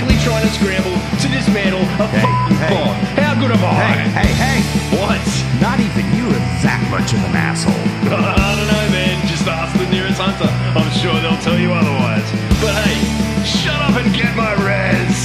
frantically 0.10 0.26
trying 0.26 0.46
to 0.46 0.54
scramble 0.54 0.98
to 1.22 1.28
dismantle 1.30 1.82
a 1.82 2.08
f***ing 2.10 2.58
hey. 2.58 2.70
bomb. 2.70 2.96
How 3.18 3.34
good 3.40 3.52
am 3.52 3.64
I? 3.64 3.74
Hey, 3.74 4.26
hey, 4.26 4.34
hey! 4.34 4.60
What? 4.98 5.22
Not 5.62 5.80
even 5.80 6.06
you 6.16 6.26
are 6.28 6.44
that 6.64 6.82
much 6.90 7.14
of 7.14 7.22
an 7.30 7.36
asshole. 7.36 7.74
I 8.10 8.56
don't 8.56 8.68
know, 8.68 8.86
man. 8.92 9.28
Just 9.28 9.46
ask 9.48 9.78
the 9.78 9.90
nearest 9.92 10.20
hunter. 10.20 10.50
I'm 10.78 10.90
sure 10.98 11.14
they'll 11.22 11.42
tell 11.42 11.60
you 11.60 11.72
otherwise. 11.74 12.26
But 12.62 12.74
hey, 12.84 12.98
shut 13.46 13.80
up 13.82 13.96
and 14.00 14.14
get 14.14 14.36
my 14.36 14.54
res. 14.64 15.19